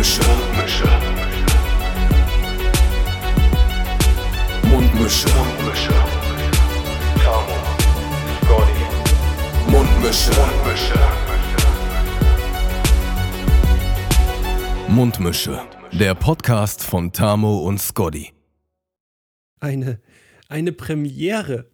Mundmische. 0.00 0.88
Mundmische. 4.64 5.28
Mundmische. 5.28 5.94
Tamo, 7.22 7.56
Scotty, 8.40 8.84
Mundmische. 9.70 10.30
Mundmische. 10.40 10.98
Mundmische. 14.88 15.60
Der 15.92 16.14
Podcast 16.14 16.82
von 16.82 17.12
Tamo 17.12 17.58
und 17.58 17.78
Scotty. 17.78 18.32
Eine, 19.60 20.00
eine 20.48 20.72
Premiere, 20.72 21.66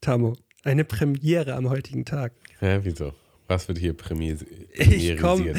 Tamo. 0.00 0.36
Eine 0.62 0.84
Premiere 0.84 1.56
am 1.56 1.68
heutigen 1.68 2.04
Tag. 2.04 2.34
Hä, 2.60 2.78
wieso? 2.84 3.14
Was 3.48 3.66
wird 3.66 3.78
hier 3.78 3.94
prämis 3.94 4.44
Ich 4.74 5.16
komme 5.16 5.54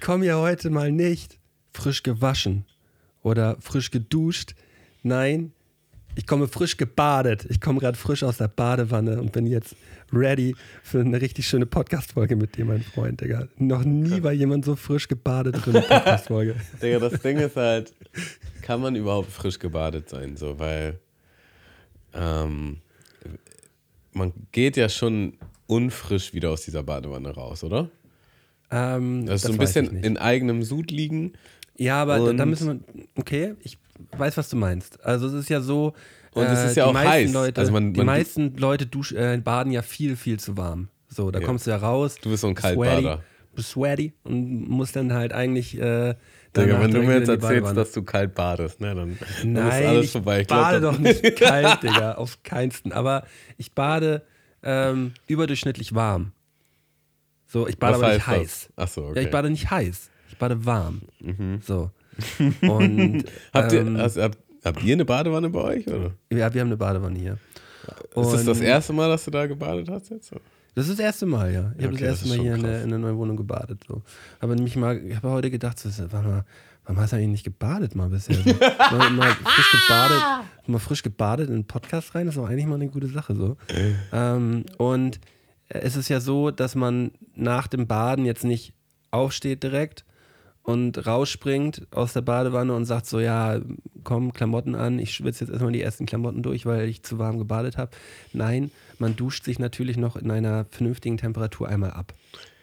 komm 0.00 0.22
ja 0.24 0.38
heute 0.38 0.70
mal 0.70 0.90
nicht 0.92 1.38
frisch 1.72 2.02
gewaschen 2.02 2.64
oder 3.22 3.56
frisch 3.60 3.90
geduscht. 3.90 4.54
Nein, 5.04 5.52
ich 6.16 6.26
komme 6.26 6.48
frisch 6.48 6.76
gebadet. 6.76 7.46
Ich 7.48 7.60
komme 7.60 7.78
gerade 7.78 7.96
frisch 7.96 8.24
aus 8.24 8.38
der 8.38 8.48
Badewanne 8.48 9.20
und 9.20 9.30
bin 9.30 9.46
jetzt 9.46 9.76
ready 10.12 10.56
für 10.82 11.00
eine 11.00 11.20
richtig 11.20 11.46
schöne 11.46 11.64
Podcast-Folge 11.64 12.34
mit 12.34 12.56
dir, 12.56 12.64
mein 12.64 12.82
Freund, 12.82 13.20
Digga. 13.20 13.46
Noch 13.56 13.84
nie 13.84 14.20
war 14.24 14.32
jemand 14.32 14.64
so 14.64 14.74
frisch 14.74 15.06
gebadet 15.06 15.58
für 15.58 15.70
eine 15.70 15.82
Podcast-Folge. 15.82 16.56
Digga, 16.82 16.98
das 16.98 17.20
Ding 17.20 17.38
ist 17.38 17.54
halt, 17.54 17.94
kann 18.62 18.80
man 18.80 18.96
überhaupt 18.96 19.30
frisch 19.30 19.60
gebadet 19.60 20.08
sein? 20.08 20.36
So, 20.36 20.58
weil 20.58 20.98
ähm, 22.14 22.78
man 24.12 24.32
geht 24.50 24.76
ja 24.76 24.88
schon 24.88 25.34
unfrisch 25.68 26.34
wieder 26.34 26.50
aus 26.50 26.62
dieser 26.62 26.82
Badewanne 26.82 27.30
raus, 27.30 27.62
oder? 27.62 27.88
Ähm, 28.70 29.26
Das 29.26 29.36
ist 29.36 29.42
so 29.42 29.48
ein 29.48 29.54
ich 29.54 29.58
bisschen 29.60 30.02
in 30.02 30.16
eigenem 30.16 30.62
Sud 30.64 30.90
liegen. 30.90 31.34
Ja, 31.76 32.02
aber 32.02 32.32
da, 32.34 32.44
müssen 32.44 32.82
wir. 32.94 33.04
Okay, 33.16 33.54
ich 33.62 33.78
weiß, 34.16 34.36
was 34.36 34.48
du 34.48 34.56
meinst. 34.56 35.04
Also 35.04 35.28
es 35.28 35.34
ist 35.34 35.48
ja 35.48 35.60
so. 35.60 35.92
Und 36.34 36.44
es 36.46 36.64
ist 36.64 36.76
ja 36.76 36.84
die 36.84 36.88
auch 36.90 36.92
meisten 36.92 37.10
heiß. 37.10 37.32
Leute, 37.32 37.60
Also 37.60 37.72
man- 37.72 37.92
die 37.92 37.98
man- 37.98 38.06
meisten 38.06 38.56
Leute 38.56 38.86
dusch, 38.86 39.12
äh, 39.12 39.38
baden 39.42 39.72
ja 39.72 39.82
viel, 39.82 40.16
viel 40.16 40.38
zu 40.40 40.56
warm. 40.56 40.88
So, 41.08 41.30
da 41.30 41.38
Ja. 41.40 41.46
kommst 41.46 41.66
du 41.66 41.70
ja 41.70 41.76
raus. 41.78 42.16
Du 42.20 42.30
bist 42.30 42.42
so 42.42 42.48
ein 42.48 42.54
Kaltbader. 42.54 43.22
Bist 43.54 43.70
sweaty 43.70 44.12
und 44.24 44.68
musst 44.68 44.94
dann 44.96 45.12
halt 45.12 45.32
eigentlich. 45.32 45.76
Äh, 45.78 46.14
Digga, 46.56 46.80
wenn 46.80 46.90
du 46.90 47.02
mir 47.02 47.18
jetzt 47.18 47.28
die 47.28 47.32
erzählst, 47.32 47.76
dass 47.76 47.92
du 47.92 48.02
kalt 48.02 48.34
badest, 48.34 48.80
ne, 48.80 48.94
dann, 48.94 49.18
dann 49.42 49.52
Nein, 49.52 49.82
ist 49.82 49.88
alles 49.88 50.04
ich 50.06 50.12
vorbei. 50.12 50.40
Ich 50.40 50.46
glaub, 50.48 50.60
bade 50.62 50.80
doch 50.80 50.98
nicht 50.98 51.36
kalt, 51.36 51.82
Digga, 51.82 52.14
auf 52.14 52.42
keinsten. 52.42 52.92
Aber 52.92 53.24
ich 53.56 53.72
bade 53.72 54.22
ähm, 54.62 55.12
überdurchschnittlich 55.26 55.94
warm. 55.94 56.32
So, 57.46 57.66
ich 57.66 57.78
bade 57.78 57.94
Was 57.94 58.02
aber 58.02 58.14
nicht 58.14 58.26
heiß. 58.26 58.68
das? 58.76 58.84
Achso, 58.84 59.00
okay. 59.02 59.10
Mhm. 59.10 59.16
Ja, 59.16 59.22
ich 59.22 59.30
bade 59.30 59.50
nicht 59.50 59.70
heiß. 59.70 60.10
Ich 60.28 60.36
bade 60.38 60.64
warm. 60.66 61.02
So. 61.62 61.90
Und 62.62 63.24
habt, 63.54 63.72
ähm, 63.72 63.96
ihr, 63.96 64.02
hast, 64.02 64.18
habt, 64.18 64.38
habt 64.64 64.82
ihr 64.82 64.92
eine 64.92 65.04
Badewanne 65.04 65.48
bei 65.48 65.60
euch? 65.60 65.86
Oder? 65.86 66.12
ja, 66.32 66.52
wir 66.52 66.60
haben 66.60 66.68
eine 66.68 66.76
Badewanne 66.76 67.18
hier. 67.18 67.38
Ist 68.14 68.32
das 68.32 68.44
das 68.44 68.58
Und 68.58 68.64
erste 68.64 68.92
Mal, 68.92 69.08
dass 69.08 69.24
du 69.24 69.30
da 69.30 69.46
gebadet 69.46 69.88
hast 69.88 70.10
jetzt? 70.10 70.30
Das 70.74 70.88
ist 70.88 70.98
das 70.98 71.04
erste 71.04 71.26
Mal, 71.26 71.52
ja. 71.52 71.72
Ich 71.78 71.84
habe 71.84 71.94
okay, 71.94 72.04
das 72.04 72.20
das 72.20 72.22
erste 72.22 72.24
ist 72.26 72.36
Mal 72.36 72.42
hier 72.42 72.54
in 72.54 72.62
der, 72.62 72.82
in 72.82 72.90
der 72.90 72.98
neuen 72.98 73.16
Wohnung 73.16 73.36
gebadet. 73.36 73.80
So. 73.88 74.02
Aber 74.40 74.54
mich 74.56 74.76
mal, 74.76 74.98
ich 74.98 75.16
habe 75.16 75.30
heute 75.30 75.50
gedacht, 75.50 75.78
so, 75.78 75.88
warte 76.12 76.28
mal, 76.28 76.44
warum 76.88 77.00
hast 77.02 77.12
du 77.12 77.16
eigentlich 77.16 77.28
nicht 77.28 77.44
gebadet 77.44 77.94
mal 77.94 78.08
bisher? 78.08 78.36
So, 78.90 78.96
mal, 78.96 79.10
mal 79.10 79.30
frisch 79.34 79.70
gebadet, 79.72 80.22
mal 80.66 80.78
frisch 80.78 81.02
gebadet 81.02 81.48
in 81.48 81.54
den 81.56 81.66
Podcast 81.66 82.14
rein, 82.14 82.26
das 82.26 82.34
ist 82.34 82.40
doch 82.42 82.48
eigentlich 82.48 82.66
mal 82.66 82.74
eine 82.76 82.88
gute 82.88 83.06
Sache 83.08 83.36
so. 83.36 83.56
Ähm, 84.12 84.64
und 84.78 85.20
es 85.68 85.96
ist 85.96 86.08
ja 86.08 86.20
so, 86.20 86.50
dass 86.50 86.74
man 86.74 87.10
nach 87.34 87.66
dem 87.66 87.86
Baden 87.86 88.24
jetzt 88.24 88.44
nicht 88.44 88.72
aufsteht 89.10 89.62
direkt 89.62 90.04
und 90.62 91.06
rausspringt 91.06 91.86
aus 91.90 92.14
der 92.14 92.22
Badewanne 92.22 92.74
und 92.74 92.84
sagt 92.86 93.06
so, 93.06 93.20
ja, 93.20 93.60
komm, 94.04 94.32
Klamotten 94.32 94.74
an, 94.74 94.98
ich 94.98 95.12
schwitze 95.12 95.44
jetzt 95.44 95.50
erstmal 95.52 95.72
die 95.72 95.82
ersten 95.82 96.06
Klamotten 96.06 96.42
durch, 96.42 96.64
weil 96.66 96.88
ich 96.88 97.02
zu 97.02 97.18
warm 97.18 97.38
gebadet 97.38 97.76
habe. 97.76 97.90
Nein, 98.32 98.70
man 98.98 99.14
duscht 99.16 99.44
sich 99.44 99.58
natürlich 99.58 99.96
noch 99.98 100.16
in 100.16 100.30
einer 100.30 100.64
vernünftigen 100.70 101.16
Temperatur 101.18 101.68
einmal 101.68 101.90
ab. 101.92 102.12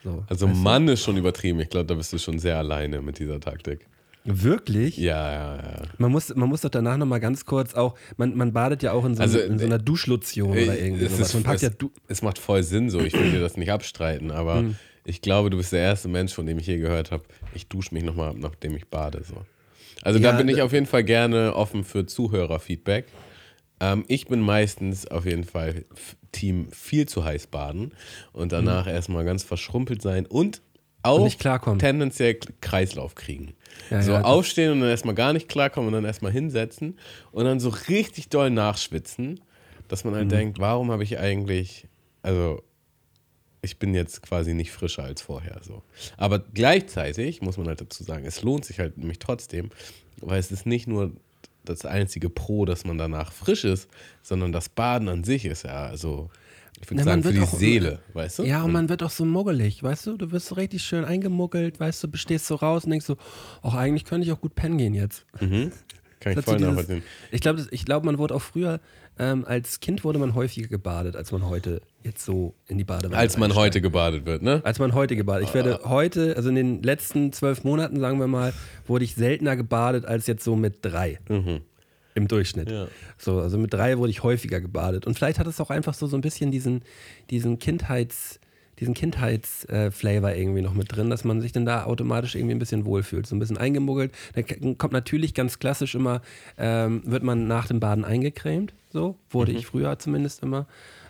So, 0.03 0.23
Also 0.27 0.47
weißt 0.47 0.57
du? 0.57 0.61
Mann 0.61 0.87
ist 0.87 1.03
schon 1.03 1.17
übertrieben. 1.17 1.59
Ich 1.59 1.69
glaube, 1.69 1.85
da 1.87 1.93
bist 1.95 2.13
du 2.13 2.17
schon 2.19 2.37
sehr 2.39 2.57
alleine 2.57 3.01
mit 3.01 3.17
dieser 3.19 3.39
Taktik. 3.39 3.87
Wirklich? 4.25 4.97
Ja, 4.97 5.31
ja, 5.31 5.55
ja. 5.57 5.81
Man 5.99 6.11
muss, 6.11 6.35
man 6.35 6.49
muss 6.49 6.61
doch 6.61 6.69
danach 6.69 6.97
nochmal 6.97 7.19
ganz 7.19 7.45
kurz 7.45 7.75
auch, 7.75 7.95
man, 8.17 8.35
man 8.35 8.53
badet 8.53 8.81
ja 8.83 8.91
auch 8.91 9.05
in 9.05 9.15
so, 9.15 9.21
Also, 9.21 9.39
in 9.39 9.59
so 9.59 9.65
einer 9.65 9.77
Duschlotion 9.77 10.51
oder 10.51 10.77
irgendwie 10.77 11.05
es, 11.05 11.11
sowas. 11.15 11.33
Man 11.35 11.43
packt 11.43 11.57
es, 11.57 11.61
ja 11.61 11.69
du 11.69 11.91
es 12.07 12.21
macht 12.23 12.39
voll 12.39 12.63
Sinn 12.63 12.89
so. 12.89 13.01
Ich 13.01 13.13
will 13.13 13.31
dir 13.31 13.39
das 13.41 13.55
nicht 13.55 13.71
abstreiten, 13.71 14.31
aber 14.31 14.55
Hm. 14.61 14.75
ich 15.05 15.21
glaube, 15.21 15.51
du 15.51 15.57
bist 15.57 15.71
der 15.73 15.81
erste 15.81 16.07
Mensch, 16.07 16.33
von 16.33 16.45
dem 16.47 16.57
ich 16.57 16.65
je 16.65 16.77
gehört 16.79 17.11
habe, 17.11 17.23
ich 17.53 17.67
dusche 17.67 17.93
mich 17.93 18.03
nochmal 18.03 18.29
ab, 18.29 18.37
nachdem 18.39 18.75
ich 18.75 18.87
bade. 18.87 19.21
So. 19.23 19.35
Also 20.01 20.19
Ja, 20.19 20.31
da 20.31 20.37
bin 20.39 20.47
ich 20.49 20.61
auf 20.63 20.73
jeden 20.73 20.87
Fall 20.87 21.03
gerne 21.03 21.55
offen 21.55 21.83
für 21.83 22.05
Zuhörerfeedback. 22.07 23.05
Ähm, 23.79 24.05
ich 24.07 24.25
bin 24.27 24.39
meistens 24.39 25.05
auf 25.05 25.25
jeden 25.25 25.43
Fall 25.43 25.85
Team 26.31 26.69
viel 26.71 27.07
zu 27.07 27.23
heiß 27.23 27.47
baden 27.47 27.93
und 28.33 28.51
danach 28.51 28.87
erstmal 28.87 29.23
ganz 29.23 29.43
verschrumpelt 29.43 30.01
sein 30.01 30.25
und 30.25 30.61
auch 31.05 31.23
nicht 31.23 31.39
klarkommen. 31.39 31.79
tendenziell 31.79 32.37
Kreislauf 32.61 33.15
kriegen. 33.15 33.53
Ja, 33.89 34.01
so 34.01 34.11
ja, 34.13 34.21
aufstehen 34.21 34.71
und 34.71 34.79
dann 34.81 34.89
erstmal 34.89 35.15
gar 35.15 35.33
nicht 35.33 35.47
klarkommen 35.47 35.87
und 35.87 35.93
dann 35.93 36.05
erstmal 36.05 36.31
hinsetzen 36.31 36.97
und 37.31 37.45
dann 37.45 37.59
so 37.59 37.69
richtig 37.89 38.29
doll 38.29 38.49
nachschwitzen, 38.49 39.39
dass 39.87 40.03
man 40.03 40.13
Mhm. 40.13 40.17
halt 40.17 40.31
denkt, 40.31 40.59
warum 40.59 40.91
habe 40.91 41.03
ich 41.03 41.19
eigentlich, 41.19 41.87
also 42.23 42.61
ich 43.61 43.77
bin 43.79 43.93
jetzt 43.93 44.21
quasi 44.21 44.53
nicht 44.53 44.71
frischer 44.71 45.03
als 45.03 45.21
vorher 45.21 45.59
so. 45.63 45.81
Aber 46.17 46.39
gleichzeitig 46.39 47.41
muss 47.41 47.57
man 47.57 47.67
halt 47.67 47.81
dazu 47.81 48.03
sagen, 48.03 48.25
es 48.25 48.41
lohnt 48.43 48.65
sich 48.65 48.79
halt 48.79 48.97
nämlich 48.97 49.19
trotzdem, 49.19 49.69
weil 50.21 50.39
es 50.39 50.51
ist 50.51 50.65
nicht 50.65 50.87
nur 50.87 51.11
das 51.63 51.83
einzige 51.85 52.29
Pro, 52.29 52.65
dass 52.65 52.85
man 52.85 52.97
danach 52.99 53.31
frisch 53.31 53.63
ist, 53.63 53.89
sondern 54.21 54.51
das 54.51 54.69
Baden 54.69 55.09
an 55.09 55.23
sich 55.23 55.45
ist 55.45 55.63
ja, 55.63 55.87
also 55.87 56.29
ich 56.81 56.89
würde 56.89 57.03
sagen, 57.03 57.09
man 57.09 57.23
für 57.23 57.33
wird 57.33 57.35
die 57.37 57.41
auch- 57.47 57.57
Seele, 57.59 57.99
weißt 58.13 58.39
du? 58.39 58.43
Ja, 58.43 58.63
und 58.63 58.71
man 58.71 58.89
wird 58.89 59.01
auch 59.03 59.09
so 59.09 59.25
muggelig, 59.25 59.81
weißt 59.81 60.07
du? 60.07 60.17
Du 60.17 60.31
wirst 60.31 60.47
so 60.47 60.55
richtig 60.55 60.83
schön 60.83 61.05
eingemuggelt, 61.05 61.79
weißt 61.79 62.03
du, 62.03 62.07
bestehst 62.09 62.47
so 62.47 62.55
raus 62.55 62.83
und 62.85 62.91
denkst 62.91 63.05
so, 63.05 63.17
ach, 63.61 63.73
eigentlich 63.75 64.05
könnte 64.05 64.25
ich 64.27 64.33
auch 64.33 64.41
gut 64.41 64.55
pennen 64.55 64.77
gehen 64.77 64.93
jetzt. 64.93 65.25
Kann 66.19 66.33
ich 66.39 66.45
voll 66.45 66.59
nachvollziehen. 66.59 67.03
Ich 67.31 67.41
glaube, 67.41 67.65
ich 67.71 67.85
glaub, 67.85 68.03
man 68.03 68.17
wurde 68.17 68.33
auch 68.33 68.41
früher, 68.41 68.79
ähm, 69.19 69.45
als 69.45 69.79
Kind 69.79 70.03
wurde 70.03 70.17
man 70.17 70.33
häufiger 70.33 70.67
gebadet, 70.67 71.15
als 71.15 71.31
man 71.31 71.45
heute 71.47 71.81
jetzt 72.03 72.25
so 72.25 72.55
in 72.67 72.77
die 72.77 72.83
Badewanne 72.83 73.17
Als 73.17 73.37
man 73.37 73.53
heute 73.55 73.79
gebadet 73.79 74.25
wird, 74.25 74.41
ne? 74.41 74.61
Als 74.63 74.79
man 74.79 74.93
heute 74.93 75.15
gebadet. 75.15 75.47
Ich 75.47 75.53
werde 75.53 75.81
heute, 75.85 76.35
also 76.35 76.49
in 76.49 76.55
den 76.55 76.83
letzten 76.83 77.31
zwölf 77.31 77.63
Monaten, 77.63 77.99
sagen 77.99 78.19
wir 78.19 78.27
mal, 78.27 78.53
wurde 78.87 79.05
ich 79.05 79.15
seltener 79.15 79.55
gebadet 79.55 80.05
als 80.05 80.25
jetzt 80.27 80.43
so 80.43 80.55
mit 80.55 80.77
drei. 80.81 81.19
Im 82.15 82.27
Durchschnitt. 82.27 82.71
Ja. 82.71 82.87
So, 83.17 83.39
also 83.39 83.57
mit 83.57 83.73
drei 83.73 83.97
wurde 83.97 84.09
ich 84.09 84.23
häufiger 84.23 84.61
gebadet. 84.61 85.05
Und 85.05 85.15
vielleicht 85.15 85.37
hat 85.37 85.47
es 85.47 85.59
auch 85.61 85.69
einfach 85.69 85.93
so, 85.93 86.07
so 86.07 86.17
ein 86.17 86.21
bisschen 86.21 86.49
diesen, 86.49 86.81
diesen 87.29 87.59
Kindheits, 87.59 88.39
diesen 88.79 88.93
Kindheitsflavor 88.93 90.33
irgendwie 90.33 90.61
noch 90.61 90.73
mit 90.73 90.95
drin, 90.95 91.09
dass 91.09 91.23
man 91.25 91.41
sich 91.41 91.51
dann 91.51 91.65
da 91.65 91.83
automatisch 91.85 92.35
irgendwie 92.35 92.55
ein 92.55 92.59
bisschen 92.59 92.85
wohlfühlt. 92.85 93.27
So 93.27 93.35
ein 93.35 93.39
bisschen 93.39 93.57
eingemuggelt. 93.57 94.13
Da 94.33 94.41
k- 94.41 94.75
kommt 94.75 94.93
natürlich 94.93 95.33
ganz 95.33 95.59
klassisch 95.59 95.93
immer, 95.93 96.21
ähm, 96.57 97.03
wird 97.05 97.23
man 97.23 97.47
nach 97.47 97.67
dem 97.67 97.79
Baden 97.79 98.05
eingecremt. 98.05 98.73
So, 98.91 99.17
wurde 99.29 99.51
ich 99.51 99.65
früher 99.65 99.99
zumindest 99.99 100.41
immer. 100.41 100.67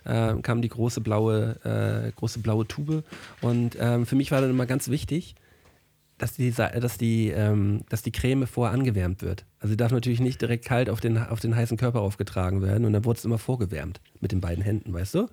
Ähm, 0.07 0.41
kam 0.41 0.61
die 0.61 0.69
große 0.69 1.01
blaue, 1.01 1.55
äh, 1.63 2.11
große 2.15 2.39
blaue 2.39 2.67
Tube. 2.67 3.03
Und 3.41 3.77
ähm, 3.79 4.05
für 4.05 4.15
mich 4.15 4.31
war 4.31 4.41
dann 4.41 4.49
immer 4.49 4.65
ganz 4.65 4.89
wichtig, 4.89 5.35
dass 6.17 6.33
die, 6.33 6.51
Sa- 6.51 6.69
dass 6.69 6.97
die, 6.97 7.29
ähm, 7.29 7.83
dass 7.89 8.01
die 8.01 8.11
Creme 8.11 8.47
vorher 8.47 8.73
angewärmt 8.73 9.21
wird. 9.21 9.45
Also 9.59 9.71
sie 9.73 9.77
darf 9.77 9.91
natürlich 9.91 10.19
nicht 10.21 10.41
direkt 10.41 10.65
kalt 10.65 10.89
auf 10.89 11.01
den, 11.01 11.17
auf 11.17 11.39
den 11.39 11.55
heißen 11.55 11.77
Körper 11.77 12.01
aufgetragen 12.01 12.61
werden 12.61 12.85
und 12.85 12.93
dann 12.93 13.03
wurde 13.05 13.17
es 13.17 13.25
immer 13.25 13.37
vorgewärmt 13.37 13.99
mit 14.21 14.31
den 14.31 14.39
beiden 14.41 14.63
Händen, 14.63 14.93
weißt 14.93 15.15
du? 15.15 15.27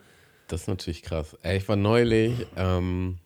Das 0.48 0.62
ist 0.62 0.66
natürlich 0.68 1.02
krass. 1.02 1.36
Ey, 1.42 1.58
ich 1.58 1.68
war 1.68 1.76
neulich, 1.76 2.46
ähm, 2.56 3.18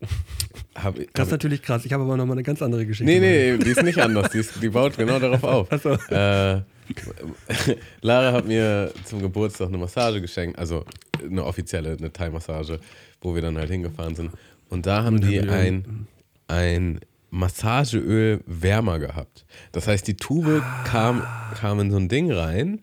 hab, 0.74 0.96
Das 0.96 1.04
hab, 1.14 1.26
ist 1.26 1.30
natürlich 1.30 1.62
krass. 1.62 1.84
Ich 1.84 1.92
habe 1.92 2.02
aber 2.02 2.16
nochmal 2.16 2.34
eine 2.36 2.42
ganz 2.42 2.60
andere 2.62 2.84
Geschichte. 2.84 3.10
Nee, 3.10 3.20
nee, 3.20 3.56
die 3.58 3.70
ist 3.70 3.82
nicht 3.82 3.98
anders. 4.00 4.30
Die, 4.32 4.38
ist, 4.38 4.60
die 4.62 4.68
baut 4.68 4.96
genau 4.96 5.18
darauf 5.18 5.44
auf. 5.44 5.68
Ach 5.70 5.80
so. 5.80 5.90
Äh, 6.14 6.62
Lara 8.02 8.32
hat 8.32 8.46
mir 8.46 8.92
zum 9.04 9.20
Geburtstag 9.22 9.68
eine 9.68 9.78
Massage 9.78 10.20
geschenkt, 10.20 10.58
also 10.58 10.84
eine 11.22 11.44
offizielle, 11.44 11.96
eine 11.96 12.12
Thai-Massage, 12.12 12.80
wo 13.22 13.34
wir 13.34 13.40
dann 13.42 13.56
halt 13.56 13.70
hingefahren 13.70 14.14
sind. 14.14 14.30
Und 14.68 14.84
da 14.86 15.04
haben 15.04 15.20
die 15.20 15.40
ein, 15.40 16.06
ein 16.48 17.00
Massageöl 17.34 18.42
wärmer 18.46 19.00
gehabt. 19.00 19.44
Das 19.72 19.88
heißt, 19.88 20.06
die 20.06 20.16
Tube 20.16 20.62
kam, 20.84 21.22
kam 21.54 21.80
in 21.80 21.90
so 21.90 21.96
ein 21.96 22.08
Ding 22.08 22.30
rein 22.30 22.80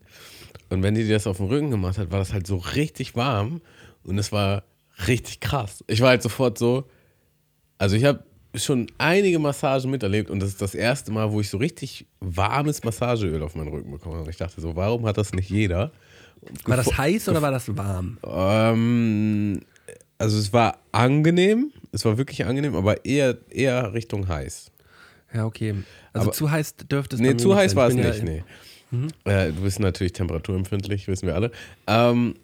und 0.69 0.83
wenn 0.83 0.94
die 0.94 1.07
das 1.07 1.25
auf 1.25 1.38
dem 1.38 1.45
Rücken 1.45 1.71
gemacht 1.71 1.98
hat, 1.98 2.12
war 2.12 2.19
das 2.19 2.33
halt 2.33 2.45
so 2.45 2.57
richtig 2.57 3.15
warm 3.15 3.62
und 4.03 4.18
es 4.18 4.33
war 4.33 4.63
richtig 5.07 5.39
krass. 5.39 5.83
Ich 5.88 6.01
war 6.01 6.09
halt 6.09 6.21
sofort 6.21 6.57
so, 6.57 6.83
also 7.77 7.95
ich 7.95 8.03
habe 8.03 8.25
schon 8.56 8.88
einige 8.98 9.39
Massagen 9.39 9.89
miterlebt 9.89 10.30
und 10.30 10.42
das 10.42 10.50
ist 10.50 10.62
das 10.62 10.75
erste 10.75 11.12
Mal, 11.12 11.31
wo 11.31 11.39
ich 11.39 11.50
so 11.50 11.57
richtig 11.57 12.06
warmes 12.19 12.83
Massageöl 12.83 13.42
auf 13.44 13.56
meinen 13.56 13.69
Rücken 13.69 13.92
bekommen 13.92 14.18
habe. 14.18 14.30
Ich 14.31 14.38
dachte 14.38 14.59
so, 14.59 14.75
warum 14.75 15.06
hat 15.06 15.18
das 15.18 15.31
nicht 15.31 15.50
jeder? 15.50 15.94
War 16.65 16.75
das 16.75 16.98
heiß 16.98 17.30
oder 17.30 17.42
war 17.42 17.51
das 17.51 17.75
warm? 17.77 18.18
Ähm, 18.24 19.62
also 20.21 20.38
es 20.38 20.53
war 20.53 20.79
angenehm, 20.91 21.71
es 21.91 22.06
war 22.06 22.18
wirklich 22.18 22.45
angenehm, 22.45 22.75
aber 22.75 23.06
eher, 23.06 23.38
eher 23.50 23.94
Richtung 23.94 24.27
heiß. 24.27 24.71
Ja, 25.33 25.45
okay. 25.45 25.75
Also 26.13 26.27
Aber- 26.27 26.35
zu 26.35 26.51
heiß 26.51 26.75
dürfte 26.89 27.15
es 27.15 27.21
Nee, 27.21 27.38
zu 27.38 27.56
heiß 27.56 27.71
sein. 27.71 27.77
war 27.77 27.88
es 27.88 27.94
nicht, 27.95 28.18
ja, 28.18 28.23
nee. 28.23 28.44
Äh, 29.23 29.51
du 29.53 29.62
bist 29.62 29.79
natürlich 29.79 30.12
temperaturempfindlich, 30.13 31.07
wissen 31.07 31.27
wir 31.27 31.35
alle. 31.35 31.51
Ähm, 31.88 32.35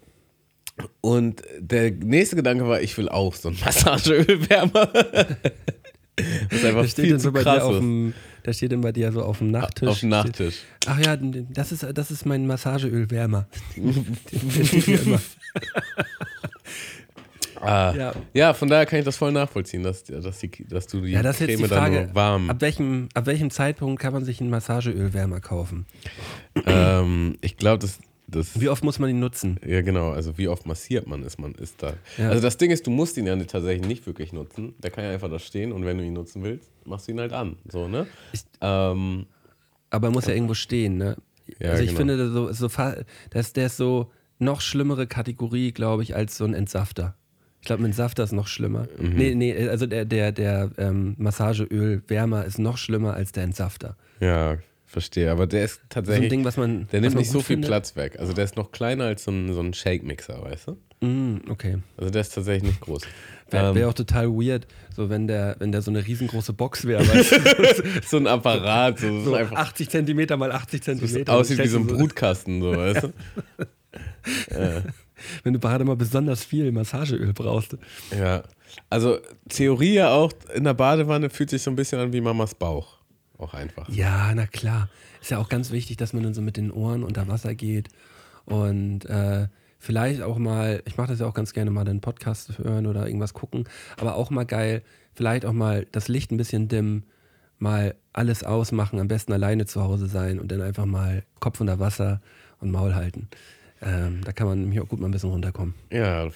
und 1.01 1.41
der 1.59 1.91
nächste 1.91 2.35
Gedanke 2.37 2.67
war, 2.67 2.81
ich 2.81 2.97
will 2.97 3.09
auch 3.09 3.33
so 3.35 3.49
ein 3.49 3.57
Massageölwärmer. 3.65 4.89
Was 6.49 6.63
einfach 6.65 6.81
Da 6.83 6.87
steht 6.87 7.05
viel 7.05 7.19
so 7.19 7.31
bei 7.31 7.39
dir 7.39 7.43
krass 7.43 7.63
auf 7.63 7.73
ist. 7.73 7.79
dem, 7.79 8.13
da 8.43 8.53
steht 8.53 8.71
dann 8.71 8.81
bei 8.81 8.91
dir 8.93 9.11
so 9.11 9.21
auf 9.23 9.39
dem 9.39 9.51
Nachttisch. 9.51 9.89
Auf 9.89 9.99
dem 9.99 10.09
Nachttisch. 10.09 10.55
Ach 10.85 10.99
ja, 10.99 11.17
das 11.17 11.71
ist, 11.73 11.85
das 11.93 12.11
ist 12.11 12.25
mein 12.25 12.47
Massageölwärmer. 12.47 13.47
Der 13.75 14.63
steht 14.63 14.83
hier 14.85 15.01
immer. 15.01 15.19
Ah. 17.61 17.93
Ja. 17.95 18.13
Ja, 18.33 18.53
von 18.53 18.67
daher 18.69 18.85
kann 18.85 18.99
ich 18.99 19.05
das 19.05 19.17
voll 19.17 19.31
nachvollziehen, 19.31 19.83
dass, 19.83 20.03
dass, 20.03 20.39
die, 20.39 20.49
dass 20.67 20.87
du 20.87 21.01
die 21.01 21.11
Ja, 21.11 21.21
das 21.23 21.41
ist 21.41 21.47
jetzt 21.47 21.59
Creme 21.59 21.63
die 21.63 21.69
dann 21.69 21.79
Frage, 21.79 22.05
nur 22.07 22.15
warm. 22.15 22.49
ab 22.49 22.61
welchem, 22.61 23.09
ab 23.13 23.25
welchem 23.25 23.49
Zeitpunkt 23.49 24.01
kann 24.01 24.13
man 24.13 24.23
sich 24.25 24.39
einen 24.41 24.49
Massageölwärmer 24.49 25.39
kaufen? 25.41 25.85
Ähm, 26.65 27.37
ich 27.41 27.57
glaube, 27.57 27.79
das, 27.79 27.99
das 28.27 28.59
Wie 28.59 28.69
oft 28.69 28.83
muss 28.83 28.99
man 28.99 29.09
ihn 29.09 29.19
nutzen? 29.19 29.59
Ja, 29.65 29.81
genau. 29.81 30.11
Also 30.11 30.37
wie 30.37 30.47
oft 30.47 30.65
massiert 30.65 31.07
man 31.07 31.23
ist, 31.23 31.39
man 31.39 31.53
ist 31.55 31.81
da. 31.81 31.93
Ja. 32.17 32.29
Also 32.29 32.41
das 32.41 32.57
Ding 32.57 32.71
ist, 32.71 32.85
du 32.85 32.91
musst 32.91 33.17
ihn 33.17 33.25
ja 33.25 33.35
tatsächlich 33.37 33.87
nicht 33.87 34.05
wirklich 34.05 34.33
nutzen. 34.33 34.73
Der 34.79 34.91
kann 34.91 35.03
ja 35.05 35.11
einfach 35.11 35.29
da 35.29 35.39
stehen 35.39 35.71
und 35.71 35.85
wenn 35.85 35.97
du 35.97 36.03
ihn 36.03 36.13
nutzen 36.13 36.43
willst, 36.43 36.69
machst 36.85 37.07
du 37.07 37.13
ihn 37.13 37.19
halt 37.19 37.33
an. 37.33 37.57
So, 37.69 37.87
ne? 37.87 38.05
Ich- 38.33 38.43
ähm, 38.61 39.27
Aber 39.89 40.07
er 40.07 40.11
muss 40.11 40.25
ja 40.25 40.33
irgendwo 40.33 40.53
stehen, 40.55 40.97
ne? 40.97 41.17
Ja, 41.59 41.69
also 41.71 41.83
ich 41.83 41.89
genau. 41.95 41.99
finde, 41.99 42.29
so, 42.29 42.51
so, 42.51 42.67
das, 43.29 43.53
der 43.53 43.67
ist 43.67 43.77
so 43.77 44.11
noch 44.39 44.59
schlimmere 44.59 45.07
Kategorie, 45.07 45.71
glaube 45.71 46.03
ich, 46.03 46.13
als 46.15 46.37
so 46.37 46.43
ein 46.43 46.53
Entsafter. 46.53 47.15
Ich 47.61 47.65
glaube, 47.67 47.81
ein 47.83 47.85
Entsafter 47.87 48.23
ist 48.23 48.31
noch 48.31 48.47
schlimmer. 48.47 48.87
Mhm. 48.99 49.15
Nee, 49.15 49.35
nee, 49.35 49.67
also 49.67 49.85
der, 49.87 50.05
der, 50.05 50.31
der 50.31 50.69
ähm, 50.77 51.15
Massageölwärmer 51.17 52.45
ist 52.45 52.59
noch 52.59 52.77
schlimmer 52.77 53.13
als 53.13 53.31
der 53.31 53.43
Entsafter. 53.43 53.95
ja, 54.19 54.57
verstehe. 54.89 55.29
Aber 55.31 55.47
der 55.47 55.65
ist 55.65 55.75
So 55.75 55.81
ein 55.81 55.89
tatsächlich. 55.89 56.29
Ding, 56.29 56.45
was 56.45 56.55
man. 56.55 56.87
der 56.93 57.01
nimmt 57.01 57.15
man 57.15 57.21
nicht 57.21 57.29
so 57.31 57.39
viel 57.39 57.55
findet. 57.57 57.69
Platz 57.69 57.95
weg. 57.97 58.17
Also 58.19 58.31
der 58.31 58.45
ist 58.45 58.55
noch 58.55 58.71
kleiner 58.71 59.03
als 59.03 59.25
so 59.25 59.31
ein, 59.31 59.51
so 59.53 59.59
ein 59.59 59.73
Shake-Mixer, 59.73 60.41
weißt 60.41 60.69
du? 60.69 61.05
Mm, 61.05 61.41
okay. 61.49 61.79
Also 61.97 62.09
der 62.09 62.21
ist 62.21 62.33
tatsächlich 62.33 62.63
nicht 62.71 62.79
groß. 62.81 63.01
Wäre 63.49 63.69
Ähm, 63.69 63.75
wär 63.75 63.89
auch 63.89 63.93
total 63.93 64.29
weird, 64.29 64.65
so 64.95 65.09
wenn 65.09 65.27
der, 65.27 65.57
wenn 65.59 65.71
der 65.73 65.81
so 65.81 65.91
eine 65.91 66.05
riesengroße 66.07 66.53
Box 66.53 66.85
wäre, 66.87 67.05
weißt 67.07 67.31
du, 67.33 68.01
so 68.07 68.17
ein 68.17 68.27
Apparat, 68.27 68.99
so, 68.99 69.23
so 69.23 69.31
ist 69.35 69.41
einfach 69.41 69.57
80 69.57 69.89
Zentimeter 69.89 70.37
mal 70.37 70.51
80 70.53 70.81
Zentimeter. 70.83 71.33
aussieht 71.33 71.59
wie 71.59 71.67
so 71.67 71.79
ein 71.79 71.85
Brutkasten, 71.87 72.61
so, 72.61 72.71
weißt 72.75 73.03
du? 73.03 73.13
Wenn 75.43 75.53
du 75.53 75.59
gerade 75.59 75.85
mal 75.85 75.95
besonders 75.95 76.43
viel 76.43 76.71
Massageöl 76.71 77.33
brauchst. 77.33 77.77
Ja. 78.17 78.43
Also 78.89 79.17
Theorie 79.49 79.95
ja 79.95 80.09
auch 80.11 80.31
in 80.53 80.63
der 80.63 80.73
Badewanne 80.73 81.29
fühlt 81.29 81.49
sich 81.49 81.61
so 81.61 81.71
ein 81.71 81.75
bisschen 81.75 81.99
an 81.99 82.13
wie 82.13 82.21
Mamas 82.21 82.55
Bauch. 82.55 82.97
Auch 83.37 83.53
einfach. 83.53 83.87
Ja, 83.89 84.33
na 84.33 84.47
klar. 84.47 84.89
Ist 85.21 85.31
ja 85.31 85.37
auch 85.37 85.49
ganz 85.49 85.71
wichtig, 85.71 85.97
dass 85.97 86.13
man 86.13 86.23
dann 86.23 86.33
so 86.33 86.41
mit 86.41 86.57
den 86.57 86.71
Ohren 86.71 87.03
unter 87.03 87.27
Wasser 87.27 87.55
geht 87.55 87.89
und 88.45 89.05
äh, 89.05 89.47
vielleicht 89.79 90.21
auch 90.21 90.37
mal, 90.37 90.81
ich 90.85 90.97
mache 90.97 91.09
das 91.09 91.19
ja 91.19 91.27
auch 91.27 91.33
ganz 91.33 91.53
gerne 91.53 91.69
mal, 91.69 91.83
den 91.83 92.01
Podcast 92.01 92.57
hören 92.57 92.87
oder 92.87 93.05
irgendwas 93.05 93.33
gucken, 93.33 93.65
aber 93.97 94.15
auch 94.15 94.29
mal 94.29 94.45
geil, 94.45 94.83
vielleicht 95.13 95.45
auch 95.45 95.53
mal 95.53 95.85
das 95.91 96.07
Licht 96.07 96.31
ein 96.31 96.37
bisschen 96.37 96.67
dimmen, 96.67 97.03
mal 97.59 97.95
alles 98.13 98.43
ausmachen, 98.43 98.99
am 98.99 99.07
besten 99.07 99.33
alleine 99.33 99.65
zu 99.65 99.83
Hause 99.83 100.07
sein 100.07 100.39
und 100.39 100.51
dann 100.51 100.61
einfach 100.61 100.85
mal 100.85 101.23
Kopf 101.39 101.59
unter 101.59 101.79
Wasser 101.79 102.21
und 102.59 102.71
Maul 102.71 102.95
halten. 102.95 103.27
Ähm, 103.81 104.21
da 104.23 104.31
kann 104.31 104.47
man 104.47 104.59
nämlich 104.61 104.79
auch 104.79 104.87
gut 104.87 104.99
mal 104.99 105.07
ein 105.07 105.11
bisschen 105.11 105.29
runterkommen. 105.29 105.75
Ja, 105.91 106.29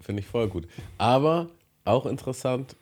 finde 0.00 0.20
ich 0.20 0.26
voll 0.26 0.48
gut. 0.48 0.68
Aber 0.98 1.48
auch 1.84 2.06
interessant, 2.06 2.76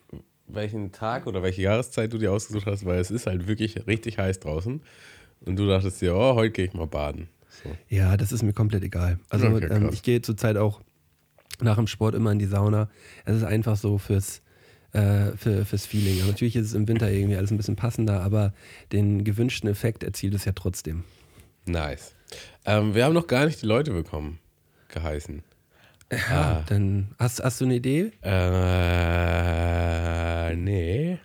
welchen 0.48 0.92
Tag 0.92 1.26
oder 1.26 1.42
welche 1.42 1.62
Jahreszeit 1.62 2.12
du 2.12 2.18
dir 2.18 2.32
ausgesucht 2.32 2.66
hast, 2.66 2.84
weil 2.84 2.98
es 2.98 3.10
ist 3.10 3.26
halt 3.26 3.46
wirklich 3.46 3.86
richtig 3.86 4.18
heiß 4.18 4.40
draußen. 4.40 4.80
Und 5.42 5.56
du 5.56 5.66
dachtest 5.66 6.00
dir, 6.00 6.14
oh, 6.14 6.34
heute 6.34 6.50
gehe 6.50 6.64
ich 6.66 6.74
mal 6.74 6.86
baden. 6.86 7.28
So. 7.62 7.70
Ja, 7.88 8.16
das 8.16 8.32
ist 8.32 8.42
mir 8.42 8.52
komplett 8.52 8.82
egal. 8.82 9.18
Also 9.28 9.46
Okay, 9.48 9.68
ähm, 9.70 9.90
ich 9.92 10.02
gehe 10.02 10.22
zurzeit 10.22 10.56
auch 10.56 10.80
nach 11.60 11.76
dem 11.76 11.86
Sport 11.86 12.14
immer 12.14 12.32
in 12.32 12.38
die 12.38 12.46
Sauna. 12.46 12.88
Es 13.24 13.36
ist 13.36 13.44
einfach 13.44 13.76
so 13.76 13.98
fürs, 13.98 14.42
äh, 14.92 15.32
für, 15.36 15.64
fürs 15.64 15.86
Feeling. 15.86 16.20
Aber 16.20 16.30
natürlich 16.30 16.56
ist 16.56 16.66
es 16.66 16.74
im 16.74 16.88
Winter 16.88 17.10
irgendwie 17.10 17.36
alles 17.36 17.50
ein 17.50 17.56
bisschen 17.56 17.76
passender, 17.76 18.22
aber 18.22 18.52
den 18.92 19.24
gewünschten 19.24 19.68
Effekt 19.68 20.02
erzielt 20.02 20.34
es 20.34 20.44
ja 20.44 20.52
trotzdem. 20.52 21.04
Nice. 21.66 22.14
Ähm, 22.64 22.94
wir 22.94 23.04
haben 23.04 23.14
noch 23.14 23.26
gar 23.26 23.46
nicht 23.46 23.62
die 23.62 23.66
Leute 23.66 23.90
bekommen, 23.92 24.38
geheißen. 24.88 25.42
Ja, 26.12 26.64
dann 26.66 27.14
hast, 27.18 27.42
hast 27.42 27.60
du 27.60 27.66
eine 27.66 27.76
Idee? 27.76 28.12
Äh, 28.22 28.40
nee. 30.56 31.18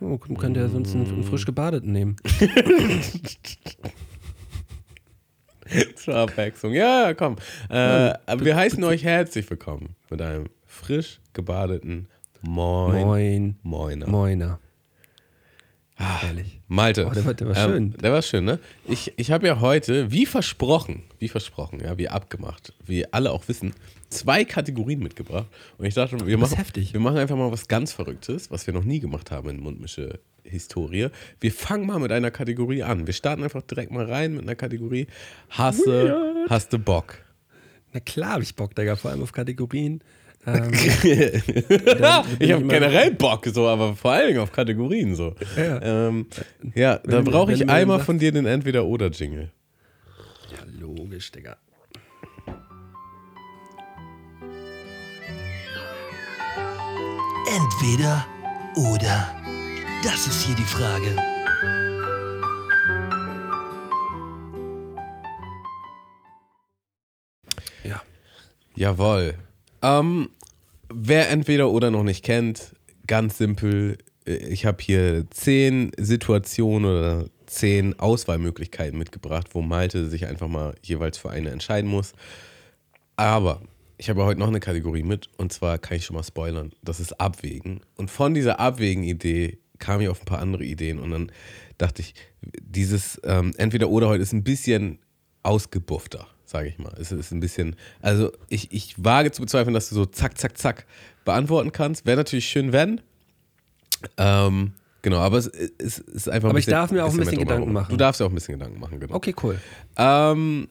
Oh, 0.00 0.16
könnte 0.18 0.60
ja 0.60 0.68
sonst 0.68 0.94
einen, 0.94 1.06
einen 1.06 1.24
frisch 1.24 1.44
gebadeten 1.44 1.92
nehmen. 1.92 2.16
Zur 5.96 6.16
Abwechslung. 6.16 6.72
Ja, 6.72 7.08
ja, 7.08 7.14
komm. 7.14 7.36
Äh, 7.68 8.12
aber 8.26 8.44
wir 8.44 8.56
heißen 8.56 8.82
euch 8.84 9.04
herzlich 9.04 9.48
willkommen 9.48 9.96
mit 10.10 10.20
einem 10.22 10.46
frisch 10.66 11.20
gebadeten 11.32 12.08
Moin. 12.42 13.06
Moin. 13.06 13.56
Moiner. 13.62 14.08
Moiner. 14.08 14.58
Ehrlich. 16.22 16.60
Malte. 16.68 17.06
Oh, 17.06 17.10
der 17.10 17.24
war- 17.24 17.34
der 17.34 17.48
war 17.48 17.56
ähm, 17.56 17.70
schön. 17.70 17.90
Der 18.02 18.12
war 18.12 18.22
schön, 18.22 18.44
ne? 18.44 18.58
Ich, 18.88 19.12
ich 19.16 19.30
habe 19.30 19.46
ja 19.46 19.60
heute, 19.60 20.10
wie 20.10 20.26
versprochen, 20.26 21.02
wie 21.18 21.28
versprochen, 21.28 21.80
ja, 21.80 21.96
wie 21.98 22.08
abgemacht, 22.08 22.72
wie 22.84 23.10
alle 23.12 23.30
auch 23.30 23.46
wissen, 23.48 23.74
zwei 24.08 24.44
Kategorien 24.44 25.00
mitgebracht. 25.00 25.46
Und 25.78 25.84
ich 25.86 25.94
dachte, 25.94 26.26
wir 26.26 26.38
machen, 26.38 26.56
heftig. 26.56 26.92
wir 26.92 27.00
machen 27.00 27.18
einfach 27.18 27.36
mal 27.36 27.52
was 27.52 27.68
ganz 27.68 27.92
Verrücktes, 27.92 28.50
was 28.50 28.66
wir 28.66 28.74
noch 28.74 28.84
nie 28.84 29.00
gemacht 29.00 29.30
haben 29.30 29.48
in 29.50 29.60
Mundmische 29.60 30.20
Historie. 30.44 31.08
Wir 31.40 31.52
fangen 31.52 31.86
mal 31.86 31.98
mit 32.00 32.10
einer 32.10 32.30
Kategorie 32.30 32.82
an. 32.82 33.06
Wir 33.06 33.14
starten 33.14 33.42
einfach 33.44 33.62
direkt 33.62 33.92
mal 33.92 34.04
rein 34.10 34.32
mit 34.34 34.42
einer 34.42 34.56
Kategorie. 34.56 35.06
Hasse, 35.50 36.44
hast 36.48 36.72
du 36.72 36.78
Bock? 36.78 37.18
Na 37.92 38.00
klar 38.00 38.32
habe 38.32 38.42
ich 38.42 38.56
Bock, 38.56 38.74
Digga, 38.74 38.96
vor 38.96 39.10
allem 39.10 39.22
auf 39.22 39.32
Kategorien. 39.32 40.02
Ähm, 40.46 40.72
Ich 42.38 42.52
habe 42.52 42.66
generell 42.66 43.12
Bock, 43.12 43.46
so, 43.46 43.68
aber 43.68 43.94
vor 43.94 44.12
allen 44.12 44.28
Dingen 44.28 44.40
auf 44.40 44.52
Kategorien 44.52 45.14
so. 45.14 45.34
Ja. 45.56 46.08
ähm, 46.08 46.26
ja 46.74 46.98
da 46.98 47.20
brauche 47.20 47.52
ich 47.52 47.68
einmal 47.68 48.00
von 48.00 48.18
dir 48.18 48.32
den 48.32 48.46
Entweder-Oder-Jingle. 48.46 49.50
ja, 50.50 50.80
logisch, 50.80 51.30
Digga. 51.30 51.56
Entweder 57.46 58.26
oder. 58.76 59.34
Das 60.02 60.26
ist 60.26 60.46
hier 60.46 60.56
die 60.56 60.62
Frage. 60.62 61.16
Ja. 67.84 68.00
Jawohl. 68.74 69.34
Ähm, 69.82 70.30
wer 70.88 71.30
entweder 71.30 71.70
oder 71.70 71.90
noch 71.90 72.04
nicht 72.04 72.24
kennt, 72.24 72.74
ganz 73.06 73.38
simpel. 73.38 73.98
äh, 74.26 74.36
Ich 74.36 74.64
habe 74.64 74.82
hier 74.82 75.26
zehn 75.30 75.92
Situationen 75.98 76.90
oder 76.90 77.26
zehn 77.46 77.98
Auswahlmöglichkeiten 77.98 78.98
mitgebracht, 78.98 79.48
wo 79.52 79.62
Malte 79.62 80.08
sich 80.08 80.26
einfach 80.26 80.48
mal 80.48 80.74
jeweils 80.82 81.18
für 81.18 81.30
eine 81.30 81.50
entscheiden 81.50 81.90
muss. 81.90 82.12
Aber 83.16 83.62
ich 83.98 84.08
habe 84.08 84.24
heute 84.24 84.40
noch 84.40 84.48
eine 84.48 84.60
Kategorie 84.60 85.02
mit 85.02 85.28
und 85.36 85.52
zwar 85.52 85.78
kann 85.78 85.96
ich 85.96 86.04
schon 86.06 86.16
mal 86.16 86.24
spoilern. 86.24 86.72
Das 86.82 86.98
ist 86.98 87.20
Abwägen. 87.20 87.80
Und 87.96 88.10
von 88.10 88.34
dieser 88.34 88.58
Abwägen-Idee 88.58 89.58
kam 89.78 90.00
ich 90.00 90.08
auf 90.08 90.22
ein 90.22 90.24
paar 90.24 90.38
andere 90.38 90.64
Ideen 90.64 90.98
und 90.98 91.10
dann 91.10 91.32
dachte 91.78 92.02
ich, 92.02 92.14
dieses 92.40 93.20
ähm, 93.24 93.52
entweder 93.58 93.90
oder 93.90 94.08
heute 94.08 94.22
ist 94.22 94.32
ein 94.32 94.44
bisschen 94.44 94.98
ausgebuffter, 95.42 96.26
sage 96.52 96.68
ich 96.68 96.78
mal. 96.78 96.92
Es 97.00 97.10
ist 97.10 97.32
ein 97.32 97.40
bisschen, 97.40 97.76
also 98.00 98.30
ich, 98.48 98.72
ich 98.72 98.94
wage 99.02 99.32
zu 99.32 99.42
bezweifeln, 99.42 99.74
dass 99.74 99.88
du 99.88 99.94
so 99.96 100.06
zack, 100.06 100.38
zack, 100.38 100.56
zack 100.56 100.86
beantworten 101.24 101.72
kannst. 101.72 102.06
Wäre 102.06 102.18
natürlich 102.18 102.46
schön, 102.46 102.72
wenn. 102.72 103.00
Ähm, 104.16 104.72
genau, 105.02 105.18
aber 105.18 105.38
es, 105.38 105.46
es 105.46 105.98
ist 105.98 106.28
einfach 106.28 106.50
Aber 106.50 106.58
ein 106.58 106.60
ich 106.60 106.66
darf 106.66 106.92
mir 106.92 107.04
auch 107.04 107.10
ein 107.10 107.16
bisschen. 107.16 107.38
Gedanken 107.38 107.72
machen. 107.72 107.90
Du 107.90 107.96
darfst 107.96 108.20
ja 108.20 108.26
auch 108.26 108.30
ein 108.30 108.34
bisschen 108.34 108.58
Gedanken 108.58 108.78
machen, 108.78 109.00
genau. 109.00 109.14
Okay, 109.14 109.34
cool. 109.42 109.58
Ähm, 109.96 110.68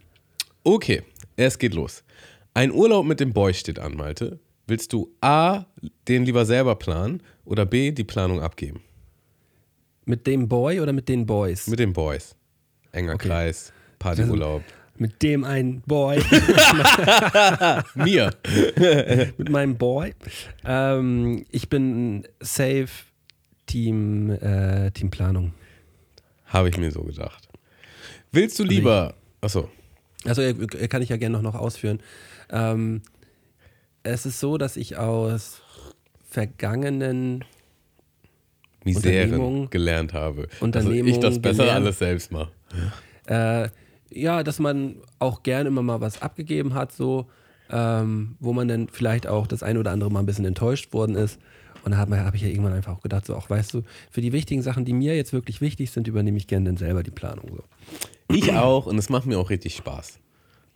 okay, 0.64 1.04
es 1.36 1.58
geht 1.58 1.74
los. 1.74 2.04
Ein 2.54 2.72
Urlaub 2.72 3.06
mit 3.06 3.20
dem 3.20 3.34
Boy 3.34 3.54
steht 3.54 3.80
an, 3.80 3.96
Malte. 3.96 4.40
Willst 4.68 4.94
du 4.94 5.14
A, 5.22 5.66
den 6.08 6.26
lieber 6.26 6.46
selber 6.46 6.76
planen 6.76 7.24
oder 7.46 7.66
B, 7.66 7.92
die 7.92 8.04
Planung 8.04 8.42
abgeben? 8.42 8.82
Mit 10.06 10.28
dem 10.28 10.48
Boy 10.48 10.80
oder 10.80 10.94
mit 10.94 11.10
den 11.10 11.26
Boys? 11.26 11.68
Mit 11.68 11.80
den 11.80 11.94
Boys. 11.94 12.36
Enger 12.92 13.16
Okay. 13.16 13.28
Kreis, 13.28 13.74
Partyurlaub. 14.00 14.64
Mit 15.02 15.24
dem 15.24 15.44
einen 15.46 15.82
Boy. 15.82 16.18
Mir. 17.96 18.36
mit 19.36 19.50
meinem 19.50 19.76
Boy. 19.76 20.14
Ähm, 20.64 21.44
ich 21.50 21.70
bin 21.70 22.28
safe 22.40 22.90
Team, 23.66 24.30
äh, 24.30 24.92
Teamplanung. 24.92 25.56
Habe 26.46 26.70
ich 26.70 26.78
mir 26.78 26.92
so 26.92 27.02
gedacht. 27.02 27.50
Willst 28.32 28.60
du 28.60 28.64
lieber. 28.64 29.16
Achso. 29.42 29.72
Also 30.24 30.44
äh, 30.44 30.54
kann 30.88 31.02
ich 31.02 31.10
ja 31.10 31.18
gerne 31.18 31.36
noch, 31.36 31.52
noch 31.52 31.60
ausführen. 31.60 32.00
Ähm, 32.52 33.02
es 34.04 34.28
ist 34.28 34.40
so, 34.40 34.60
dass 34.60 34.78
ich 34.78 34.98
aus 34.98 35.64
vergangenen 36.30 37.44
Miseren 38.84 39.68
gelernt 39.72 40.14
habe. 40.14 40.44
also 40.44 40.64
Unternehmung 40.64 41.12
ich 41.12 41.20
das 41.20 41.42
besser 41.42 41.64
gelernt. 41.64 41.86
alles 41.86 41.98
selbst 41.98 42.32
mache. 42.32 42.52
Äh, 43.26 43.70
ja, 44.14 44.44
dass 44.44 44.60
man 44.60 44.96
auch 45.20 45.44
gerne 45.44 45.70
immer 45.70 45.82
mal 45.82 46.02
was 46.02 46.22
abgegeben 46.22 46.74
hat, 46.74 46.92
so, 46.92 47.28
ähm, 47.70 48.36
wo 48.40 48.54
man 48.54 48.68
dann 48.68 48.88
vielleicht 48.90 49.28
auch 49.28 49.48
das 49.48 49.64
eine 49.64 49.80
oder 49.80 49.92
andere 49.92 50.12
Mal 50.12 50.20
ein 50.20 50.26
bisschen 50.26 50.46
enttäuscht 50.46 50.94
worden 50.94 51.16
ist. 51.16 51.40
Und 51.84 51.92
da 51.94 51.98
habe 51.98 52.24
hab 52.24 52.36
ich 52.36 52.42
ja 52.42 52.48
irgendwann 52.48 52.74
einfach 52.74 52.94
auch 52.98 53.02
gedacht, 53.02 53.26
so 53.26 53.36
auch 53.36 53.50
weißt 53.50 53.74
du, 53.74 53.84
für 54.12 54.22
die 54.22 54.32
wichtigen 54.34 54.62
Sachen, 54.62 54.86
die 54.86 54.94
mir 54.94 55.16
jetzt 55.16 55.34
wirklich 55.34 55.62
wichtig 55.62 55.90
sind, 55.92 56.08
übernehme 56.08 56.38
ich 56.38 56.46
gerne 56.48 56.66
dann 56.66 56.78
selber 56.78 57.02
die 57.02 57.10
Planung. 57.12 57.50
So. 57.56 57.64
Ich 58.36 58.54
auch 58.54 58.86
und 58.86 58.98
es 58.98 59.10
macht 59.10 59.26
mir 59.26 59.40
auch 59.40 59.50
richtig 59.50 59.76
Spaß. 59.76 60.20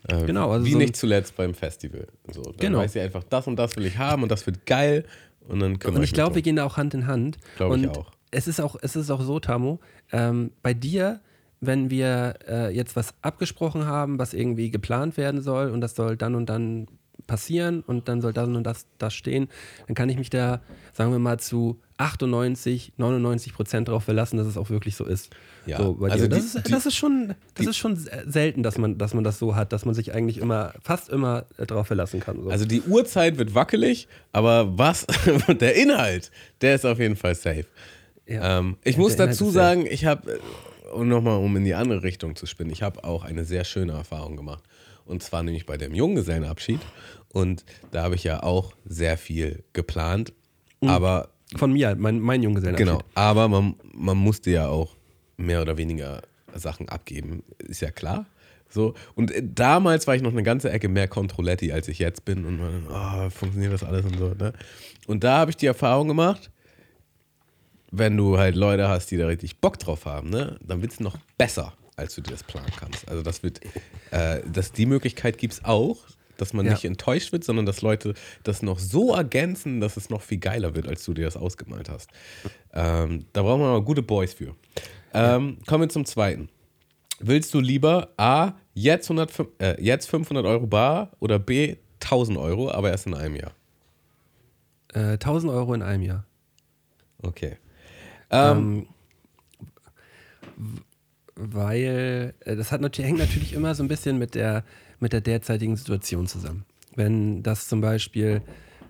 Äh, 0.08 0.26
Genau, 0.26 0.52
also 0.52 0.66
wie 0.66 0.72
so 0.72 0.78
nicht 0.78 0.96
zuletzt 0.96 1.36
beim 1.36 1.54
Festival. 1.54 2.08
So, 2.32 2.42
dann 2.42 2.56
Genau. 2.58 2.80
weiß 2.80 2.96
ich 2.96 3.02
einfach, 3.02 3.24
das 3.24 3.46
und 3.48 3.56
das 3.58 3.76
will 3.76 3.86
ich 3.86 3.98
haben 3.98 4.24
und 4.24 4.32
das 4.32 4.46
wird 4.48 4.66
geil 4.66 5.06
und 5.48 5.60
dann 5.60 5.78
kümmere 5.78 6.00
Und 6.00 6.04
ich 6.04 6.14
glaube, 6.14 6.36
wir 6.36 6.42
gehen 6.42 6.56
da 6.56 6.66
auch 6.66 6.78
Hand 6.78 6.94
in 6.94 7.06
Hand. 7.08 7.38
Glaub 7.58 7.72
und 7.72 7.84
ich 7.84 7.90
auch. 7.90 8.12
Es 8.32 8.48
ist 8.48 8.60
auch, 8.60 8.76
es 8.82 8.96
ist 8.96 9.12
auch 9.12 9.22
so, 9.22 9.40
Tamo, 9.40 9.80
ähm, 10.12 10.52
bei 10.64 10.74
dir, 10.74 11.22
wenn 11.62 11.90
wir 11.90 12.36
äh, 12.48 12.76
jetzt 12.76 12.96
was 12.96 13.14
abgesprochen 13.22 13.86
haben, 13.86 14.20
was 14.20 14.34
irgendwie 14.34 14.70
geplant 14.72 15.18
werden 15.18 15.42
soll 15.42 15.70
und 15.70 15.82
das 15.82 15.96
soll 15.96 16.18
dann 16.18 16.36
und 16.36 16.48
dann 16.48 16.88
passieren 17.28 17.82
und 17.88 18.08
dann 18.08 18.22
soll 18.22 18.34
dann 18.34 18.56
und 18.56 18.64
das, 18.64 18.86
das 19.00 19.14
stehen, 19.16 19.48
dann 19.88 19.96
kann 19.96 20.10
ich 20.10 20.18
mich 20.18 20.30
da, 20.30 20.62
sagen 20.94 21.12
wir 21.12 21.18
mal, 21.18 21.40
zu 21.40 21.80
98, 21.98 22.94
99 22.98 23.54
Prozent 23.54 23.88
darauf 23.88 24.04
verlassen, 24.04 24.38
dass 24.38 24.46
es 24.46 24.58
auch 24.58 24.70
wirklich 24.70 24.96
so 24.96 25.06
ist. 25.06 25.34
Ja, 25.66 25.78
so, 25.78 25.98
also. 26.02 26.28
Das, 26.28 26.52
die- 26.52 26.58
ist, 26.60 26.72
das 26.72 26.86
ist 26.86 26.96
schon, 26.96 27.34
das 27.56 27.66
ist 27.68 27.78
schon 27.78 27.96
selten, 28.28 28.62
dass 28.64 28.78
man, 28.78 28.98
dass 28.98 29.14
man 29.16 29.24
das 29.24 29.40
so 29.40 29.56
hat, 29.56 29.74
dass 29.74 29.86
man 29.86 29.96
sich 29.96 30.14
eigentlich 30.14 30.38
immer, 30.38 30.74
fast 30.84 31.10
immer 31.10 31.46
äh, 31.58 31.66
darauf 31.66 31.88
verlassen 31.88 32.20
kann. 32.20 32.44
So. 32.44 32.50
Also 32.50 32.66
die 32.66 32.82
Uhrzeit 32.82 33.38
wird 33.38 33.56
wackelig, 33.56 34.08
aber 34.32 34.78
was, 34.78 35.08
der 35.48 35.76
Inhalt, 35.76 36.32
der 36.62 36.76
ist 36.76 36.86
auf 36.86 37.00
jeden 37.00 37.16
Fall 37.16 37.34
safe. 37.34 37.66
Ja. 38.28 38.60
Ähm, 38.60 38.78
ich 38.84 38.98
muss 38.98 39.16
dazu 39.16 39.50
sagen, 39.50 39.86
ich 39.90 40.06
habe, 40.06 40.40
und 40.96 41.10
nochmal 41.10 41.38
um 41.38 41.56
in 41.58 41.66
die 41.66 41.76
andere 41.76 42.04
Richtung 42.04 42.36
zu 42.36 42.46
spinnen, 42.46 42.72
ich 42.72 42.82
habe 42.82 43.04
auch 43.04 43.24
eine 43.24 43.46
sehr 43.46 43.64
schöne 43.64 43.94
Erfahrung 43.94 44.36
gemacht. 44.36 44.64
Und 45.06 45.22
zwar 45.22 45.44
nämlich 45.44 45.66
bei 45.66 45.78
dem 45.78 45.94
Junggesellenabschied. 45.94 46.80
Und 47.30 47.64
da 47.92 48.04
habe 48.04 48.16
ich 48.16 48.24
ja 48.24 48.42
auch 48.42 48.74
sehr 48.86 49.18
viel 49.18 49.64
geplant. 49.74 50.34
Mhm. 50.82 50.90
Aber 50.90 51.30
Von 51.56 51.74
mir, 51.74 51.96
mein, 51.96 52.20
mein 52.20 52.42
Junggesellenabschied. 52.42 52.88
Genau, 52.88 53.04
aber 53.14 53.48
man, 53.48 53.76
man 53.94 54.18
musste 54.18 54.50
ja 54.50 54.68
auch 54.68 54.96
mehr 55.38 55.62
oder 55.62 55.78
weniger 55.78 56.22
Sachen 56.56 56.90
abgeben, 56.90 57.44
ist 57.60 57.82
ja 57.82 57.92
klar. 57.92 58.26
So, 58.70 58.94
und 59.14 59.32
äh, 59.32 59.44
damals 59.44 60.08
war 60.08 60.16
ich 60.16 60.22
noch 60.22 60.32
eine 60.32 60.44
ganze 60.44 60.70
Ecke 60.70 60.90
mehr 60.90 61.08
Controletti, 61.08 61.72
als 61.72 61.88
ich 61.88 62.00
jetzt 62.00 62.26
bin. 62.26 62.46
Und 62.46 62.60
man, 62.60 62.88
oh, 62.90 63.30
funktioniert 63.30 63.74
das 63.74 63.84
alles 63.84 64.06
und 64.06 64.18
so. 64.18 64.34
Ne? 64.34 64.54
Und 65.08 65.24
da 65.24 65.38
habe 65.38 65.52
ich 65.52 65.58
die 65.58 65.68
Erfahrung 65.68 66.08
gemacht, 66.08 66.52
wenn 67.98 68.18
du 68.18 68.38
halt 68.38 68.56
Leute 68.56 68.88
hast, 68.88 69.12
die 69.12 69.18
da 69.18 69.28
richtig 69.28 69.60
Bock 69.62 69.80
drauf 69.80 70.06
haben, 70.06 70.30
ne, 70.30 70.58
dann 70.62 70.82
wird 70.82 70.92
es 70.92 71.00
noch 71.00 71.18
besser, 71.38 71.74
als 71.96 72.16
du 72.16 72.22
dir 72.22 72.32
das 72.32 72.44
planen 72.44 72.72
kannst. 72.76 73.08
Also 73.08 73.22
das 73.24 73.44
wird, 73.44 73.62
äh, 74.12 74.42
das, 74.46 74.72
die 74.72 74.86
Möglichkeit 74.86 75.38
gibt 75.38 75.54
es 75.54 75.66
auch, 75.66 75.98
dass 76.38 76.52
man 76.54 76.66
Ja. 76.66 76.74
nicht 76.74 76.84
enttäuscht 76.86 77.32
wird, 77.32 77.44
sondern 77.44 77.66
dass 77.66 77.82
Leute 77.82 78.14
das 78.44 78.62
noch 78.62 78.80
so 78.80 79.14
ergänzen, 79.14 79.80
dass 79.80 79.96
es 79.98 80.10
noch 80.10 80.22
viel 80.22 80.40
geiler 80.40 80.76
wird, 80.76 80.88
als 80.88 81.06
du 81.06 81.14
dir 81.14 81.26
das 81.26 81.38
ausgemalt 81.38 81.90
hast. 81.90 82.10
Ähm, 82.74 83.26
da 83.34 83.42
brauchen 83.44 83.62
wir 83.62 83.68
aber 83.68 83.84
gute 83.86 84.02
Boys 84.04 84.34
für. 84.34 84.56
Ähm, 85.14 85.58
kommen 85.66 85.84
wir 85.84 85.90
zum 85.90 86.04
zweiten. 86.06 86.50
Willst 87.20 87.54
du 87.54 87.62
lieber 87.62 88.10
A, 88.18 88.54
jetzt, 88.74 89.10
100, 89.10 89.32
äh, 89.60 89.82
jetzt 89.82 90.10
500 90.10 90.46
Euro 90.46 90.68
bar 90.68 91.12
oder 91.22 91.40
B, 91.40 91.78
1000 92.02 92.38
Euro, 92.38 92.70
aber 92.70 92.90
erst 92.92 93.08
in 93.08 93.14
einem 93.14 93.38
Jahr? 93.38 93.54
Äh, 94.94 95.18
1000 95.18 95.54
Euro 95.54 95.74
in 95.74 95.82
einem 95.82 96.04
Jahr. 96.04 96.26
Okay. 97.22 97.56
Ähm, 98.36 98.88
Ähm, 100.58 100.80
weil 101.36 102.34
äh, 102.46 102.56
das 102.56 102.72
hat 102.72 102.82
natürlich, 102.82 103.10
hängt 103.10 103.20
natürlich 103.20 103.54
immer 103.54 103.76
so 103.76 103.84
ein 103.84 103.88
bisschen 103.88 104.18
mit 104.18 104.36
der, 104.36 104.64
mit 105.00 105.14
der 105.14 105.22
derzeitigen 105.22 105.76
Situation 105.76 106.28
zusammen. 106.28 106.66
Wenn 106.96 107.44
das 107.44 107.68
zum 107.68 107.82
Beispiel 107.82 108.42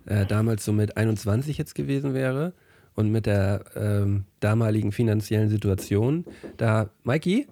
äh, 0.05 0.25
damals 0.25 0.63
so 0.63 0.71
mit 0.71 0.95
21 0.97 1.57
jetzt 1.57 1.73
gewesen 1.73 2.13
wäre 2.13 2.53
und 2.93 3.11
mit 3.11 3.25
der 3.25 3.65
ähm, 3.75 4.25
damaligen 4.39 4.91
finanziellen 4.91 5.49
Situation, 5.49 6.25
da, 6.57 6.89
Mikey, 7.03 7.47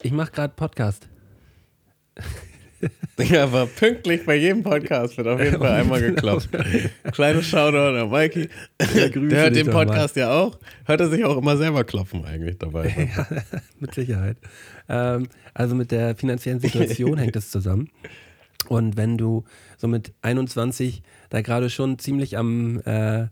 ich 0.00 0.12
mache 0.12 0.32
gerade 0.32 0.54
Podcast. 0.56 1.08
Ja, 3.18 3.44
aber 3.44 3.66
pünktlich 3.66 4.24
bei 4.26 4.34
jedem 4.36 4.62
Podcast 4.62 5.16
wird 5.16 5.28
auf 5.28 5.40
jeden 5.40 5.58
Fall 5.58 5.80
einmal 5.82 6.00
geklopft. 6.14 6.48
Kleines 7.12 7.46
Shoutout 7.46 7.96
an 7.98 8.10
Mikey. 8.10 8.48
grüße 8.78 9.28
Der 9.28 9.42
hört 9.42 9.56
den. 9.56 9.70
Podcast 9.70 10.16
ja 10.16 10.32
auch. 10.32 10.58
Hört 10.86 11.00
er 11.00 11.08
sich 11.08 11.24
auch 11.24 11.36
immer 11.36 11.56
selber 11.56 11.84
klopfen 11.84 12.24
eigentlich 12.24 12.58
dabei. 12.58 13.08
mit 13.78 13.94
Sicherheit. 13.94 14.36
Ähm, 14.88 15.28
also 15.54 15.74
mit 15.74 15.90
der 15.92 16.16
finanziellen 16.16 16.58
Situation 16.60 17.16
hängt 17.18 17.36
es 17.36 17.50
zusammen. 17.50 17.88
Und 18.68 18.96
wenn 18.96 19.18
du 19.18 19.44
so 19.76 19.88
mit 19.88 20.12
21 20.22 21.02
da 21.30 21.42
gerade 21.42 21.68
schon 21.70 21.98
ziemlich 21.98 22.38
am, 22.38 22.80
äh, 22.86 23.22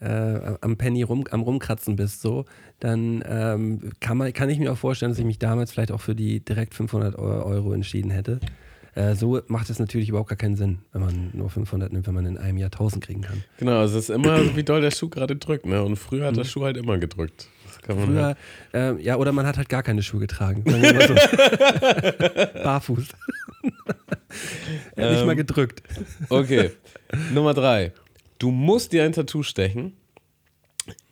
äh, 0.00 0.56
am 0.60 0.76
Penny 0.76 1.02
rum, 1.02 1.24
am 1.30 1.42
rumkratzen 1.42 1.96
bist, 1.96 2.20
so, 2.22 2.46
dann 2.80 3.22
ähm, 3.28 3.92
kann, 4.00 4.16
man, 4.16 4.32
kann 4.32 4.48
ich 4.50 4.58
mir 4.58 4.72
auch 4.72 4.78
vorstellen, 4.78 5.12
dass 5.12 5.18
ich 5.18 5.24
mich 5.26 5.38
damals 5.38 5.70
vielleicht 5.72 5.92
auch 5.92 6.00
für 6.00 6.14
die 6.14 6.40
direkt 6.44 6.74
500 6.74 7.14
Eu- 7.18 7.42
Euro 7.44 7.72
entschieden 7.72 8.10
hätte. 8.10 8.40
Äh, 9.00 9.14
so 9.14 9.40
macht 9.46 9.70
es 9.70 9.78
natürlich 9.78 10.10
überhaupt 10.10 10.28
gar 10.28 10.36
keinen 10.36 10.56
Sinn, 10.56 10.80
wenn 10.92 11.00
man 11.00 11.30
nur 11.32 11.48
500 11.48 11.90
nimmt, 11.92 12.06
wenn 12.06 12.14
man 12.14 12.26
in 12.26 12.36
einem 12.36 12.58
Jahr 12.58 12.66
1000 12.66 13.02
kriegen 13.02 13.22
kann. 13.22 13.42
Genau, 13.58 13.82
es 13.82 13.94
ist 13.94 14.10
immer, 14.10 14.38
wie 14.56 14.62
doll 14.62 14.82
der 14.82 14.90
Schuh 14.90 15.08
gerade 15.08 15.36
drückt. 15.36 15.64
Ne? 15.64 15.82
Und 15.82 15.96
früher 15.96 16.26
hat 16.26 16.36
der 16.36 16.44
Schuh 16.44 16.64
halt 16.64 16.76
immer 16.76 16.98
gedrückt. 16.98 17.48
Das 17.66 17.80
kann 17.80 17.96
man 17.96 18.06
Früher, 18.06 18.24
halt. 18.24 18.36
ähm, 18.74 18.98
ja, 18.98 19.16
oder 19.16 19.32
man 19.32 19.46
hat 19.46 19.56
halt 19.56 19.70
gar 19.70 19.82
keine 19.82 20.02
Schuhe 20.02 20.20
getragen. 20.20 20.64
So. 20.66 21.14
Barfuß. 22.62 23.08
ja, 24.96 25.10
nicht 25.12 25.24
mal 25.24 25.36
gedrückt. 25.36 25.82
Okay. 26.28 26.72
Nummer 27.32 27.54
drei. 27.54 27.92
Du 28.38 28.50
musst 28.50 28.92
dir 28.92 29.04
ein 29.04 29.12
Tattoo 29.12 29.42
stechen. 29.42 29.94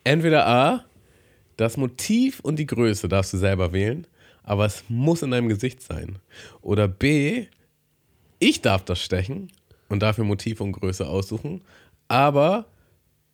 Entweder 0.03 0.45
A, 0.45 0.85
das 1.57 1.75
Motiv 1.77 2.39
und 2.41 2.57
die 2.57 2.67
Größe 2.67 3.07
darfst 3.07 3.33
du 3.33 3.37
selber 3.37 3.73
wählen, 3.73 4.05
aber 4.43 4.65
es 4.65 4.83
muss 4.89 5.23
in 5.23 5.31
deinem 5.31 5.49
Gesicht 5.49 5.81
sein. 5.81 6.19
Oder 6.61 6.87
B, 6.87 7.47
ich 8.39 8.61
darf 8.61 8.83
das 8.85 9.01
stechen 9.01 9.51
und 9.89 10.01
dafür 10.01 10.23
Motiv 10.23 10.61
und 10.61 10.71
Größe 10.73 11.07
aussuchen, 11.07 11.61
aber 12.07 12.65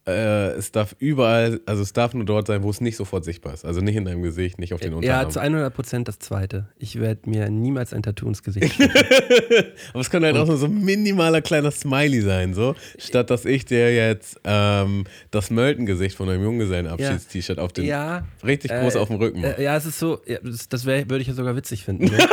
äh, 0.08 0.52
es 0.52 0.72
darf 0.72 0.96
überall, 1.00 1.62
also 1.66 1.82
es 1.82 1.92
darf 1.92 2.14
nur 2.14 2.26
dort 2.26 2.46
sein, 2.46 2.62
wo 2.62 2.70
es 2.70 2.80
nicht 2.80 2.96
sofort 2.96 3.26
sichtbar 3.26 3.56
ist. 3.56 3.66
Also 3.66 3.82
nicht 3.82 3.96
in 3.96 4.06
deinem 4.06 4.22
Gesicht, 4.22 4.60
nicht 4.60 4.72
auf 4.74 4.80
den 4.80 4.92
Ja, 4.92 4.98
Unterarm. 4.98 5.32
zu 5.32 5.40
100 5.40 5.74
Prozent 5.74 6.08
das 6.08 6.20
Zweite. 6.20 6.70
Ich 6.78 7.00
werde 7.00 7.28
mir 7.28 7.50
niemals 7.50 7.92
ein 7.92 8.04
Tattoo 8.04 8.28
ins 8.28 8.44
Gesicht 8.44 8.72
stechen. 8.76 8.92
Aber 9.94 10.02
es 10.02 10.10
kann 10.12 10.24
halt 10.24 10.38
auch 10.38 10.46
nur 10.46 10.58
so 10.58 10.68
ein 10.68 10.80
minimaler 10.84 11.42
kleiner 11.42 11.72
Smiley 11.72 12.22
sein, 12.22 12.54
so. 12.54 12.76
Statt 13.00 13.32
dass 13.32 13.46
ich 13.46 13.66
dir 13.66 13.96
jetzt 13.96 14.40
ähm, 14.44 15.06
das 15.32 15.50
Mölten-Gesicht 15.50 16.16
von 16.16 16.30
einem 16.30 16.44
Junggesellenabschieds-T-Shirt 16.44 17.58
auf 17.58 17.74
den 17.74 17.86
ja. 17.86 18.26
richtig 18.44 18.72
groß 18.72 18.94
äh, 18.96 19.00
auf 19.00 19.08
dem 19.08 19.18
Rücken 19.18 19.42
mache. 19.42 19.58
Äh, 19.58 19.64
ja, 19.64 19.76
es 19.76 19.88
ist 19.88 19.98
so, 19.98 20.20
ja, 20.28 20.38
das, 20.44 20.70
das 20.70 20.86
wär- 20.86 21.10
würde 21.10 21.24
ich 21.24 21.28
ja 21.30 21.34
sogar 21.34 21.56
witzig 21.56 21.84
finden. 21.84 22.06
Ne? 22.06 22.12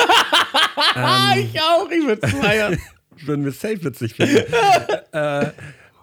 ich 1.39 1.61
auch, 1.61 1.91
ich 1.91 2.07
würde 2.07 2.27
feiern. 2.29 2.79
Würden 3.25 3.45
wir 3.45 3.53
safe 3.53 3.85
witzig 3.85 4.15
finden. 4.15 4.37
äh, 5.13 5.51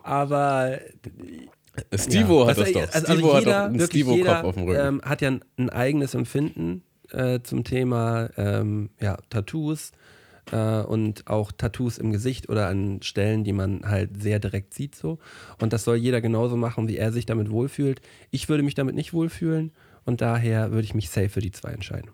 aber 0.04 0.80
Stivo 1.96 2.44
Ja. 2.44 2.50
hat 2.50 2.58
das 2.58 2.68
Also, 2.68 2.74
doch. 2.80 2.82
also- 2.94 3.08
also 3.08 3.14
Stivo 3.14 3.28
jeder, 3.28 3.38
hat 3.38 3.46
doch 3.46 3.66
einen 3.74 3.80
Stivo-Kopf 3.88 4.18
jeder, 4.18 4.44
auf 4.46 4.56
dem 4.56 4.64
Rücken. 4.66 4.88
Ähm, 4.88 5.02
hat 5.04 5.22
ja 5.22 5.28
ein, 5.32 5.42
ein 5.58 5.70
eigenes 5.70 6.14
Empfinden 6.14 6.84
äh, 7.12 7.40
zum 7.42 7.64
Thema 7.64 8.30
ähm, 8.38 8.90
ja, 9.02 9.18
Tattoos 9.30 9.92
äh, 10.52 10.82
und 10.82 11.28
auch 11.28 11.52
Tattoos 11.52 11.98
im 11.98 12.12
Gesicht 12.12 12.48
oder 12.50 12.68
an 12.68 13.02
Stellen, 13.02 13.44
die 13.44 13.54
man 13.54 13.82
halt 13.86 14.22
sehr 14.22 14.40
direkt 14.40 14.74
sieht 14.74 14.96
so. 14.96 15.20
Und 15.60 15.74
das 15.74 15.84
soll 15.84 15.98
jeder 15.98 16.22
genauso 16.22 16.56
machen, 16.58 16.88
wie 16.88 16.98
er 16.98 17.12
sich 17.12 17.26
damit 17.26 17.50
wohlfühlt. 17.50 18.02
Ich 18.32 18.48
würde 18.50 18.64
mich 18.64 18.76
damit 18.76 18.96
nicht 18.96 19.14
wohlfühlen 19.14 19.72
und 20.06 20.22
daher 20.22 20.72
würde 20.72 20.84
ich 20.86 20.94
mich 20.94 21.10
safe 21.10 21.30
für 21.30 21.42
die 21.42 21.52
zwei 21.52 21.72
entscheiden. 21.72 22.12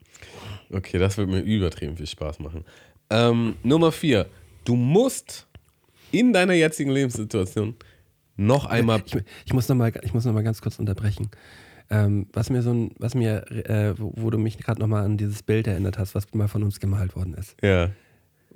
Okay, 0.72 0.98
das 0.98 1.18
wird 1.18 1.30
mir 1.30 1.42
übertrieben 1.42 1.96
viel 1.98 2.08
Spaß 2.08 2.40
machen. 2.40 2.66
Ähm, 3.10 3.56
Nummer 3.64 3.92
vier. 3.92 4.28
Du 4.64 4.76
musst 4.76 5.48
in 6.12 6.34
deiner 6.34 6.54
jetzigen 6.54 6.92
Lebenssituation 6.92 7.76
noch 8.38 8.66
einmal. 8.66 9.04
Ich, 9.06 9.16
ich 9.46 9.54
muss 9.54 9.68
nochmal 9.70 9.92
noch 9.92 10.26
mal 10.26 10.44
ganz 10.44 10.62
kurz 10.62 10.80
unterbrechen. 10.80 11.30
Ähm, 11.90 12.28
was 12.34 12.50
mir 12.50 12.64
so 12.64 12.74
ein, 12.74 12.92
was 12.98 13.14
mir, 13.14 13.50
äh, 13.52 13.94
wo, 13.98 14.12
wo 14.16 14.30
du 14.32 14.40
mich 14.40 14.58
gerade 14.58 14.82
nochmal 14.82 15.06
an 15.06 15.18
dieses 15.18 15.44
Bild 15.44 15.68
erinnert 15.68 16.00
hast, 16.00 16.16
was 16.16 16.34
mal 16.34 16.48
von 16.48 16.64
uns 16.64 16.80
gemalt 16.80 17.16
worden 17.16 17.36
ist. 17.36 17.56
Ja. 17.62 17.92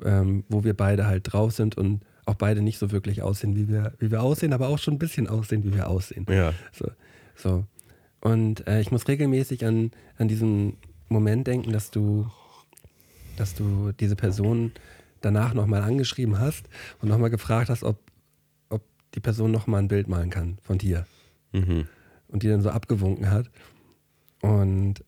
ähm, 0.03 0.43
wo 0.49 0.63
wir 0.63 0.73
beide 0.73 1.05
halt 1.05 1.31
drauf 1.31 1.53
sind 1.53 1.77
und 1.77 2.01
auch 2.25 2.35
beide 2.35 2.61
nicht 2.61 2.77
so 2.77 2.91
wirklich 2.91 3.21
aussehen, 3.21 3.55
wie 3.55 3.67
wir, 3.67 3.93
wie 3.99 4.11
wir 4.11 4.21
aussehen, 4.21 4.53
aber 4.53 4.67
auch 4.67 4.77
schon 4.77 4.95
ein 4.95 4.99
bisschen 4.99 5.27
aussehen, 5.27 5.63
wie 5.63 5.73
wir 5.73 5.87
aussehen. 5.87 6.25
Ja. 6.29 6.53
So. 6.71 6.87
so. 7.35 7.65
Und 8.21 8.67
äh, 8.67 8.81
ich 8.81 8.91
muss 8.91 9.07
regelmäßig 9.07 9.65
an, 9.65 9.91
an 10.17 10.27
diesen 10.27 10.77
Moment 11.09 11.47
denken, 11.47 11.71
dass 11.71 11.91
du, 11.91 12.27
dass 13.37 13.55
du 13.55 13.91
diese 13.91 14.15
Person 14.15 14.71
danach 15.21 15.53
nochmal 15.53 15.81
angeschrieben 15.81 16.39
hast 16.39 16.69
und 17.01 17.09
nochmal 17.09 17.29
gefragt 17.29 17.69
hast, 17.69 17.83
ob, 17.83 17.99
ob 18.69 18.83
die 19.15 19.19
Person 19.19 19.51
nochmal 19.51 19.81
ein 19.81 19.87
Bild 19.87 20.07
malen 20.07 20.29
kann 20.29 20.57
von 20.61 20.77
dir. 20.77 21.05
Mhm. 21.51 21.87
und 22.27 22.43
die 22.43 22.47
dann 22.47 22.61
so 22.61 22.69
abgewunken 22.69 23.31
hat 23.31 23.49
und 24.41 25.03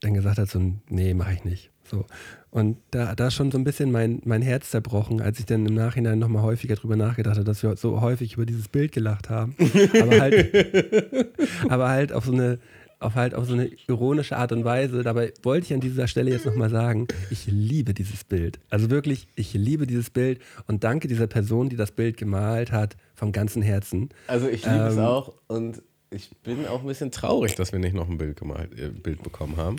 dann 0.00 0.14
gesagt 0.14 0.38
hat 0.38 0.48
so, 0.48 0.60
nee, 0.88 1.14
mache 1.14 1.34
ich 1.34 1.44
nicht. 1.44 1.70
So. 1.84 2.06
Und 2.50 2.78
da, 2.90 3.14
da 3.14 3.28
ist 3.28 3.34
schon 3.34 3.50
so 3.50 3.58
ein 3.58 3.64
bisschen 3.64 3.92
mein, 3.92 4.20
mein 4.24 4.42
Herz 4.42 4.70
zerbrochen, 4.70 5.20
als 5.20 5.38
ich 5.38 5.46
dann 5.46 5.66
im 5.66 5.74
Nachhinein 5.74 6.18
nochmal 6.18 6.42
häufiger 6.42 6.74
drüber 6.76 6.96
nachgedacht 6.96 7.36
habe, 7.36 7.44
dass 7.44 7.62
wir 7.62 7.76
so 7.76 8.00
häufig 8.00 8.34
über 8.34 8.46
dieses 8.46 8.68
Bild 8.68 8.92
gelacht 8.92 9.28
haben. 9.28 9.54
aber, 10.00 10.20
halt, 10.20 11.34
aber 11.68 11.88
halt 11.88 12.12
auf 12.12 12.24
so 12.24 12.32
eine 12.32 12.58
auf 13.00 13.14
halt 13.14 13.34
auf 13.34 13.46
so 13.46 13.52
eine 13.54 13.66
ironische 13.88 14.36
Art 14.36 14.52
und 14.52 14.64
Weise. 14.64 15.02
Dabei 15.02 15.32
wollte 15.42 15.66
ich 15.66 15.74
an 15.74 15.80
dieser 15.80 16.06
Stelle 16.08 16.30
jetzt 16.30 16.46
nochmal 16.46 16.70
sagen, 16.70 17.06
ich 17.30 17.46
liebe 17.46 17.94
dieses 17.94 18.24
Bild. 18.24 18.58
Also 18.70 18.90
wirklich, 18.90 19.26
ich 19.34 19.52
liebe 19.54 19.86
dieses 19.86 20.10
Bild 20.10 20.40
und 20.66 20.84
danke 20.84 21.08
dieser 21.08 21.26
Person, 21.26 21.68
die 21.68 21.76
das 21.76 21.92
Bild 21.92 22.16
gemalt 22.16 22.72
hat, 22.72 22.96
vom 23.14 23.32
ganzen 23.32 23.62
Herzen. 23.62 24.08
Also 24.26 24.48
ich 24.48 24.64
liebe 24.64 24.76
es 24.86 24.94
Ähm, 24.96 25.00
auch 25.04 25.34
und 25.48 25.82
ich 26.10 26.30
bin 26.42 26.66
auch 26.66 26.80
ein 26.80 26.86
bisschen 26.86 27.10
traurig, 27.10 27.54
dass 27.56 27.72
wir 27.72 27.78
nicht 27.78 27.94
noch 27.94 28.08
ein 28.08 28.18
Bild 28.18 28.38
gemalt, 28.38 28.78
äh, 28.78 28.88
Bild 28.90 29.22
bekommen 29.22 29.56
haben. 29.56 29.76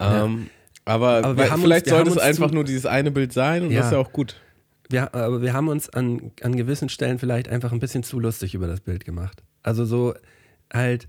Ähm, 0.00 0.48
aber 0.84 1.18
Aber 1.24 1.36
wir 1.36 1.50
weil- 1.50 1.58
vielleicht 1.58 1.86
wir 1.86 1.90
sollte 1.94 2.10
haben 2.10 2.16
es 2.18 2.22
einfach 2.22 2.50
nur 2.52 2.64
dieses 2.64 2.86
eine 2.86 3.10
Bild 3.10 3.32
sein 3.32 3.64
und 3.64 3.70
Ja. 3.70 3.78
das 3.78 3.86
ist 3.86 3.92
ja 3.92 3.98
auch 3.98 4.12
gut. 4.12 4.36
Wir, 4.88 5.12
aber 5.14 5.42
wir 5.42 5.52
haben 5.52 5.66
uns 5.68 5.88
an, 5.90 6.30
an 6.42 6.54
gewissen 6.56 6.88
Stellen 6.88 7.18
vielleicht 7.18 7.48
einfach 7.48 7.72
ein 7.72 7.80
bisschen 7.80 8.04
zu 8.04 8.20
lustig 8.20 8.54
über 8.54 8.68
das 8.68 8.80
Bild 8.80 9.04
gemacht. 9.04 9.42
Also 9.64 9.84
so 9.84 10.14
halt, 10.72 11.08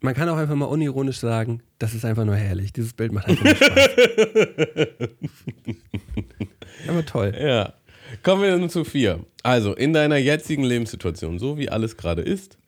man 0.00 0.14
kann 0.14 0.28
auch 0.28 0.36
einfach 0.36 0.54
mal 0.54 0.66
unironisch 0.66 1.18
sagen, 1.18 1.62
das 1.78 1.94
ist 1.94 2.04
einfach 2.04 2.24
nur 2.24 2.36
herrlich. 2.36 2.72
Dieses 2.72 2.92
Bild 2.92 3.12
macht 3.12 3.28
einfach 3.28 3.44
nur 3.44 3.54
Spaß. 3.54 3.90
aber 6.88 7.06
toll. 7.06 7.34
Ja. 7.38 7.74
Kommen 8.22 8.42
wir 8.42 8.56
nun 8.56 8.70
zu 8.70 8.84
vier. 8.84 9.20
Also, 9.42 9.74
in 9.74 9.92
deiner 9.92 10.16
jetzigen 10.16 10.64
Lebenssituation, 10.64 11.38
so 11.38 11.58
wie 11.58 11.68
alles 11.68 11.96
gerade 11.96 12.22
ist, 12.22 12.58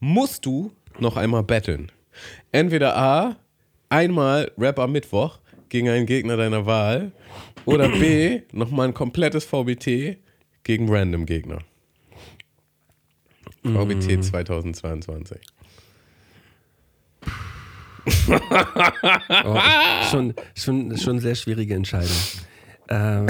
musst 0.00 0.44
du 0.44 0.72
noch 0.98 1.16
einmal 1.16 1.44
betteln. 1.44 1.92
Entweder 2.52 2.96
A, 2.96 3.36
einmal 3.88 4.50
Rap 4.58 4.78
am 4.78 4.92
Mittwoch 4.92 5.38
gegen 5.68 5.88
einen 5.88 6.06
Gegner 6.06 6.36
deiner 6.36 6.66
Wahl 6.66 7.12
oder 7.64 7.88
B, 7.88 8.42
nochmal 8.52 8.88
ein 8.88 8.94
komplettes 8.94 9.44
VBT 9.44 10.18
gegen 10.64 10.88
random 10.88 11.26
Gegner. 11.26 11.58
VBT 13.62 14.24
2022. 14.24 15.38
Oh, 19.44 19.58
schon, 20.10 20.34
schon, 20.54 20.96
schon 20.96 21.12
eine 21.12 21.20
sehr 21.20 21.34
schwierige 21.34 21.74
Entscheidung. 21.74 22.16
Ähm, 22.88 23.28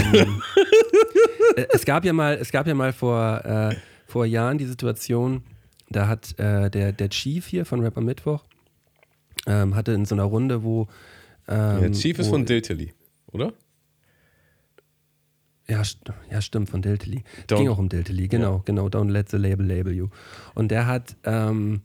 äh, 1.56 1.66
es 1.72 1.84
gab 1.84 2.04
ja 2.04 2.12
mal, 2.12 2.34
es 2.34 2.52
gab 2.52 2.66
ja 2.66 2.74
mal 2.74 2.92
vor, 2.92 3.44
äh, 3.44 3.76
vor 4.06 4.24
Jahren 4.24 4.58
die 4.58 4.66
Situation, 4.66 5.42
da 5.90 6.06
hat 6.06 6.38
äh, 6.38 6.70
der, 6.70 6.92
der 6.92 7.08
Chief 7.10 7.46
hier 7.46 7.64
von 7.64 7.80
Rapper 7.80 8.00
Mittwoch 8.00 8.44
ähm, 9.46 9.74
hatte 9.74 9.92
in 9.92 10.04
so 10.04 10.14
einer 10.14 10.24
Runde, 10.24 10.62
wo 10.62 10.86
ähm, 11.48 11.80
Der 11.80 11.92
Chief 11.92 12.18
ist 12.18 12.28
wo, 12.28 12.32
von 12.32 12.44
Diltily, 12.44 12.92
oder? 13.32 13.52
Ja, 15.68 15.84
st 15.84 15.98
ja, 16.30 16.40
stimmt, 16.40 16.70
von 16.70 16.80
Diltily. 16.80 17.24
Ging 17.46 17.68
auch 17.68 17.78
um 17.78 17.88
Diltily, 17.88 18.28
genau, 18.28 18.62
genau. 18.64 18.86
Don't 18.86 19.10
let 19.10 19.28
the 19.28 19.36
label 19.36 19.66
label 19.66 19.92
you. 19.92 20.08
Und 20.54 20.70
der 20.70 20.86
hat, 20.86 21.16
ähm, 21.24 21.82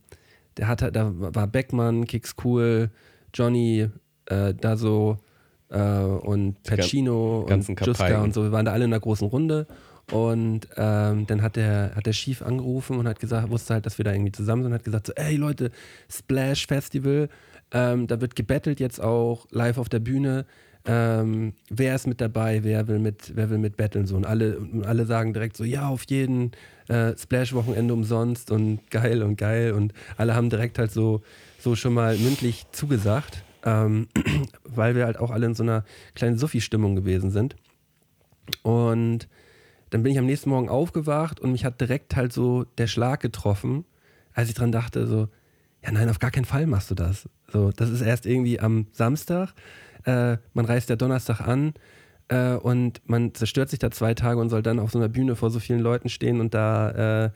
der 0.58 0.68
hat, 0.68 0.82
da 0.82 1.12
war 1.14 1.48
Beckmann, 1.48 2.06
Kicks 2.06 2.36
Cool, 2.44 2.90
Johnny, 3.34 3.90
äh, 4.28 4.54
da 4.54 4.78
so 4.78 5.18
äh, 5.70 5.80
und 5.80 6.62
Pacino 6.64 7.42
und 7.42 7.80
Juska 7.80 8.22
und 8.22 8.34
so. 8.34 8.44
Wir 8.44 8.52
waren 8.52 8.66
da 8.66 8.72
alle 8.72 8.86
in 8.86 8.94
einer 8.94 9.00
großen 9.00 9.28
Runde. 9.28 9.68
Und 10.12 10.68
ähm, 10.76 11.26
dann 11.28 11.42
hat 11.42 11.56
der, 11.56 11.94
hat 11.96 12.06
der 12.06 12.14
Chief 12.14 12.42
angerufen 12.42 12.98
und 12.98 13.08
hat 13.08 13.20
gesagt, 13.20 13.50
wusste 13.50 13.76
halt, 13.76 13.86
dass 13.86 13.98
wir 13.98 14.06
da 14.06 14.12
irgendwie 14.12 14.34
zusammen 14.34 14.64
sind 14.64 14.72
und 14.74 14.78
hat 14.78 14.84
gesagt, 14.84 15.08
so, 15.08 15.14
ey 15.14 15.38
Leute, 15.38 15.72
Splash 16.10 16.68
Festival, 16.68 17.30
ähm, 17.72 18.08
da 18.08 18.20
wird 18.20 18.36
gebettelt 18.36 18.80
jetzt 18.80 19.02
auch 19.02 19.48
live 19.52 19.78
auf 19.78 19.88
der 19.90 20.00
Bühne. 20.00 20.46
Ähm, 20.86 21.54
wer 21.70 21.96
ist 21.96 22.08
mit 22.08 22.20
dabei, 22.20 22.64
wer 22.64 22.88
will 22.88 23.00
mit, 23.00 23.32
wer 23.36 23.50
will 23.50 23.58
mit 23.58 23.78
betteln 23.78 24.06
so 24.06 24.18
und 24.18 24.26
alle, 24.26 24.58
alle 24.86 25.06
sagen 25.06 25.34
direkt 25.34 25.56
so, 25.56 25.64
ja, 25.64 25.88
auf 25.88 26.04
jeden 26.10 26.52
äh, 26.90 27.16
Splash-Wochenende 27.18 27.94
umsonst 27.94 28.52
und 28.52 28.80
geil 28.92 29.24
und 29.24 29.38
geil 29.38 29.72
und 29.72 29.94
alle 30.18 30.36
haben 30.36 30.50
direkt 30.50 30.78
halt 30.80 30.92
so, 30.92 31.22
so 31.58 31.76
schon 31.76 31.94
mal 31.94 32.18
mündlich 32.18 32.66
zugesagt, 32.74 33.44
ähm, 33.64 34.10
weil 34.66 34.96
wir 34.96 35.06
halt 35.06 35.18
auch 35.18 35.32
alle 35.32 35.46
in 35.46 35.56
so 35.56 35.64
einer 35.64 35.86
kleinen 36.16 36.38
Suffi-Stimmung 36.38 36.98
gewesen 36.98 37.32
sind. 37.32 37.56
Und 38.62 39.30
dann 39.90 40.04
bin 40.04 40.12
ich 40.12 40.20
am 40.20 40.26
nächsten 40.26 40.50
Morgen 40.50 40.68
aufgewacht 40.68 41.40
und 41.40 41.54
mich 41.54 41.64
hat 41.64 41.80
direkt 41.80 42.18
halt 42.18 42.34
so 42.34 42.66
der 42.78 42.88
Schlag 42.88 43.22
getroffen, 43.22 43.86
als 44.34 44.50
ich 44.50 44.56
dran 44.56 44.74
dachte, 44.74 45.08
so, 45.08 45.30
ja 45.82 45.92
nein, 45.92 46.10
auf 46.10 46.20
gar 46.20 46.32
keinen 46.32 46.46
Fall 46.46 46.68
machst 46.68 46.92
du 46.92 46.96
das. 46.96 47.30
So, 47.52 47.72
das 47.72 47.90
ist 47.90 48.02
erst 48.02 48.26
irgendwie 48.26 48.60
am 48.60 48.88
Samstag, 48.92 49.54
äh, 50.06 50.38
man 50.54 50.66
reist 50.66 50.90
ja 50.90 50.96
Donnerstag 50.96 51.42
an 51.42 51.74
äh, 52.28 52.54
und 52.54 53.02
man 53.06 53.34
zerstört 53.34 53.70
sich 53.70 53.80
da 53.80 53.92
zwei 53.92 54.14
Tage 54.14 54.40
und 54.40 54.50
soll 54.50 54.64
dann 54.64 54.80
auf 54.80 54.92
so 54.92 55.00
einer 55.00 55.10
Bühne 55.10 55.36
vor 55.36 55.50
so 55.50 55.60
vielen 55.60 55.80
Leuten 55.80 56.10
stehen 56.10 56.40
und 56.40 56.54
da 56.54 57.26
äh, 57.26 57.30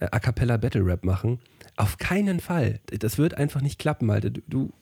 A 0.00 0.18
Cappella 0.18 0.56
Battle 0.56 0.84
Rap 0.84 1.04
machen. 1.04 1.38
Auf 1.76 1.98
keinen 1.98 2.40
Fall. 2.40 2.80
Das 2.86 3.18
wird 3.18 3.34
einfach 3.34 3.60
nicht 3.60 3.78
klappen, 3.78 4.10
Alter. 4.10 4.30
Du, 4.30 4.40
du, 4.48 4.72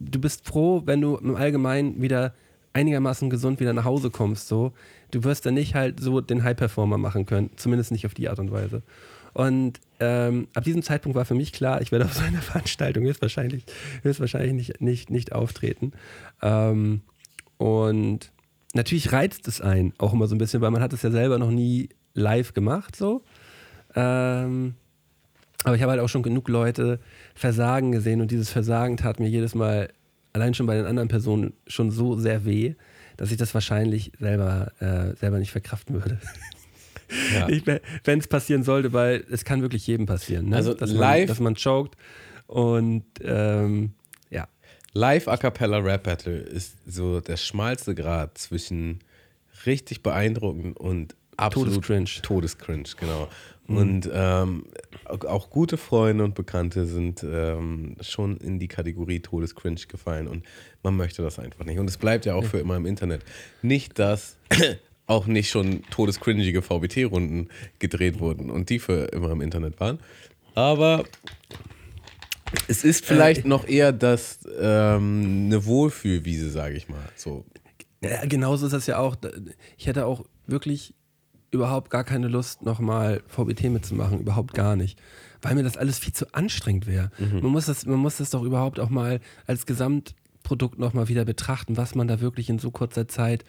du 0.00 0.20
bist 0.20 0.46
froh, 0.46 0.82
wenn 0.84 1.00
du 1.00 1.16
im 1.16 1.36
Allgemeinen 1.36 2.02
wieder 2.02 2.34
einigermaßen 2.72 3.30
gesund 3.30 3.60
wieder 3.60 3.72
nach 3.72 3.84
Hause 3.84 4.10
kommst. 4.10 4.48
So. 4.48 4.72
Du 5.10 5.24
wirst 5.24 5.46
dann 5.46 5.54
nicht 5.54 5.74
halt 5.74 6.00
so 6.00 6.20
den 6.20 6.42
High-Performer 6.42 6.98
machen 6.98 7.24
können. 7.24 7.50
Zumindest 7.56 7.92
nicht 7.92 8.04
auf 8.04 8.14
die 8.14 8.28
Art 8.28 8.40
und 8.40 8.50
Weise. 8.50 8.82
Und 9.34 9.80
ähm, 10.00 10.48
ab 10.54 10.64
diesem 10.64 10.82
Zeitpunkt 10.82 11.16
war 11.16 11.24
für 11.24 11.34
mich 11.34 11.52
klar, 11.52 11.82
ich 11.82 11.92
werde 11.92 12.06
auf 12.06 12.14
so 12.14 12.22
einer 12.22 12.40
Veranstaltung 12.40 13.04
höchstwahrscheinlich, 13.04 13.64
höchstwahrscheinlich 14.02 14.52
nicht, 14.52 14.80
nicht, 14.80 15.10
nicht 15.10 15.32
auftreten. 15.32 15.92
Ähm, 16.40 17.02
und 17.58 18.32
natürlich 18.72 19.12
reizt 19.12 19.46
es 19.48 19.60
einen 19.60 19.92
auch 19.98 20.12
immer 20.12 20.26
so 20.26 20.34
ein 20.34 20.38
bisschen, 20.38 20.60
weil 20.60 20.70
man 20.70 20.82
hat 20.82 20.92
es 20.92 21.02
ja 21.02 21.10
selber 21.10 21.38
noch 21.38 21.50
nie 21.50 21.90
live 22.14 22.54
gemacht 22.54 22.96
so. 22.96 23.22
Ähm, 23.94 24.74
aber 25.64 25.76
ich 25.76 25.82
habe 25.82 25.92
halt 25.92 26.00
auch 26.00 26.08
schon 26.08 26.22
genug 26.22 26.48
Leute 26.48 27.00
Versagen 27.34 27.92
gesehen 27.92 28.20
und 28.20 28.30
dieses 28.30 28.50
Versagen 28.50 28.96
tat 28.96 29.18
mir 29.18 29.28
jedes 29.28 29.54
Mal 29.54 29.88
allein 30.32 30.54
schon 30.54 30.66
bei 30.66 30.76
den 30.76 30.84
anderen 30.86 31.08
Personen 31.08 31.54
schon 31.66 31.90
so 31.90 32.16
sehr 32.16 32.44
weh, 32.44 32.74
dass 33.16 33.30
ich 33.30 33.36
das 33.36 33.54
wahrscheinlich 33.54 34.12
selber, 34.18 34.72
äh, 34.80 35.16
selber 35.16 35.38
nicht 35.38 35.52
verkraften 35.52 35.94
würde. 35.94 36.18
Ja. 37.34 37.48
Wenn 38.04 38.18
es 38.18 38.26
passieren 38.28 38.62
sollte, 38.62 38.92
weil 38.92 39.24
es 39.30 39.44
kann 39.44 39.62
wirklich 39.62 39.86
jedem 39.86 40.06
passieren. 40.06 40.48
Ne? 40.50 40.56
Also 40.56 40.74
dass 40.74 40.90
live- 40.90 41.20
Man, 41.20 41.26
dass 41.28 41.40
man 41.40 41.54
choked 41.54 41.96
und 42.46 43.04
ähm, 43.22 43.92
ja. 44.30 44.48
Live 44.92 45.28
A 45.28 45.36
Cappella 45.36 45.78
Rap 45.78 46.04
Battle 46.04 46.36
ist 46.38 46.76
so 46.86 47.20
der 47.20 47.36
schmalste 47.36 47.94
Grad 47.94 48.38
zwischen 48.38 49.00
richtig 49.66 50.02
beeindruckend 50.02 50.78
und 50.78 51.14
absolut 51.36 51.74
Todescringe. 51.74 52.22
Todescringe, 52.22 52.84
genau. 52.98 53.28
Und 53.66 54.10
ähm, 54.12 54.66
auch- 55.06 55.24
auch 55.24 55.48
gute 55.48 55.78
Freunde 55.78 56.22
und 56.22 56.34
Bekannte 56.34 56.84
sind 56.84 57.24
ähm, 57.26 57.96
schon 58.02 58.36
in 58.36 58.58
die 58.58 58.68
Kategorie 58.68 59.20
Todescringe 59.20 59.80
gefallen 59.88 60.28
und 60.28 60.44
man 60.82 60.94
möchte 60.96 61.22
das 61.22 61.38
einfach 61.38 61.64
nicht. 61.64 61.78
Und 61.78 61.88
es 61.88 61.96
bleibt 61.96 62.26
ja 62.26 62.34
auch 62.34 62.44
für 62.44 62.58
immer 62.58 62.76
im 62.76 62.84
Internet. 62.84 63.22
Nicht, 63.62 63.98
dass 63.98 64.36
auch 65.06 65.26
nicht 65.26 65.50
schon 65.50 65.82
todescringige 65.90 66.62
VBT-Runden 66.62 67.48
gedreht 67.78 68.20
wurden 68.20 68.50
und 68.50 68.70
die 68.70 68.78
für 68.78 69.06
immer 69.12 69.30
im 69.30 69.40
Internet 69.40 69.80
waren. 69.80 69.98
Aber 70.54 71.04
es 72.68 72.84
ist 72.84 73.04
vielleicht 73.04 73.44
noch 73.44 73.66
eher 73.66 73.92
das 73.92 74.40
ähm, 74.58 75.46
eine 75.46 75.64
Wohlfühlwiese, 75.66 76.50
sage 76.50 76.76
ich 76.76 76.88
mal. 76.88 77.08
So. 77.16 77.44
Ja, 78.00 78.24
genauso 78.26 78.66
ist 78.66 78.72
das 78.72 78.86
ja 78.86 78.98
auch. 78.98 79.16
Ich 79.76 79.86
hätte 79.86 80.06
auch 80.06 80.24
wirklich 80.46 80.94
überhaupt 81.50 81.90
gar 81.90 82.04
keine 82.04 82.28
Lust, 82.28 82.62
nochmal 82.62 83.22
VBT 83.28 83.64
mitzumachen. 83.64 84.20
Überhaupt 84.20 84.54
gar 84.54 84.76
nicht. 84.76 84.98
Weil 85.42 85.54
mir 85.54 85.62
das 85.62 85.76
alles 85.76 85.98
viel 85.98 86.12
zu 86.12 86.32
anstrengend 86.32 86.86
wäre. 86.86 87.10
Man, 87.18 87.52
muss 87.52 87.66
das, 87.66 87.86
man 87.86 87.98
muss 87.98 88.16
das 88.16 88.30
doch 88.30 88.42
überhaupt 88.42 88.80
auch 88.80 88.88
mal 88.88 89.20
als 89.46 89.66
Gesamtprodukt 89.66 90.78
nochmal 90.78 91.08
wieder 91.08 91.24
betrachten, 91.24 91.76
was 91.76 91.94
man 91.94 92.08
da 92.08 92.20
wirklich 92.20 92.48
in 92.48 92.58
so 92.58 92.70
kurzer 92.70 93.08
Zeit 93.08 93.44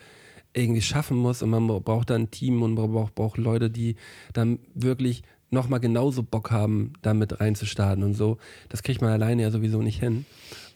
irgendwie 0.55 0.81
schaffen 0.81 1.17
muss. 1.17 1.41
Und 1.41 1.49
man 1.49 1.67
braucht 1.67 2.09
da 2.09 2.15
ein 2.15 2.31
Team 2.31 2.61
und 2.61 2.73
man 2.75 2.91
braucht, 2.91 3.15
braucht 3.15 3.37
Leute, 3.37 3.69
die 3.69 3.95
dann 4.33 4.59
wirklich 4.73 5.23
nochmal 5.51 5.79
genauso 5.79 6.23
Bock 6.23 6.51
haben, 6.51 6.93
damit 7.01 7.39
reinzustarten 7.39 8.03
und 8.03 8.13
so. 8.13 8.37
Das 8.69 8.83
kriegt 8.83 9.01
man 9.01 9.11
alleine 9.11 9.43
ja 9.43 9.51
sowieso 9.51 9.81
nicht 9.81 9.99
hin. 9.99 10.25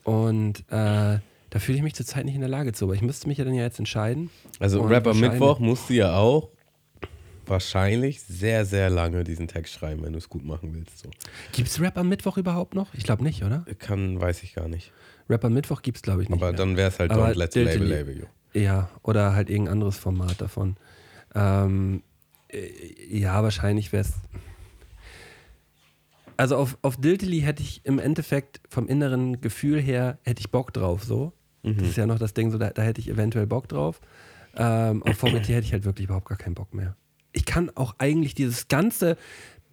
Und 0.03 0.59
äh, 0.69 1.19
da 1.49 1.59
fühle 1.59 1.77
ich 1.77 1.83
mich 1.83 1.95
zurzeit 1.95 2.25
nicht 2.25 2.35
in 2.35 2.41
der 2.41 2.49
Lage 2.49 2.73
zu. 2.73 2.85
Aber 2.85 2.93
ich 2.93 3.01
müsste 3.01 3.27
mich 3.27 3.37
ja 3.37 3.45
dann 3.45 3.53
ja 3.53 3.63
jetzt 3.63 3.79
entscheiden. 3.79 4.29
Also 4.59 4.81
Und 4.81 4.89
Rapper 4.89 5.13
Mittwoch 5.13 5.59
musst 5.59 5.89
du 5.89 5.93
ja 5.93 6.15
auch 6.15 6.49
wahrscheinlich 7.49 8.21
sehr, 8.21 8.65
sehr 8.65 8.89
lange 8.89 9.23
diesen 9.23 9.47
Text 9.47 9.73
schreiben, 9.73 10.03
wenn 10.03 10.13
du 10.13 10.19
es 10.19 10.29
gut 10.29 10.45
machen 10.45 10.73
willst. 10.73 10.99
So. 10.99 11.09
Gibt 11.51 11.67
es 11.67 11.81
Rap 11.81 11.97
am 11.97 12.07
Mittwoch 12.07 12.37
überhaupt 12.37 12.75
noch? 12.75 12.93
Ich 12.93 13.03
glaube 13.03 13.23
nicht, 13.23 13.43
oder? 13.43 13.65
Kann, 13.79 14.21
weiß 14.21 14.43
ich 14.43 14.53
gar 14.53 14.67
nicht. 14.67 14.91
Rap 15.29 15.43
am 15.43 15.53
Mittwoch 15.53 15.81
gibt 15.81 15.97
es, 15.97 16.01
glaube 16.03 16.23
ich, 16.23 16.29
nicht. 16.29 16.37
Aber 16.37 16.51
mehr. 16.51 16.57
dann 16.57 16.77
wäre 16.77 16.89
es 16.89 16.99
halt 16.99 17.11
Aber 17.11 17.29
Don't 17.29 17.37
Let's 17.37 17.55
Label. 17.55 17.87
Label. 17.87 18.27
Ja, 18.53 18.89
oder 19.03 19.33
halt 19.35 19.49
irgendein 19.49 19.73
anderes 19.73 19.97
Format 19.97 20.41
davon. 20.41 20.75
Ähm, 21.35 22.03
äh, 22.47 23.17
ja, 23.17 23.43
wahrscheinlich 23.43 23.91
wäre 23.91 24.03
es. 24.03 24.13
Also 26.37 26.55
auf, 26.55 26.77
auf 26.81 26.97
Diltily 26.97 27.41
hätte 27.41 27.61
ich 27.61 27.85
im 27.85 27.99
Endeffekt 27.99 28.61
vom 28.69 28.87
inneren 28.87 29.41
Gefühl 29.41 29.81
her, 29.81 30.17
hätte 30.23 30.39
ich 30.39 30.51
Bock 30.51 30.73
drauf 30.73 31.03
so. 31.03 31.33
Das 31.63 31.89
ist 31.89 31.97
ja 31.97 32.05
noch 32.05 32.19
das 32.19 32.33
Ding, 32.33 32.51
so 32.51 32.57
da, 32.57 32.69
da 32.69 32.81
hätte 32.81 33.01
ich 33.01 33.09
eventuell 33.09 33.45
Bock 33.45 33.67
drauf. 33.67 33.99
Ähm, 34.55 35.03
auf 35.03 35.17
VBT 35.17 35.49
hätte 35.49 35.65
ich 35.65 35.73
halt 35.73 35.85
wirklich 35.85 36.05
überhaupt 36.05 36.27
gar 36.27 36.37
keinen 36.37 36.55
Bock 36.55 36.73
mehr. 36.73 36.95
Ich 37.33 37.45
kann 37.45 37.69
auch 37.75 37.95
eigentlich 37.97 38.33
dieses 38.33 38.67
ganze 38.67 39.17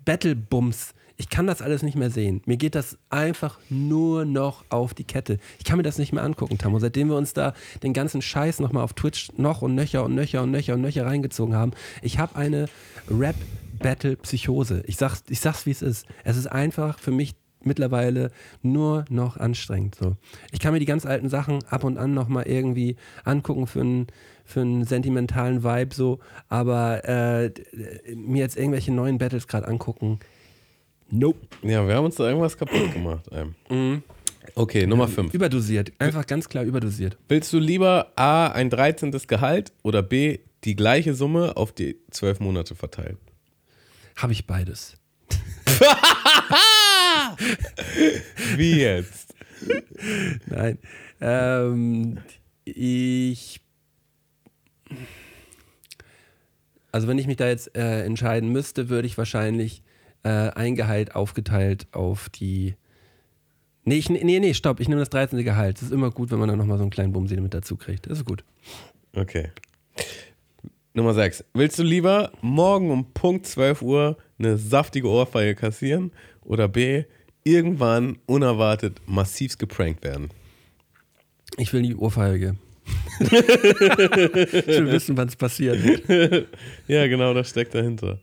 Battle-Bums, 0.04 0.94
ich 1.16 1.29
kann 1.29 1.46
das 1.46 1.62
alles 1.62 1.83
nicht 1.83 1.96
mehr 1.96 2.11
sehen. 2.11 2.42
Mir 2.46 2.57
geht 2.57 2.74
das 2.74 2.98
einfach 3.09 3.59
nur 3.70 4.24
noch 4.24 4.64
auf 4.68 4.94
die 4.94 5.05
Kette. 5.05 5.38
Ich 5.59 5.64
kann 5.64 5.79
mir 5.79 5.83
das 5.83 5.98
nicht 5.98 6.12
mehr 6.12 6.22
angucken, 6.22 6.59
Tammo. 6.59 6.79
Seitdem 6.79 7.09
wir 7.09 7.16
uns 7.16 7.33
da 7.33 7.55
den 7.83 7.92
ganzen 7.92 8.20
Scheiß 8.22 8.61
nochmal 8.61 8.85
auf 8.85 8.92
Twitch 8.92 9.31
noch 9.37 9.62
und 9.62 9.74
nöcher 9.74 10.05
und 10.05 10.14
nöcher 10.14 10.42
und 10.42 10.50
nöcher 10.50 10.74
und 10.74 10.83
nöcher 10.83 11.07
reingezogen 11.07 11.55
haben. 11.55 11.72
Ich 12.02 12.18
habe 12.18 12.37
eine 12.37 12.66
Rap-Battle-Psychose. 13.09 14.83
Ich 14.87 14.96
sag's, 14.96 15.24
ich 15.29 15.40
sag's, 15.40 15.64
wie 15.66 15.70
es 15.70 15.83
ist. 15.83 16.07
Es 16.24 16.37
ist 16.37 16.48
einfach 16.48 16.98
für 16.98 17.12
mich 17.12 17.35
mittlerweile 17.62 18.31
nur 18.62 19.05
noch 19.09 19.38
anstrengend. 19.38 19.96
So. 19.96 20.16
Ich 20.52 20.61
kann 20.61 20.72
mir 20.72 20.81
die 20.81 20.87
ganz 20.87 21.07
alten 21.07 21.29
Sachen 21.29 21.64
ab 21.64 21.85
und 21.85 21.98
an 21.98 22.14
nochmal 22.14 22.44
irgendwie 22.46 22.96
angucken 23.24 23.66
für 23.66 23.81
einen 23.81 24.07
für 24.44 24.61
einen 24.61 24.85
sentimentalen 24.85 25.64
Vibe 25.64 25.92
so, 25.92 26.20
aber 26.48 27.05
äh, 27.05 27.50
mir 28.14 28.42
jetzt 28.42 28.57
irgendwelche 28.57 28.92
neuen 28.92 29.18
Battles 29.18 29.48
gerade 29.48 29.66
angucken, 29.66 30.20
nope. 31.10 31.38
Ja, 31.62 31.86
wir 31.86 31.94
haben 31.94 32.06
uns 32.06 32.16
da 32.16 32.28
irgendwas 32.28 32.56
kaputt 32.56 32.92
gemacht. 32.92 33.24
Ähm. 33.32 33.54
Mhm. 33.68 34.02
Okay, 34.54 34.86
Nummer 34.86 35.08
5. 35.08 35.34
Überdosiert, 35.34 35.92
einfach 35.98 36.26
ganz 36.26 36.48
klar 36.48 36.64
überdosiert. 36.64 37.18
Willst 37.28 37.52
du 37.52 37.58
lieber 37.58 38.12
A, 38.16 38.48
ein 38.48 38.70
13. 38.70 39.10
Gehalt 39.26 39.72
oder 39.82 40.02
B, 40.02 40.38
die 40.64 40.76
gleiche 40.76 41.14
Summe 41.14 41.56
auf 41.56 41.72
die 41.72 41.98
12 42.10 42.40
Monate 42.40 42.74
verteilt? 42.74 43.18
Habe 44.16 44.32
ich 44.32 44.46
beides. 44.46 44.94
Wie 48.56 48.80
jetzt? 48.80 49.34
Nein. 50.46 50.78
Ähm, 51.20 52.18
ich. 52.64 53.60
Also, 56.92 57.08
wenn 57.08 57.18
ich 57.18 57.26
mich 57.26 57.36
da 57.36 57.48
jetzt 57.48 57.76
äh, 57.76 58.04
entscheiden 58.04 58.50
müsste, 58.50 58.88
würde 58.88 59.06
ich 59.06 59.18
wahrscheinlich 59.18 59.82
äh, 60.26 60.50
ein 60.56 60.74
Gehalt 60.74 61.14
aufgeteilt 61.14 61.86
auf 61.92 62.28
die. 62.28 62.74
Nee, 63.84 63.98
ich, 63.98 64.10
nee, 64.10 64.40
nee, 64.40 64.54
stopp, 64.54 64.80
ich 64.80 64.88
nehme 64.88 64.98
das 64.98 65.10
13. 65.10 65.44
Gehalt. 65.44 65.76
Das 65.76 65.84
ist 65.84 65.92
immer 65.92 66.10
gut, 66.10 66.32
wenn 66.32 66.40
man 66.40 66.48
dann 66.48 66.58
nochmal 66.58 66.78
so 66.78 66.82
einen 66.82 66.90
kleinen 66.90 67.12
Bumsi 67.12 67.36
mit 67.36 67.54
dazu 67.54 67.76
kriegt. 67.76 68.10
Das 68.10 68.18
ist 68.18 68.24
gut. 68.24 68.42
Okay. 69.14 69.52
Nummer 70.94 71.14
6. 71.14 71.44
Willst 71.54 71.78
du 71.78 71.84
lieber 71.84 72.32
morgen 72.40 72.90
um 72.90 73.12
Punkt 73.12 73.46
12 73.46 73.82
Uhr 73.82 74.16
eine 74.38 74.56
saftige 74.58 75.08
Ohrfeige 75.08 75.54
kassieren 75.54 76.10
oder 76.42 76.66
B, 76.66 77.04
irgendwann 77.44 78.18
unerwartet 78.26 79.00
massivst 79.06 79.60
geprankt 79.60 80.02
werden? 80.02 80.30
Ich 81.56 81.72
will 81.72 81.82
die 81.82 81.94
Ohrfeige. 81.94 82.56
ich 83.20 83.30
will 83.30 84.90
wissen, 84.90 85.16
wann 85.16 85.28
es 85.28 85.36
passiert. 85.36 85.78
Ja, 86.88 87.06
genau, 87.06 87.32
das 87.32 87.50
steckt 87.50 87.74
dahinter. 87.74 88.18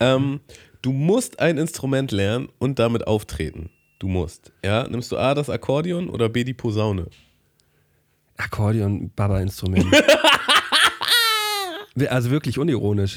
Ähm, 0.00 0.40
du 0.82 0.92
musst 0.92 1.40
ein 1.40 1.58
Instrument 1.58 2.12
lernen 2.12 2.48
und 2.58 2.78
damit 2.78 3.06
auftreten. 3.06 3.70
Du 3.98 4.08
musst. 4.08 4.52
Ja, 4.64 4.86
nimmst 4.88 5.10
du 5.10 5.16
A 5.16 5.34
das 5.34 5.50
Akkordeon 5.50 6.08
oder 6.08 6.28
B 6.28 6.44
die 6.44 6.54
Posaune? 6.54 7.08
Akkordeon, 8.36 9.10
Baba-Instrument. 9.16 9.86
also 12.08 12.30
wirklich 12.30 12.58
unironisch. 12.58 13.16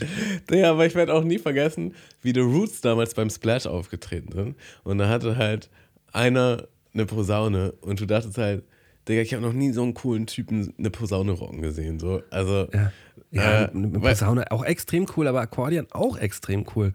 Ja, 0.50 0.72
aber 0.72 0.88
ich 0.88 0.96
werde 0.96 1.14
auch 1.14 1.24
nie 1.24 1.38
vergessen, 1.38 1.94
wie 2.24 2.34
The 2.34 2.40
Roots 2.40 2.82
damals 2.82 3.14
beim 3.14 3.30
Splash 3.30 3.68
aufgetreten 3.68 4.32
sind. 4.32 4.56
Und 4.84 4.98
da 4.98 5.08
hatte 5.08 5.38
halt 5.38 5.70
einer 6.12 6.68
eine 6.94 7.06
Posaune 7.06 7.74
und 7.82 8.00
du 8.00 8.06
dachtest 8.06 8.38
halt, 8.38 8.64
Digga, 9.08 9.22
ich 9.22 9.34
habe 9.34 9.44
noch 9.44 9.54
nie 9.54 9.72
so 9.72 9.82
einen 9.82 9.94
coolen 9.94 10.28
Typen 10.28 10.74
eine 10.78 10.90
Posaune 10.90 11.32
rocken 11.32 11.62
gesehen. 11.62 12.00
So. 12.00 12.22
Also, 12.30 12.68
Ja, 12.74 12.92
ja 13.32 13.64
Äh, 13.64 13.72
eine 13.72 13.90
Posaune 13.90 14.52
auch 14.52 14.64
extrem 14.64 15.08
cool, 15.16 15.28
aber 15.28 15.42
Akkordeon 15.42 15.88
auch 15.92 16.18
extrem 16.18 16.66
cool. 16.76 16.94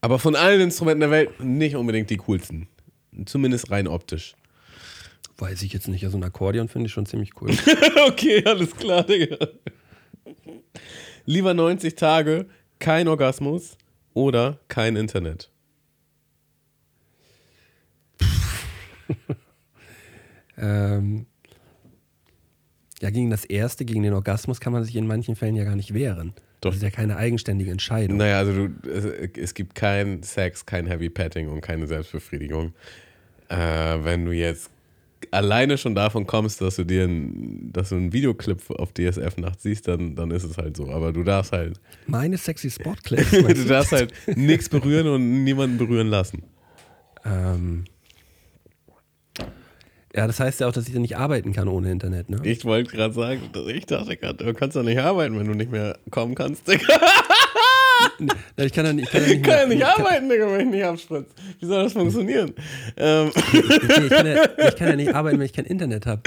Aber 0.00 0.18
von 0.18 0.36
allen 0.36 0.60
Instrumenten 0.60 1.00
der 1.00 1.10
Welt 1.10 1.40
nicht 1.40 1.76
unbedingt 1.76 2.10
die 2.10 2.18
coolsten. 2.18 2.68
Zumindest 3.24 3.70
rein 3.70 3.88
optisch. 3.88 4.34
Weiß 5.38 5.62
ich 5.62 5.72
jetzt 5.72 5.88
nicht. 5.88 6.04
Also 6.04 6.18
ein 6.18 6.24
Akkordeon 6.24 6.68
finde 6.68 6.86
ich 6.86 6.92
schon 6.92 7.06
ziemlich 7.06 7.30
cool. 7.40 7.50
okay, 8.08 8.44
alles 8.44 8.74
klar, 8.74 9.04
Digga. 9.04 9.48
Lieber 11.24 11.54
90 11.54 11.94
Tage, 11.94 12.46
kein 12.78 13.08
Orgasmus 13.08 13.76
oder 14.14 14.60
kein 14.68 14.96
Internet. 14.96 15.50
ähm, 20.58 21.26
ja, 23.00 23.10
gegen 23.10 23.30
das 23.30 23.44
erste, 23.44 23.84
gegen 23.84 24.02
den 24.02 24.14
Orgasmus 24.14 24.60
kann 24.60 24.72
man 24.72 24.84
sich 24.84 24.96
in 24.96 25.06
manchen 25.06 25.36
Fällen 25.36 25.56
ja 25.56 25.64
gar 25.64 25.76
nicht 25.76 25.92
wehren. 25.92 26.32
Doch. 26.60 26.70
Das 26.70 26.76
ist 26.76 26.82
ja 26.82 26.90
keine 26.90 27.16
eigenständige 27.16 27.70
Entscheidung. 27.70 28.16
Naja, 28.16 28.38
also 28.38 28.52
du, 28.52 28.70
es, 29.34 29.54
gibt 29.54 29.74
kein 29.74 30.22
Sex, 30.22 30.64
kein 30.64 30.86
Heavy 30.86 31.10
Petting 31.10 31.48
und 31.48 31.60
keine 31.60 31.86
Selbstbefriedigung. 31.86 32.72
Äh, 33.48 33.56
wenn 33.56 34.24
du 34.24 34.32
jetzt 34.32 34.70
alleine 35.30 35.78
schon 35.78 35.94
davon 35.94 36.26
kommst, 36.26 36.60
dass 36.60 36.76
du 36.76 36.84
dir 36.84 37.04
ein, 37.04 37.70
dass 37.72 37.90
du 37.90 37.96
einen 37.96 38.12
Videoclip 38.12 38.70
auf 38.70 38.92
DSF 38.92 39.36
nachts 39.36 39.62
siehst, 39.62 39.88
dann, 39.88 40.14
dann 40.14 40.30
ist 40.30 40.44
es 40.44 40.56
halt 40.56 40.76
so. 40.76 40.90
Aber 40.90 41.12
du 41.12 41.22
darfst 41.22 41.52
halt, 41.52 41.78
Meine 42.06 42.38
sexy 42.38 42.70
Sportclips. 42.70 43.30
du 43.30 43.42
meinst 43.42 43.64
du? 43.64 43.68
darfst 43.68 43.92
halt 43.92 44.12
nichts 44.36 44.68
berühren 44.68 45.08
und 45.08 45.44
niemanden 45.44 45.78
berühren 45.78 46.08
lassen. 46.08 46.42
ähm, 47.24 47.84
ja, 50.16 50.26
das 50.26 50.40
heißt 50.40 50.60
ja 50.60 50.68
auch, 50.68 50.72
dass 50.72 50.86
ich 50.88 50.92
dann 50.92 51.02
nicht 51.02 51.16
arbeiten 51.16 51.52
kann 51.52 51.68
ohne 51.68 51.90
Internet, 51.90 52.30
ne? 52.30 52.40
Ich 52.42 52.64
wollte 52.64 52.90
gerade 52.96 53.14
sagen, 53.14 53.42
ich 53.68 53.86
dachte 53.86 54.16
gerade, 54.16 54.44
du 54.44 54.54
kannst 54.54 54.76
doch 54.76 54.82
nicht 54.82 54.98
arbeiten, 54.98 55.38
wenn 55.38 55.46
du 55.46 55.54
nicht 55.54 55.70
mehr 55.70 55.98
kommen 56.10 56.34
kannst, 56.34 56.66
Digga. 56.68 56.86
Ja, 58.58 58.64
Ich 58.64 58.72
kann 58.72 58.86
ja 58.86 58.92
nicht, 58.92 59.06
ich 59.06 59.10
kann 59.12 59.22
ja 59.22 59.26
Ich 59.28 59.34
nicht, 59.38 59.44
kann 59.44 59.58
ja 59.60 59.66
mehr- 59.66 59.76
nicht 59.76 59.86
arbeiten, 59.86 60.28
Digga, 60.28 60.50
wenn 60.52 60.60
ich 60.60 60.74
nicht 60.74 60.84
abspritze. 60.84 61.26
Wie 61.60 61.66
soll 61.66 61.84
das 61.84 61.92
funktionieren? 61.92 62.52
Ähm, 62.96 63.30
ich, 63.52 64.08
kann 64.10 64.26
ja, 64.26 64.42
ich 64.68 64.76
kann 64.76 64.88
ja 64.88 64.96
nicht 64.96 65.14
arbeiten, 65.14 65.38
wenn 65.38 65.46
ich 65.46 65.52
kein 65.52 65.64
Internet 65.64 66.06
habe. 66.06 66.22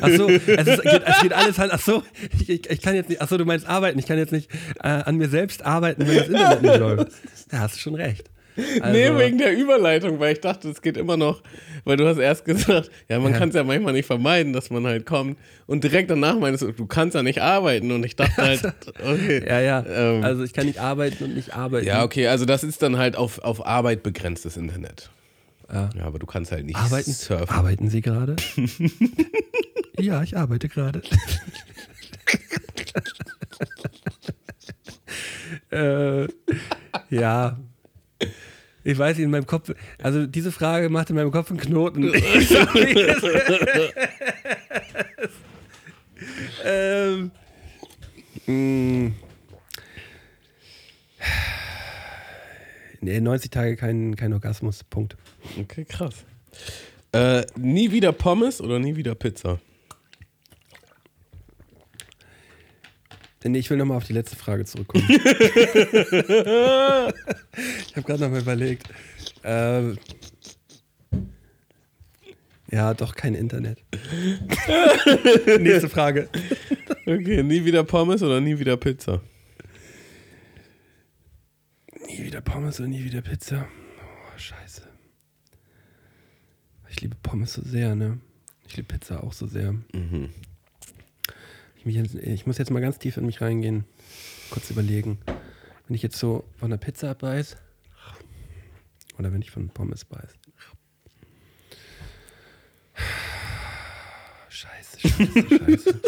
Achso, 0.00 0.28
es, 0.28 0.46
ist, 0.46 0.82
geht, 0.82 1.02
es 1.06 1.20
geht 1.22 1.32
alles 1.32 1.58
halt. 1.58 1.72
Achso, 1.72 2.02
ich, 2.46 2.70
ich, 2.70 2.82
kann 2.82 2.94
jetzt 2.94 3.08
nicht. 3.08 3.20
Achso, 3.22 3.36
du 3.38 3.44
meinst 3.44 3.66
arbeiten. 3.66 3.98
Ich 3.98 4.06
kann 4.06 4.18
jetzt 4.18 4.32
nicht 4.32 4.50
äh, 4.82 4.88
an 4.88 5.16
mir 5.16 5.28
selbst 5.28 5.64
arbeiten, 5.64 6.06
wenn 6.06 6.16
das 6.16 6.28
Internet 6.28 6.62
nicht 6.62 6.78
läuft. 6.78 7.12
Ja, 7.52 7.58
hast 7.60 7.76
du 7.76 7.80
schon 7.80 7.94
recht. 7.94 8.30
Also, 8.80 8.92
nee, 8.92 9.18
wegen 9.18 9.38
der 9.38 9.56
Überleitung, 9.56 10.20
weil 10.20 10.32
ich 10.34 10.40
dachte, 10.40 10.68
es 10.68 10.80
geht 10.80 10.96
immer 10.96 11.16
noch, 11.16 11.42
weil 11.84 11.96
du 11.96 12.06
hast 12.06 12.18
erst 12.18 12.44
gesagt, 12.44 12.90
ja, 13.08 13.18
man 13.18 13.32
Ja. 13.32 13.38
kann 13.38 13.48
es 13.48 13.54
ja 13.56 13.64
manchmal 13.64 13.92
nicht 13.94 14.06
vermeiden, 14.06 14.52
dass 14.52 14.70
man 14.70 14.86
halt 14.86 15.06
kommt. 15.06 15.38
Und 15.66 15.82
direkt 15.82 16.10
danach 16.10 16.38
meinst 16.38 16.62
du, 16.62 16.70
du 16.72 16.86
kannst 16.86 17.14
ja 17.16 17.22
nicht 17.22 17.42
arbeiten. 17.42 17.90
Und 17.90 18.04
ich 18.06 18.14
dachte 18.16 18.36
halt, 18.40 18.62
okay. 19.04 19.44
ja, 19.46 19.60
ja. 19.60 19.84
Ähm, 19.86 20.22
also 20.22 20.44
ich 20.44 20.52
kann 20.52 20.66
nicht 20.66 20.78
arbeiten 20.78 21.24
und 21.24 21.34
nicht 21.34 21.54
arbeiten. 21.54 21.86
Ja, 21.86 22.04
okay, 22.04 22.28
also 22.28 22.44
das 22.44 22.62
ist 22.62 22.80
dann 22.82 22.96
halt 22.98 23.16
auf, 23.16 23.38
auf 23.40 23.66
Arbeit 23.66 24.02
begrenztes 24.02 24.56
Internet. 24.56 25.10
Ja. 25.72 25.90
Ja, 25.96 26.04
aber 26.04 26.18
du 26.18 26.26
kannst 26.26 26.52
halt 26.52 26.66
nicht 26.66 26.76
Arbeiten, 26.76 27.10
surfen. 27.12 27.48
arbeiten 27.48 27.88
Sie 27.90 28.02
gerade? 28.02 28.36
ja, 29.98 30.22
ich 30.22 30.36
arbeite 30.36 30.68
gerade. 30.68 31.02
äh, 35.70 36.28
ja. 37.10 37.58
Ich 38.86 38.98
weiß 38.98 39.18
in 39.18 39.30
meinem 39.30 39.46
Kopf, 39.46 39.72
also 40.02 40.26
diese 40.26 40.52
Frage 40.52 40.90
macht 40.90 41.08
in 41.10 41.16
meinem 41.16 41.30
Kopf 41.30 41.50
einen 41.50 41.60
Knoten. 41.60 42.12
Ähm, 46.64 47.30
mh. 48.46 49.12
nee, 53.00 53.20
90 53.20 53.50
Tage 53.50 53.76
kein, 53.76 54.16
kein 54.16 54.32
Orgasmus, 54.32 54.84
Punkt. 54.84 55.16
Okay, 55.58 55.84
krass. 55.84 56.24
Äh, 57.12 57.44
nie 57.56 57.92
wieder 57.92 58.12
Pommes 58.12 58.60
oder 58.60 58.78
nie 58.78 58.96
wieder 58.96 59.14
Pizza? 59.14 59.60
Nee, 63.46 63.58
ich 63.58 63.68
will 63.68 63.76
nochmal 63.76 63.98
auf 63.98 64.04
die 64.04 64.14
letzte 64.14 64.36
Frage 64.36 64.64
zurückkommen. 64.64 65.04
ich 65.08 65.16
habe 67.94 68.02
gerade 68.02 68.22
nochmal 68.22 68.40
überlegt. 68.40 68.88
Ähm, 69.42 69.98
ja, 72.70 72.94
doch 72.94 73.14
kein 73.14 73.34
Internet. 73.34 73.78
Nächste 75.60 75.88
Frage. 75.88 76.28
Okay, 77.06 77.42
nie 77.42 77.64
wieder 77.64 77.84
Pommes 77.84 78.22
oder 78.22 78.40
nie 78.40 78.58
wieder 78.58 78.76
Pizza? 78.76 79.20
Nie 82.08 82.24
wieder 82.24 82.40
Pommes 82.40 82.80
und 82.80 82.90
nie 82.90 83.04
wieder 83.04 83.20
Pizza. 83.20 83.68
Oh, 84.00 84.38
scheiße. 84.38 84.88
Ich 86.88 87.00
liebe 87.02 87.16
Pommes 87.22 87.52
so 87.52 87.62
sehr, 87.62 87.94
ne? 87.94 88.18
Ich 88.66 88.76
liebe 88.76 88.88
Pizza 88.88 89.22
auch 89.22 89.34
so 89.34 89.46
sehr. 89.46 89.74
Ich, 91.84 91.94
jetzt, 91.96 92.14
ich 92.14 92.46
muss 92.46 92.58
jetzt 92.58 92.70
mal 92.70 92.80
ganz 92.80 92.98
tief 92.98 93.16
in 93.16 93.26
mich 93.26 93.40
reingehen. 93.40 93.84
Kurz 94.50 94.70
überlegen. 94.70 95.18
Wenn 95.86 95.94
ich 95.94 96.02
jetzt 96.02 96.16
so 96.18 96.44
von 96.56 96.70
der 96.70 96.78
Pizza 96.78 97.10
abbeiß. 97.10 97.56
Oder 99.18 99.32
wenn 99.32 99.42
ich 99.42 99.50
von 99.50 99.68
Pommes 99.68 100.04
beiß. 100.04 100.30
Scheiße, 104.48 105.00
scheiße, 105.08 105.48
scheiße. 105.58 106.00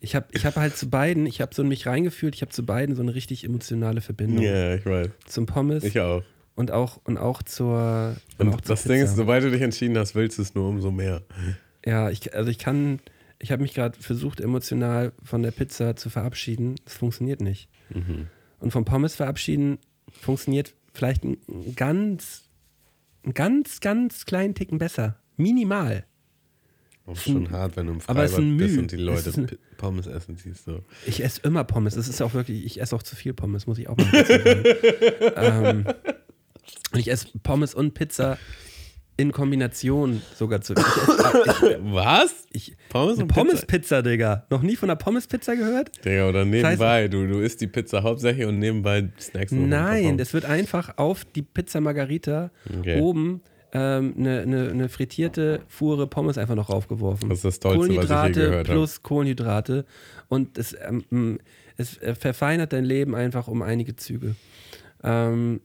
Ich 0.00 0.14
habe 0.14 0.26
ich 0.32 0.44
hab 0.44 0.56
halt 0.56 0.76
zu 0.76 0.90
beiden, 0.90 1.24
ich 1.24 1.40
habe 1.40 1.54
so 1.54 1.62
in 1.62 1.68
mich 1.68 1.86
reingefühlt, 1.86 2.34
ich 2.34 2.42
habe 2.42 2.50
zu 2.52 2.66
beiden 2.66 2.94
so 2.94 3.02
eine 3.02 3.14
richtig 3.14 3.44
emotionale 3.44 4.00
Verbindung. 4.02 4.44
Ja, 4.44 4.74
ich 4.74 4.84
weiß. 4.84 5.08
Zum 5.26 5.46
Pommes 5.46 5.82
Ich 5.82 5.98
auch. 6.00 6.22
und 6.56 6.70
auch, 6.72 7.00
und 7.04 7.16
auch 7.16 7.42
zur. 7.42 8.16
Und, 8.38 8.48
auch 8.48 8.54
Und 8.54 8.66
zur 8.66 8.74
das 8.74 8.84
Ding 8.84 9.00
ist, 9.00 9.16
sobald 9.16 9.44
du 9.44 9.50
dich 9.50 9.62
entschieden 9.62 9.96
hast, 9.96 10.14
willst 10.14 10.36
du 10.38 10.42
es 10.42 10.54
nur 10.54 10.68
umso 10.68 10.90
mehr. 10.90 11.22
Ja, 11.86 12.10
ich, 12.10 12.34
also 12.34 12.50
ich 12.50 12.58
kann, 12.58 13.00
ich 13.44 13.52
habe 13.52 13.62
mich 13.62 13.74
gerade 13.74 14.00
versucht, 14.00 14.40
emotional 14.40 15.12
von 15.22 15.42
der 15.42 15.50
Pizza 15.50 15.96
zu 15.96 16.08
verabschieden. 16.08 16.76
Das 16.86 16.94
funktioniert 16.94 17.42
nicht. 17.42 17.68
Mhm. 17.90 18.28
Und 18.58 18.70
vom 18.70 18.86
Pommes 18.86 19.14
verabschieden 19.14 19.76
funktioniert 20.10 20.74
vielleicht 20.94 21.24
ein 21.24 21.36
ganz, 21.76 22.48
ein 23.22 23.34
ganz, 23.34 23.80
ganz 23.80 24.24
kleinen 24.24 24.54
Ticken 24.54 24.78
besser. 24.78 25.20
Minimal. 25.36 26.06
Das 27.04 27.18
ist 27.18 27.24
schon 27.24 27.50
hart, 27.50 27.76
wenn 27.76 27.86
du 27.86 27.92
im 27.92 27.98
es 27.98 28.04
Freibad 28.06 28.30
bist 28.56 28.78
und 28.78 28.90
die 28.92 28.96
Es 28.96 29.02
Leute 29.02 29.40
ein- 29.42 29.58
Pommes 29.76 30.06
essen 30.06 30.36
siehst. 30.36 30.64
So. 30.64 30.82
Ich 31.04 31.22
esse 31.22 31.42
immer 31.42 31.64
Pommes. 31.64 31.96
Das 31.96 32.08
ist 32.08 32.22
auch 32.22 32.32
wirklich, 32.32 32.64
ich 32.64 32.80
esse 32.80 32.96
auch 32.96 33.02
zu 33.02 33.14
viel 33.14 33.34
Pommes, 33.34 33.66
muss 33.66 33.76
ich 33.76 33.90
auch 33.90 33.96
mal 33.98 34.10
dazu 34.10 34.32
sagen. 34.32 35.84
ähm, 35.86 35.86
und 36.92 36.98
ich 36.98 37.10
esse 37.10 37.26
Pommes 37.42 37.74
und 37.74 37.92
Pizza 37.92 38.38
in 39.16 39.32
Kombination 39.32 40.22
sogar 40.34 40.60
zu. 40.60 40.74
Was? 40.76 42.46
ich, 42.50 42.76
Pommes 42.88 43.18
und 43.18 43.28
Pizza? 43.28 43.40
Pommes-Pizza, 43.40 44.02
Digga. 44.02 44.46
Noch 44.50 44.62
nie 44.62 44.76
von 44.76 44.90
einer 44.90 44.96
Pommes-Pizza 44.96 45.54
gehört? 45.56 46.04
Digga, 46.04 46.28
oder 46.28 46.44
nebenbei. 46.44 47.08
Du, 47.08 47.26
du 47.26 47.38
isst 47.40 47.60
die 47.60 47.66
Pizza 47.66 48.02
hauptsächlich 48.02 48.46
und 48.46 48.58
nebenbei 48.58 49.02
paar 49.32 49.44
Nein, 49.50 50.02
Pommes. 50.04 50.16
das 50.18 50.34
wird 50.34 50.44
einfach 50.44 50.98
auf 50.98 51.24
die 51.24 51.42
Pizza 51.42 51.80
Margarita 51.80 52.50
Okay. 52.80 53.00
oben 53.00 53.42
ähm, 53.72 54.14
eine, 54.16 54.40
eine, 54.42 54.70
eine 54.70 54.88
frittierte 54.88 55.60
Fuhre 55.68 56.06
Pommes 56.06 56.38
einfach 56.38 56.54
noch 56.54 56.70
raufgeworfen. 56.70 57.28
Das 57.28 57.38
ist 57.38 57.44
das 57.44 57.60
Tollste, 57.60 57.80
was 57.80 57.86
ich 57.88 57.90
je 57.90 57.96
Kohlenhydrate 58.06 58.40
gehört 58.40 58.68
habe. 58.68 58.78
plus 58.78 59.02
Kohlenhydrate. 59.02 59.84
Und 60.28 60.58
es, 60.58 60.76
ähm, 61.10 61.38
es 61.76 61.98
verfeinert 62.18 62.72
dein 62.72 62.84
Leben 62.84 63.14
einfach 63.14 63.48
um 63.48 63.62
einige 63.62 63.96
Züge. 63.96 64.36
Ähm, 65.02 65.60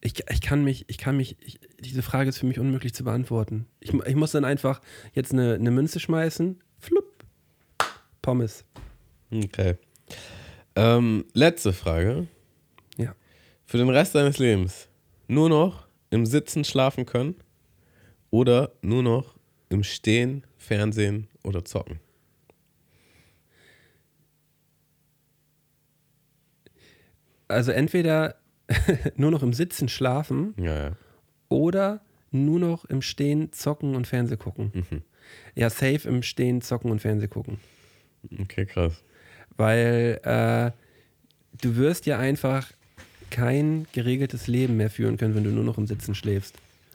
ich, 0.00 0.24
ich 0.30 0.40
kann 0.40 0.64
mich, 0.64 0.84
ich 0.88 0.98
kann 0.98 1.16
mich, 1.16 1.36
ich, 1.40 1.58
diese 1.80 2.02
Frage 2.02 2.28
ist 2.28 2.38
für 2.38 2.46
mich 2.46 2.58
unmöglich 2.58 2.94
zu 2.94 3.04
beantworten. 3.04 3.66
Ich, 3.80 3.92
ich 3.92 4.14
muss 4.14 4.32
dann 4.32 4.44
einfach 4.44 4.80
jetzt 5.12 5.32
eine, 5.32 5.54
eine 5.54 5.70
Münze 5.70 6.00
schmeißen. 6.00 6.60
Flupp. 6.78 7.24
Pommes. 8.22 8.64
Okay. 9.32 9.76
Ähm, 10.76 11.24
letzte 11.34 11.72
Frage. 11.72 12.28
Ja. 12.96 13.14
Für 13.64 13.78
den 13.78 13.88
Rest 13.88 14.14
deines 14.14 14.38
Lebens 14.38 14.88
nur 15.26 15.48
noch 15.48 15.88
im 16.10 16.24
Sitzen 16.24 16.64
schlafen 16.64 17.04
können 17.04 17.34
oder 18.30 18.72
nur 18.82 19.02
noch 19.02 19.36
im 19.68 19.82
Stehen, 19.82 20.46
Fernsehen 20.56 21.28
oder 21.42 21.64
Zocken? 21.64 22.00
Also 27.48 27.72
entweder 27.72 28.37
nur 29.16 29.30
noch 29.30 29.42
im 29.42 29.52
Sitzen 29.52 29.88
schlafen 29.88 30.54
Ja, 30.58 30.76
ja. 30.88 30.92
oder 31.48 32.00
nur 32.30 32.60
noch 32.60 32.84
im 32.84 33.00
Stehen 33.02 33.52
zocken 33.52 33.94
und 33.94 34.06
Fernseh 34.06 34.36
gucken. 34.36 34.72
Mhm. 34.74 35.02
Ja, 35.54 35.70
safe 35.70 36.08
im 36.08 36.22
Stehen 36.22 36.60
zocken 36.60 36.90
und 36.90 37.00
Fernseh 37.00 37.28
gucken. 37.28 37.58
Okay, 38.40 38.66
krass. 38.66 39.02
Weil 39.56 40.20
äh, 40.22 40.70
du 41.62 41.76
wirst 41.76 42.06
ja 42.06 42.18
einfach 42.18 42.70
kein 43.30 43.86
geregeltes 43.92 44.46
Leben 44.46 44.76
mehr 44.76 44.90
führen 44.90 45.16
können, 45.16 45.34
wenn 45.34 45.44
du 45.44 45.50
nur 45.50 45.64
noch 45.64 45.78
im 45.78 45.86
Sitzen 45.86 46.14
schläfst. 46.14 46.54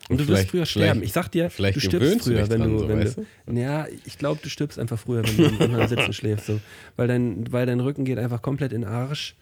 Und, 0.09 0.19
Und 0.19 0.27
du 0.27 0.33
wirst 0.33 0.49
früher 0.49 0.65
sterben. 0.65 1.01
Ich 1.01 1.13
sag 1.13 1.29
dir, 1.29 1.49
vielleicht 1.49 1.77
du 1.77 1.79
stirbst 1.79 2.27
du 2.27 2.31
früher, 2.31 2.49
wenn 2.49 2.59
dran, 2.59 2.71
du, 2.71 2.79
so, 2.79 2.87
wenn 2.89 2.99
weißt 2.99 3.17
du. 3.47 3.53
Ja, 3.53 3.87
ich 4.05 4.17
glaube, 4.17 4.39
du 4.43 4.49
stirbst 4.49 4.77
einfach 4.77 4.99
früher, 4.99 5.23
wenn 5.25 5.37
du, 5.37 5.59
wenn 5.59 5.71
du 5.71 5.79
im 5.79 5.87
Sitzen 5.87 6.13
schläfst. 6.13 6.47
So. 6.47 6.59
Weil, 6.97 7.07
dein, 7.07 7.51
weil 7.53 7.65
dein 7.65 7.79
Rücken 7.79 8.03
geht 8.03 8.17
einfach 8.17 8.41
komplett 8.41 8.73
in 8.73 8.81
den 8.81 8.89
Arsch. 8.89 9.35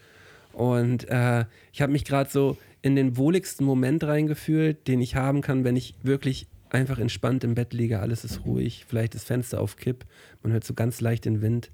Und 0.52 1.08
äh, 1.08 1.44
ich 1.72 1.82
habe 1.82 1.92
mich 1.92 2.04
gerade 2.04 2.30
so 2.30 2.56
in 2.82 2.96
den 2.96 3.16
wohligsten 3.16 3.64
Moment 3.64 4.04
reingefühlt, 4.04 4.88
den 4.88 5.00
ich 5.00 5.14
haben 5.16 5.40
kann, 5.40 5.64
wenn 5.64 5.76
ich 5.76 5.94
wirklich 6.02 6.46
einfach 6.70 6.98
entspannt 6.98 7.44
im 7.44 7.54
Bett 7.54 7.72
liege, 7.72 8.00
alles 8.00 8.24
ist 8.24 8.44
ruhig, 8.44 8.84
vielleicht 8.88 9.14
das 9.14 9.24
Fenster 9.24 9.60
auf 9.60 9.76
Kipp, 9.76 10.04
man 10.42 10.52
hört 10.52 10.64
so 10.64 10.74
ganz 10.74 11.00
leicht 11.00 11.24
den 11.24 11.42
Wind 11.42 11.70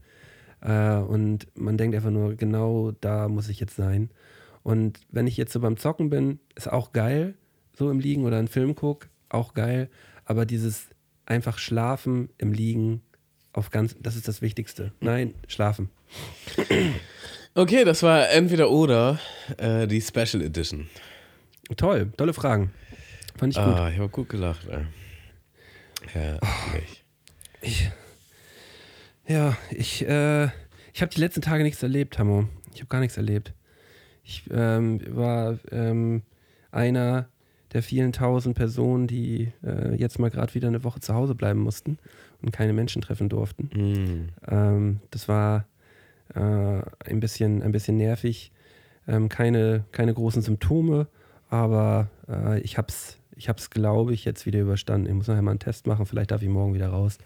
äh, 0.61 0.97
und 0.97 1.47
man 1.55 1.79
denkt 1.79 1.95
einfach 1.95 2.11
nur, 2.11 2.35
genau 2.35 2.93
da 3.01 3.29
muss 3.29 3.49
ich 3.49 3.61
jetzt 3.61 3.77
sein. 3.77 4.11
Und 4.63 5.01
wenn 5.11 5.27
ich 5.27 5.37
jetzt 5.37 5.53
so 5.53 5.61
beim 5.61 5.77
Zocken 5.77 6.11
bin, 6.11 6.41
ist 6.57 6.71
auch 6.71 6.93
geil, 6.93 7.35
so 7.73 7.91
im 7.91 8.01
Liegen 8.01 8.25
oder 8.25 8.39
einen 8.39 8.49
Film 8.49 8.75
gucke, 8.75 9.09
auch 9.29 9.55
geil, 9.55 9.89
aber 10.25 10.45
dieses 10.45 10.89
einfach 11.27 11.59
schlafen 11.59 12.29
im 12.39 12.53
Liegen 12.53 13.03
auf 13.53 13.71
ganz, 13.71 13.97
das 14.01 14.17
ist 14.17 14.29
das 14.29 14.43
Wichtigste. 14.43 14.93
Nein, 15.01 15.35
schlafen. 15.47 15.91
Okay, 17.59 17.85
das 17.85 18.05
war 18.05 18.31
entweder 18.31 18.71
oder 18.71 19.19
äh, 19.57 19.89
die 19.89 20.01
Special 20.01 20.41
Edition. 20.43 20.89
Toll, 21.77 22.13
tolle 22.17 22.33
Fragen. 22.33 22.71
Fand 23.37 23.53
ich 23.53 23.59
gut. 23.61 23.75
Ah, 23.75 23.91
ich 23.91 23.99
habe 23.99 24.09
gut 24.11 24.29
gelacht. 24.29 24.69
Ey. 24.69 24.85
Herrlich. 26.07 27.05
Ich, 27.61 27.91
ja, 29.27 29.57
ich, 29.73 30.07
äh, 30.07 30.45
ich 30.95 31.03
habe 31.03 31.13
die 31.13 31.19
letzten 31.19 31.41
Tage 31.41 31.65
nichts 31.65 31.83
erlebt, 31.83 32.21
Hamo. 32.21 32.49
Ich 32.75 32.79
habe 32.79 32.91
gar 32.91 33.01
nichts 33.01 33.17
erlebt. 33.17 33.53
Ich 34.23 34.45
ähm, 34.53 35.01
war 35.09 35.59
ähm, 35.73 36.23
einer 36.71 37.29
der 37.73 37.83
vielen 37.83 38.13
tausend 38.13 38.55
Personen, 38.55 39.09
die 39.09 39.51
äh, 39.65 39.97
jetzt 39.97 40.21
mal 40.21 40.31
gerade 40.31 40.55
wieder 40.55 40.69
eine 40.69 40.85
Woche 40.85 41.01
zu 41.01 41.13
Hause 41.13 41.35
bleiben 41.35 41.59
mussten 41.59 41.99
und 42.41 42.53
keine 42.53 42.73
Menschen 42.73 43.03
treffen 43.03 43.29
durften. 43.29 43.65
Mm. 43.75 44.29
Ähm, 44.49 45.01
das 45.11 45.27
war 45.27 45.67
äh, 46.35 46.41
ein, 46.41 47.21
bisschen, 47.21 47.63
ein 47.63 47.73
bisschen 47.73 47.97
nervig. 47.97 48.53
Ähm, 49.07 49.29
keine, 49.29 49.85
keine 49.93 50.13
großen 50.13 50.43
Symptome, 50.43 51.09
aber 51.49 52.11
äh, 52.29 52.61
ich 52.61 52.77
habe 52.77 52.89
es, 52.89 53.19
ich 53.35 53.49
hab's, 53.49 53.71
glaube 53.71 54.13
ich, 54.13 54.25
jetzt 54.25 54.45
wieder 54.45 54.61
überstanden. 54.61 55.09
Ich 55.09 55.15
muss 55.15 55.29
nachher 55.29 55.43
mal 55.43 55.53
einen 55.53 55.61
Test 55.61 55.87
machen, 55.87 56.05
vielleicht 56.05 56.31
darf 56.31 56.43
ich 56.43 56.49
morgen 56.49 56.75
wieder 56.75 56.89
raus. 56.89 57.17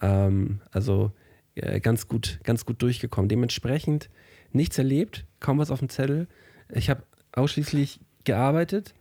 Ähm, 0.00 0.60
also 0.70 1.12
äh, 1.54 1.80
ganz, 1.80 2.08
gut, 2.08 2.40
ganz 2.44 2.64
gut 2.64 2.80
durchgekommen. 2.80 3.28
Dementsprechend 3.28 4.08
nichts 4.52 4.78
erlebt, 4.78 5.26
kaum 5.40 5.58
was 5.58 5.70
auf 5.70 5.80
dem 5.80 5.88
Zettel. 5.90 6.28
Ich 6.72 6.88
habe 6.88 7.02
ausschließlich 7.32 8.00
gearbeitet 8.24 8.94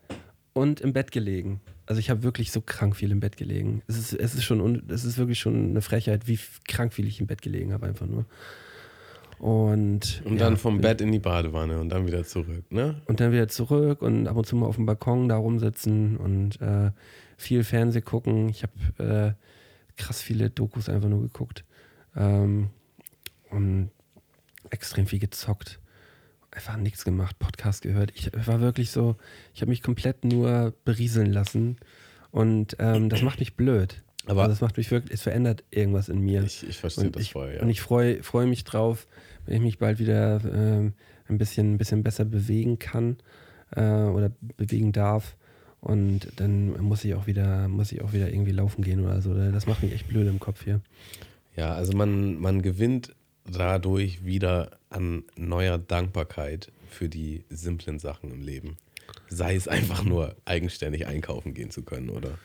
und 0.54 0.82
im 0.82 0.94
Bett 0.94 1.12
gelegen. 1.12 1.62
Also 1.86 2.00
ich 2.00 2.10
habe 2.10 2.24
wirklich 2.24 2.52
so 2.52 2.62
krank 2.62 2.96
viel 2.96 3.12
im 3.12 3.22
Bett 3.22 3.38
gelegen. 3.38 3.82
Es 3.88 3.98
ist, 3.98 4.14
es 4.14 4.36
ist 4.36 4.44
schon, 4.44 4.84
es 4.90 5.06
ist 5.06 5.18
wirklich 5.18 5.40
schon 5.40 5.70
eine 5.70 5.82
Frechheit, 5.82 6.28
wie 6.28 6.38
krank 6.68 6.94
viel 6.94 7.08
ich 7.08 7.22
im 7.22 7.28
Bett 7.28 7.42
gelegen 7.42 7.72
habe 7.72 7.86
einfach 7.86 8.08
nur. 8.08 8.26
Und, 9.40 10.24
Und 10.26 10.34
ja, 10.34 10.40
dann 10.46 10.58
vom 10.58 10.76
bin- 10.76 10.82
Bett 10.82 11.02
in 11.02 11.12
die 11.12 11.20
Badewanne 11.20 11.80
und 11.80 11.90
dann 11.90 12.08
wieder 12.08 12.24
zurück, 12.24 12.72
ne? 12.72 13.02
und 13.06 13.20
dann 13.20 13.32
wieder 13.32 13.48
zurück 13.48 14.02
und 14.02 14.28
ab 14.28 14.36
und 14.36 14.46
zu 14.48 14.56
mal 14.56 14.66
auf 14.66 14.78
dem 14.78 14.86
Balkon 14.88 15.30
da 15.30 15.38
rumsitzen 15.38 16.18
und 16.18 16.60
äh, 16.60 16.92
viel 17.38 17.64
Fernseh 17.64 18.02
gucken. 18.02 18.50
Ich 18.50 18.64
habe 18.64 19.36
äh, 19.38 20.02
krass 20.02 20.22
viele 20.24 20.50
Dokus 20.50 20.90
einfach 20.90 21.10
nur 21.10 21.22
geguckt 21.22 21.66
ähm, 22.16 22.70
und 23.52 23.92
extrem 24.72 25.06
viel 25.06 25.20
gezockt. 25.20 25.80
Einfach 26.50 26.78
nichts 26.78 27.06
gemacht, 27.06 27.38
Podcast 27.38 27.84
gehört. 27.84 28.12
Ich 28.16 28.32
war 28.48 28.60
wirklich 28.62 28.90
so, 28.90 29.18
ich 29.54 29.62
habe 29.62 29.70
mich 29.70 29.84
komplett 29.84 30.26
nur 30.26 30.74
berieseln 30.84 31.32
lassen 31.32 31.78
und 32.32 32.76
ähm, 32.80 33.10
das 33.10 33.22
macht 33.22 33.40
mich 33.40 33.56
blöd. 33.56 34.04
Aber- 34.28 34.42
also 34.44 34.52
das 34.54 34.62
macht 34.62 34.78
mich 34.78 34.92
wirklich, 34.92 35.14
es 35.14 35.22
verändert 35.22 35.64
irgendwas 35.72 36.10
in 36.10 36.20
mir. 36.22 36.44
Ich, 36.44 36.68
ich 36.68 36.78
verstehe 36.78 37.06
Und 37.06 37.16
das 37.16 37.24
ich, 37.24 37.32
voll, 37.32 37.54
ja. 37.56 37.62
Und 37.62 37.70
ich 37.70 37.82
freue 37.82 38.22
freu 38.24 38.46
mich 38.46 38.64
drauf, 38.64 39.08
wenn 39.46 39.56
ich 39.56 39.62
mich 39.62 39.78
bald 39.80 40.00
wieder 40.00 40.42
ähm, 40.44 40.94
ein, 41.30 41.38
bisschen, 41.38 41.74
ein 41.74 41.78
bisschen 41.78 42.04
besser 42.04 42.26
bewegen 42.26 42.78
kann 42.80 43.18
äh, 43.76 43.82
oder 43.82 44.32
bewegen 44.58 44.92
darf. 44.92 45.36
Und 45.80 46.28
dann 46.38 46.82
muss 46.82 47.06
ich 47.06 47.14
auch 47.14 47.28
wieder, 47.28 47.68
muss 47.68 47.92
ich 47.92 48.02
auch 48.02 48.12
wieder 48.12 48.30
irgendwie 48.30 48.52
laufen 48.52 48.84
gehen 48.84 49.00
oder 49.06 49.22
so. 49.22 49.34
Das 49.34 49.68
macht 49.68 49.84
mich 49.84 49.94
echt 49.94 50.08
blöd 50.08 50.28
im 50.28 50.40
Kopf 50.40 50.64
hier. 50.64 50.82
Ja, 51.56 51.74
also 51.74 51.96
man, 51.96 52.40
man 52.40 52.62
gewinnt 52.62 53.14
dadurch 53.50 54.26
wieder 54.26 54.72
an 54.90 55.24
neuer 55.38 55.78
Dankbarkeit 55.78 56.72
für 56.90 57.08
die 57.10 57.44
simplen 57.50 58.00
Sachen 58.00 58.32
im 58.32 58.42
Leben. 58.42 58.78
Sei 59.30 59.56
es 59.56 59.68
einfach 59.68 60.04
nur 60.04 60.36
eigenständig 60.46 61.08
einkaufen 61.08 61.54
gehen 61.54 61.72
zu 61.72 61.84
können 61.84 62.10
oder, 62.10 62.38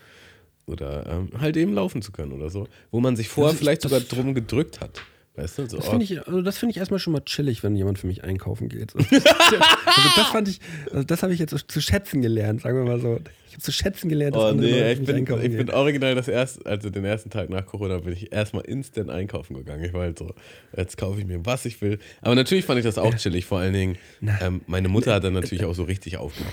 oder 0.65 1.05
ähm, 1.07 1.29
halt 1.39 1.57
eben 1.57 1.73
laufen 1.73 2.01
zu 2.01 2.11
können 2.11 2.31
oder 2.31 2.49
so. 2.49 2.67
Wo 2.91 2.99
man 2.99 3.15
sich 3.15 3.29
vorher 3.29 3.53
ist- 3.53 3.59
vielleicht 3.59 3.81
sogar 3.81 3.99
drum 3.99 4.33
gedrückt 4.33 4.79
hat. 4.81 5.01
Weißt 5.35 5.57
du? 5.57 5.67
So, 5.67 5.77
Das 5.77 5.87
oh, 5.87 5.89
finde 5.89 6.05
ich, 6.05 6.27
also 6.27 6.43
das 6.43 6.59
finde 6.59 6.71
ich 6.73 6.77
erstmal 6.77 6.99
schon 6.99 7.11
mal 7.11 7.21
chillig, 7.25 7.63
wenn 7.63 7.75
jemand 7.75 7.97
für 7.97 8.05
mich 8.05 8.23
einkaufen 8.23 8.69
geht. 8.69 8.91
So. 8.91 8.99
also 9.11 10.09
das 10.15 10.27
fand 10.27 10.47
ich, 10.47 10.59
also 10.91 11.03
das 11.03 11.23
habe 11.23 11.33
ich 11.33 11.39
jetzt 11.39 11.55
zu 11.67 11.81
schätzen 11.81 12.21
gelernt, 12.21 12.61
sagen 12.61 12.77
wir 12.77 12.83
mal 12.85 12.99
so. 12.99 13.19
Ich 13.47 13.53
habe 13.53 13.63
zu 13.63 13.71
schätzen 13.71 14.09
gelernt, 14.09 14.35
dass 14.35 14.43
Oh 14.43 14.45
andere 14.47 14.67
nee, 14.69 14.79
Leute 14.79 15.01
ich 15.01 15.05
bin, 15.07 15.15
einkaufen 15.15 15.41
ich 15.43 15.49
gehen. 15.49 15.65
bin 15.65 15.71
original 15.71 16.13
das 16.13 16.27
erste, 16.27 16.63
also 16.67 16.91
den 16.91 17.03
ersten 17.03 17.31
Tag 17.31 17.49
nach 17.49 17.65
Corona 17.65 17.97
bin 17.97 18.13
ich 18.13 18.31
erstmal 18.31 18.63
instant 18.65 19.09
einkaufen 19.09 19.55
gegangen. 19.55 19.83
Ich 19.83 19.93
war 19.93 20.01
halt 20.01 20.19
so, 20.19 20.35
jetzt 20.77 20.97
kaufe 20.99 21.19
ich 21.19 21.25
mir, 21.25 21.43
was 21.43 21.65
ich 21.65 21.81
will. 21.81 21.97
Aber 22.21 22.35
natürlich 22.35 22.65
fand 22.65 22.77
ich 22.77 22.85
das 22.85 22.99
auch 22.99 23.15
chillig, 23.15 23.45
vor 23.45 23.57
allen 23.57 23.73
Dingen, 23.73 23.97
ähm, 24.39 24.61
meine 24.67 24.87
Mutter 24.87 25.15
hat 25.15 25.23
dann 25.23 25.33
natürlich 25.33 25.65
auch 25.65 25.73
so 25.73 25.83
richtig 25.83 26.17
aufge, 26.17 26.43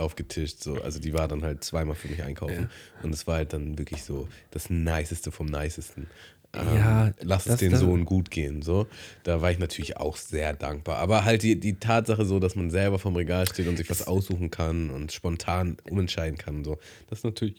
aufgetischt. 0.00 0.62
So. 0.62 0.80
Also 0.82 0.98
die 0.98 1.12
war 1.12 1.28
dann 1.28 1.42
halt 1.42 1.62
zweimal 1.62 1.94
für 1.94 2.08
mich 2.08 2.22
einkaufen. 2.22 2.70
Und 3.02 3.14
es 3.14 3.26
war 3.26 3.36
halt 3.36 3.52
dann 3.52 3.78
wirklich 3.78 4.02
so 4.02 4.28
das 4.50 4.70
Niceste 4.70 5.30
vom 5.30 5.46
Nicesten. 5.46 6.08
Ähm, 6.52 6.66
Ja, 6.74 7.10
lass 7.20 7.46
es 7.46 7.58
den 7.58 7.76
Sohn 7.76 8.04
gut 8.04 8.30
gehen. 8.30 8.62
So. 8.62 8.86
Da 9.22 9.40
war 9.40 9.50
ich 9.52 9.58
natürlich 9.58 9.96
auch 9.98 10.16
sehr 10.16 10.52
dankbar. 10.54 10.96
Aber 10.98 11.24
halt 11.24 11.42
die, 11.42 11.60
die 11.60 11.78
Tatsache 11.78 12.24
so, 12.24 12.40
dass 12.40 12.56
man 12.56 12.70
selber 12.70 12.98
vom 12.98 13.14
Regal 13.14 13.46
steht 13.46 13.68
und 13.68 13.76
sich 13.76 13.88
was 13.88 14.06
aussuchen 14.06 14.50
kann 14.50 14.90
und 14.90 15.12
spontan 15.12 15.76
umentscheiden 15.88 16.38
kann. 16.38 16.64
So. 16.64 16.78
Das 17.08 17.20
ist 17.20 17.24
natürlich. 17.24 17.54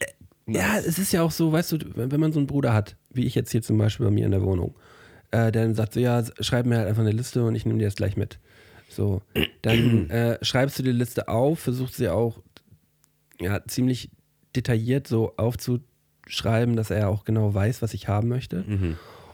Ja, 0.48 0.78
es 0.78 1.00
ist 1.00 1.14
ja 1.14 1.22
auch 1.22 1.32
so, 1.32 1.52
weißt 1.52 1.72
du, 1.72 1.78
wenn 1.96 2.20
man 2.20 2.34
so 2.34 2.40
einen 2.40 2.48
Bruder 2.48 2.74
hat, 2.74 2.98
wie 3.12 3.26
ich 3.26 3.36
jetzt 3.36 3.52
hier 3.52 3.62
zum 3.62 3.78
Beispiel 3.78 4.08
bei 4.08 4.12
mir 4.12 4.26
in 4.26 4.32
der 4.32 4.42
Wohnung, 4.42 4.76
äh, 5.30 5.52
der 5.52 5.64
dann 5.64 5.76
sagt 5.76 5.94
so, 5.94 6.00
ja, 6.00 6.24
schreib 6.42 6.66
mir 6.66 6.78
halt 6.78 6.90
einfach 6.90 7.04
eine 7.04 7.12
Liste 7.12 7.44
und 7.44 7.56
ich 7.56 7.66
nehme 7.66 7.80
dir 7.80 7.86
das 7.86 7.96
gleich 7.96 8.18
mit. 8.18 8.40
So, 8.92 9.22
dann 9.62 10.10
äh, 10.10 10.38
schreibst 10.44 10.80
du 10.80 10.84
die 10.84 10.92
Liste 10.92 11.28
auf, 11.28 11.60
versuchst 11.60 11.96
sie 11.96 12.10
auch 12.10 12.40
ja, 13.40 13.64
ziemlich 13.66 14.10
detailliert 14.56 15.08
so 15.08 15.34
aufzuschreiben, 15.38 16.76
dass 16.76 16.92
er 16.92 17.10
auch 17.10 17.24
genau 17.24 17.54
weiß, 17.54 17.82
was 17.82 17.94
ich 17.94 18.08
haben 18.08 18.28
möchte. 18.28 18.64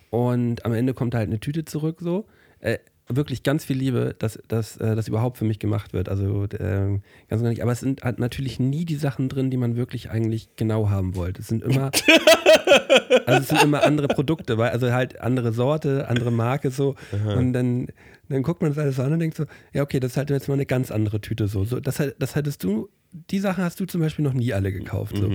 Und 0.10 0.66
am 0.66 0.74
Ende 0.74 0.94
kommt 0.94 1.16
halt 1.16 1.28
eine 1.28 1.40
Tüte 1.40 1.66
zurück 1.66 1.98
so. 2.00 2.26
Äh, 2.60 2.78
wirklich 3.10 3.44
ganz 3.44 3.64
viel 3.66 3.78
Liebe, 3.78 4.16
dass, 4.20 4.40
dass 4.48 4.78
äh, 4.78 4.96
das 4.96 5.08
überhaupt 5.08 5.38
für 5.38 5.46
mich 5.46 5.60
gemacht 5.60 5.94
wird. 5.94 6.10
Also 6.10 6.48
ähm, 6.60 7.02
ganz 7.30 7.42
gar 7.42 7.50
nicht. 7.50 7.62
Aber 7.62 7.72
es 7.72 7.80
sind 7.80 8.04
halt 8.04 8.20
natürlich 8.20 8.60
nie 8.60 8.86
die 8.86 8.96
Sachen 8.96 9.30
drin, 9.30 9.50
die 9.50 9.58
man 9.58 9.76
wirklich 9.76 10.10
eigentlich 10.10 10.50
genau 10.56 10.90
haben 10.90 11.16
wollte. 11.16 11.42
Es 11.42 11.48
sind 11.48 11.64
immer, 11.64 11.92
also 13.26 13.42
es 13.42 13.48
sind 13.48 13.64
immer 13.64 13.84
andere 13.84 14.08
Produkte, 14.08 14.58
weil, 14.58 14.72
also 14.72 14.92
halt 14.92 15.22
andere 15.22 15.54
Sorte, 15.54 16.08
andere 16.10 16.32
Marke 16.32 16.72
so. 16.72 16.96
Und 17.36 17.54
dann, 17.54 17.88
dann 18.30 18.44
guckt 18.44 18.62
man 18.62 18.72
das 18.72 18.78
alles 18.78 19.00
an 19.00 19.14
und 19.14 19.20
denkt 19.20 19.38
so, 19.38 19.46
ja 19.74 19.84
okay, 19.84 20.00
das 20.00 20.12
ist 20.12 20.18
halt 20.18 20.30
jetzt 20.30 20.48
mal 20.48 20.56
eine 20.56 20.66
ganz 20.66 20.92
andere 20.92 21.22
Tüte 21.22 21.48
so. 21.48 21.64
so 21.64 21.80
das, 21.80 22.02
das 22.20 22.36
hattest 22.36 22.64
du, 22.64 22.90
die 23.12 23.40
Sachen 23.40 23.64
hast 23.64 23.80
du 23.80 23.86
zum 23.86 24.02
Beispiel 24.02 24.24
noch 24.24 24.34
nie 24.34 24.54
alle 24.54 24.72
gekauft. 24.72 25.18
So. 25.18 25.32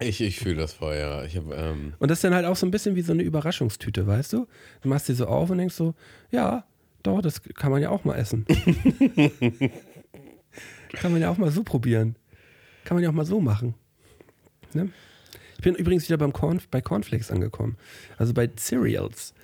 Ich, 0.00 0.20
ich 0.20 0.38
fühle 0.38 0.56
das 0.56 0.74
voll, 0.74 0.94
ja. 0.96 1.24
Ich. 1.24 1.34
Ähm, 1.34 1.94
Und 1.98 2.10
das 2.10 2.18
ist 2.18 2.24
dann 2.24 2.34
halt 2.34 2.46
auch 2.46 2.54
so 2.54 2.66
ein 2.66 2.70
bisschen 2.70 2.94
wie 2.94 3.02
so 3.02 3.12
eine 3.12 3.24
Überraschungstüte, 3.24 4.06
weißt 4.06 4.32
du? 4.32 4.46
Du 4.82 4.88
machst 4.88 5.08
die 5.08 5.14
so 5.14 5.26
auf 5.26 5.50
und 5.50 5.58
denkst 5.58 5.74
so, 5.74 5.94
ja, 6.30 6.64
doch, 7.02 7.20
das 7.20 7.42
kann 7.42 7.72
man 7.72 7.82
ja 7.82 7.90
auch 7.90 8.04
mal 8.04 8.14
essen. 8.14 8.46
kann 10.92 11.10
man 11.12 11.20
ja 11.20 11.30
auch 11.30 11.38
mal 11.38 11.50
so 11.50 11.64
probieren. 11.64 12.14
Kann 12.84 12.94
man 12.96 13.02
ja 13.02 13.10
auch 13.10 13.14
mal 13.14 13.26
so 13.26 13.40
machen. 13.40 13.74
Ne? 14.72 14.90
Ich 15.56 15.64
bin 15.64 15.74
übrigens 15.74 16.08
wieder 16.08 16.18
beim 16.18 16.32
Corn, 16.32 16.60
bei 16.70 16.80
Cornflakes 16.80 17.32
angekommen. 17.32 17.76
Also 18.16 18.32
bei 18.32 18.46
Cereals. 18.46 19.34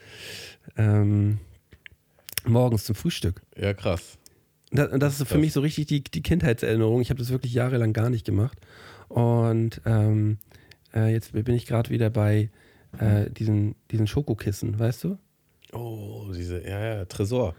Ähm, 0.77 1.39
morgens 2.47 2.85
zum 2.85 2.95
Frühstück. 2.95 3.43
ja, 3.57 3.75
krass. 3.75 4.19
Und 4.71 4.79
das, 4.79 4.99
das 4.99 5.21
ist 5.21 5.29
für 5.29 5.39
mich 5.39 5.53
so 5.53 5.61
richtig 5.61 5.87
die, 5.87 6.03
die 6.03 6.23
Kindheitserinnerung. 6.23 7.01
Ich 7.01 7.11
habe 7.11 7.19
das 7.19 7.31
wirklich 7.31 7.55
jahrelang 7.55 7.93
gar 7.93 8.11
nicht 8.11 8.27
gemacht. 8.27 8.59
Und 9.09 9.81
ähm, 9.87 10.39
äh, 10.93 11.13
jetzt 11.13 11.33
bin 11.33 11.55
ich 11.55 11.67
gerade 11.67 11.91
wieder 11.91 12.11
bei 12.11 12.51
äh, 12.99 13.31
diesen, 13.31 13.77
diesen 13.91 14.07
Schokokissen, 14.07 14.79
weißt 14.79 15.05
du? 15.05 15.19
Oh, 15.73 16.33
diese, 16.35 16.63
ja, 16.67 16.97
ja, 16.97 17.05
Tresor. 17.05 17.55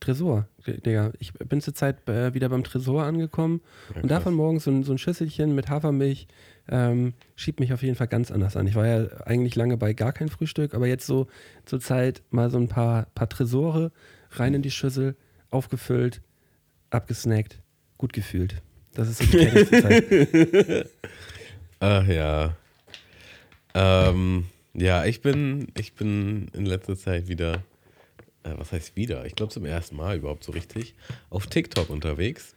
Tresor, 0.00 0.48
Digga. 0.66 1.12
Ich 1.18 1.32
bin 1.34 1.60
zurzeit 1.60 2.08
äh, 2.08 2.34
wieder 2.34 2.48
beim 2.48 2.64
Tresor 2.64 3.04
angekommen 3.04 3.60
Ja, 3.94 4.02
und 4.02 4.10
davon 4.10 4.34
morgens 4.34 4.64
so 4.64 4.70
ein, 4.70 4.82
so 4.82 4.92
ein 4.92 4.98
Schüsselchen 4.98 5.54
mit 5.54 5.68
Hafermilch 5.68 6.26
ähm, 6.68 7.14
schiebt 7.36 7.60
mich 7.60 7.72
auf 7.72 7.82
jeden 7.82 7.96
Fall 7.96 8.06
ganz 8.08 8.30
anders 8.30 8.56
an. 8.56 8.66
Ich 8.66 8.74
war 8.74 8.86
ja 8.86 9.06
eigentlich 9.26 9.56
lange 9.56 9.76
bei 9.76 9.92
gar 9.92 10.12
kein 10.12 10.28
Frühstück, 10.28 10.74
aber 10.74 10.86
jetzt 10.86 11.06
so 11.06 11.26
zur 11.64 11.80
Zeit 11.80 12.22
mal 12.30 12.50
so 12.50 12.58
ein 12.58 12.68
paar, 12.68 13.06
paar 13.14 13.28
Tresore 13.28 13.92
rein 14.32 14.54
in 14.54 14.62
die 14.62 14.70
Schüssel, 14.70 15.16
aufgefüllt, 15.50 16.22
abgesnackt, 16.90 17.60
gut 17.98 18.12
gefühlt. 18.12 18.62
Das 18.94 19.08
ist 19.08 19.18
so 19.18 19.38
die 19.38 19.70
Zeit. 19.70 20.86
Ach 21.80 22.06
ja. 22.06 22.56
Ähm, 23.74 24.46
ja, 24.74 25.04
ich 25.04 25.20
bin, 25.22 25.68
ich 25.76 25.94
bin 25.94 26.48
in 26.52 26.66
letzter 26.66 26.96
Zeit 26.96 27.28
wieder, 27.28 27.62
äh, 28.42 28.50
was 28.56 28.72
heißt 28.72 28.96
wieder? 28.96 29.24
Ich 29.26 29.34
glaube 29.34 29.52
zum 29.52 29.64
ersten 29.64 29.96
Mal 29.96 30.16
überhaupt 30.16 30.44
so 30.44 30.52
richtig, 30.52 30.94
auf 31.30 31.46
TikTok 31.46 31.90
unterwegs. 31.90 32.54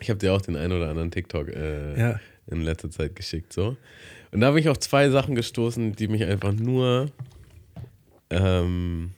Ich 0.00 0.10
habe 0.10 0.18
dir 0.18 0.34
auch 0.34 0.42
den 0.42 0.56
einen 0.56 0.72
oder 0.72 0.88
anderen 0.90 1.10
TikTok 1.10 1.48
äh, 1.48 1.98
Ja. 1.98 2.20
in 2.46 2.62
letzter 2.62 2.90
Zeit 2.90 3.16
geschickt, 3.16 3.52
so. 3.52 3.76
Und 4.30 4.40
da 4.40 4.48
habe 4.48 4.60
ich 4.60 4.68
auf 4.68 4.78
zwei 4.78 5.10
Sachen 5.10 5.34
gestoßen, 5.34 5.94
die 5.94 6.08
mich 6.08 6.24
einfach 6.24 6.52
nur, 6.52 7.10
ähm, 8.30 9.12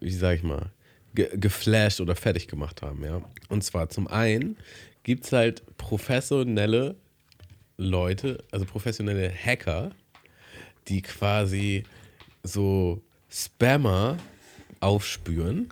wie 0.00 0.10
sag 0.12 0.36
ich 0.36 0.42
mal, 0.42 0.70
ge 1.14 1.28
geflasht 1.36 2.00
oder 2.00 2.16
fertig 2.16 2.48
gemacht 2.48 2.82
haben, 2.82 3.04
ja. 3.04 3.20
Und 3.48 3.62
zwar 3.64 3.88
zum 3.88 4.06
einen 4.08 4.56
gibt 5.02 5.24
es 5.24 5.32
halt 5.32 5.62
professionelle 5.76 6.96
Leute, 7.76 8.44
also 8.50 8.64
professionelle 8.66 9.30
Hacker, 9.32 9.90
die 10.88 11.02
quasi 11.02 11.84
so 12.42 13.02
Spammer 13.30 14.16
aufspüren. 14.80 15.68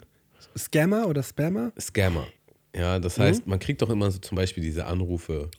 Scammer 0.56 1.06
oder 1.08 1.22
Spammer? 1.22 1.72
Scammer. 1.80 2.26
Ja, 2.74 2.98
das 2.98 3.18
heißt, 3.18 3.46
man 3.46 3.58
kriegt 3.58 3.82
doch 3.82 3.90
immer 3.90 4.10
so 4.10 4.18
zum 4.18 4.36
Beispiel 4.36 4.62
diese 4.62 4.86
Anrufe, 4.86 5.50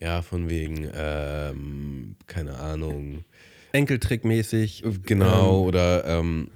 ja, 0.00 0.22
von 0.22 0.48
wegen, 0.48 0.88
ähm, 0.94 2.16
keine 2.26 2.56
Ahnung, 2.58 3.24
Enkeltrickmäßig. 3.72 4.82
genau, 5.04 5.62
oder 5.62 6.04
ähm, 6.06 6.50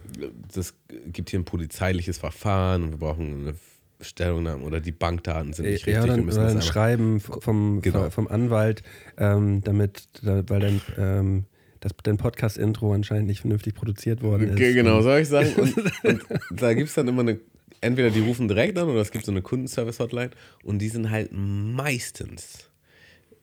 das 0.54 0.74
gibt 1.06 1.30
hier 1.30 1.40
ein 1.40 1.44
polizeiliches 1.44 2.18
Verfahren 2.18 2.84
und 2.84 2.90
wir 2.92 2.98
brauchen 2.98 3.40
eine 3.40 3.54
Stellungnahme 4.00 4.64
oder 4.64 4.80
die 4.80 4.92
Bankdaten 4.92 5.52
sind 5.52 5.66
nicht 5.66 5.86
richtig. 5.86 5.94
ja, 5.94 6.04
wir 6.16 6.22
müssen 6.22 6.38
oder 6.38 6.46
das 6.54 6.56
ein 6.56 6.62
Schreiben 6.62 7.20
vom, 7.20 7.80
Genau. 7.82 8.10
vom 8.10 8.28
Anwalt, 8.28 8.82
ähm, 9.18 9.60
damit, 9.62 10.04
da, 10.22 10.42
weil 10.48 10.60
dann 10.60 10.80
ähm, 10.98 11.44
das, 11.82 11.92
dein 12.02 12.16
Podcast-Intro 12.16 12.92
anscheinend 12.94 13.26
nicht 13.26 13.40
vernünftig 13.40 13.74
produziert 13.74 14.22
worden 14.22 14.48
ist. 14.50 14.56
Ge- 14.56 14.72
Genau, 14.72 15.02
soll 15.02 15.20
ich 15.20 15.28
sagen? 15.28 15.52
Und, 15.56 15.76
und 16.04 16.22
da 16.62 16.72
gibt 16.74 16.88
es 16.88 16.94
dann 16.94 17.08
immer 17.08 17.20
eine, 17.22 17.38
entweder 17.80 18.10
die 18.10 18.20
rufen 18.20 18.48
direkt 18.48 18.78
an 18.78 18.88
oder 18.88 19.00
es 19.00 19.10
gibt 19.10 19.24
so 19.24 19.32
eine 19.32 19.42
Kundenservice-Hotline 19.42 20.30
und 20.64 20.78
die 20.78 20.88
sind 20.88 21.10
halt 21.10 21.30
meistens 21.32 22.70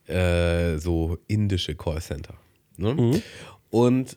äh, 0.06 0.78
so 0.78 1.18
indische 1.28 1.74
Callcenter. 1.74 2.34
Ne? 2.76 3.20
Und 3.70 4.16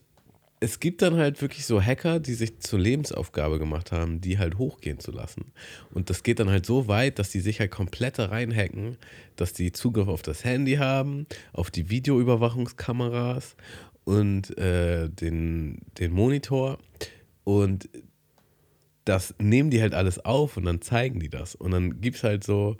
es 0.62 0.79
gibt 0.79 1.01
dann 1.01 1.17
halt 1.17 1.41
wirklich 1.41 1.65
so 1.65 1.81
Hacker, 1.81 2.21
die 2.21 2.33
sich 2.36 2.59
zur 2.62 2.79
Lebensaufgabe 2.79 3.59
gemacht 3.59 3.91
haben, 3.91 4.21
die 4.21 4.39
halt 4.39 4.57
hochgehen 4.57 4.97
zu 4.99 5.12
lassen. 5.12 5.51
Und 5.93 6.09
das 6.09 6.23
geht 6.23 6.39
dann 6.39 6.49
halt 6.49 6.65
so 6.65 6.88
weit, 6.88 7.19
dass 7.19 7.29
die 7.31 7.41
sich 7.41 7.59
halt 7.59 7.69
komplett 7.71 8.17
da 8.17 8.27
reinhacken, 8.27 8.95
dass 9.36 9.51
die 9.51 9.73
Zugriff 9.73 10.07
auf 10.07 10.21
das 10.21 10.45
Handy 10.45 10.75
haben, 10.75 11.27
auf 11.51 11.69
die 11.69 11.89
Videoüberwachungskameras 11.89 13.57
und 14.05 14.57
äh, 14.57 15.09
den, 15.09 15.79
den 15.97 16.11
Monitor. 16.11 16.77
Und 17.43 17.89
das 19.05 19.35
nehmen 19.39 19.69
die 19.69 19.81
halt 19.81 19.93
alles 19.93 20.23
auf 20.23 20.57
und 20.57 20.65
dann 20.65 20.81
zeigen 20.81 21.19
die 21.19 21.29
das. 21.29 21.55
Und 21.55 21.71
dann 21.71 22.01
gibt 22.01 22.17
es 22.17 22.23
halt 22.23 22.43
so, 22.43 22.77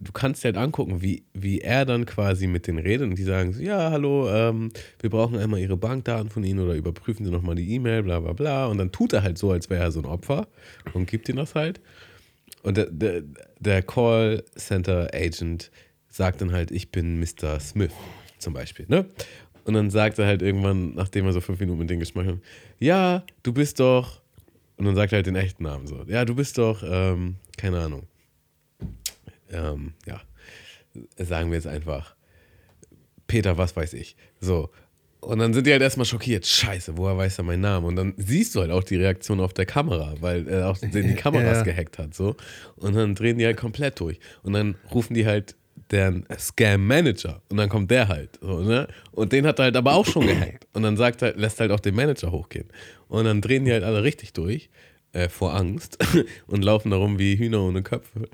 du 0.00 0.12
kannst 0.12 0.42
dir 0.42 0.48
halt 0.48 0.56
angucken, 0.56 1.02
wie, 1.02 1.24
wie 1.32 1.60
er 1.60 1.84
dann 1.84 2.06
quasi 2.06 2.46
mit 2.46 2.66
denen 2.66 2.78
redet 2.78 3.08
und 3.08 3.18
die 3.18 3.24
sagen 3.24 3.52
so, 3.52 3.62
ja, 3.62 3.90
hallo, 3.90 4.28
ähm, 4.30 4.70
wir 5.00 5.10
brauchen 5.10 5.38
einmal 5.38 5.60
ihre 5.60 5.76
Bankdaten 5.76 6.30
von 6.30 6.44
ihnen 6.44 6.60
oder 6.60 6.74
überprüfen 6.74 7.24
sie 7.24 7.30
nochmal 7.32 7.54
die 7.54 7.74
E-Mail, 7.74 8.02
bla 8.02 8.20
bla 8.20 8.32
bla. 8.32 8.66
Und 8.66 8.78
dann 8.78 8.92
tut 8.92 9.12
er 9.12 9.22
halt 9.22 9.38
so, 9.38 9.50
als 9.50 9.70
wäre 9.70 9.84
er 9.84 9.92
so 9.92 10.00
ein 10.00 10.06
Opfer 10.06 10.48
und 10.94 11.06
gibt 11.06 11.28
ihnen 11.28 11.38
das 11.38 11.54
halt. 11.54 11.80
Und 12.62 12.76
der, 12.76 12.86
der, 12.90 13.22
der 13.60 13.82
Call 13.82 14.42
Center 14.56 15.08
Agent 15.14 15.70
sagt 16.08 16.40
dann 16.40 16.52
halt, 16.52 16.70
ich 16.70 16.90
bin 16.90 17.20
Mr. 17.20 17.60
Smith 17.60 17.92
zum 18.38 18.52
Beispiel, 18.52 18.86
ne? 18.88 19.06
Und 19.66 19.74
dann 19.74 19.90
sagt 19.90 20.18
er 20.20 20.26
halt 20.26 20.42
irgendwann, 20.42 20.94
nachdem 20.94 21.26
er 21.26 21.32
so 21.32 21.40
fünf 21.40 21.58
Minuten 21.58 21.80
mit 21.80 21.90
denen 21.90 21.98
gesprochen 22.00 22.28
hat, 22.28 22.38
ja, 22.78 23.24
du 23.42 23.52
bist 23.52 23.80
doch, 23.80 24.20
und 24.76 24.84
dann 24.84 24.94
sagt 24.94 25.12
er 25.12 25.16
halt 25.16 25.26
den 25.26 25.34
echten 25.36 25.64
Namen 25.64 25.86
so, 25.88 26.04
ja, 26.06 26.24
du 26.24 26.34
bist 26.36 26.56
doch, 26.58 26.82
ähm, 26.86 27.34
keine 27.56 27.80
Ahnung, 27.80 28.06
ähm, 29.50 29.92
ja, 30.06 30.20
sagen 31.18 31.50
wir 31.50 31.56
jetzt 31.56 31.66
einfach, 31.66 32.14
Peter, 33.26 33.58
was 33.58 33.74
weiß 33.74 33.94
ich. 33.94 34.16
So. 34.40 34.70
Und 35.20 35.40
dann 35.40 35.52
sind 35.52 35.66
die 35.66 35.72
halt 35.72 35.82
erstmal 35.82 36.04
schockiert. 36.06 36.46
Scheiße, 36.46 36.96
woher 36.96 37.16
weiß 37.16 37.38
er 37.38 37.44
meinen 37.44 37.62
Namen? 37.62 37.86
Und 37.86 37.96
dann 37.96 38.14
siehst 38.16 38.54
du 38.54 38.60
halt 38.60 38.70
auch 38.70 38.84
die 38.84 38.94
Reaktion 38.96 39.40
auf 39.40 39.52
der 39.52 39.66
Kamera, 39.66 40.14
weil 40.20 40.46
er 40.46 40.70
auch 40.70 40.78
die 40.82 41.14
Kameras 41.14 41.58
Ja. 41.58 41.62
gehackt 41.64 41.98
hat. 41.98 42.14
So. 42.14 42.36
Und 42.76 42.94
dann 42.94 43.16
drehen 43.16 43.38
die 43.38 43.44
halt 43.46 43.56
komplett 43.56 43.98
durch. 43.98 44.20
Und 44.44 44.52
dann 44.52 44.76
rufen 44.94 45.14
die 45.14 45.26
halt 45.26 45.56
deren 45.90 46.24
Scam-Manager. 46.38 47.40
Und 47.48 47.56
dann 47.58 47.68
kommt 47.68 47.90
der 47.90 48.08
halt. 48.08 48.38
So, 48.40 48.60
ne? 48.60 48.88
Und 49.12 49.32
den 49.32 49.46
hat 49.46 49.58
er 49.58 49.66
halt 49.66 49.76
aber 49.76 49.94
auch 49.94 50.06
schon 50.06 50.26
gehackt. 50.26 50.66
Und 50.72 50.82
dann 50.82 50.96
sagt 50.96 51.22
er, 51.22 51.34
lässt 51.36 51.60
halt 51.60 51.70
auch 51.70 51.80
den 51.80 51.94
Manager 51.94 52.32
hochgehen. 52.32 52.66
Und 53.08 53.24
dann 53.24 53.40
drehen 53.40 53.64
die 53.64 53.72
halt 53.72 53.84
alle 53.84 54.02
richtig 54.02 54.32
durch. 54.32 54.68
Äh, 55.12 55.28
vor 55.28 55.54
Angst 55.54 55.96
und 56.46 56.62
laufen 56.62 56.90
darum 56.90 57.18
wie 57.18 57.38
Hühner 57.38 57.62
ohne 57.62 57.82
Köpfe. 57.82 58.28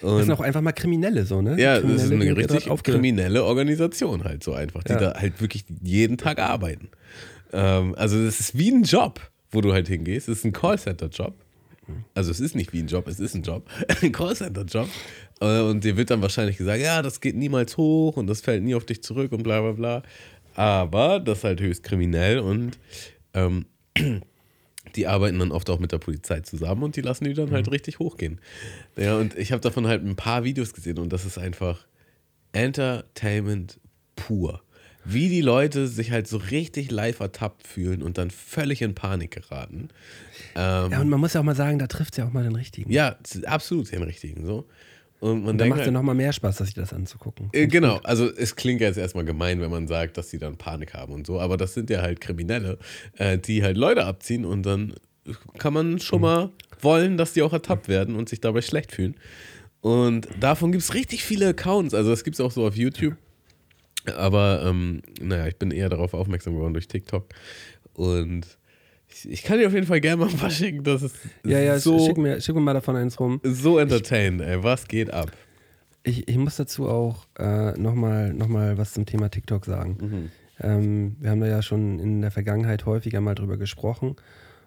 Das 0.00 0.10
Und 0.10 0.22
sind 0.22 0.32
auch 0.32 0.40
einfach 0.40 0.62
mal 0.62 0.72
Kriminelle 0.72 1.24
so, 1.26 1.40
ne? 1.42 1.60
ja, 1.60 1.78
das 1.78 2.04
ist 2.04 2.10
eine 2.12 2.36
richtig 2.36 2.66
kriminelle 2.82 3.44
Organisation 3.44 4.24
halt 4.24 4.42
so 4.42 4.52
einfach, 4.54 4.82
die 4.82 4.92
Ja. 4.92 4.98
da 5.12 5.20
halt 5.20 5.40
wirklich 5.40 5.64
jeden 5.82 6.16
Tag 6.18 6.40
arbeiten. 6.40 6.88
Ähm, 7.52 7.94
also 7.96 8.24
das 8.24 8.40
ist 8.40 8.58
wie 8.58 8.70
ein 8.72 8.82
Job, 8.82 9.20
wo 9.52 9.60
du 9.60 9.72
halt 9.72 9.86
hingehst. 9.86 10.26
Das 10.26 10.38
ist 10.38 10.44
ein 10.44 10.52
Callcenter-Job. 10.52 11.34
Also 12.14 12.30
es 12.30 12.40
ist 12.40 12.54
nicht 12.54 12.72
wie 12.72 12.80
ein 12.80 12.86
Job, 12.86 13.06
es 13.08 13.20
ist 13.20 13.34
ein 13.34 13.42
Job, 13.42 13.68
ein 14.02 14.12
Callcenter-Job. 14.12 14.88
Äh, 15.40 15.60
Und 15.60 15.84
dir 15.84 15.96
wird 15.96 16.10
dann 16.10 16.22
wahrscheinlich 16.22 16.56
gesagt, 16.56 16.80
ja, 16.80 17.02
das 17.02 17.20
geht 17.20 17.36
niemals 17.36 17.76
hoch 17.76 18.16
und 18.16 18.26
das 18.26 18.40
fällt 18.40 18.62
nie 18.62 18.74
auf 18.74 18.84
dich 18.84 19.02
zurück 19.02 19.32
und 19.32 19.42
bla 19.42 19.60
bla 19.60 19.72
bla. 19.72 20.02
Aber 20.54 21.20
das 21.20 21.38
ist 21.38 21.44
halt 21.44 21.60
höchst 21.60 21.82
kriminell 21.82 22.38
und 22.38 22.78
ähm, 23.34 23.66
die 24.96 25.06
arbeiten 25.06 25.38
dann 25.38 25.50
oft 25.52 25.68
auch 25.70 25.78
mit 25.80 25.92
der 25.92 25.98
Polizei 25.98 26.40
zusammen 26.40 26.82
und 26.84 26.96
die 26.96 27.00
lassen 27.00 27.24
die 27.24 27.34
dann 27.34 27.50
halt 27.50 27.70
richtig 27.70 27.98
hochgehen. 27.98 28.40
Ja, 28.96 29.16
und 29.16 29.36
ich 29.36 29.50
habe 29.52 29.60
davon 29.60 29.86
halt 29.86 30.04
ein 30.04 30.16
paar 30.16 30.44
Videos 30.44 30.72
gesehen 30.72 30.98
und 30.98 31.12
das 31.12 31.24
ist 31.24 31.38
einfach 31.38 31.86
Entertainment 32.52 33.80
pur. 34.16 34.62
Wie 35.04 35.28
die 35.28 35.40
Leute 35.42 35.86
sich 35.86 36.10
halt 36.10 36.26
so 36.26 36.38
richtig 36.38 36.90
live 36.90 37.20
ertappt 37.20 37.66
fühlen 37.66 38.02
und 38.02 38.16
dann 38.18 38.30
völlig 38.30 38.82
in 38.82 38.94
Panik 38.94 39.32
geraten. 39.32 39.88
Ähm, 40.54 40.90
Ja, 40.92 41.00
und 41.00 41.08
man 41.08 41.20
muss 41.20 41.34
ja 41.34 41.40
auch 41.40 41.44
mal 41.44 41.54
sagen, 41.56 41.78
da 41.78 41.86
trifft 41.86 42.14
es 42.14 42.18
ja 42.18 42.26
auch 42.26 42.32
mal 42.32 42.42
den 42.44 42.54
richtigen. 42.56 42.90
ja, 42.90 43.16
absolut 43.46 43.90
den 43.92 44.02
richtigen 44.02 44.46
so. 44.46 44.66
Und 45.20 45.44
man 45.44 45.56
da 45.56 45.64
denkt 45.64 45.70
macht 45.70 45.80
es 45.80 45.86
ja 45.86 45.86
halt, 45.86 45.94
nochmal 45.94 46.14
mehr 46.14 46.32
Spaß, 46.32 46.58
sich 46.58 46.74
das 46.74 46.92
anzugucken. 46.92 47.48
äh, 47.52 47.66
genau, 47.66 47.98
also 48.02 48.30
es 48.30 48.56
klingt 48.56 48.80
jetzt 48.82 48.98
erstmal 48.98 49.24
gemein, 49.24 49.60
wenn 49.60 49.70
man 49.70 49.86
sagt, 49.86 50.18
dass 50.18 50.28
sie 50.28 50.38
dann 50.38 50.56
Panik 50.58 50.92
haben 50.92 51.14
und 51.14 51.26
so, 51.26 51.40
aber 51.40 51.56
das 51.56 51.72
sind 51.72 51.88
ja 51.88 52.02
halt 52.02 52.20
Kriminelle, 52.20 52.78
äh, 53.16 53.38
die 53.38 53.62
halt 53.62 53.76
Leute 53.78 54.04
abziehen 54.04 54.44
und 54.44 54.64
dann 54.64 54.94
kann 55.58 55.72
man 55.72 55.98
schon 55.98 56.20
mal 56.20 56.50
wollen, 56.80 57.16
dass 57.16 57.32
die 57.32 57.40
auch 57.42 57.54
ertappt 57.54 57.88
werden 57.88 58.16
und 58.16 58.28
sich 58.28 58.40
dabei 58.40 58.60
schlecht 58.60 58.92
fühlen. 58.92 59.14
Und 59.80 60.28
davon 60.40 60.72
gibt 60.72 60.84
es 60.84 60.92
richtig 60.92 61.24
viele 61.24 61.48
Accounts, 61.48 61.94
also 61.94 62.10
das 62.10 62.24
gibt 62.24 62.34
es 62.34 62.40
auch 62.40 62.50
so 62.50 62.66
auf 62.66 62.76
YouTube. 62.76 63.16
Aber 64.16 64.62
ähm, 64.66 65.02
naja, 65.20 65.46
ich 65.46 65.56
bin 65.56 65.70
eher 65.70 65.88
darauf 65.88 66.14
aufmerksam 66.14 66.54
geworden 66.54 66.74
durch 66.74 66.88
TikTok. 66.88 67.26
Und 67.94 68.46
ich, 69.08 69.30
ich 69.30 69.42
kann 69.42 69.58
dir 69.58 69.66
auf 69.66 69.74
jeden 69.74 69.86
Fall 69.86 70.00
gerne 70.00 70.24
mal 70.24 70.30
ein 70.30 70.36
paar 70.36 70.50
schicken, 70.50 70.82
das 70.82 71.02
ist 71.02 71.16
Ja, 71.44 71.58
ja, 71.60 71.78
so, 71.78 72.04
schick, 72.04 72.16
mir, 72.18 72.40
schick 72.40 72.54
mir 72.54 72.60
mal 72.60 72.74
davon 72.74 72.96
eins 72.96 73.18
rum. 73.20 73.40
so 73.44 73.78
entertained, 73.78 74.40
ey. 74.40 74.62
Was 74.62 74.88
geht 74.88 75.12
ab? 75.12 75.30
Ich, 76.02 76.28
ich 76.28 76.36
muss 76.36 76.56
dazu 76.56 76.88
auch 76.88 77.26
äh, 77.38 77.72
nochmal 77.78 78.34
noch 78.34 78.48
mal 78.48 78.76
was 78.76 78.92
zum 78.92 79.06
Thema 79.06 79.30
TikTok 79.30 79.64
sagen. 79.64 80.30
Ähm, 80.60 81.16
wir 81.18 81.30
haben 81.30 81.40
da 81.40 81.46
ja 81.46 81.62
schon 81.62 81.98
in 81.98 82.20
der 82.20 82.30
Vergangenheit 82.30 82.84
häufiger 82.84 83.20
mal 83.20 83.34
drüber 83.34 83.56
gesprochen. 83.56 84.16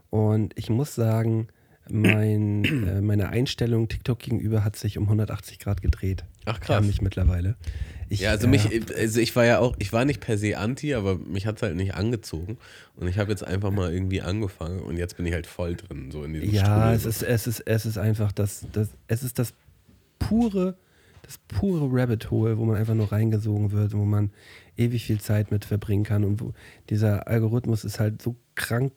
Und 0.10 0.54
ich 0.58 0.70
muss 0.70 0.96
sagen, 0.96 1.48
mein, 1.90 2.64
äh, 2.66 3.02
meine 3.02 3.30
Einstellung 3.30 3.88
TikTok 3.88 4.20
gegenüber 4.20 4.64
hat 4.64 4.76
sich 4.76 4.98
um 4.98 5.04
180 5.06 5.60
Grad 5.60 5.82
gedreht. 5.82 6.24
Ach, 6.46 6.60
krass. 6.60 6.86
Mich 6.86 7.02
mittlerweile. 7.02 7.56
Ich, 8.10 8.22
Ja, 8.22 8.32
also 8.32 8.48
mich, 8.48 8.70
also 8.96 9.20
ich 9.20 9.36
war 9.36 9.46
ja 9.46 9.60
auch, 9.60 9.76
ich 9.80 9.92
war 9.92 10.06
nicht 10.06 10.22
per 10.22 10.38
se 10.38 10.58
anti, 10.58 10.94
aber 10.94 11.18
mich 11.18 11.46
hat 11.46 11.58
es 11.58 11.62
halt 11.64 11.76
nicht 11.76 11.94
angezogen. 11.96 12.58
Und 12.96 13.08
ich 13.08 13.18
habe 13.20 13.30
jetzt 13.32 13.44
einfach 13.44 13.72
mal 13.72 13.92
irgendwie 13.94 14.22
angefangen 14.22 14.80
und 14.80 14.98
jetzt 14.98 15.18
bin 15.18 15.26
ich 15.26 15.34
halt 15.34 15.48
voll 15.48 15.76
drin, 15.76 16.10
so 16.12 16.24
in 16.24 16.34
diesem 16.34 16.50
Ja, 16.50 16.64
Strudel. 16.64 16.94
es 16.94 17.06
ist, 17.06 17.22
es 17.24 17.48
ist, 17.48 17.60
es 17.66 17.86
ist 17.86 17.98
einfach 17.98 18.32
das, 18.32 18.66
das, 18.72 18.90
es 19.08 19.24
ist 19.24 19.40
das 19.40 19.54
pure, 20.20 20.78
das 21.24 21.38
pure 21.50 21.90
Rabbit 21.92 22.32
Hole, 22.32 22.58
wo 22.58 22.66
man 22.66 22.78
einfach 22.78 22.94
nur 22.96 23.12
reingesogen 23.12 23.72
wird, 23.72 23.94
wo 23.94 24.06
man 24.06 24.32
ewig 24.78 25.06
viel 25.06 25.20
Zeit 25.20 25.52
mit 25.52 25.66
verbringen 25.66 26.04
kann 26.04 26.24
und 26.24 26.40
wo 26.40 26.54
dieser 26.90 27.28
Algorithmus 27.28 27.84
ist 27.84 28.00
halt 28.00 28.22
so 28.22 28.36
krank 28.56 28.94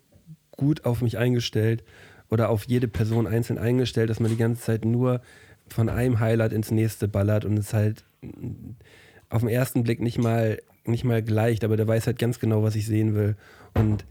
gut 0.52 0.84
auf 0.84 1.00
mich 1.02 1.18
eingestellt 1.18 1.82
oder 2.28 2.48
auf 2.50 2.64
jede 2.68 2.86
Person 2.86 3.26
einzeln 3.26 3.58
eingestellt, 3.58 4.08
dass 4.10 4.20
man 4.20 4.30
die 4.30 4.36
ganze 4.36 4.62
Zeit 4.62 4.84
nur 4.84 5.20
von 5.68 5.88
einem 5.88 6.20
Highlight 6.20 6.52
ins 6.52 6.70
nächste 6.70 7.08
ballert 7.08 7.44
und 7.44 7.58
es 7.58 7.72
halt 7.72 8.04
auf 9.30 9.40
den 9.40 9.48
ersten 9.48 9.82
Blick 9.82 10.00
nicht 10.00 10.18
mal, 10.18 10.60
nicht 10.84 11.04
mal 11.04 11.22
gleicht, 11.22 11.64
aber 11.64 11.76
der 11.76 11.88
weiß 11.88 12.06
halt 12.06 12.18
ganz 12.18 12.38
genau, 12.38 12.62
was 12.62 12.74
ich 12.74 12.86
sehen 12.86 13.14
will. 13.14 13.36
Und 13.74 14.04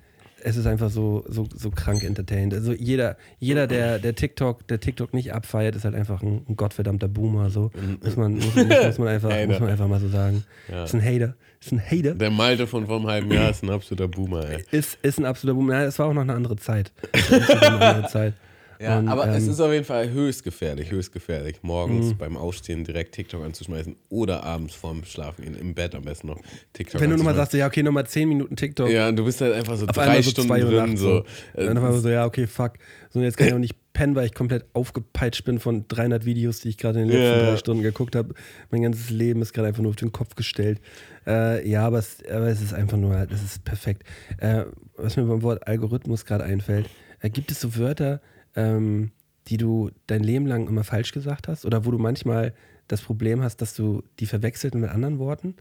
es 0.44 0.58
ist 0.58 0.66
einfach 0.66 0.90
so, 0.90 1.24
so, 1.28 1.48
so 1.56 1.70
krank 1.70 2.04
entertained. 2.04 2.54
Also 2.54 2.74
jeder, 2.74 3.18
jeder 3.40 3.68
der, 3.68 4.00
der 4.00 4.16
TikTok, 4.16 4.68
der 4.68 4.80
TikTok 4.80 5.14
nicht 5.14 5.34
abfeiert, 5.34 5.76
ist 5.76 5.86
halt 5.86 5.96
einfach 5.96 6.22
ein, 6.22 6.46
ein 6.48 6.56
gottverdammter 6.56 7.08
Boomer. 7.08 7.50
So. 7.50 7.72
Muss, 8.02 8.16
man, 8.16 8.36
muss, 8.36 8.56
muss, 8.56 8.98
man 8.98 9.08
einfach, 9.10 9.32
Hater. 9.32 9.48
muss 9.48 9.60
man 9.60 9.70
einfach 9.70 9.88
mal 9.88 10.00
so 10.00 10.08
sagen. 10.08 10.44
Ja. 10.70 10.86
Ist 10.86 10.94
ein 10.94 11.04
Hater. 11.04 11.36
Ist 11.60 11.74
ein 11.74 11.82
Hater. 11.82 12.16
Der 12.16 12.32
Malte 12.32 12.68
von 12.68 12.88
vor 12.88 12.98
einem 12.98 13.08
halben 13.08 13.32
Jahr 13.32 13.50
ist 13.50 13.64
ein 13.64 13.70
absoluter 13.70 14.08
Boomer, 14.08 14.48
ey. 14.50 14.64
Ist, 14.72 14.98
ist 15.02 15.20
ein 15.20 15.26
absoluter 15.26 15.56
Boomer. 15.56 15.74
Ja, 15.74 15.84
es 15.84 16.00
war 16.00 16.08
auch 16.08 16.14
noch 16.14 16.22
eine 16.22 16.34
andere 16.34 16.56
Zeit. 16.56 16.92
Es 17.12 17.30
war 17.32 17.56
noch 17.56 17.82
eine 17.82 17.86
andere 17.86 18.08
Zeit. 18.10 18.34
Ja, 18.82 19.00
Und, 19.00 19.10
aber 19.10 19.28
es 19.28 19.44
ähm, 19.44 19.52
ist 19.52 19.60
auf 19.60 19.74
jeden 19.74 19.84
Fall 19.84 20.10
höchst 20.10 20.42
gefährlich, 20.44 20.90
höchst 20.90 21.12
gefährlich, 21.12 21.58
morgens 21.64 22.14
beim 22.14 22.38
Aufstehen 22.38 22.86
direkt 22.86 23.14
TikTok 23.14 23.44
anzuschmeißen 23.44 23.98
oder 24.08 24.44
abends 24.44 24.74
vorm 24.74 25.04
Schlafen 25.04 25.44
gehen, 25.44 25.58
im 25.60 25.74
Bett 25.74 25.96
am 25.96 26.04
besten 26.04 26.28
noch 26.28 26.40
TikTok 26.72 27.02
Wenn 27.02 27.10
du 27.10 27.18
nochmal 27.18 27.36
sagst, 27.36 27.54
ja, 27.54 27.68
okay, 27.68 27.84
nochmal 27.84 28.08
10 28.08 28.30
Minuten 28.30 28.56
TikTok. 28.56 28.90
Ja, 28.90 29.10
und 29.10 29.18
du 29.18 29.26
bist 29.26 29.42
halt 29.42 29.54
einfach 29.54 29.76
so 29.76 29.86
auf 29.86 29.92
drei 29.92 30.22
so 30.22 30.32
Stunden 30.32 30.48
2 30.48 30.64
Uhr 30.64 30.72
drin, 30.72 30.96
so. 30.96 31.18
so. 31.18 31.26
Dann 31.56 31.78
einmal 31.78 31.94
so, 31.94 32.08
ja, 32.08 32.26
okay, 32.26 32.48
fuck. 32.48 32.76
So, 33.10 33.20
und 33.20 33.26
jetzt 33.26 33.38
kann 33.38 33.48
ich 33.48 33.54
auch 33.54 33.60
nicht 33.60 33.76
pennen, 33.94 34.16
weil 34.16 34.28
ich 34.28 34.34
komplett 34.34 34.64
aufgepeitscht 34.72 35.44
bin 35.44 35.60
von 35.60 35.86
300 35.90 36.24
Videos, 36.24 36.62
die 36.62 36.70
ich 36.70 36.78
gerade 36.78 37.02
in 37.02 37.10
den 37.10 37.18
letzten 37.18 37.38
Ja. 37.38 37.50
drei 37.50 37.58
Stunden 37.58 37.84
geguckt 37.84 38.16
habe. 38.16 38.34
Mein 38.72 38.84
ganzes 38.84 39.10
Leben 39.10 39.42
ist 39.42 39.52
gerade 39.52 39.68
einfach 39.68 39.82
nur 39.82 39.90
auf 39.90 39.98
den 39.98 40.14
Kopf 40.14 40.36
gestellt. 40.36 40.80
Äh, 41.28 41.68
ja, 41.70 41.86
aber 41.86 42.00
es, 42.00 42.20
aber 42.32 42.48
es 42.48 42.62
ist 42.62 42.74
einfach 42.74 42.98
nur, 42.98 43.26
das 43.26 43.44
ist 43.44 43.66
perfekt. 43.66 44.04
Äh, 44.38 44.64
was 44.96 45.18
mir 45.18 45.24
beim 45.24 45.42
Wort 45.42 45.68
Algorithmus 45.68 46.24
gerade 46.24 46.46
einfällt, 46.46 46.90
äh, 47.20 47.30
gibt 47.30 47.52
es 47.52 47.60
so 47.60 47.76
Wörter, 47.76 48.22
ähm, 48.60 49.12
die 49.48 49.58
du 49.58 49.90
dein 50.08 50.24
Leben 50.24 50.46
lang 50.46 50.68
immer 50.68 50.84
falsch 50.84 51.12
gesagt 51.12 51.48
hast? 51.48 51.66
Oder 51.66 51.86
wo 51.86 51.92
du 51.92 51.98
manchmal 51.98 52.54
das 52.88 53.02
Problem 53.02 53.42
hast, 53.42 53.58
dass 53.62 53.74
du 53.74 54.04
die 54.20 54.26
verwechselt 54.26 54.76
mit 54.76 54.90
anderen 54.90 55.20
Worten? 55.20 55.56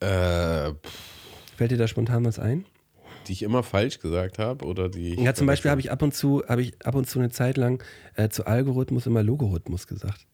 Äh, 0.00 0.72
Fällt 1.56 1.70
dir 1.70 1.78
da 1.78 1.88
spontan 1.88 2.24
was 2.24 2.38
ein? 2.38 2.64
die 3.26 3.32
ich 3.32 3.42
immer 3.42 3.62
falsch 3.62 3.98
gesagt 3.98 4.38
habe 4.38 4.64
oder 4.64 4.88
die 4.88 5.12
ich 5.12 5.20
Ja, 5.20 5.34
zum 5.34 5.46
Beispiel 5.46 5.70
habe 5.70 5.82
ich 5.82 5.90
ab 5.90 6.00
und 6.00 6.14
zu, 6.14 6.42
habe 6.48 6.62
ich 6.62 6.74
ab 6.86 6.94
und 6.94 7.06
zu 7.06 7.18
eine 7.18 7.28
Zeit 7.28 7.58
lang 7.58 7.84
äh, 8.14 8.30
zu 8.30 8.46
Algorithmus 8.46 9.06
immer 9.06 9.22
Logorithmus 9.22 9.86
gesagt. 9.86 10.26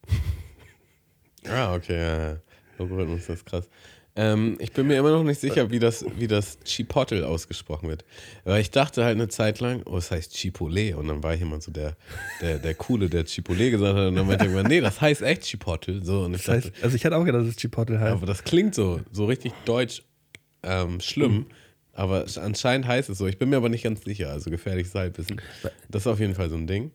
Ah, 1.49 1.75
okay, 1.75 1.99
ja. 1.99 2.37
Logarithmus, 2.79 3.27
das 3.27 3.39
ist 3.39 3.47
krass. 3.47 3.69
Ähm, 4.17 4.57
ich 4.61 4.71
bin 4.73 4.87
mir 4.87 4.97
immer 4.97 5.11
noch 5.11 5.25
nicht 5.25 5.41
sicher, 5.41 5.73
wie 5.73 5.81
das, 5.81 6.05
wie 6.17 6.29
das 6.29 6.57
Chipotle 6.65 7.27
ausgesprochen 7.27 7.89
wird. 7.89 8.05
Weil 8.45 8.61
ich 8.61 8.71
dachte 8.71 9.05
halt 9.05 9.17
eine 9.17 9.27
Zeit 9.27 9.59
lang, 9.59 9.83
oh, 9.87 9.97
es 9.97 10.13
heißt 10.13 10.35
Chipotle. 10.37 10.97
Und 10.97 11.09
dann 11.09 11.25
war 11.25 11.35
jemand 11.35 11.65
so 11.65 11.73
der, 11.73 11.97
der, 12.41 12.61
der 12.61 12.75
Coole, 12.75 13.11
der 13.11 13.25
Chipotle 13.25 13.73
gesagt 13.73 13.97
hat. 13.97 14.07
Und 14.09 14.15
dann 14.15 14.27
meinte 14.29 14.45
irgendwann, 14.45 14.69
nee, 14.69 14.81
das 14.81 15.01
heißt 15.01 15.23
echt 15.23 15.43
Chipotle. 15.43 16.05
So, 16.05 16.23
und 16.27 16.35
ich 16.35 16.45
Das 16.45 16.63
dachte, 16.63 16.73
heißt, 16.75 16.85
also 16.85 16.95
ich 16.97 17.05
hatte 17.05 17.17
auch 17.17 17.25
gedacht, 17.25 17.43
dass 17.43 17.49
es 17.49 17.57
Chipotle 17.57 17.99
heißt. 17.99 18.13
aber 18.13 18.27
das 18.27 18.45
klingt 18.45 18.77
so, 18.77 19.01
so 19.11 19.25
richtig 19.27 19.53
deutsch 19.65 20.05
ähm, 20.63 21.01
schlimm. 21.01 21.47
Aber 21.93 22.23
es- 22.25 22.39
anscheinend 22.39 22.87
heißt 22.87 23.11
es 23.11 23.19
so. 23.19 23.27
Ich 23.27 23.39
bin 23.39 23.49
mir 23.51 23.57
aber 23.57 23.69
nicht 23.69 23.83
ganz 23.83 24.05
sicher. 24.05 24.31
Also 24.31 24.49
gefährliches 24.51 24.95
Halbwissen. 24.95 25.41
Das 25.91 26.03
ist 26.03 26.07
auf 26.07 26.21
jeden 26.21 26.35
Fall 26.37 26.51
so 26.51 26.57
ein 26.57 26.69
Ding. 26.69 26.93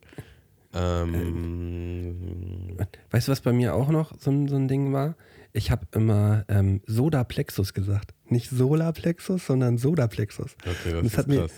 Ähm, 0.74 2.78
Weißt 3.11 3.28
du, 3.28 3.32
was 3.32 3.41
bei 3.41 3.53
mir 3.53 3.74
auch 3.74 3.89
noch 3.89 4.11
so 4.20 4.32
so 4.47 4.55
ein 4.55 4.67
Ding 4.67 4.93
war? 4.93 5.15
Ich 5.54 5.72
habe 5.72 5.88
immer 5.93 6.45
ähm, 6.47 6.82
Sodaplexus 6.86 7.74
gesagt. 7.74 8.14
Nicht 8.26 8.50
Solarplexus, 8.50 9.45
sondern 9.45 9.78
Sodaplexus. 9.78 10.56
okay, 10.62 10.93
das 10.93 11.06
ist 11.06 11.18
hat 11.18 11.28
mir 11.28 11.41
krass. 11.41 11.52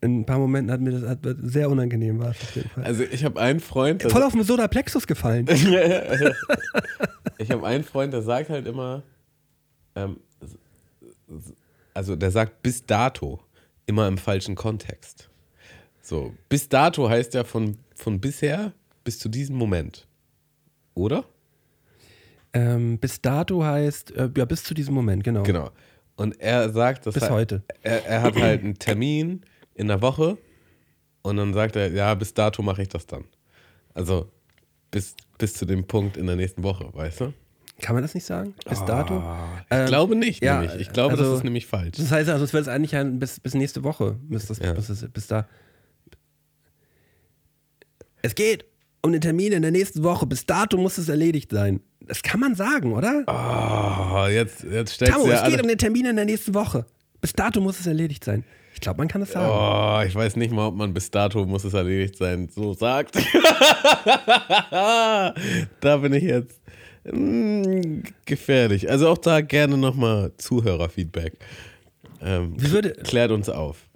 in 0.00 0.20
ein 0.20 0.26
paar 0.26 0.38
Momenten 0.38 0.72
hat 0.72 0.80
mir 0.80 0.90
das 0.90 1.08
hat, 1.08 1.20
sehr 1.42 1.70
unangenehm 1.70 2.18
war 2.18 2.30
auf 2.30 2.56
jeden 2.56 2.68
Fall. 2.70 2.84
Also 2.84 3.04
ich 3.04 3.24
habe 3.24 3.40
einen 3.40 3.60
Freund, 3.60 4.02
Voll 4.02 4.22
auf 4.22 4.32
den 4.32 4.42
Sodaplexus 4.42 5.06
gefallen. 5.06 5.46
Ich 7.40 7.52
habe 7.52 7.64
einen 7.64 7.84
Freund, 7.84 8.12
der 8.12 8.22
sagt 8.22 8.50
halt 8.50 8.66
immer, 8.66 9.04
ähm, 9.94 10.16
also 11.94 12.16
der 12.16 12.32
sagt 12.32 12.62
bis 12.62 12.84
dato 12.84 13.40
immer 13.86 14.08
im 14.08 14.18
falschen 14.18 14.56
Kontext. 14.56 15.30
So, 16.02 16.34
bis 16.48 16.68
dato 16.68 17.08
heißt 17.08 17.34
ja 17.34 17.44
von, 17.44 17.78
von 17.94 18.20
bisher 18.20 18.72
bis 19.04 19.20
zu 19.20 19.28
diesem 19.28 19.56
Moment. 19.56 20.08
Oder? 20.94 21.24
Ähm, 22.58 22.98
bis 22.98 23.20
dato 23.20 23.62
heißt, 23.64 24.10
äh, 24.12 24.30
ja, 24.36 24.44
bis 24.44 24.64
zu 24.64 24.74
diesem 24.74 24.94
Moment, 24.94 25.22
genau. 25.24 25.42
Genau. 25.44 25.70
Und 26.16 26.40
er 26.40 26.70
sagt, 26.72 27.06
dass 27.06 27.14
Bis 27.14 27.22
er, 27.24 27.30
heute. 27.30 27.62
Er, 27.82 28.04
er 28.06 28.22
hat 28.22 28.34
halt 28.36 28.62
einen 28.64 28.74
Termin 28.78 29.42
in 29.74 29.86
der 29.88 30.02
Woche 30.02 30.36
und 31.22 31.36
dann 31.36 31.54
sagt 31.54 31.76
er, 31.76 31.92
ja, 31.92 32.14
bis 32.14 32.34
dato 32.34 32.62
mache 32.62 32.82
ich 32.82 32.88
das 32.88 33.06
dann. 33.06 33.24
Also 33.94 34.30
bis, 34.90 35.14
bis 35.38 35.54
zu 35.54 35.64
dem 35.64 35.86
Punkt 35.86 36.16
in 36.16 36.26
der 36.26 36.34
nächsten 36.36 36.62
Woche, 36.64 36.88
weißt 36.92 37.20
du? 37.20 37.32
Kann 37.80 37.94
man 37.94 38.02
das 38.02 38.14
nicht 38.14 38.24
sagen? 38.24 38.54
Bis 38.68 38.84
dato? 38.84 39.18
Ich 39.18 39.66
Ähm, 39.70 39.86
glaube 39.86 40.16
nicht, 40.16 40.42
ja, 40.42 40.60
nämlich. 40.60 40.80
Ich 40.80 40.92
glaube, 40.92 41.12
also- 41.12 41.22
das 41.24 41.34
ist 41.38 41.44
nämlich 41.44 41.66
falsch. 41.66 41.96
Das 41.98 42.10
heißt 42.10 42.28
also, 42.28 42.44
es 42.44 42.52
wird 42.52 42.62
es 42.62 42.68
eigentlich 42.68 42.96
ein, 42.96 43.20
bis, 43.20 43.38
bis 43.38 43.54
nächste 43.54 43.84
Woche. 43.84 44.16
Bis, 44.22 44.46
das, 44.46 44.58
Ja. 44.58 44.72
bis, 44.72 44.88
das, 44.88 45.06
bis 45.08 45.26
da. 45.28 45.46
Es 48.22 48.34
geht 48.34 48.64
um 49.02 49.12
den 49.12 49.20
Termin 49.20 49.52
in 49.52 49.62
der 49.62 49.70
nächsten 49.70 50.02
Woche. 50.02 50.26
Bis 50.26 50.46
dato 50.46 50.76
muss 50.76 50.98
es 50.98 51.08
erledigt 51.08 51.50
sein. 51.50 51.80
Das 52.00 52.22
kann 52.22 52.40
man 52.40 52.54
sagen, 52.54 52.92
oder? 52.92 53.24
Oh, 53.26 54.26
jetzt, 54.28 54.64
jetzt 54.64 54.94
stellst 54.94 55.12
Tamo, 55.12 55.26
du 55.26 55.30
ja 55.32 55.44
es 55.44 55.50
geht 55.50 55.60
um 55.62 55.68
den 55.68 55.78
Termin 55.78 56.06
in 56.06 56.16
der 56.16 56.24
nächsten 56.24 56.54
Woche. 56.54 56.86
Bis 57.20 57.32
dato 57.32 57.60
muss 57.60 57.78
es 57.80 57.86
erledigt 57.86 58.24
sein. 58.24 58.44
Ich 58.74 58.80
glaube, 58.80 58.98
man 58.98 59.08
kann 59.08 59.22
es 59.22 59.32
sagen. 59.32 59.48
Oh, 59.50 60.06
ich 60.06 60.14
weiß 60.14 60.36
nicht 60.36 60.52
mal, 60.52 60.68
ob 60.68 60.76
man 60.76 60.94
bis 60.94 61.10
dato 61.10 61.44
muss 61.44 61.64
es 61.64 61.74
erledigt 61.74 62.16
sein, 62.16 62.48
so 62.48 62.74
sagt. 62.74 63.16
da 64.70 65.96
bin 66.00 66.12
ich 66.12 66.22
jetzt 66.22 66.60
mm, 67.12 68.02
gefährlich. 68.24 68.88
Also 68.88 69.08
auch 69.08 69.18
da 69.18 69.40
gerne 69.40 69.76
nochmal 69.76 70.32
Zuhörerfeedback. 70.36 71.38
Ähm, 72.20 72.54
würde- 72.56 72.92
klärt 72.92 73.32
uns 73.32 73.48
auf. 73.48 73.88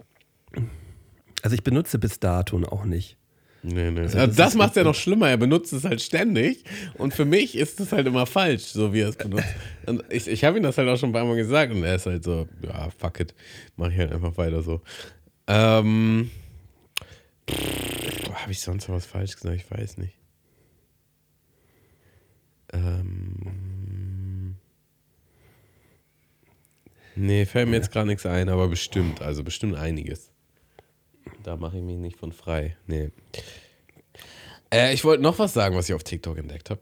Also 1.42 1.54
ich 1.54 1.62
benutze 1.62 1.98
bis 1.98 2.18
dato 2.20 2.60
auch 2.64 2.84
nicht. 2.84 3.16
Nee, 3.62 3.92
nee. 3.92 4.00
Also 4.00 4.18
das 4.18 4.36
das 4.36 4.54
macht 4.54 4.70
es 4.70 4.76
ja 4.76 4.84
noch 4.84 4.94
schlimmer. 4.94 5.28
Er 5.28 5.36
benutzt 5.36 5.72
es 5.72 5.84
halt 5.84 6.00
ständig. 6.02 6.64
Und 6.94 7.14
für 7.14 7.24
mich 7.24 7.56
ist 7.56 7.78
es 7.78 7.92
halt 7.92 8.06
immer 8.08 8.26
falsch, 8.26 8.64
so 8.64 8.92
wie 8.92 9.00
er 9.00 9.08
es 9.10 9.16
benutzt. 9.16 9.46
Und 9.86 10.04
ich, 10.10 10.26
ich 10.26 10.44
habe 10.44 10.56
ihm 10.56 10.64
das 10.64 10.78
halt 10.78 10.88
auch 10.88 10.96
schon 10.96 11.10
ein 11.10 11.12
paar 11.12 11.24
Mal 11.24 11.36
gesagt. 11.36 11.72
Und 11.72 11.84
er 11.84 11.94
ist 11.94 12.06
halt 12.06 12.24
so, 12.24 12.48
ja, 12.62 12.90
fuck 12.90 13.20
it. 13.20 13.34
Mach 13.76 13.90
ich 13.90 13.98
halt 13.98 14.12
einfach 14.12 14.36
weiter 14.36 14.62
so. 14.62 14.80
Ähm. 15.46 16.30
Habe 18.34 18.50
ich 18.50 18.60
sonst 18.60 18.88
noch 18.88 18.96
was 18.96 19.06
falsch 19.06 19.36
gesagt? 19.36 19.56
Ich 19.56 19.70
weiß 19.70 19.98
nicht. 19.98 20.14
Ähm. 22.72 24.56
Nee, 27.14 27.46
fällt 27.46 27.68
mir 27.68 27.76
jetzt 27.76 27.92
gerade 27.92 28.08
nichts 28.08 28.26
ein, 28.26 28.48
aber 28.48 28.66
bestimmt. 28.68 29.22
Also 29.22 29.44
bestimmt 29.44 29.76
einiges. 29.76 30.32
Da 31.42 31.56
mache 31.56 31.78
ich 31.78 31.82
mich 31.82 31.98
nicht 31.98 32.16
von 32.16 32.32
frei. 32.32 32.76
Nee. 32.86 33.10
Äh, 34.72 34.94
ich 34.94 35.04
wollte 35.04 35.22
noch 35.22 35.38
was 35.38 35.52
sagen, 35.52 35.76
was 35.76 35.88
ich 35.88 35.94
auf 35.94 36.04
TikTok 36.04 36.38
entdeckt 36.38 36.70
habe. 36.70 36.80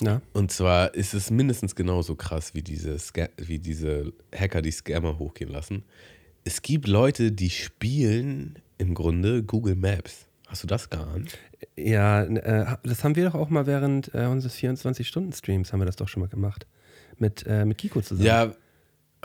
Na? 0.00 0.20
Und 0.32 0.50
zwar 0.50 0.94
ist 0.94 1.14
es 1.14 1.30
mindestens 1.30 1.74
genauso 1.74 2.16
krass 2.16 2.54
wie 2.54 2.62
diese, 2.62 2.98
Sca 2.98 3.28
wie 3.38 3.58
diese 3.58 4.12
Hacker, 4.34 4.62
die 4.62 4.70
Scammer 4.70 5.18
hochgehen 5.18 5.50
lassen. 5.50 5.84
Es 6.44 6.62
gibt 6.62 6.86
Leute, 6.86 7.32
die 7.32 7.50
spielen 7.50 8.58
im 8.78 8.94
Grunde 8.94 9.42
Google 9.42 9.74
Maps. 9.74 10.26
Hast 10.46 10.62
du 10.62 10.66
das 10.66 10.90
geahnt? 10.90 11.38
Ja, 11.76 12.22
äh, 12.22 12.76
das 12.84 13.02
haben 13.02 13.16
wir 13.16 13.24
doch 13.24 13.34
auch 13.34 13.48
mal 13.48 13.66
während 13.66 14.14
äh, 14.14 14.26
unseres 14.26 14.56
24-Stunden-Streams 14.56 15.72
haben 15.72 15.80
wir 15.80 15.86
das 15.86 15.96
doch 15.96 16.08
schon 16.08 16.20
mal 16.20 16.28
gemacht. 16.28 16.66
Mit, 17.18 17.44
äh, 17.46 17.64
mit 17.64 17.78
Kiko 17.78 18.00
zusammen. 18.02 18.26
Ja, 18.26 18.52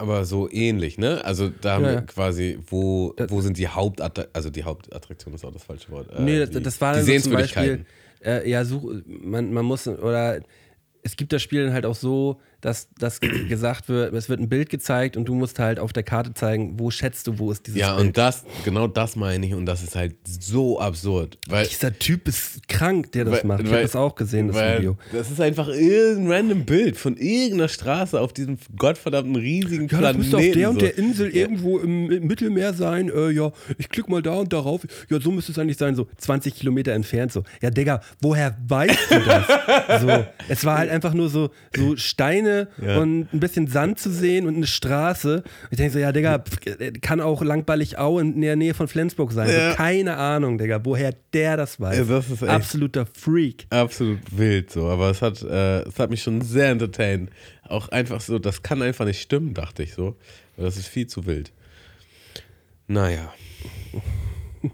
aber 0.02 0.26
so 0.26 0.50
ähnlich, 0.52 0.98
ne? 0.98 1.24
Also 1.24 1.50
da 1.50 1.76
haben 1.76 1.86
Ja, 1.86 1.92
wir 1.92 2.02
quasi, 2.02 2.60
wo, 2.68 3.16
wo 3.30 3.42
sind 3.42 3.58
die 3.58 3.68
Hauptattraktionen, 3.68 4.36
also 4.36 4.50
die 4.50 4.64
Hauptattraktion 4.64 5.34
ist 5.34 5.46
auch 5.46 5.54
das 5.54 5.64
falsche 5.64 5.90
Wort. 5.92 6.10
Äh, 6.12 6.22
Nee, 6.22 6.40
das, 6.40 6.50
die, 6.50 6.62
das 6.62 6.82
war 6.82 6.94
die 6.94 6.98
dann 6.98 7.06
so 7.06 7.12
Sehenswürdigkeiten. 7.12 7.86
Beispiel, 8.20 8.34
äh, 8.46 8.50
ja, 8.50 8.66
such, 8.66 8.84
man, 9.06 9.54
man 9.54 9.66
muss, 9.66 9.88
oder 9.88 10.42
es 11.04 11.16
gibt 11.16 11.32
das 11.34 11.42
Spiel 11.42 11.64
dann 11.66 11.74
halt 11.74 11.86
auch 11.86 11.96
so, 11.96 12.40
dass, 12.62 12.88
dass 13.00 13.20
gesagt 13.20 13.90
wird, 13.90 14.14
es 14.14 14.30
wird 14.30 14.40
ein 14.40 14.50
Bild 14.50 14.70
gezeigt 14.70 15.18
und 15.18 15.26
du 15.26 15.34
musst 15.36 15.60
halt 15.60 15.80
auf 15.80 15.94
der 15.94 16.04
Karte 16.04 16.34
zeigen, 16.34 16.80
wo 16.80 16.92
schätzt 16.92 17.28
du, 17.28 17.40
wo 17.40 17.52
ist 17.52 17.68
dieses 17.68 17.80
Ja, 17.80 17.96
Bild. 17.96 18.08
und 18.08 18.18
das, 18.18 18.44
genau 18.64 18.88
das 18.88 19.16
meine 19.16 19.46
ich 19.46 19.54
und 19.54 19.66
das 19.66 19.82
ist 19.84 19.96
halt 19.96 20.16
so 20.26 20.80
absurd. 20.80 21.38
Weil, 21.50 21.66
Dieser 21.68 21.98
Typ 21.98 22.28
ist 22.28 22.68
krank, 22.68 23.12
der 23.14 23.26
das 23.26 23.34
Weil- 23.40 23.46
macht. 23.46 23.64
Ich 23.64 23.72
habe 23.72 23.82
das 23.82 23.96
auch 23.96 24.16
gesehen, 24.16 24.48
das 24.48 24.58
Video. 24.78 24.98
Das 25.12 25.32
ist 25.32 25.42
einfach 25.42 25.68
irgendein 25.70 26.32
random 26.32 26.66
Bild 26.66 26.98
von 26.98 27.18
irgendeiner 27.18 27.68
Straße 27.68 28.20
auf 28.20 28.34
diesem 28.34 28.58
gottverdammten 28.78 29.36
riesigen 29.36 29.88
Ja, 29.88 30.00
das 30.02 30.16
Planeten. 30.16 30.18
müsste 30.20 30.38
auf 30.38 30.54
der 30.54 30.70
und 30.70 30.76
so. 30.76 30.80
der 30.82 30.98
Insel 30.98 31.30
irgendwo 31.36 31.80
im, 31.80 32.12
im 32.12 32.28
Mittelmeer 32.28 32.74
sein. 32.74 33.10
Äh, 33.10 33.32
ja, 33.32 33.52
ich 33.78 33.90
klick 33.90 34.08
mal 34.08 34.22
da 34.22 34.34
und 34.34 34.54
darauf. 34.54 34.82
Ja, 35.10 35.20
so 35.20 35.32
müsste 35.32 35.52
es 35.52 35.58
eigentlich 35.60 35.78
sein, 35.78 35.96
so 35.96 36.08
20 36.18 36.54
Kilometer 36.54 36.92
entfernt. 36.94 37.32
So, 37.32 37.44
ja, 37.62 37.70
Digga, 37.72 38.02
woher 38.22 38.56
weißt 38.68 39.12
du 39.12 39.20
das? 39.20 39.48
so, 40.02 40.26
es 40.48 40.64
war 40.66 40.78
halt 40.78 40.92
einfach 40.92 41.14
nur 41.14 41.30
so, 41.30 41.50
so 41.76 41.96
Steine 41.96 42.51
Ja. 42.82 43.00
und 43.00 43.34
ein 43.34 43.40
bisschen 43.40 43.68
Sand 43.68 44.00
zu 44.00 44.12
sehen 44.12 44.48
und 44.48 44.56
eine 44.56 44.68
Straße. 44.68 45.44
Ich 45.70 45.78
denke 45.78 45.94
so, 45.94 46.00
ja, 46.00 46.12
Digga, 46.12 46.40
pff, 46.40 46.60
kann 47.02 47.20
auch 47.22 47.42
Langballig-Au 47.42 48.20
in 48.20 48.40
der 48.42 48.56
Nähe 48.56 48.74
von 48.74 48.88
Flensburg 48.88 49.32
sein. 49.32 49.50
Ja. 49.50 49.72
So, 49.72 49.76
keine 49.78 50.18
Ahnung, 50.18 50.58
Digga, 50.58 50.80
woher 50.84 51.14
der 51.34 51.58
das 51.58 51.80
weiß. 51.80 51.98
Ja, 51.98 52.04
das 52.04 52.30
ist 52.30 52.42
echt- 52.42 52.52
Absoluter 52.52 53.06
Freak. 53.06 53.66
Absolut 53.70 54.20
wild 54.32 54.72
so, 54.72 54.88
aber 54.88 55.10
es 55.10 55.22
hat, 55.22 55.42
äh, 55.44 55.82
es 55.82 55.98
hat 56.00 56.10
mich 56.10 56.22
schon 56.24 56.42
sehr 56.42 56.70
entertained. 56.70 57.30
Auch 57.68 57.90
einfach 57.90 58.22
so, 58.22 58.40
das 58.40 58.62
kann 58.64 58.82
einfach 58.82 59.06
nicht 59.06 59.22
stimmen, 59.22 59.54
dachte 59.54 59.84
ich 59.84 59.94
so. 59.94 60.16
Das 60.58 60.78
ist 60.78 60.88
viel 60.88 61.08
zu 61.08 61.26
wild. 61.26 61.52
Naja. 62.88 63.34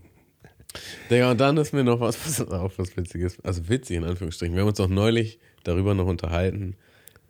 Digga, 1.10 1.32
und 1.32 1.40
dann 1.40 1.58
ist 1.58 1.74
mir 1.74 1.84
noch 1.84 2.00
was, 2.00 2.18
was 2.26 2.42
auch 2.52 2.72
was 2.78 2.96
Witziges, 2.98 3.38
also 3.44 3.68
witzig 3.70 3.98
in 3.98 4.04
Anführungsstrichen. 4.04 4.56
Wir 4.56 4.62
haben 4.62 4.70
uns 4.70 4.80
auch 4.80 4.88
neulich 4.90 5.40
darüber 5.64 5.94
noch 5.94 6.08
unterhalten, 6.08 6.76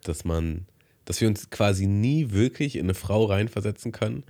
dass 0.07 0.25
man, 0.25 0.65
dass 1.05 1.21
wir 1.21 1.27
uns 1.27 1.49
quasi 1.49 1.87
nie 1.87 2.31
wirklich 2.31 2.75
in 2.75 2.85
eine 2.85 2.93
Frau 2.93 3.25
reinversetzen 3.25 3.91
können, 3.91 4.23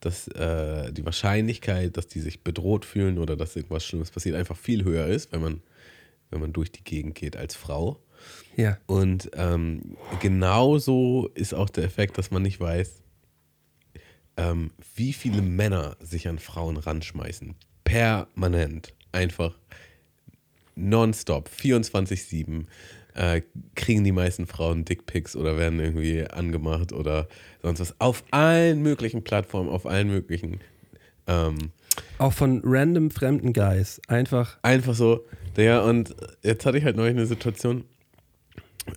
dass 0.00 0.28
äh, 0.28 0.92
die 0.92 1.04
Wahrscheinlichkeit, 1.04 1.96
dass 1.96 2.06
die 2.06 2.20
sich 2.20 2.42
bedroht 2.42 2.84
fühlen 2.84 3.18
oder 3.18 3.36
dass 3.36 3.56
irgendwas 3.56 3.84
Schlimmes 3.84 4.10
passiert, 4.10 4.36
einfach 4.36 4.56
viel 4.56 4.84
höher 4.84 5.06
ist, 5.06 5.32
wenn 5.32 5.40
man, 5.40 5.62
wenn 6.30 6.40
man 6.40 6.52
durch 6.52 6.70
die 6.70 6.84
Gegend 6.84 7.14
geht 7.14 7.36
als 7.36 7.54
Frau. 7.54 8.00
Ja. 8.56 8.78
Und 8.86 9.30
ähm, 9.34 9.96
genauso 10.20 11.30
ist 11.34 11.54
auch 11.54 11.70
der 11.70 11.84
Effekt, 11.84 12.18
dass 12.18 12.30
man 12.30 12.42
nicht 12.42 12.60
weiß, 12.60 13.02
ähm, 14.36 14.72
wie 14.94 15.12
viele 15.12 15.42
Männer 15.42 15.96
sich 16.00 16.28
an 16.28 16.38
Frauen 16.38 16.76
ranschmeißen. 16.76 17.54
Permanent. 17.84 18.94
Einfach 19.12 19.56
nonstop, 20.74 21.48
24-7. 21.48 22.66
Äh, 23.14 23.42
kriegen 23.76 24.02
die 24.02 24.12
meisten 24.12 24.46
Frauen 24.46 24.84
Dickpics 24.84 25.36
oder 25.36 25.56
werden 25.56 25.78
irgendwie 25.78 26.26
angemacht 26.26 26.92
oder 26.92 27.28
sonst 27.62 27.80
was. 27.80 28.00
Auf 28.00 28.24
allen 28.32 28.82
möglichen 28.82 29.22
Plattformen, 29.22 29.68
auf 29.68 29.86
allen 29.86 30.08
möglichen. 30.08 30.58
Ähm, 31.26 31.70
Auch 32.18 32.32
von 32.32 32.60
random 32.64 33.10
fremden 33.10 33.52
Guys. 33.52 34.00
Einfach. 34.08 34.58
Einfach 34.62 34.94
so. 34.94 35.24
Ja, 35.56 35.82
und 35.82 36.14
jetzt 36.42 36.66
hatte 36.66 36.78
ich 36.78 36.84
halt 36.84 36.96
neulich 36.96 37.16
eine 37.16 37.26
Situation. 37.26 37.84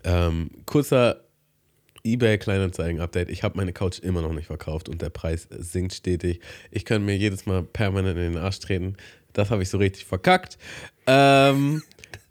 Ähm, 0.04 0.50
kurzer 0.66 1.22
eBay 2.04 2.38
Kleinanzeigen-Update. 2.38 3.30
Ich 3.30 3.42
habe 3.42 3.56
meine 3.56 3.72
Couch 3.72 3.98
immer 4.00 4.22
noch 4.22 4.32
nicht 4.32 4.46
verkauft 4.46 4.88
und 4.88 5.02
der 5.02 5.10
Preis 5.10 5.46
sinkt 5.50 5.94
stetig. 5.94 6.40
Ich 6.70 6.84
kann 6.84 7.04
mir 7.04 7.16
jedes 7.16 7.46
Mal 7.46 7.62
permanent 7.62 8.16
in 8.18 8.32
den 8.32 8.42
Arsch 8.42 8.60
treten. 8.60 8.96
Das 9.32 9.50
habe 9.50 9.62
ich 9.62 9.68
so 9.68 9.78
richtig 9.78 10.04
verkackt. 10.04 10.58
Ähm, 11.06 11.82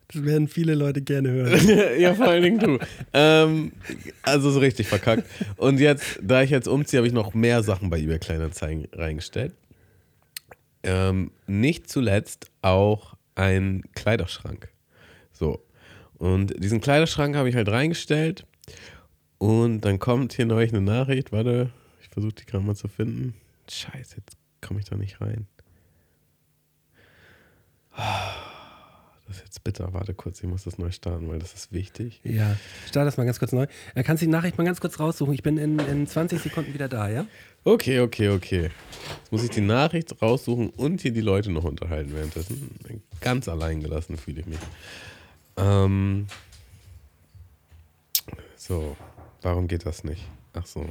Das 0.09 0.23
werden 0.23 0.47
viele 0.47 0.73
Leute 0.73 1.01
gerne 1.01 1.29
hören. 1.29 1.99
ja, 1.99 2.13
vor 2.15 2.27
allen 2.27 2.43
Dingen 2.43 2.59
du. 2.59 2.79
Ähm, 3.13 3.73
also 4.21 4.51
so 4.51 4.59
richtig 4.59 4.87
verkackt. 4.87 5.27
Und 5.57 5.79
jetzt, 5.79 6.19
da 6.21 6.41
ich 6.41 6.49
jetzt 6.49 6.67
umziehe, 6.67 6.99
habe 6.99 7.07
ich 7.07 7.13
noch 7.13 7.33
mehr 7.33 7.61
Sachen 7.61 7.89
bei 7.89 7.99
eBay 7.99 8.19
Kleinanzeigen 8.19 8.87
reingestellt. 8.93 9.53
Ähm, 10.83 11.31
nicht 11.45 11.89
zuletzt 11.89 12.49
auch 12.61 13.15
ein 13.35 13.83
Kleiderschrank. 13.93 14.69
So. 15.33 15.61
Und 16.17 16.63
diesen 16.63 16.79
Kleiderschrank 16.79 17.35
habe 17.35 17.49
ich 17.49 17.55
halt 17.55 17.67
reingestellt. 17.67 18.45
Und 19.37 19.81
dann 19.81 19.99
kommt 19.99 20.33
hier 20.33 20.45
neulich 20.45 20.71
eine 20.73 20.81
Nachricht. 20.81 21.31
Warte, 21.33 21.69
ich 22.01 22.07
versuche 22.07 22.33
die 22.33 22.45
gerade 22.45 22.63
mal 22.63 22.75
zu 22.75 22.87
finden. 22.87 23.35
Scheiße, 23.69 24.15
jetzt 24.17 24.37
komme 24.61 24.79
ich 24.79 24.85
da 24.85 24.95
nicht 24.95 25.19
rein. 25.19 25.47
Das 29.28 29.38
ist 29.38 29.43
jetzt 29.43 29.63
bitter. 29.63 29.93
Warte 29.93 30.13
kurz, 30.13 30.41
ich 30.41 30.47
muss 30.47 30.63
das 30.63 30.78
neu 30.78 30.89
starten, 30.91 31.30
weil 31.30 31.39
das 31.39 31.53
ist 31.53 31.73
wichtig. 31.73 32.21
Ja, 32.23 32.55
starte 32.88 33.05
das 33.05 33.17
mal 33.17 33.25
ganz 33.25 33.39
kurz 33.39 33.51
neu. 33.51 33.67
Äh, 33.93 34.03
kannst 34.03 34.21
du 34.21 34.25
die 34.25 34.32
Nachricht 34.32 34.57
mal 34.57 34.63
ganz 34.63 34.80
kurz 34.80 34.99
raussuchen? 34.99 35.34
Ich 35.34 35.43
bin 35.43 35.57
in, 35.57 35.80
in 35.80 36.07
20 36.07 36.41
Sekunden 36.41 36.73
wieder 36.73 36.88
da, 36.88 37.09
ja? 37.09 37.25
Okay, 37.65 37.99
okay, 37.99 38.30
okay. 38.30 38.71
Jetzt 39.19 39.32
muss 39.32 39.43
ich 39.43 39.49
die 39.49 39.61
Nachricht 39.61 40.21
raussuchen 40.21 40.69
und 40.69 41.01
hier 41.01 41.11
die 41.11 41.21
Leute 41.21 41.51
noch 41.51 41.65
unterhalten 41.65 42.13
währenddessen. 42.13 42.71
Ganz 43.19 43.49
allein 43.49 43.82
gelassen 43.82 44.15
fühle 44.15 44.39
ich 44.39 44.45
mich. 44.45 44.59
Ähm, 45.57 46.28
so, 48.55 48.95
warum 49.41 49.67
geht 49.67 49.86
das 49.86 50.05
nicht? 50.05 50.25
Ach 50.53 50.65
so. 50.65 50.88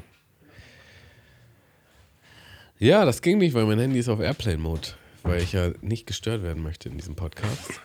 Ja, 2.79 3.07
das 3.07 3.23
ging 3.23 3.39
nicht, 3.39 3.55
weil 3.55 3.65
mein 3.65 3.79
Handy 3.79 3.99
ist 3.99 4.11
auf 4.11 4.21
Airplane-Mode, 4.21 4.89
weil 5.23 5.43
ich 5.43 5.53
ja 5.53 5.71
nicht 5.81 6.07
gestört 6.07 6.43
werden 6.43 6.63
möchte 6.63 6.91
in 6.91 6.99
diesem 6.99 7.15
Podcast. 7.15 7.81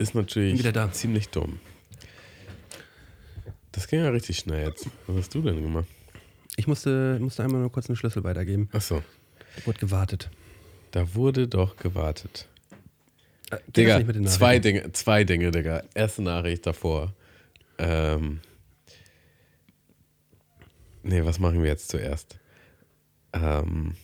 Ist 0.00 0.14
natürlich 0.14 0.62
da. 0.72 0.90
ziemlich 0.90 1.28
dumm. 1.28 1.60
Das 3.72 3.86
ging 3.86 4.00
ja 4.00 4.08
richtig 4.08 4.38
schnell 4.38 4.66
jetzt. 4.66 4.86
Was 5.06 5.16
hast 5.16 5.34
du 5.34 5.42
denn 5.42 5.60
gemacht? 5.60 5.86
Ich 6.56 6.66
musste, 6.66 7.18
musste 7.20 7.44
einmal 7.44 7.60
nur 7.60 7.70
kurz 7.70 7.90
einen 7.90 7.96
Schlüssel 7.96 8.24
weitergeben. 8.24 8.70
Ach 8.72 8.80
so. 8.80 9.02
Wurde 9.66 9.78
gewartet. 9.78 10.30
Da 10.92 11.14
wurde 11.14 11.48
doch 11.48 11.76
gewartet. 11.76 12.48
Äh, 13.50 13.58
Digga, 13.76 14.02
zwei? 14.24 14.58
Dinge, 14.58 14.90
zwei 14.92 15.24
Dinge, 15.24 15.50
Digga. 15.50 15.82
Erste 15.92 16.22
Nachricht 16.22 16.66
davor. 16.66 17.12
Ähm, 17.76 18.40
nee, 21.02 21.22
was 21.26 21.38
machen 21.38 21.62
wir 21.62 21.68
jetzt 21.68 21.90
zuerst? 21.90 22.38
Ähm, 23.34 23.96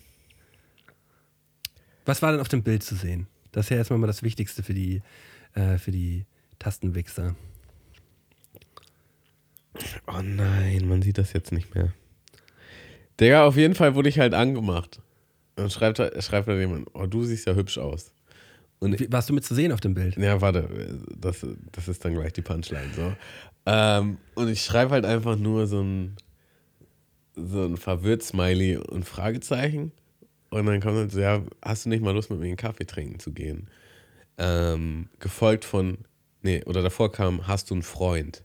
Was 2.05 2.21
war 2.21 2.33
denn 2.33 2.41
auf 2.43 2.49
dem 2.49 2.63
Bild 2.63 2.83
zu 2.83 2.97
sehen? 2.97 3.29
Das 3.57 3.65
ist 3.65 3.71
ja 3.71 3.79
erstmal 3.79 3.99
mal 3.99 4.07
das 4.07 4.23
Wichtigste 4.23 4.63
für 4.63 4.75
die, 4.75 5.01
äh, 5.55 5.79
für 5.79 5.91
die 5.91 6.27
Tastenwichser. 6.59 7.35
oh 10.07 10.21
nein, 10.23 10.87
man 10.87 11.01
sieht 11.01 11.17
das 11.17 11.33
jetzt 11.33 11.53
nicht 11.53 11.75
mehr. 11.75 11.91
Digga, 13.19 13.47
auf 13.47 13.57
jeden 13.57 13.75
Fall 13.75 13.95
wurde 13.95 14.11
ich 14.11 14.19
halt 14.19 14.35
angemacht. 14.35 15.01
Und 15.57 15.73
schreibt, 15.73 15.99
da- 15.99 16.21
schreibt 16.21 16.49
da 16.49 16.55
jemand, 16.55 16.89
oh, 16.93 17.07
du 17.07 17.25
siehst 17.25 17.47
ja 17.47 17.55
hübsch 17.55 17.79
aus. 17.79 18.13
Und 18.79 19.01
Wie, 19.01 19.11
warst 19.11 19.31
du 19.31 19.33
mit 19.33 19.43
zu 19.47 19.55
sehen 19.55 19.73
auf 19.73 19.81
dem 19.81 19.95
Bild? 19.95 20.19
Ja, 20.19 20.39
warte, 20.43 21.01
das, 21.17 21.47
das 21.73 21.89
ist 21.89 22.05
dann 22.05 22.13
gleich 22.13 22.35
die 22.35 22.43
Punchline. 22.43 22.91
So. 22.95 23.15
Ähm, 23.65 24.19
und 24.35 24.51
ich 24.51 24.63
schreibe 24.63 24.91
halt 24.91 25.07
einfach 25.07 25.37
nur 25.39 25.67
so 25.67 25.81
ein, 25.81 26.17
so 27.35 27.65
ein 27.65 27.79
verwirrt 27.79 28.23
Smiley 28.23 28.77
und 28.77 29.07
Fragezeichen. 29.07 29.93
Und 30.51 30.67
dann 30.67 30.81
kommt 30.81 31.13
so, 31.13 31.21
ja, 31.21 31.43
hast 31.63 31.85
du 31.85 31.89
nicht 31.89 32.03
mal 32.03 32.13
Lust, 32.13 32.31
mit 32.31 32.39
mir 32.39 32.47
einen 32.47 32.57
Kaffee 32.57 32.87
trinken 32.87 33.19
zu 33.19 33.33
gehen? 33.33 33.69
ähm, 34.39 35.09
gefolgt 35.19 35.65
von, 35.65 35.99
nee, 36.43 36.63
oder 36.65 36.83
davor 36.83 37.13
kam, 37.13 37.47
hast 37.47 37.71
du 37.71 37.75
einen 37.75 37.83
Freund? 37.83 38.45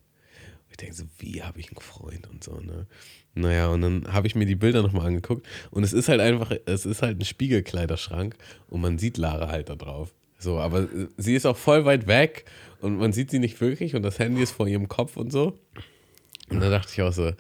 Ich 0.70 0.78
denke 0.78 0.96
so, 0.96 1.04
wie 1.18 1.44
habe 1.44 1.60
ich 1.60 1.70
einen 1.70 1.82
Freund 1.82 2.30
und 2.30 2.44
so, 2.44 2.60
ne? 2.60 2.88
Naja, 3.34 3.70
und 3.70 3.82
dann 3.82 4.12
habe 4.12 4.28
ich 4.28 4.36
mir 4.36 4.46
die 4.46 4.56
Bilder 4.56 4.82
nochmal 4.82 5.08
angeguckt 5.08 5.48
und 5.70 5.84
es 5.84 5.94
ist 5.94 6.10
halt 6.10 6.20
einfach, 6.20 6.52
es 6.66 6.86
ist 6.86 7.02
halt 7.02 7.20
ein 7.20 7.26
Spiegelkleiderschrank 7.26 8.36
und 8.68 8.82
man 8.82 8.98
sieht 8.98 9.18
Lara 9.18 9.48
halt 9.48 9.70
da 9.70 9.76
drauf. 9.76 10.14
So, 10.38 10.60
aber 10.60 10.88
sie 11.18 11.36
ist 11.36 11.46
auch 11.46 11.56
voll 11.56 11.86
weit 11.86 12.08
weg 12.08 12.46
und 12.82 12.98
man 12.98 13.14
sieht 13.14 13.32
sie 13.32 13.40
nicht 13.40 13.62
wirklich 13.62 13.96
und 13.96 14.02
das 14.04 14.20
Handy 14.20 14.42
ist 14.42 14.52
vor 14.52 14.68
ihrem 14.68 14.90
Kopf 14.90 15.16
und 15.16 15.32
so. 15.32 15.58
Und 16.50 16.60
da 16.60 16.70
dachte 16.70 16.92
ich 16.92 17.02
auch 17.02 17.14
so, 17.14 17.32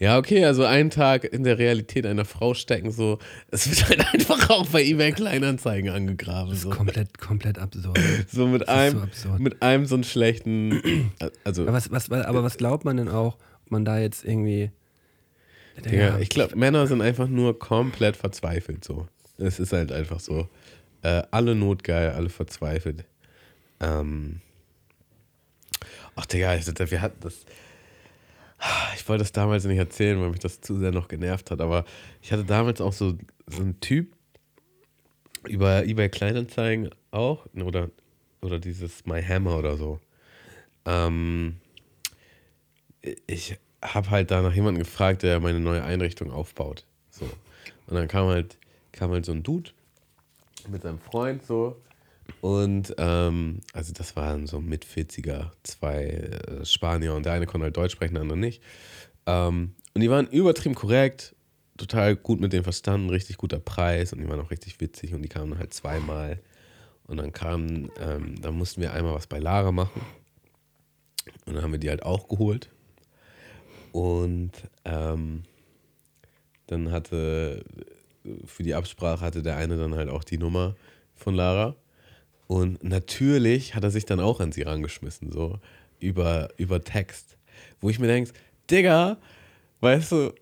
ja, 0.00 0.16
okay, 0.16 0.44
also 0.44 0.64
einen 0.64 0.90
Tag 0.90 1.24
in 1.24 1.42
der 1.42 1.58
Realität 1.58 2.06
einer 2.06 2.24
Frau 2.24 2.54
stecken, 2.54 2.92
so, 2.92 3.18
es 3.50 3.68
wird 3.68 3.88
halt 3.88 4.06
einfach 4.14 4.48
auch 4.50 4.66
bei 4.68 4.84
eBay 4.84 5.12
Kleinanzeigen 5.12 5.90
angegraben. 5.90 6.54
So, 6.54 6.70
Komplett, 6.70 7.18
komplett 7.18 7.58
absurd. 7.58 7.98
so 8.32 8.46
mit 8.46 8.62
Das 8.62 8.68
ist 8.68 8.74
einem, 8.74 9.10
so 9.12 9.28
mit 9.38 9.62
einem 9.62 9.86
so 9.86 9.96
einen 9.96 10.04
schlechten, 10.04 11.12
also, 11.44 11.62
Aber 11.62 11.72
was, 11.72 11.90
was, 11.90 12.10
aber 12.10 12.44
was 12.44 12.56
glaubt 12.58 12.84
man 12.84 12.96
denn 12.96 13.08
auch, 13.08 13.38
ob 13.64 13.70
man 13.70 13.84
da 13.84 13.98
jetzt 13.98 14.24
irgendwie. 14.24 14.70
Digga, 15.84 16.18
ich 16.18 16.28
glaube, 16.28 16.56
Männer 16.56 16.86
sind 16.86 17.02
einfach 17.02 17.28
nur 17.28 17.58
komplett 17.58 18.16
verzweifelt 18.16 18.84
so. 18.84 19.06
Es 19.36 19.60
ist 19.60 19.72
halt 19.72 19.92
einfach 19.92 20.18
so. 20.18 20.48
Äh, 21.02 21.22
alle 21.30 21.54
notgeil, 21.54 22.10
alle 22.10 22.28
verzweifelt. 22.28 23.04
Ähm. 23.78 24.40
Ach, 26.16 26.26
Digga, 26.26 26.56
ich, 26.56 26.66
wir 26.66 27.00
hatten 27.00 27.20
das. 27.20 27.44
Ich 28.96 29.08
wollte 29.08 29.22
das 29.22 29.32
damals 29.32 29.64
nicht 29.64 29.78
erzählen, 29.78 30.20
weil 30.20 30.30
mich 30.30 30.40
das 30.40 30.60
zu 30.60 30.76
sehr 30.76 30.90
noch 30.90 31.08
genervt 31.08 31.50
hat, 31.50 31.60
aber 31.60 31.84
ich 32.20 32.32
hatte 32.32 32.44
damals 32.44 32.80
auch 32.80 32.92
so, 32.92 33.16
so 33.46 33.62
einen 33.62 33.78
Typ 33.80 34.12
über 35.46 35.84
eBay 35.84 36.08
Kleinanzeigen 36.08 36.90
auch, 37.10 37.46
oder, 37.54 37.90
oder 38.42 38.58
dieses 38.58 39.06
My 39.06 39.22
Hammer 39.22 39.56
oder 39.56 39.76
so. 39.76 40.00
Ähm, 40.84 41.56
ich 43.26 43.56
habe 43.80 44.10
halt 44.10 44.30
da 44.30 44.42
nach 44.42 44.54
jemandem 44.54 44.82
gefragt, 44.82 45.22
der 45.22 45.40
meine 45.40 45.60
neue 45.60 45.84
Einrichtung 45.84 46.32
aufbaut. 46.32 46.84
So. 47.10 47.26
Und 47.86 47.94
dann 47.94 48.08
kam 48.08 48.26
halt, 48.26 48.58
kam 48.92 49.12
halt 49.12 49.24
so 49.24 49.32
ein 49.32 49.42
Dude 49.42 49.70
mit 50.68 50.82
seinem 50.82 50.98
Freund 50.98 51.44
so. 51.44 51.76
Und 52.40 52.94
ähm, 52.98 53.60
also 53.72 53.92
das 53.92 54.14
waren 54.16 54.46
so 54.46 54.60
mit 54.60 54.84
40er, 54.84 55.50
zwei 55.62 56.04
äh, 56.04 56.64
Spanier 56.64 57.14
und 57.14 57.26
der 57.26 57.32
eine 57.32 57.46
konnte 57.46 57.64
halt 57.64 57.76
Deutsch 57.76 57.92
sprechen, 57.92 58.14
der 58.14 58.22
andere 58.22 58.38
nicht. 58.38 58.62
Ähm, 59.26 59.74
und 59.94 60.00
die 60.00 60.10
waren 60.10 60.28
übertrieben 60.28 60.74
korrekt, 60.74 61.34
total 61.76 62.16
gut 62.16 62.40
mit 62.40 62.52
dem 62.52 62.64
verstanden, 62.64 63.10
richtig 63.10 63.36
guter 63.36 63.58
Preis 63.58 64.12
und 64.12 64.20
die 64.20 64.28
waren 64.28 64.40
auch 64.40 64.50
richtig 64.50 64.80
witzig 64.80 65.14
und 65.14 65.22
die 65.22 65.28
kamen 65.28 65.58
halt 65.58 65.74
zweimal. 65.74 66.40
Und 67.06 67.16
dann 67.16 67.32
kamen, 67.32 67.90
ähm, 67.98 68.40
dann 68.40 68.54
mussten 68.54 68.82
wir 68.82 68.92
einmal 68.92 69.14
was 69.14 69.26
bei 69.26 69.38
Lara 69.38 69.72
machen. 69.72 70.02
Und 71.46 71.54
dann 71.54 71.62
haben 71.62 71.72
wir 71.72 71.78
die 71.78 71.88
halt 71.88 72.02
auch 72.02 72.28
geholt. 72.28 72.68
Und 73.92 74.52
ähm, 74.84 75.44
dann 76.66 76.92
hatte 76.92 77.64
für 78.44 78.62
die 78.62 78.74
Absprache 78.74 79.24
hatte 79.24 79.42
der 79.42 79.56
eine 79.56 79.78
dann 79.78 79.94
halt 79.94 80.10
auch 80.10 80.22
die 80.22 80.38
Nummer 80.38 80.76
von 81.14 81.34
Lara. 81.34 81.74
Und 82.48 82.82
natürlich 82.82 83.74
hat 83.76 83.84
er 83.84 83.90
sich 83.92 84.04
dann 84.06 84.18
auch 84.20 84.40
an 84.40 84.50
sie 84.52 84.62
rangeschmissen, 84.62 85.30
so 85.30 85.60
über, 86.00 86.48
über 86.56 86.82
Text. 86.82 87.36
Wo 87.80 87.90
ich 87.90 87.98
mir 88.00 88.06
denke, 88.08 88.32
Digga, 88.70 89.18
weißt 89.80 90.10
du, 90.12 90.32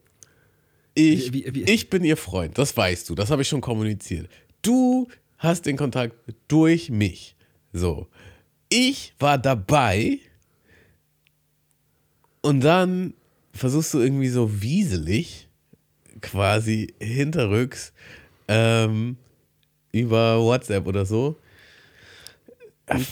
ich, 0.95 1.33
Wie- 1.35 1.55
wie- 1.55 1.65
ich 1.65 1.91
bin 1.91 2.05
ihr 2.05 2.17
Freund, 2.17 2.57
das 2.57 2.75
weißt 2.75 3.11
du, 3.11 3.15
das 3.15 3.31
habe 3.31 3.43
ich 3.43 3.49
schon 3.49 3.61
kommuniziert. 3.61 4.31
Du 4.63 5.09
hast 5.37 5.67
den 5.67 5.77
Kontakt 5.77 6.15
durch 6.49 6.89
mich. 6.89 7.37
So. 7.75 8.07
Ich 8.71 9.13
war 9.19 9.37
dabei 9.37 10.19
und 12.41 12.61
dann 12.61 13.15
versuchst 13.53 13.93
du 13.95 13.99
irgendwie 14.01 14.29
so 14.29 14.63
wieselig, 14.63 15.49
quasi 16.21 16.95
hinterrücks, 17.01 17.93
ähm, 18.49 19.17
über 19.93 20.41
WhatsApp 20.41 20.87
oder 20.87 21.05
so. 21.05 21.37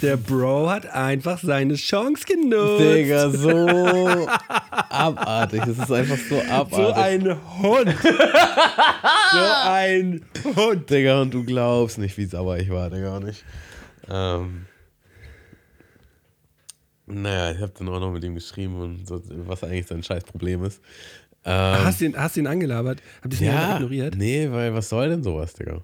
Der 0.02 0.16
Bro 0.16 0.70
hat 0.70 0.86
einfach 0.86 1.40
seine 1.42 1.74
Chance 1.74 2.24
genutzt. 2.24 2.80
Digga, 2.80 3.28
so 3.30 3.48
abartig. 4.88 5.62
Es 5.66 5.78
ist 5.78 5.90
einfach 5.90 6.16
so 6.16 6.40
abartig. 6.42 6.76
So 6.76 6.92
ein 6.92 7.60
Hund. 7.60 7.96
so 9.32 9.38
ein 9.64 10.24
Hund. 10.54 10.88
Digga, 10.88 11.22
und 11.22 11.34
du 11.34 11.42
glaubst 11.44 11.98
nicht, 11.98 12.16
wie 12.18 12.24
sauer 12.26 12.56
ich 12.58 12.70
war, 12.70 12.88
Digga, 12.88 13.16
auch 13.16 13.20
nicht. 13.20 13.44
Ähm, 14.08 14.66
naja, 17.06 17.50
ich 17.50 17.60
habe 17.60 17.72
dann 17.76 17.88
auch 17.88 17.98
noch 17.98 18.12
mit 18.12 18.22
ihm 18.22 18.34
geschrieben 18.36 18.80
und 18.80 19.08
so, 19.08 19.20
was 19.28 19.64
eigentlich 19.64 19.86
sein 19.88 20.04
scheiß 20.04 20.22
Problem 20.22 20.62
ist. 20.64 20.80
Ähm, 21.44 21.84
Hast 21.84 22.00
du 22.00 22.04
ihn, 22.06 22.16
hast 22.16 22.36
du 22.36 22.40
ihn 22.40 22.46
angelabert? 22.46 23.02
Hab 23.22 23.32
ich 23.32 23.40
ihn 23.40 23.48
ja, 23.48 23.74
ignoriert? 23.74 24.14
nee, 24.16 24.48
weil 24.52 24.72
was 24.72 24.88
soll 24.88 25.08
denn 25.08 25.24
sowas, 25.24 25.52
Digga? 25.54 25.82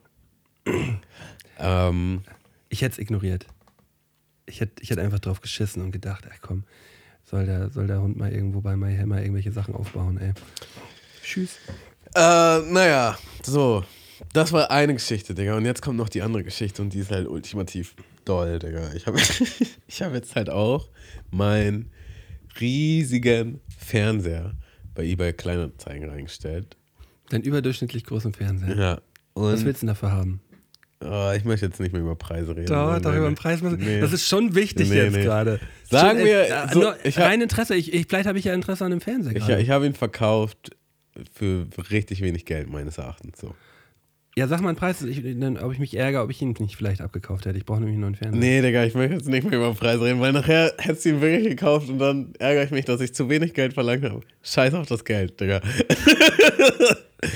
ähm, 1.59 2.23
Ich 2.69 2.83
hätte 2.83 2.93
es 2.93 2.99
ignoriert. 3.01 3.47
Ich 4.51 4.61
hätte 4.61 4.83
ich 4.83 4.91
hätt 4.91 4.99
einfach 4.99 5.21
drauf 5.21 5.41
geschissen 5.41 5.83
und 5.83 5.93
gedacht, 5.93 6.25
ach 6.31 6.39
komm, 6.43 6.65
soll 7.25 7.47
der, 7.47 7.71
soll 7.71 7.87
der 7.87 8.01
Hund 8.03 8.17
mal 8.17 8.33
irgendwo 8.33 8.61
bei 8.61 8.77
My 8.77 8.97
Hammer 8.97 9.21
irgendwelche 9.21 9.53
Sachen 9.53 9.75
aufbauen, 9.75 10.19
ey. 10.19 10.33
Tschüss. 11.23 11.57
Äh, 12.15 12.61
naja, 12.61 13.17
so. 13.43 13.85
Das 14.33 14.53
war 14.53 14.71
eine 14.71 14.93
Geschichte, 14.95 15.35
Digga. 15.35 15.57
Und 15.57 15.65
jetzt 15.65 15.81
kommt 15.81 15.97
noch 15.97 16.09
die 16.09 16.23
andere 16.23 16.45
Geschichte 16.45 16.83
und 16.83 16.93
die 16.93 16.99
ist 16.99 17.11
halt 17.11 17.27
ultimativ 17.27 17.95
doll, 18.25 18.59
Digga. 18.59 18.93
Ich 18.95 19.07
habe 19.07 19.19
ich 19.87 20.03
hab 20.03 20.13
jetzt 20.13 20.37
halt 20.37 20.51
auch 20.51 20.89
meinen 21.31 21.91
riesigen 22.61 23.61
Fernseher 23.79 24.55
bei 24.95 25.05
eBay 25.05 25.33
Kleinanzeigen 25.33 26.09
reingestellt. 26.11 26.77
Deinen 27.31 27.45
überdurchschnittlich 27.45 28.05
großen 28.05 28.35
Fernseher. 28.35 28.77
Ja. 28.77 29.01
Was 29.35 29.61
Und 29.61 29.67
willst 29.67 29.83
du 29.83 29.87
denn 29.87 29.95
dafür 29.95 30.11
haben? 30.11 30.41
Oh, 31.05 31.33
ich 31.37 31.45
möchte 31.45 31.67
jetzt 31.67 31.81
nicht 31.81 31.93
mehr 31.93 32.03
über 32.03 32.17
Preise 32.17 32.57
reden. 32.57 32.67
Doch, 32.67 32.93
Nein, 32.93 33.03
doch, 33.03 33.11
nein, 33.11 33.19
über 33.19 33.29
den 33.31 33.35
Preis. 33.35 33.61
Nee. 33.63 34.01
Das 34.01 34.13
ist 34.13 34.27
schon 34.27 34.55
wichtig 34.55 34.89
Nee, 34.91 34.97
jetzt 34.97 35.17
nee. 35.17 35.23
gerade. 35.25 35.61
Sagen 35.85 36.19
Schon, 36.19 36.27
wir, 36.27 36.43
äh, 36.43 36.69
so, 36.73 36.81
nur 36.81 36.97
ich 37.05 37.19
hab- 37.19 37.27
rein 37.27 37.41
Interesse. 37.41 37.75
Ich, 37.75 37.93
ich, 37.93 38.07
vielleicht 38.09 38.27
habe 38.29 38.39
ich 38.39 38.45
ja 38.45 38.55
Interesse 38.55 38.85
an 38.85 38.91
dem 38.91 39.01
Fernseher 39.01 39.37
Ich, 39.37 39.49
ich 39.49 39.71
habe 39.71 39.87
ihn 39.87 39.95
verkauft 39.95 40.71
für 41.35 41.67
richtig 41.91 42.21
wenig 42.23 42.45
Geld, 42.45 42.71
meines 42.71 42.99
Erachtens. 42.99 43.41
So. 43.41 43.55
Ja, 44.37 44.47
sag 44.47 44.61
mal 44.61 44.69
einen 44.69 44.79
Preis, 44.79 45.03
ich, 45.03 45.23
dann, 45.41 45.59
ob 45.59 45.73
ich 45.73 45.81
mich 45.81 45.97
ärgere, 45.97 46.23
ob 46.23 46.31
ich 46.31 46.41
ihn 46.41 46.55
nicht 46.61 46.77
vielleicht 46.77 47.01
abgekauft 47.01 47.47
hätte. 47.47 47.59
Ich 47.59 47.65
brauche 47.65 47.81
nämlich 47.81 47.95
einen 47.95 48.03
neuen 48.03 48.15
Fernseher. 48.15 48.41
Nee, 48.41 48.63
Digga, 48.63 48.85
ich 48.85 48.95
möchte 48.95 49.15
jetzt 49.15 49.29
nicht 49.29 49.43
mehr 49.51 49.59
über 49.59 49.75
Preis 49.75 50.01
reden, 50.01 50.21
weil 50.21 50.33
nachher 50.33 50.73
hättest 50.79 51.05
du 51.05 51.09
ihn 51.11 51.21
wirklich 51.21 51.49
gekauft 51.49 51.89
und 51.89 51.99
dann 51.99 52.33
ärgere 52.39 52.63
ich 52.65 52.71
mich, 52.71 52.85
dass 52.85 53.01
ich 53.01 53.13
zu 53.13 53.29
wenig 53.29 53.55
Geld 53.55 53.75
verlangt 53.75 54.05
habe. 54.05 54.21
Scheiß 54.43 54.73
auf 54.75 54.87
das 54.87 55.05
Geld, 55.05 55.41
Digga. 55.41 55.61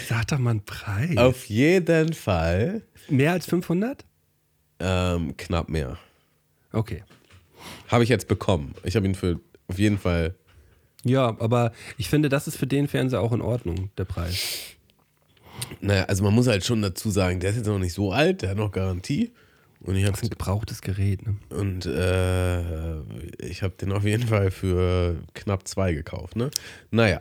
Sag 0.08 0.28
doch 0.28 0.38
mal 0.38 0.50
einen 0.50 0.64
Preis. 0.64 1.16
Auf 1.16 1.46
jeden 1.46 2.12
Fall 2.14 2.82
Mehr 3.08 3.32
als 3.32 3.46
500? 3.46 4.04
ähm, 4.80 5.36
knapp 5.36 5.68
mehr. 5.68 5.98
Okay. 6.72 7.02
Habe 7.88 8.02
ich 8.02 8.08
jetzt 8.10 8.28
bekommen. 8.28 8.74
Ich 8.82 8.96
habe 8.96 9.06
ihn 9.06 9.14
für 9.14 9.40
auf 9.68 9.78
jeden 9.78 9.98
Fall. 9.98 10.34
Ja, 11.04 11.36
aber 11.38 11.72
ich 11.98 12.08
finde, 12.08 12.28
das 12.28 12.48
ist 12.48 12.56
für 12.56 12.66
den 12.66 12.88
Fernseher 12.88 13.20
auch 13.20 13.32
in 13.32 13.40
Ordnung, 13.42 13.90
der 13.98 14.04
Preis. 14.04 14.60
Naja, 15.80 16.04
also 16.04 16.24
man 16.24 16.34
muss 16.34 16.46
halt 16.48 16.64
schon 16.64 16.82
dazu 16.82 17.10
sagen, 17.10 17.40
der 17.40 17.50
ist 17.50 17.56
jetzt 17.56 17.66
noch 17.66 17.78
nicht 17.78 17.92
so 17.92 18.10
alt, 18.12 18.42
der 18.42 18.50
hat 18.50 18.56
noch 18.56 18.72
Garantie. 18.72 19.32
Und 19.80 19.96
ich 19.96 20.02
habe 20.04 20.12
Das 20.12 20.20
ist 20.22 20.26
ein 20.28 20.30
gebrauchtes 20.30 20.80
Gerät, 20.80 21.26
ne? 21.26 21.36
und 21.50 21.84
äh, 21.84 23.00
ich 23.46 23.62
habe 23.62 23.74
den 23.78 23.92
auf 23.92 24.04
jeden 24.04 24.26
Fall 24.26 24.50
für 24.50 25.16
knapp 25.34 25.68
zwei 25.68 25.92
gekauft, 25.92 26.36
ne? 26.36 26.50
Naja, 26.90 27.20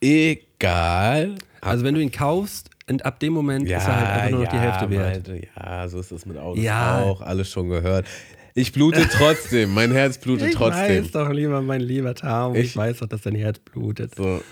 egal. 0.00 1.36
Also 1.60 1.84
wenn 1.84 1.94
du 1.94 2.00
ihn 2.00 2.10
kaufst 2.10 2.70
und 2.88 3.04
ab 3.04 3.20
dem 3.20 3.32
Moment 3.32 3.64
ist 3.66 3.72
er 3.72 3.96
halt 3.96 4.08
einfach 4.08 4.30
nur 4.30 4.40
noch 4.44 4.50
die 4.50 4.58
Hälfte 4.58 4.90
wert. 4.90 5.28
Malte, 5.28 5.46
ja, 5.56 5.88
so 5.88 6.00
ist 6.00 6.10
es 6.10 6.26
mit 6.26 6.38
Autos 6.38 6.62
Ja. 6.62 7.00
auch, 7.02 7.20
alles 7.20 7.50
schon 7.50 7.68
gehört. 7.68 8.06
Ich 8.54 8.72
blute 8.72 9.06
trotzdem, 9.12 9.72
mein 9.74 9.92
Herz 9.92 10.18
blutet 10.18 10.48
Ich 10.48 10.54
trotzdem. 10.56 11.04
weiß 11.04 11.12
doch, 11.12 11.30
lieber 11.30 11.62
mein 11.62 11.80
lieber 11.80 12.14
Tam, 12.14 12.54
ich, 12.54 12.66
Ich- 12.66 12.76
weiß 12.76 12.98
doch, 12.98 13.06
dass 13.06 13.22
dein 13.22 13.34
Herz 13.36 13.58
blutet. 13.60 14.14
So. 14.16 14.42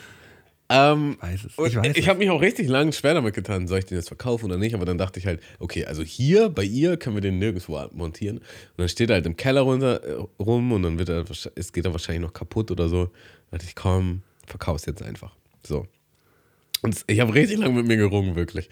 Ähm, 0.71 1.17
Ich 1.17 1.23
weiß 1.23 1.45
es. 1.47 1.53
Ich 1.67 1.77
weiß 1.77 1.97
ich 1.97 2.09
habe 2.09 2.19
mich 2.19 2.29
auch 2.31 2.43
richtig 2.43 2.69
lang 2.69 2.93
schwer 2.93 3.15
damit 3.15 3.35
getan, 3.35 3.67
soll 3.67 3.79
ich 3.81 3.87
den 3.87 3.97
jetzt 3.97 4.09
verkaufen 4.09 4.45
oder 4.45 4.59
nicht, 4.59 4.75
aber 4.75 4.85
dann 4.85 4.99
dachte 4.99 5.19
ich 5.19 5.27
halt, 5.27 5.41
okay, 5.59 5.87
also 5.87 6.03
hier 6.03 6.51
bei 6.51 6.63
ihr 6.63 6.99
können 6.99 7.17
wir 7.17 7.23
den 7.23 7.39
nirgendwo 7.39 7.81
montieren. 7.93 8.37
Und 8.39 8.45
dann 8.77 8.89
steht 8.91 9.09
er 9.11 9.15
halt 9.15 9.27
im 9.27 9.37
Keller 9.37 9.63
runter, 9.63 10.05
äh, 10.05 10.23
rum 10.39 10.71
und 10.73 10.83
dann 10.83 10.99
wird 10.99 11.09
er, 11.09 11.25
es 11.57 11.73
geht 11.73 11.87
er 11.87 11.93
wahrscheinlich 11.93 12.23
noch 12.23 12.35
kaputt 12.35 12.71
oder 12.71 12.89
so. 12.91 13.07
Da 13.51 13.57
dachte 13.57 13.65
ich, 13.67 13.75
komm, 13.75 14.21
verkauf's 14.49 14.87
jetzt 14.87 15.03
einfach. 15.03 15.35
So. 15.67 15.87
Und 16.83 17.05
ich 17.07 17.21
habe 17.21 17.35
richtig 17.35 17.59
lang 17.59 17.75
mit 17.75 17.87
mir 17.87 17.97
gerungen, 17.97 18.37
wirklich. 18.37 18.69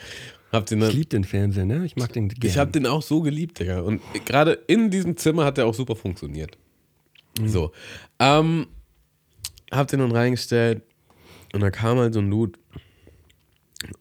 Hab 0.53 0.67
den 0.67 0.81
dann, 0.81 0.91
Ich 0.91 0.97
liebe 0.97 1.09
den 1.09 1.25
Fernseher, 1.25 1.65
ne? 1.65 1.85
Ich 1.85 1.97
mag 1.97 2.13
den 2.13 2.29
gerne. 2.29 2.47
ich 2.47 2.59
habe 2.59 2.71
den 2.71 2.87
auch 2.87 3.03
so 3.03 3.21
geliebt, 3.21 3.59
Digga. 3.59 3.81
Und 3.81 4.01
gerade 4.25 4.53
in 4.53 4.91
diesem 4.91 5.17
Zimmer 5.17 5.45
hat 5.45 5.59
der 5.59 5.67
auch 5.67 5.75
super 5.75 5.97
funktioniert. 5.97 6.57
So. 7.45 7.73
Ähm, 8.19 8.67
hab 9.73 9.89
den 9.89 10.01
dann 10.01 10.13
reingestellt 10.13 10.83
und 11.53 11.61
da 11.61 11.71
kam 11.71 11.99
halt 11.99 12.15
so 12.15 12.21
ein 12.21 12.31
Dude 12.31 12.59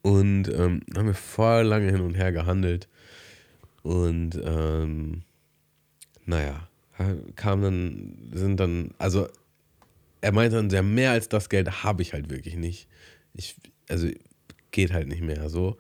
und 0.01 0.47
ähm, 0.47 0.82
haben 0.95 1.07
wir 1.07 1.13
voll 1.13 1.63
lange 1.63 1.91
hin 1.91 2.01
und 2.01 2.15
her 2.15 2.32
gehandelt. 2.32 2.88
Und 3.82 4.39
ähm, 4.43 5.23
naja, 6.26 6.67
kam 7.36 7.61
dann, 7.61 8.30
sind 8.34 8.59
dann, 8.59 8.91
also 8.97 9.28
er 10.22 10.32
meinte 10.32 10.55
dann, 10.57 10.70
ja, 10.70 10.82
mehr 10.82 11.11
als 11.11 11.30
das 11.30 11.49
Geld 11.49 11.84
habe 11.84 12.01
ich 12.01 12.13
halt 12.13 12.30
wirklich 12.30 12.55
nicht. 12.55 12.88
Ich, 13.34 13.55
also 13.89 14.07
geht 14.72 14.91
halt 14.93 15.07
nicht 15.07 15.22
mehr 15.22 15.49
so. 15.49 15.78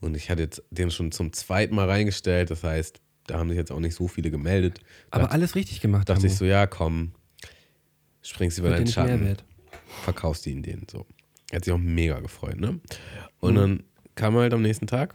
Und 0.00 0.16
ich 0.16 0.30
hatte 0.30 0.42
jetzt 0.42 0.62
den 0.70 0.90
schon 0.90 1.12
zum 1.12 1.32
zweiten 1.32 1.74
Mal 1.74 1.88
reingestellt, 1.88 2.50
das 2.50 2.62
heißt, 2.62 3.00
da 3.26 3.38
haben 3.38 3.48
sich 3.48 3.56
jetzt 3.56 3.72
auch 3.72 3.80
nicht 3.80 3.94
so 3.94 4.06
viele 4.08 4.30
gemeldet. 4.30 4.80
Aber 5.10 5.22
dachte, 5.24 5.34
alles 5.34 5.54
richtig 5.54 5.80
gemacht. 5.80 6.08
dachte 6.08 6.26
ich 6.26 6.36
so, 6.36 6.44
ja, 6.44 6.66
komm, 6.66 7.12
springst 8.22 8.58
über 8.58 8.70
deinen 8.70 8.86
Schatten, 8.86 9.36
verkaufst 10.02 10.46
ihn 10.46 10.62
denen 10.62 10.86
so. 10.90 11.06
Er 11.50 11.56
hat 11.56 11.64
sich 11.64 11.72
auch 11.72 11.78
mega 11.78 12.20
gefreut, 12.20 12.58
ne? 12.58 12.80
Und 13.40 13.54
Mhm. 13.54 13.58
dann 13.58 13.82
kam 14.14 14.34
er 14.36 14.42
halt 14.42 14.54
am 14.54 14.62
nächsten 14.62 14.86
Tag. 14.86 15.14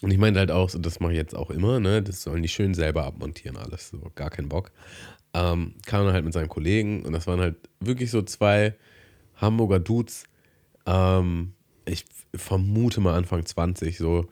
Und 0.00 0.10
ich 0.10 0.18
meinte 0.18 0.40
halt 0.40 0.50
auch, 0.50 0.70
das 0.76 1.00
mache 1.00 1.12
ich 1.12 1.18
jetzt 1.18 1.34
auch 1.34 1.50
immer, 1.50 1.78
ne? 1.80 2.02
Das 2.02 2.22
sollen 2.22 2.42
die 2.42 2.48
schön 2.48 2.74
selber 2.74 3.04
abmontieren, 3.04 3.56
alles. 3.56 3.90
So, 3.90 4.10
gar 4.14 4.30
keinen 4.30 4.48
Bock. 4.48 4.70
Ähm, 5.34 5.74
kam 5.86 6.04
dann 6.04 6.14
halt 6.14 6.24
mit 6.24 6.34
seinen 6.34 6.48
Kollegen 6.48 7.04
und 7.04 7.12
das 7.12 7.26
waren 7.26 7.40
halt 7.40 7.56
wirklich 7.80 8.10
so 8.10 8.22
zwei 8.22 8.74
Hamburger 9.36 9.80
Dudes. 9.80 10.24
Ähm, 10.86 11.54
ich 11.84 12.04
vermute 12.34 13.00
mal 13.00 13.16
Anfang 13.16 13.44
20, 13.44 13.98
so. 13.98 14.28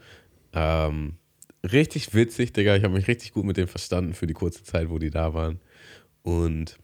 Ähm, 0.53 1.15
richtig 1.63 2.15
witzig, 2.15 2.53
Digga. 2.53 2.77
Ich 2.77 2.85
habe 2.85 2.95
mich 2.95 3.09
richtig 3.09 3.33
gut 3.33 3.45
mit 3.45 3.57
denen 3.57 3.69
verstanden 3.69 4.15
für 4.15 4.27
die 4.27 4.35
kurze 4.35 4.63
Zeit, 4.65 4.91
wo 4.91 4.99
die 4.99 5.11
da 5.11 5.35
waren. 5.35 5.61
Und 6.23 6.79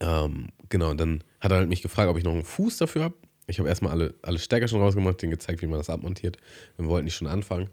ähm, 0.00 0.48
genau, 0.68 0.94
dann 0.94 1.22
hat 1.40 1.52
er 1.52 1.58
halt 1.58 1.68
mich 1.68 1.82
gefragt, 1.82 2.10
ob 2.10 2.18
ich 2.18 2.24
noch 2.24 2.32
einen 2.32 2.44
Fuß 2.44 2.76
dafür 2.78 3.04
habe. 3.04 3.14
Ich 3.46 3.58
habe 3.58 3.68
erstmal 3.68 3.92
alle, 3.92 4.14
alle 4.22 4.38
Stecker 4.38 4.68
schon 4.68 4.80
rausgemacht, 4.80 5.20
denen 5.22 5.32
gezeigt, 5.32 5.62
wie 5.62 5.66
man 5.66 5.78
das 5.78 5.90
abmontiert. 5.90 6.38
Wir 6.76 6.86
wollten 6.86 7.04
nicht 7.04 7.16
schon 7.16 7.28
anfangen. 7.28 7.70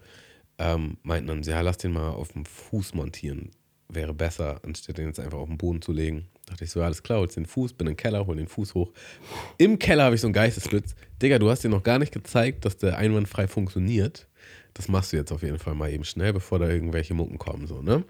Ähm, 0.57 0.97
meinten 1.03 1.27
dann, 1.27 1.43
ja, 1.43 1.61
lass 1.61 1.77
den 1.77 1.93
mal 1.93 2.09
auf 2.09 2.33
dem 2.33 2.45
Fuß 2.45 2.93
montieren. 2.93 3.51
Wäre 3.91 4.13
besser, 4.13 4.59
anstatt 4.63 4.99
den 4.99 5.07
jetzt 5.07 5.19
einfach 5.19 5.39
auf 5.39 5.47
den 5.47 5.57
Boden 5.57 5.81
zu 5.81 5.91
legen. 5.91 6.27
Dachte 6.45 6.63
ich 6.63 6.71
so, 6.71 6.79
ja, 6.79 6.85
alles 6.85 7.01
klar, 7.01 7.19
holst 7.19 7.37
den 7.37 7.47
Fuß, 7.47 7.73
bin 7.73 7.87
im 7.87 7.97
Keller, 7.97 8.27
hol 8.27 8.35
den 8.35 8.47
Fuß 8.47 8.75
hoch. 8.75 8.91
Im 9.57 9.79
Keller 9.79 10.03
habe 10.03 10.15
ich 10.15 10.21
so 10.21 10.27
einen 10.27 10.33
Geistesblitz. 10.33 10.95
Digga, 11.21 11.39
du 11.39 11.49
hast 11.49 11.63
dir 11.63 11.69
noch 11.69 11.83
gar 11.83 11.97
nicht 11.97 12.11
gezeigt, 12.11 12.65
dass 12.65 12.77
der 12.77 12.97
einwandfrei 12.97 13.47
funktioniert. 13.47 14.27
Das 14.75 14.87
machst 14.87 15.11
du 15.11 15.17
jetzt 15.17 15.31
auf 15.31 15.41
jeden 15.41 15.57
Fall 15.57 15.73
mal 15.73 15.91
eben 15.91 16.03
schnell, 16.03 16.33
bevor 16.33 16.59
da 16.59 16.69
irgendwelche 16.69 17.13
Mucken 17.15 17.39
kommen, 17.39 17.65
so, 17.65 17.81
ne? 17.81 18.03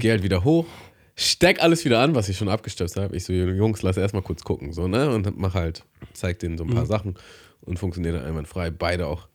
Geh 0.00 0.10
halt 0.10 0.24
wieder 0.24 0.42
hoch, 0.42 0.66
steck 1.14 1.62
alles 1.62 1.84
wieder 1.84 2.00
an, 2.00 2.14
was 2.14 2.28
ich 2.28 2.36
schon 2.36 2.48
abgestöpft 2.48 2.96
habe. 2.96 3.16
Ich 3.16 3.24
so, 3.24 3.32
Jungs, 3.32 3.82
lass 3.82 3.96
erstmal 3.96 4.22
kurz 4.22 4.42
gucken, 4.42 4.72
so, 4.72 4.88
ne? 4.88 5.10
Und 5.14 5.38
mach 5.38 5.54
halt, 5.54 5.84
zeig 6.12 6.40
denen 6.40 6.58
so 6.58 6.64
ein 6.64 6.74
paar 6.74 6.86
Sachen 6.86 7.14
und 7.60 7.78
funktioniert 7.78 8.16
dann 8.16 8.24
einwandfrei. 8.24 8.70
Beide 8.70 9.06
auch. 9.06 9.28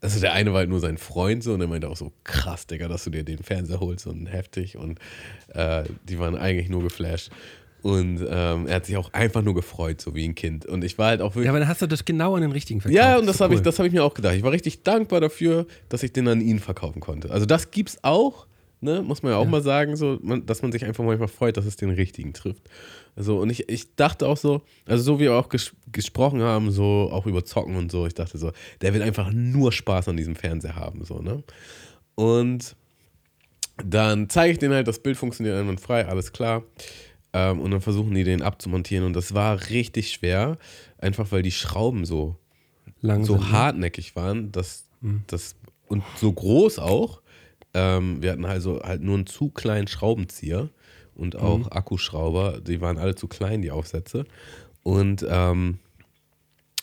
Also 0.00 0.20
der 0.20 0.32
eine 0.32 0.52
war 0.52 0.60
halt 0.60 0.70
nur 0.70 0.80
sein 0.80 0.98
Freund 0.98 1.42
so 1.42 1.52
und 1.52 1.60
der 1.60 1.68
meinte 1.68 1.88
auch 1.88 1.96
so, 1.96 2.12
krass, 2.24 2.66
Digga, 2.66 2.88
dass 2.88 3.04
du 3.04 3.10
dir 3.10 3.24
den 3.24 3.42
Fernseher 3.42 3.80
holst 3.80 4.06
und 4.06 4.26
heftig 4.26 4.76
und 4.76 4.98
äh, 5.54 5.84
die 6.08 6.18
waren 6.18 6.36
eigentlich 6.36 6.68
nur 6.68 6.82
geflasht. 6.82 7.30
Und 7.82 8.20
ähm, 8.28 8.66
er 8.66 8.76
hat 8.76 8.86
sich 8.86 8.96
auch 8.96 9.12
einfach 9.12 9.42
nur 9.42 9.54
gefreut, 9.54 10.00
so 10.00 10.14
wie 10.14 10.24
ein 10.24 10.34
Kind. 10.34 10.66
Und 10.66 10.82
ich 10.82 10.98
war 10.98 11.08
halt 11.08 11.20
auch 11.20 11.34
wirklich. 11.34 11.44
Ja, 11.44 11.52
aber 11.52 11.60
dann 11.60 11.68
hast 11.68 11.80
du 11.80 11.86
das 11.86 12.04
genau 12.04 12.34
an 12.34 12.42
den 12.42 12.50
richtigen 12.50 12.80
verkauft. 12.80 12.96
Ja, 12.96 13.18
und 13.18 13.26
das 13.26 13.36
doch 13.36 13.44
habe 13.44 13.54
ich, 13.54 13.60
cool. 13.60 13.64
das 13.64 13.78
hab 13.78 13.86
ich 13.86 13.92
mir 13.92 14.02
auch 14.02 14.14
gedacht. 14.14 14.34
Ich 14.34 14.42
war 14.42 14.50
richtig 14.50 14.82
dankbar 14.82 15.20
dafür, 15.20 15.66
dass 15.88 16.02
ich 16.02 16.12
den 16.12 16.26
an 16.26 16.40
ihn 16.40 16.58
verkaufen 16.58 17.00
konnte. 17.00 17.30
Also 17.30 17.46
das 17.46 17.70
gibt's 17.70 17.98
auch, 18.02 18.46
ne? 18.80 19.02
muss 19.02 19.22
man 19.22 19.32
ja 19.32 19.38
auch 19.38 19.46
mal 19.46 19.62
sagen, 19.62 19.94
so, 19.96 20.18
man, 20.22 20.44
dass 20.44 20.62
man 20.62 20.72
sich 20.72 20.84
einfach 20.84 21.04
manchmal 21.04 21.28
freut, 21.28 21.56
dass 21.56 21.66
es 21.66 21.76
den 21.76 21.90
richtigen 21.90 22.32
trifft. 22.32 22.62
Also, 23.18 23.40
und 23.40 23.50
ich, 23.50 23.68
ich 23.68 23.96
dachte 23.96 24.28
auch 24.28 24.36
so, 24.36 24.62
also 24.86 25.02
so 25.02 25.18
wie 25.18 25.24
wir 25.24 25.34
auch 25.34 25.48
ges 25.48 25.72
gesprochen 25.90 26.40
haben, 26.40 26.70
so 26.70 27.08
auch 27.10 27.26
über 27.26 27.44
Zocken 27.44 27.74
und 27.74 27.90
so, 27.90 28.06
ich 28.06 28.14
dachte 28.14 28.38
so, 28.38 28.52
der 28.80 28.94
will 28.94 29.02
einfach 29.02 29.32
nur 29.32 29.72
Spaß 29.72 30.06
an 30.06 30.16
diesem 30.16 30.36
Fernseher 30.36 30.76
haben, 30.76 31.04
so, 31.04 31.18
ne? 31.18 31.42
Und 32.14 32.76
dann 33.84 34.28
zeige 34.28 34.52
ich 34.52 34.58
denen 34.60 34.72
halt, 34.72 34.86
das 34.86 35.00
Bild 35.00 35.16
funktioniert 35.16 35.56
einwandfrei, 35.56 36.06
alles 36.06 36.30
klar. 36.30 36.62
Ähm, 37.32 37.58
und 37.58 37.72
dann 37.72 37.80
versuchen 37.80 38.14
die 38.14 38.22
den 38.22 38.40
abzumontieren 38.40 39.04
und 39.04 39.14
das 39.14 39.34
war 39.34 39.68
richtig 39.68 40.12
schwer, 40.12 40.56
einfach 40.98 41.32
weil 41.32 41.42
die 41.42 41.50
Schrauben 41.50 42.04
so 42.04 42.36
Lang 43.00 43.24
so 43.24 43.50
hartnäckig 43.50 44.14
waren, 44.14 44.52
dass 44.52 44.86
das 45.26 45.56
und 45.88 46.04
so 46.16 46.32
groß 46.32 46.78
auch. 46.78 47.20
Ähm, 47.74 48.22
wir 48.22 48.30
hatten 48.30 48.44
also 48.44 48.80
halt 48.80 49.02
nur 49.02 49.16
einen 49.16 49.26
zu 49.26 49.50
kleinen 49.50 49.88
Schraubenzieher 49.88 50.70
und 51.18 51.36
auch 51.36 51.70
Akkuschrauber. 51.70 52.60
Die 52.60 52.80
waren 52.80 52.96
alle 52.96 53.14
zu 53.14 53.28
klein, 53.28 53.60
die 53.60 53.70
Aufsätze. 53.70 54.24
Und 54.82 55.26
ähm, 55.28 55.78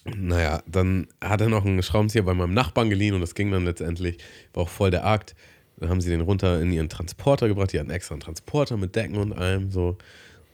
naja, 0.06 0.62
dann 0.68 1.08
hat 1.22 1.42
er 1.42 1.50
noch 1.50 1.66
einen 1.66 1.82
Schraubenzieher 1.82 2.24
bei 2.24 2.34
meinem 2.34 2.54
Nachbarn 2.54 2.90
geliehen 2.90 3.16
und 3.16 3.22
das 3.22 3.34
ging 3.34 3.52
dann 3.52 3.66
letztendlich. 3.66 4.18
War 4.54 4.64
auch 4.64 4.70
voll 4.70 4.92
der 4.92 5.06
Akt. 5.06 5.36
Dann 5.78 5.90
haben 5.90 6.02
sie 6.02 6.10
den 6.10 6.22
runter 6.22 6.62
in 6.62 6.72
ihren 6.72 6.90
Transporter 6.90 7.48
gebracht. 7.48 7.74
Die 7.74 7.80
hatten 7.80 7.90
extra 7.90 8.14
einen 8.14 8.22
Transporter 8.22 8.78
mit 8.78 8.96
Decken 8.96 9.18
und 9.18 9.34
allem 9.34 9.72
so. 9.72 9.98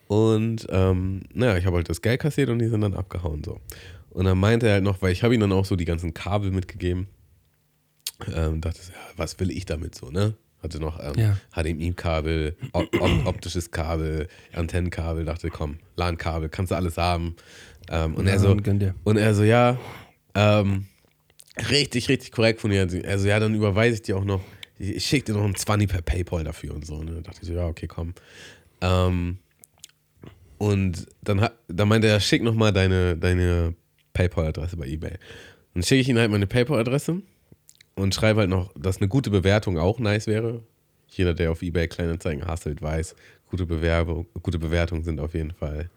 Und 0.07 0.67
ähm, 0.69 1.23
naja, 1.33 1.57
ich 1.57 1.65
habe 1.65 1.77
halt 1.77 1.89
das 1.89 2.01
Geld 2.01 2.21
kassiert 2.21 2.49
und 2.49 2.59
die 2.59 2.67
sind 2.67 2.81
dann 2.81 2.93
abgehauen 2.93 3.43
so. 3.43 3.59
Und 4.09 4.25
dann 4.25 4.37
meinte 4.37 4.67
er 4.67 4.73
halt 4.73 4.83
noch, 4.83 5.01
weil 5.01 5.11
ich 5.11 5.23
habe 5.23 5.33
ihm 5.33 5.41
dann 5.41 5.51
auch 5.51 5.65
so 5.65 5.75
die 5.75 5.85
ganzen 5.85 6.13
Kabel 6.13 6.51
mitgegeben. 6.51 7.07
Ähm, 8.33 8.61
dachte 8.61 8.79
ja, 8.87 8.93
was 9.15 9.39
will 9.39 9.51
ich 9.51 9.65
damit 9.65 9.95
so, 9.95 10.11
ne? 10.11 10.35
Hatte 10.63 10.79
noch 10.79 10.99
ähm, 10.99 11.13
Ja. 11.17 11.37
HDMI-Kabel, 11.55 12.55
op 12.73 12.87
op 12.99 13.25
optisches 13.25 13.71
Kabel, 13.71 14.27
Antennenkabel, 14.53 15.25
dachte, 15.25 15.49
komm, 15.49 15.79
LAN-Kabel, 15.95 16.49
kannst 16.49 16.71
du 16.71 16.75
alles 16.75 16.97
haben. 16.97 17.35
Ähm, 17.89 18.15
und 18.15 18.27
Ja, 18.27 18.33
er 18.33 18.39
so, 18.39 18.55
und 19.03 19.17
er 19.17 19.33
so, 19.33 19.43
ja, 19.43 19.79
ähm, 20.35 20.85
richtig, 21.69 22.09
richtig 22.09 22.31
korrekt 22.31 22.61
von 22.61 22.69
dir. 22.71 22.87
Also, 23.07 23.27
ja, 23.27 23.39
dann 23.39 23.55
überweise 23.55 23.95
ich 23.95 24.01
dir 24.03 24.17
auch 24.17 24.23
noch, 24.23 24.41
ich, 24.77 25.03
schicke 25.05 25.25
dir 25.25 25.33
noch 25.33 25.43
einen 25.43 25.55
20 25.55 25.89
per 25.89 26.01
PayPal 26.01 26.43
dafür 26.43 26.73
und 26.75 26.85
so. 26.85 27.01
Ne? 27.01 27.15
Da 27.15 27.21
dachte 27.21 27.39
ich 27.41 27.47
so, 27.47 27.53
ja, 27.53 27.65
okay, 27.67 27.87
komm. 27.87 28.13
Ähm, 28.81 29.39
und 30.57 31.07
dann, 31.23 31.49
dann 31.67 31.87
meinte 31.87 32.07
er, 32.07 32.19
schick 32.19 32.43
noch 32.43 32.53
mal 32.53 32.71
deine, 32.71 33.17
deine 33.17 33.73
PayPal-Adresse 34.13 34.77
bei 34.77 34.85
eBay. 34.85 35.13
Und 35.73 35.85
schicke 35.85 36.01
ich 36.01 36.09
ihm 36.09 36.17
halt 36.17 36.29
meine 36.29 36.45
PayPal-Adresse 36.47 37.21
und 37.95 38.13
schreibe 38.15 38.41
halt 38.41 38.49
noch, 38.49 38.71
dass 38.77 38.97
eine 38.97 39.07
gute 39.07 39.29
Bewertung 39.29 39.77
auch 39.77 39.99
nice 39.99 40.27
wäre. 40.27 40.61
Jeder, 41.07 41.33
der 41.33 41.51
auf 41.51 41.61
eBay 41.61 41.87
Kleinanzeigen 41.87 42.45
hasselt, 42.47 42.81
weiß, 42.81 43.15
gute, 43.49 43.65
Bewerbung, 43.65 44.27
gute 44.41 44.59
Bewertungen 44.59 45.03
sind 45.03 45.19
auf 45.19 45.33
jeden 45.33 45.51
Fall 45.51 45.89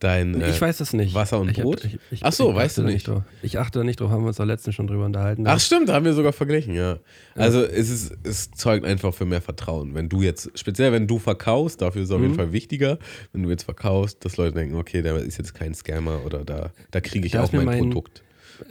dein 0.00 0.40
äh, 0.40 0.48
Ich 0.50 0.60
weiß 0.60 0.80
es 0.80 0.92
nicht. 0.94 1.12
Wasser 1.14 1.38
und 1.40 1.50
ich 1.50 1.60
Brot. 1.60 1.84
ich, 1.84 1.98
ich, 2.10 2.24
Ach 2.24 2.32
so, 2.32 2.50
ich 2.50 2.56
weißt 2.56 2.78
du 2.78 2.82
da 2.82 2.88
nicht. 2.88 3.06
drauf. 3.06 3.22
Ich 3.42 3.58
achte 3.58 3.80
da 3.80 3.84
nicht 3.84 4.00
drauf, 4.00 4.10
haben 4.10 4.22
wir 4.22 4.28
uns 4.28 4.36
da 4.38 4.44
letztens 4.44 4.74
schon 4.74 4.86
drüber 4.86 5.04
unterhalten. 5.04 5.46
Ach 5.46 5.60
stimmt, 5.60 5.88
da 5.90 5.94
haben 5.94 6.06
wir 6.06 6.14
sogar 6.14 6.32
verglichen, 6.32 6.74
ja. 6.74 6.98
Also 7.34 7.62
es 7.62 7.90
ist, 7.90 8.16
es 8.22 8.50
zeugt 8.50 8.86
einfach 8.86 9.12
für 9.12 9.26
mehr 9.26 9.42
Vertrauen. 9.42 9.94
Wenn 9.94 10.08
du 10.08 10.22
jetzt, 10.22 10.50
speziell 10.58 10.92
wenn 10.92 11.06
du 11.06 11.18
verkaufst, 11.18 11.82
dafür 11.82 12.00
ist 12.02 12.08
es 12.08 12.12
auf 12.14 12.18
Mhm. 12.18 12.24
jeden 12.24 12.36
Fall 12.36 12.52
wichtiger, 12.52 12.98
wenn 13.32 13.42
du 13.42 13.50
jetzt 13.50 13.64
verkaufst, 13.64 14.24
dass 14.24 14.38
Leute 14.38 14.54
denken, 14.54 14.74
okay, 14.76 15.02
der 15.02 15.16
ist 15.16 15.36
jetzt 15.36 15.54
kein 15.54 15.74
Scammer 15.74 16.24
oder 16.24 16.44
da, 16.46 16.70
da 16.90 17.00
kriege 17.02 17.26
ich 17.26 17.32
Da 17.32 17.42
auch 17.44 17.52
mein, 17.52 17.66
mein- 17.66 17.78
Produkt. 17.80 18.22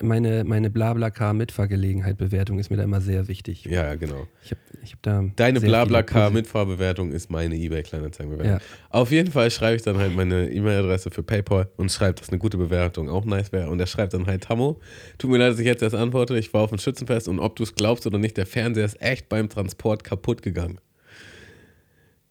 Meine, 0.01 0.43
meine 0.43 0.69
Blablacar-Mitfahrgelegenheit-Bewertung 0.69 2.59
ist 2.59 2.69
mir 2.69 2.77
da 2.77 2.83
immer 2.83 3.01
sehr 3.01 3.27
wichtig. 3.27 3.65
Ja, 3.65 3.95
genau. 3.95 4.27
Ich 4.43 4.51
habe 4.51 4.61
ich 4.83 4.93
hab 4.93 5.01
da 5.01 5.23
Deine 5.35 5.59
sehr 5.59 5.67
viele 5.67 5.71
Blablacar 5.85 6.29
Posi- 6.29 6.33
Mitfahrbewertung 6.33 7.11
ist 7.11 7.29
meine 7.29 7.55
eBay 7.55 7.83
Kleinanzeigenbewertung. 7.83 8.53
Ja. 8.59 8.59
Auf 8.89 9.11
jeden 9.11 9.31
Fall 9.31 9.51
schreibe 9.51 9.75
ich 9.75 9.81
dann 9.81 9.97
halt 9.97 10.15
meine 10.15 10.49
E-Mail-Adresse 10.51 11.11
für 11.11 11.23
PayPal 11.23 11.69
und 11.77 11.91
schreibe, 11.91 12.13
dass 12.19 12.29
eine 12.29 12.37
gute 12.39 12.57
Bewertung 12.57 13.09
auch 13.09 13.25
nice 13.25 13.51
wäre. 13.51 13.69
Und 13.69 13.79
er 13.79 13.87
schreibt 13.87 14.13
dann 14.13 14.25
halt, 14.27 14.43
Tammo, 14.43 14.79
tut 15.17 15.31
mir 15.31 15.37
leid, 15.37 15.51
dass 15.53 15.59
ich 15.59 15.65
jetzt 15.65 15.81
erst 15.83 15.95
antworte. 15.95 16.37
Ich 16.37 16.53
war 16.53 16.61
auf 16.61 16.69
dem 16.69 16.79
Schützenfest 16.79 17.27
und 17.27 17.39
ob 17.39 17.55
du 17.55 17.63
es 17.63 17.75
glaubst 17.75 18.07
oder 18.07 18.17
nicht, 18.17 18.37
der 18.37 18.45
Fernseher 18.45 18.85
ist 18.85 19.01
echt 19.01 19.29
beim 19.29 19.49
Transport 19.49 20.03
kaputt 20.03 20.41
gegangen. 20.41 20.79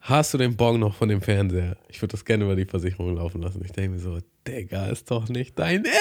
Hast 0.01 0.33
du 0.33 0.37
den 0.37 0.55
Bon 0.55 0.79
noch 0.79 0.95
von 0.95 1.09
dem 1.09 1.21
Fernseher? 1.21 1.75
Ich 1.89 2.01
würde 2.01 2.13
das 2.13 2.23
gerne 2.23 2.45
über 2.45 2.55
die 2.55 2.65
Versicherung 2.65 3.15
laufen 3.17 3.41
lassen. 3.41 3.61
Ich 3.65 3.73
denke 3.73 3.91
mir 3.91 3.99
so, 3.99 4.17
Digga, 4.47 4.87
ist 4.87 5.11
doch 5.11 5.27
nicht 5.27 5.59
dein 5.59 5.83
Ernst. 5.83 5.99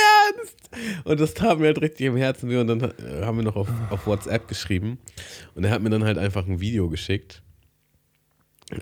Und 1.04 1.18
das 1.20 1.34
tat 1.34 1.58
mir 1.58 1.66
halt 1.66 1.80
richtig 1.80 2.06
im 2.06 2.16
Herzen 2.16 2.48
weh. 2.50 2.56
Und 2.58 2.66
dann 2.68 2.80
äh, 2.82 3.24
haben 3.24 3.36
wir 3.38 3.44
noch 3.44 3.56
auf, 3.56 3.68
auf 3.90 4.06
WhatsApp 4.06 4.48
geschrieben. 4.48 4.98
Und 5.54 5.64
er 5.64 5.70
hat 5.70 5.82
mir 5.82 5.90
dann 5.90 6.04
halt 6.04 6.18
einfach 6.18 6.46
ein 6.46 6.60
Video 6.60 6.88
geschickt. 6.88 7.42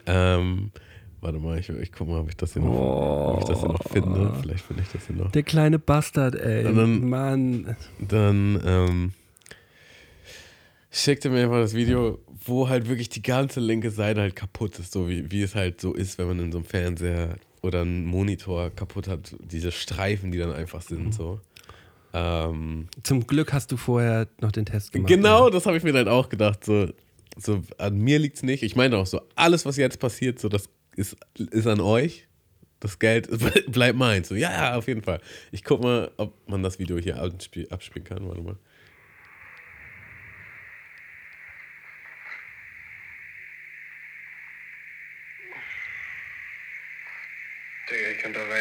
Ähm, 0.07 0.73
warte 1.21 1.39
mal, 1.39 1.59
ich, 1.59 1.69
ich 1.69 1.93
guck 1.93 2.09
mal, 2.09 2.21
ob 2.21 2.29
ich 2.29 2.37
das 2.37 2.55
hier 2.55 2.63
noch, 2.63 3.35
ob 3.35 3.39
ich 3.41 3.45
das 3.49 3.61
hier 3.61 3.69
noch 3.69 3.89
finde. 3.89 4.33
Vielleicht 4.43 4.65
finde 4.65 4.83
ich 4.83 4.89
das 4.93 5.07
hier 5.07 5.17
noch. 5.17 5.31
Der 5.31 5.43
kleine 5.45 5.79
Bastard, 5.79 6.35
ey. 6.35 6.67
Und 6.67 6.77
dann- 6.77 7.09
Mann. 7.09 7.77
Dann 8.01 8.61
ähm, 8.65 9.13
schickte 10.91 11.31
mir 11.31 11.45
einfach 11.45 11.61
das 11.61 11.75
Video, 11.75 12.19
wo 12.45 12.69
halt 12.69 12.89
wirklich 12.89 13.09
die 13.09 13.23
ganze 13.23 13.61
linke 13.61 13.91
Seite 13.91 14.21
halt 14.21 14.35
kaputt 14.37 14.79
ist, 14.79 14.93
so 14.93 15.09
wie, 15.09 15.31
wie 15.31 15.43
es 15.43 15.55
halt 15.55 15.81
so 15.81 15.93
ist, 15.95 16.19
wenn 16.19 16.27
man 16.29 16.39
in 16.41 16.53
so 16.53 16.59
einem 16.59 16.65
Fernseher 16.65 17.37
oder 17.63 17.81
einen 17.83 18.05
Monitor 18.07 18.71
kaputt 18.71 19.09
hat, 19.09 19.35
diese 19.41 19.73
Streifen, 19.73 20.31
die 20.33 20.39
dann 20.39 20.53
einfach 20.53 20.83
sind, 20.83 21.13
so. 21.15 21.41
Ähm, 22.13 22.89
Zum 23.03 23.27
Glück 23.27 23.53
hast 23.53 23.73
du 23.73 23.77
vorher 23.77 24.29
noch 24.41 24.53
den 24.53 24.65
Test 24.67 24.93
gemacht. 24.93 25.09
genau, 25.09 25.47
Ja. 25.47 25.51
das 25.51 25.67
habe 25.67 25.77
ich 25.77 25.83
mir 25.83 25.93
dann 25.93 26.09
auch 26.09 26.29
gedacht, 26.29 26.65
so, 26.65 26.89
so 27.37 27.63
an 27.79 27.99
mir 27.99 28.19
liegt 28.19 28.37
es 28.37 28.43
nicht. 28.43 28.63
Ich 28.63 28.77
meine 28.77 28.97
auch 28.97 29.07
so, 29.07 29.21
alles, 29.35 29.67
was 29.67 29.77
jetzt 29.77 29.99
passiert, 29.99 30.39
so, 30.39 30.49
das 30.49 30.69
ist, 30.97 31.17
ist 31.51 31.67
an 31.67 31.81
euch. 31.81 32.27
Das 32.81 32.99
Geld 32.99 33.29
bleibt 33.73 33.99
meins. 33.99 34.29
So, 34.29 34.35
ja, 34.35 34.51
ja, 34.51 34.77
auf 34.77 34.87
jeden 34.87 35.03
Fall. 35.03 35.21
Ich 35.51 35.65
guck 35.65 35.83
mal, 35.83 36.11
ob 36.19 36.35
man 36.49 36.63
das 36.63 36.79
Video 36.79 36.99
hier 36.99 37.17
abspiel- 37.23 37.69
abspielen 37.71 38.05
kann. 38.05 38.27
Warte 38.29 38.41
mal. 38.43 38.57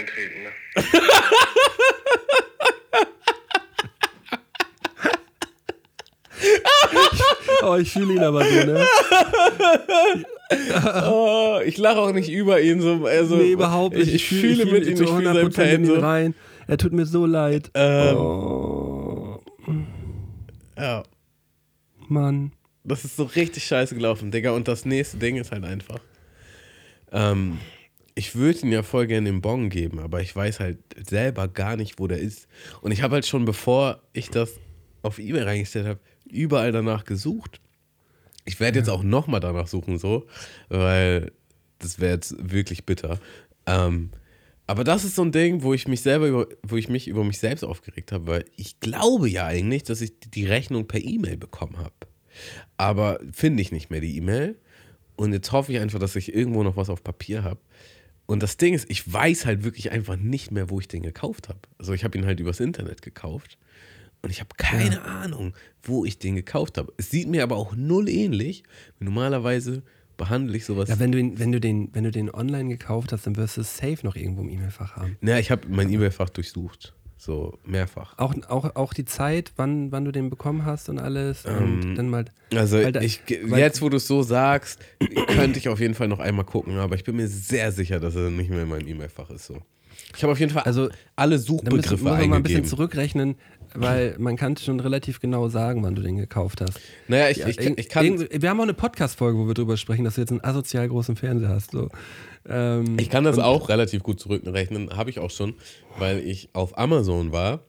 eintreten. 0.05 0.43
Ne? 0.43 0.49
oh, 7.63 7.75
ich 7.75 7.91
fühle 7.91 8.13
ihn 8.13 8.23
aber 8.23 8.45
so, 8.45 8.65
ne? 8.65 8.85
oh, 11.09 11.59
ich 11.65 11.77
lache 11.77 11.99
auch 11.99 12.13
nicht 12.13 12.29
über 12.29 12.61
ihn 12.61 12.81
so. 12.81 13.05
Also, 13.05 13.37
nee, 13.37 13.51
überhaupt 13.51 13.95
nicht. 13.95 14.09
Ich, 14.09 14.15
ich 14.15 14.27
fühle, 14.27 14.51
ich 14.51 14.61
fühle 14.61 14.71
mit 14.71 14.87
ihm, 14.87 15.01
ich 15.01 15.09
fühle 15.09 15.33
sein 15.33 15.51
Pain 15.51 15.85
so. 15.85 15.99
rein. 15.99 16.35
Er 16.67 16.77
tut 16.77 16.93
mir 16.93 17.05
so 17.05 17.25
leid. 17.25 17.71
Ähm. 17.73 18.17
Oh. 18.17 19.39
Ja. 20.77 21.03
Mann. 22.07 22.51
Das 22.83 23.03
ist 23.03 23.15
so 23.15 23.23
richtig 23.23 23.63
scheiße 23.63 23.95
gelaufen, 23.95 24.29
Digga. 24.29 24.51
Und 24.51 24.67
das 24.67 24.85
nächste 24.85 25.17
Ding 25.17 25.37
ist 25.37 25.51
halt 25.51 25.63
einfach. 25.63 25.99
Ähm, 27.11 27.57
ich 28.15 28.35
würde 28.35 28.59
ihn 28.59 28.71
ja 28.71 28.81
voll 28.81 29.07
gerne 29.07 29.29
den 29.29 29.41
Bon 29.41 29.69
geben, 29.69 29.99
aber 29.99 30.21
ich 30.21 30.33
weiß 30.33 30.61
halt 30.61 30.79
selber 31.05 31.49
gar 31.49 31.75
nicht, 31.75 31.99
wo 31.99 32.07
der 32.07 32.19
ist. 32.19 32.47
Und 32.81 32.91
ich 32.91 33.01
habe 33.01 33.15
halt 33.15 33.25
schon, 33.25 33.43
bevor 33.43 34.01
ich 34.13 34.29
das 34.29 34.57
auf 35.01 35.19
Ebay 35.19 35.43
reingestellt 35.43 35.85
habe, 35.85 35.99
überall 36.25 36.71
danach 36.71 37.03
gesucht. 37.03 37.59
Ich 38.45 38.59
werde 38.59 38.79
jetzt 38.79 38.89
auch 38.89 39.03
nochmal 39.03 39.41
danach 39.41 39.67
suchen, 39.67 39.97
so, 39.97 40.27
weil 40.69 41.31
das 41.79 41.99
wäre 41.99 42.13
jetzt 42.13 42.35
wirklich 42.39 42.85
bitter. 42.85 43.19
Ähm, 43.65 44.11
aber 44.67 44.83
das 44.83 45.03
ist 45.03 45.15
so 45.15 45.21
ein 45.21 45.31
Ding, 45.31 45.61
wo 45.61 45.73
ich 45.73 45.87
mich 45.87 46.01
selber 46.01 46.27
über, 46.27 46.47
wo 46.63 46.77
ich 46.77 46.89
mich 46.89 47.07
über 47.07 47.23
mich 47.23 47.39
selbst 47.39 47.63
aufgeregt 47.63 48.11
habe, 48.11 48.27
weil 48.27 48.45
ich 48.55 48.79
glaube 48.79 49.29
ja 49.29 49.45
eigentlich, 49.45 49.83
dass 49.83 50.01
ich 50.01 50.13
die 50.19 50.45
Rechnung 50.45 50.87
per 50.87 51.03
E-Mail 51.03 51.37
bekommen 51.37 51.77
habe. 51.77 51.93
Aber 52.77 53.19
finde 53.31 53.61
ich 53.61 53.71
nicht 53.71 53.89
mehr 53.91 54.01
die 54.01 54.15
E-Mail. 54.17 54.55
Und 55.15 55.33
jetzt 55.33 55.51
hoffe 55.51 55.71
ich 55.71 55.79
einfach, 55.79 55.99
dass 55.99 56.15
ich 56.15 56.33
irgendwo 56.33 56.63
noch 56.63 56.77
was 56.77 56.89
auf 56.89 57.03
Papier 57.03 57.43
habe. 57.43 57.59
Und 58.25 58.41
das 58.41 58.57
Ding 58.57 58.73
ist, 58.73 58.89
ich 58.89 59.11
weiß 59.11 59.45
halt 59.45 59.63
wirklich 59.63 59.91
einfach 59.91 60.15
nicht 60.15 60.51
mehr, 60.51 60.69
wo 60.69 60.79
ich 60.79 60.87
den 60.87 61.03
gekauft 61.03 61.49
habe. 61.49 61.59
Also 61.77 61.93
ich 61.93 62.03
habe 62.03 62.17
ihn 62.17 62.25
halt 62.25 62.39
übers 62.39 62.59
Internet 62.59 63.01
gekauft. 63.01 63.57
Und 64.21 64.31
ich 64.31 64.39
habe 64.39 64.49
keine 64.57 65.03
Ahnung, 65.03 65.53
wo 65.83 66.03
ich 66.03 66.17
den 66.17 66.35
gekauft 66.35 66.79
habe. 66.79 66.91
Es 66.97 67.11
sieht 67.11 67.27
mir 67.27 67.43
aber 67.43 67.57
auch 67.57 67.75
null 67.75 68.09
ähnlich. 68.09 68.63
Normalerweise 68.99 69.83
behandle 70.17 70.57
ich 70.57 70.65
sowas. 70.65 70.89
Ja, 70.89 70.99
wenn 70.99 71.11
du, 71.11 71.19
ihn, 71.19 71.37
wenn, 71.37 71.51
du 71.51 71.59
den, 71.59 71.89
wenn 71.93 72.03
du 72.03 72.11
den 72.11 72.33
online 72.33 72.69
gekauft 72.69 73.11
hast, 73.11 73.27
dann 73.27 73.35
wirst 73.35 73.57
du 73.57 73.61
es 73.61 73.77
safe 73.77 73.99
noch 74.03 74.15
irgendwo 74.15 74.41
im 74.41 74.49
E-Mail-Fach 74.49 74.95
haben. 74.95 75.17
naja, 75.21 75.37
ich 75.39 75.51
habe 75.51 75.67
mein 75.67 75.91
E-Mail-Fach 75.91 76.29
durchsucht. 76.29 76.95
So 77.17 77.57
mehrfach. 77.65 78.17
Auch, 78.17 78.33
auch, 78.49 78.75
auch 78.75 78.93
die 78.93 79.05
Zeit, 79.05 79.53
wann, 79.55 79.91
wann 79.91 80.05
du 80.05 80.11
den 80.11 80.29
bekommen 80.29 80.65
hast 80.65 80.89
und 80.89 80.99
alles. 80.99 81.45
Ähm, 81.45 81.79
und 81.83 81.95
dann 81.95 82.09
mal. 82.09 82.25
Also 82.53 82.91
da- 82.91 83.01
ich, 83.01 83.21
jetzt, 83.27 83.81
wo 83.81 83.89
du 83.89 83.97
es 83.97 84.05
so 84.07 84.21
sagst, 84.21 84.79
könnte 85.27 85.57
ich 85.57 85.69
auf 85.69 85.79
jeden 85.79 85.93
Fall 85.95 86.07
noch 86.07 86.19
einmal 86.19 86.45
gucken, 86.45 86.77
aber 86.77 86.95
ich 86.95 87.03
bin 87.03 87.15
mir 87.15 87.27
sehr 87.27 87.71
sicher, 87.71 87.99
dass 87.99 88.15
er 88.15 88.29
nicht 88.29 88.49
mehr 88.49 88.63
in 88.63 88.69
meinem 88.69 88.87
E-Mail-Fach 88.87 89.29
ist. 89.29 89.45
So. 89.47 89.57
Ich 90.15 90.23
habe 90.23 90.33
auf 90.33 90.39
jeden 90.39 90.51
Fall 90.51 90.63
Also, 90.63 90.89
alle 91.15 91.31
Da 91.31 91.31
müssen, 91.37 91.45
Suchbegriffe 91.47 91.91
müssen 91.93 92.05
wir 92.05 92.11
mal 92.11 92.15
ein 92.15 92.43
bisschen 92.43 92.57
eingegeben. 92.57 92.65
zurückrechnen, 92.65 93.35
weil 93.75 94.15
man 94.19 94.35
kann 94.37 94.57
schon 94.57 94.79
relativ 94.79 95.19
genau 95.19 95.49
sagen, 95.49 95.83
wann 95.83 95.95
du 95.95 96.01
den 96.01 96.17
gekauft 96.17 96.61
hast. 96.61 96.79
Naja, 97.07 97.29
ich, 97.29 97.37
Ja, 97.37 97.47
ich, 97.47 97.59
irgend- 97.59 97.79
ich 97.79 97.89
kann, 97.89 98.19
wir 98.29 98.49
haben 98.49 98.59
auch 98.59 98.63
eine 98.63 98.73
Podcast-Folge, 98.73 99.37
wo 99.37 99.47
wir 99.47 99.53
drüber 99.53 99.77
sprechen, 99.77 100.03
dass 100.05 100.15
du 100.15 100.21
jetzt 100.21 100.31
einen 100.31 100.43
asozial 100.43 100.87
großen 100.87 101.15
Fernseher 101.15 101.49
hast. 101.49 101.71
So. 101.71 101.89
Ähm, 102.47 102.97
ich 102.99 103.09
kann 103.09 103.23
das 103.23 103.39
auch 103.39 103.69
relativ 103.69 104.03
gut 104.03 104.19
zurückrechnen, 104.19 104.95
habe 104.95 105.09
ich 105.09 105.19
auch 105.19 105.31
schon, 105.31 105.55
weil 105.97 106.19
ich 106.19 106.49
auf 106.53 106.77
Amazon 106.77 107.31
war. 107.31 107.61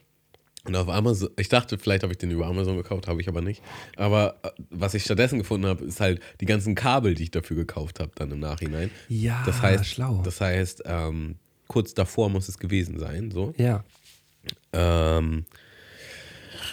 Und 0.64 0.74
auf 0.74 0.88
Amazon, 0.88 1.28
ich 1.38 1.48
dachte, 1.48 1.78
vielleicht 1.78 2.02
habe 2.02 2.12
ich 2.12 2.18
den 2.18 2.32
über 2.32 2.46
Amazon 2.46 2.76
gekauft, 2.76 3.07
habe 3.07 3.20
ich 3.20 3.28
aber 3.28 3.40
nicht. 3.40 3.62
Aber 3.96 4.34
äh, 4.42 4.48
was 4.70 4.94
ich 4.94 5.04
stattdessen 5.04 5.38
gefunden 5.38 5.66
habe, 5.68 5.84
ist 5.84 6.00
halt 6.00 6.20
die 6.40 6.44
ganzen 6.46 6.74
Kabel, 6.74 7.14
die 7.14 7.22
ich 7.22 7.30
dafür 7.30 7.57
gekauft 7.57 8.00
habe, 8.00 8.11
dann 8.16 8.32
im 8.32 8.40
Nachhinein. 8.40 8.90
Ja, 9.09 9.44
das 9.46 9.62
heißt, 9.62 9.86
schlau. 9.86 10.22
Das 10.24 10.40
heißt, 10.40 10.82
ähm, 10.86 11.36
kurz 11.68 11.94
davor 11.94 12.30
muss 12.30 12.48
es 12.48 12.59
gewesen 12.59 12.98
sein, 12.98 13.30
so. 13.30 13.54
ja. 13.57 13.84
Ähm, 14.72 15.44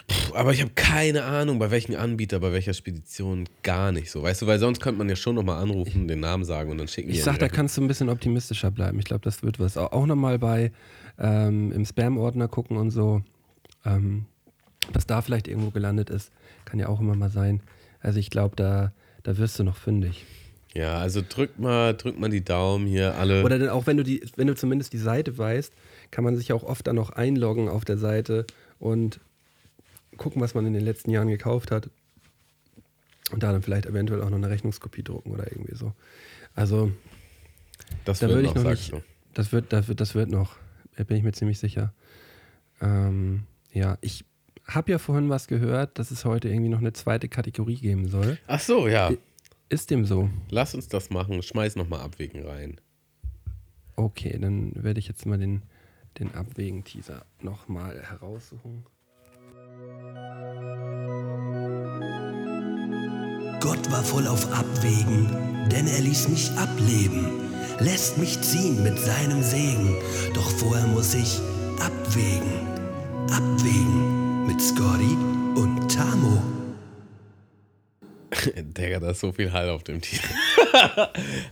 pff, 0.09 0.33
aber 0.33 0.53
ich 0.53 0.61
habe 0.61 0.71
keine 0.75 1.23
Ahnung, 1.23 1.59
bei 1.59 1.71
welchem 1.71 1.95
Anbieter, 1.95 2.39
bei 2.39 2.51
welcher 2.51 2.73
Spedition, 2.73 3.47
gar 3.63 3.91
nicht 3.91 4.11
so. 4.11 4.23
Weißt 4.23 4.41
du, 4.41 4.47
weil 4.47 4.59
sonst 4.59 4.81
könnte 4.81 4.97
man 4.97 5.09
ja 5.09 5.15
schon 5.15 5.35
nochmal 5.35 5.61
anrufen, 5.61 6.07
den 6.07 6.19
Namen 6.19 6.45
sagen 6.45 6.71
und 6.71 6.77
dann 6.77 6.87
schicken 6.87 7.09
die 7.09 7.15
Ich 7.15 7.23
sag, 7.23 7.39
da 7.39 7.49
kannst 7.49 7.77
du 7.77 7.81
ein 7.81 7.87
bisschen 7.87 8.09
optimistischer 8.09 8.71
bleiben. 8.71 8.99
Ich 8.99 9.05
glaube, 9.05 9.23
das 9.23 9.43
wird 9.43 9.59
was. 9.59 9.77
Auch, 9.77 9.91
auch 9.91 10.05
nochmal 10.05 10.39
bei 10.39 10.71
ähm, 11.19 11.71
im 11.71 11.85
Spam-Ordner 11.85 12.47
gucken 12.47 12.77
und 12.77 12.91
so, 12.91 13.21
ähm, 13.85 14.25
was 14.91 15.05
da 15.05 15.21
vielleicht 15.21 15.47
irgendwo 15.47 15.71
gelandet 15.71 16.09
ist. 16.09 16.31
Kann 16.65 16.79
ja 16.79 16.87
auch 16.87 16.99
immer 16.99 17.15
mal 17.15 17.29
sein. 17.29 17.61
Also 17.99 18.19
ich 18.19 18.29
glaube, 18.29 18.55
da, 18.55 18.93
da 19.23 19.37
wirst 19.37 19.59
du 19.59 19.63
noch 19.63 19.77
fündig. 19.77 20.25
Ja, 20.73 20.97
also 20.97 21.21
drück 21.27 21.59
mal, 21.59 21.93
drück 21.93 22.19
mal 22.19 22.29
die 22.29 22.43
Daumen 22.43 22.87
hier 22.87 23.15
alle. 23.15 23.43
Oder 23.43 23.59
dann 23.59 23.69
auch 23.69 23.85
wenn 23.85 23.97
du 23.97 24.03
die, 24.03 24.23
wenn 24.35 24.47
du 24.47 24.55
zumindest 24.55 24.91
die 24.93 24.97
Seite 24.97 25.37
weißt, 25.37 25.71
kann 26.09 26.23
man 26.23 26.35
sich 26.35 26.51
auch 26.51 26.63
oft 26.63 26.87
dann 26.87 26.95
noch 26.95 27.11
einloggen 27.11 27.69
auf 27.69 27.85
der 27.85 27.97
Seite 27.97 28.45
und 28.79 29.19
gucken, 30.17 30.41
was 30.41 30.53
man 30.53 30.65
in 30.65 30.73
den 30.73 30.83
letzten 30.83 31.11
Jahren 31.11 31.27
gekauft 31.27 31.71
hat. 31.71 31.89
Und 33.31 33.41
da 33.41 33.51
dann 33.51 33.61
vielleicht 33.61 33.85
eventuell 33.85 34.21
auch 34.21 34.29
noch 34.29 34.37
eine 34.37 34.49
Rechnungskopie 34.49 35.03
drucken 35.03 35.31
oder 35.31 35.51
irgendwie 35.51 35.75
so. 35.75 35.93
Also, 36.55 36.91
das 38.05 38.19
da 38.19 38.27
wird 38.27 38.37
würde 38.37 38.47
ich 38.49 38.55
noch 38.55 38.69
nicht. 38.69 38.93
Das 39.33 39.51
wird, 39.51 39.73
das 39.73 39.87
wird, 39.87 40.01
das 40.01 40.13
wird 40.13 40.29
noch. 40.29 40.57
Da 40.95 41.03
bin 41.03 41.17
ich 41.17 41.23
mir 41.23 41.31
ziemlich 41.31 41.57
sicher. 41.57 41.93
Ähm, 42.81 43.43
ja, 43.71 43.97
ich 44.01 44.25
habe 44.67 44.91
ja 44.91 44.97
vorhin 44.99 45.29
was 45.29 45.47
gehört, 45.47 45.97
dass 45.97 46.11
es 46.11 46.25
heute 46.25 46.49
irgendwie 46.49 46.69
noch 46.69 46.79
eine 46.79 46.93
zweite 46.93 47.27
Kategorie 47.27 47.77
geben 47.77 48.07
soll. 48.07 48.37
Ach 48.47 48.59
so, 48.59 48.87
ja. 48.87 49.11
Ist 49.69 49.89
dem 49.89 50.05
so? 50.05 50.29
Lass 50.49 50.75
uns 50.75 50.87
das 50.87 51.09
machen. 51.09 51.41
Schmeiß 51.41 51.75
nochmal 51.75 52.01
Abwägen 52.01 52.45
rein. 52.45 52.79
Okay, 53.95 54.37
dann 54.39 54.71
werde 54.75 54.99
ich 54.99 55.07
jetzt 55.07 55.25
mal 55.25 55.37
den, 55.37 55.63
den 56.19 56.33
Abwägen-Teaser 56.33 57.25
nochmal 57.41 58.01
heraussuchen. 58.01 58.85
Gott 63.63 63.89
war 63.89 64.03
voll 64.03 64.27
auf 64.27 64.51
Abwägen, 64.51 65.25
denn 65.71 65.87
er 65.87 66.01
ließ 66.01 66.27
mich 66.27 66.51
ableben, 66.57 67.27
lässt 67.79 68.17
mich 68.17 68.41
ziehen 68.41 68.83
mit 68.83 68.99
seinem 68.99 69.41
Segen. 69.41 69.95
Doch 70.33 70.49
vorher 70.51 70.85
muss 70.87 71.13
ich 71.13 71.39
abwägen, 71.79 72.51
abwägen 73.31 74.47
mit 74.47 74.59
Scotty 74.59 75.15
und 75.55 75.89
Tamo. 75.89 76.43
Digga, 78.57 78.99
da 78.99 79.11
ist 79.11 79.21
so 79.21 79.31
viel 79.31 79.53
Hall 79.53 79.69
auf 79.69 79.85
dem 79.85 80.01
Titel. 80.01 80.27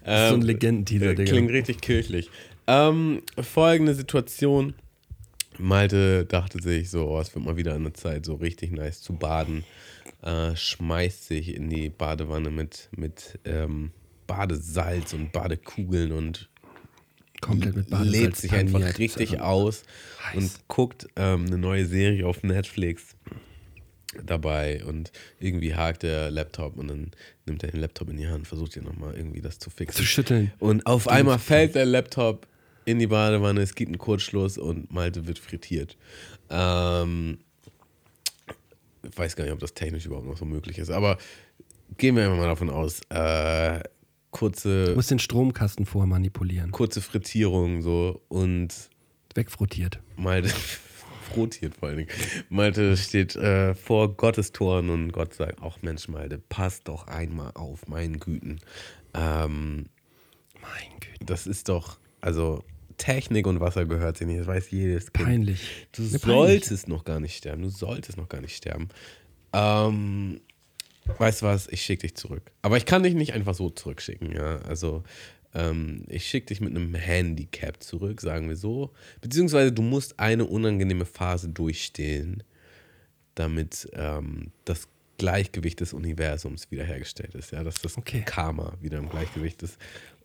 Das 0.04 0.24
ist 0.24 0.30
so 0.32 0.36
ein 0.36 0.42
Legendenteaser, 0.42 1.16
Digga. 1.16 1.22
Ähm, 1.22 1.28
Klingt 1.28 1.52
richtig 1.52 1.80
kirchlich. 1.80 2.30
Ähm, 2.68 3.22
folgende 3.42 3.96
Situation. 3.96 4.74
Malte 5.58 6.26
dachte 6.26 6.62
sich 6.62 6.90
so, 6.90 7.08
oh, 7.08 7.20
es 7.20 7.34
wird 7.36 7.46
mal 7.46 7.58
wieder 7.58 7.76
eine 7.76 7.94
Zeit, 7.94 8.26
so 8.26 8.36
richtig 8.36 8.72
nice 8.72 9.02
zu 9.02 9.14
baden. 9.14 9.64
Äh, 10.22 10.56
schmeißt 10.56 11.28
sich 11.28 11.56
in 11.56 11.70
die 11.70 11.90
Badewanne 11.90 12.52
mit, 12.52 12.90
mit 12.96 13.40
ähm, 13.46 13.92
Badesalz 14.28 15.14
und 15.14 15.32
Badekugeln 15.32 16.12
und 16.12 16.50
Komplett 17.42 17.76
mit 17.76 17.90
Badesalz 17.90 18.12
lebt 18.12 18.38
sich 18.38 18.52
einfach 18.54 18.98
richtig 19.00 19.42
aus 19.42 19.84
heiß. 20.24 20.38
und 20.38 20.68
guckt 20.68 21.08
ähm, 21.16 21.48
eine 21.48 21.58
neue 21.58 21.86
Serie 21.86 22.28
auf 22.28 22.44
Netflix 22.44 23.16
dabei 24.24 24.84
und 24.86 25.12
irgendwie 25.40 25.74
hakt 25.76 26.04
der 26.04 26.32
Laptop 26.32 26.78
und 26.78 26.88
dann 26.90 27.12
nimmt 27.46 27.64
er 27.64 27.72
den 27.72 27.80
Laptop 27.80 28.10
in 28.10 28.18
die 28.18 28.28
Hand, 28.28 28.48
versucht 28.48 28.74
hier 28.74 28.84
nochmal 28.84 29.16
irgendwie 29.16 29.42
das 29.42 29.58
zu 29.60 29.70
fixen. 29.70 29.98
Zu 29.98 30.06
schütteln. 30.06 30.52
Und 30.60 30.86
auf 30.86 31.08
einmal 31.08 31.40
fällt 31.40 31.76
der 31.76 31.86
Laptop 31.86 32.48
in 32.86 33.00
die 33.00 33.08
Badewanne, 33.08 33.62
es 33.62 33.76
gibt 33.76 33.90
einen 33.90 33.98
Kurzschluss 33.98 34.58
und 34.58 34.92
Malte 34.92 35.28
wird 35.28 35.40
frittiert. 35.40 35.98
Ähm, 36.50 37.40
ich 39.10 39.18
weiß 39.18 39.36
gar 39.36 39.44
nicht, 39.46 39.54
ob 39.54 39.60
das 39.60 39.74
technisch 39.74 40.06
überhaupt 40.06 40.28
noch 40.28 40.38
so 40.38 40.46
möglich 40.46 40.78
ist, 40.78 40.90
aber 40.92 41.18
gehen 41.98 42.16
wir 42.16 42.24
einfach 42.26 42.38
mal 42.38 42.48
davon 42.48 42.70
aus. 42.70 43.02
Äh, 43.10 43.80
Du 44.34 44.38
kurze, 44.38 44.94
musst 44.96 45.12
den 45.12 45.20
Stromkasten 45.20 45.86
vorher 45.86 46.08
manipulieren. 46.08 46.72
kurze 46.72 47.02
Frittierung 47.02 47.82
so 47.82 48.22
und 48.30 48.74
Wegfrottiert. 49.36 50.00
Malte 50.16 50.48
frotiert 51.34 51.76
vor 51.76 51.90
allen 51.90 51.98
Dingen. 51.98 52.10
Malte 52.48 52.96
steht 52.96 53.36
äh, 53.36 53.76
vor 53.76 54.16
Gottes 54.16 54.54
Toren 54.54 54.90
und 54.90 55.12
Gott 55.12 55.34
sagt, 55.34 55.60
ach 55.62 55.82
Mensch 55.82 56.08
Malte, 56.08 56.38
pass 56.38 56.82
doch 56.84 57.08
einmal 57.08 57.52
auf, 57.56 57.88
meinen 57.90 58.20
Güten. 58.22 58.62
Ähm, 59.14 59.88
Mein 60.62 61.00
Güte. 61.02 61.26
das 61.26 61.46
ist 61.46 61.68
doch, 61.68 62.00
also 62.22 62.64
Technik 62.98 63.48
und 63.48 63.60
Wasser 63.60 63.86
gehört 63.86 64.18
sich 64.18 64.28
nicht, 64.28 64.40
das 64.42 64.48
weiß 64.48 64.72
jedes 64.72 65.12
Kind. 65.12 65.28
Peinlich. 65.28 65.88
Du 65.92 66.04
peinlich. 66.04 66.22
solltest 66.22 66.88
noch 66.88 67.04
gar 67.04 67.20
nicht 67.20 67.36
sterben, 67.36 67.64
du 67.64 67.70
solltest 67.70 68.18
noch 68.18 68.30
gar 68.30 68.42
nicht 68.42 68.56
sterben. 68.56 68.90
Ähm, 69.54 70.40
weißt 71.18 71.42
du 71.42 71.46
was, 71.48 71.68
ich 71.68 71.82
schicke 71.82 72.04
dich 72.04 72.16
zurück. 72.16 72.52
Aber 72.62 72.78
ich 72.78 72.86
kann 72.86 73.04
dich 73.04 73.16
nicht 73.16 73.34
einfach 73.34 73.56
so 73.56 73.70
zurückschicken, 73.70 74.32
ja. 74.34 74.58
Also 74.60 75.04
ähm, 75.54 76.04
ich 76.08 76.28
schicke 76.28 76.48
dich 76.48 76.62
mit 76.62 76.76
einem 76.76 76.94
Handicap 76.94 77.82
zurück, 77.82 78.22
sagen 78.22 78.48
wir 78.50 78.56
so. 78.56 78.92
Beziehungsweise 79.20 79.72
du 79.72 79.82
musst 79.82 80.20
eine 80.20 80.46
unangenehme 80.46 81.06
Phase 81.06 81.50
durchstehen, 81.50 82.44
damit 83.36 83.90
ähm, 83.94 84.52
das 84.66 84.88
Gleichgewicht 85.18 85.80
des 85.80 85.94
Universums 85.94 86.72
wiederhergestellt 86.72 87.36
ist, 87.36 87.52
ja, 87.52 87.64
dass 87.64 87.76
das 87.82 87.98
Okay. 87.98 88.24
Karma 88.26 88.74
wieder 88.82 88.98
im 88.98 89.10
Gleichgewicht 89.10 89.62
ist. 89.64 89.78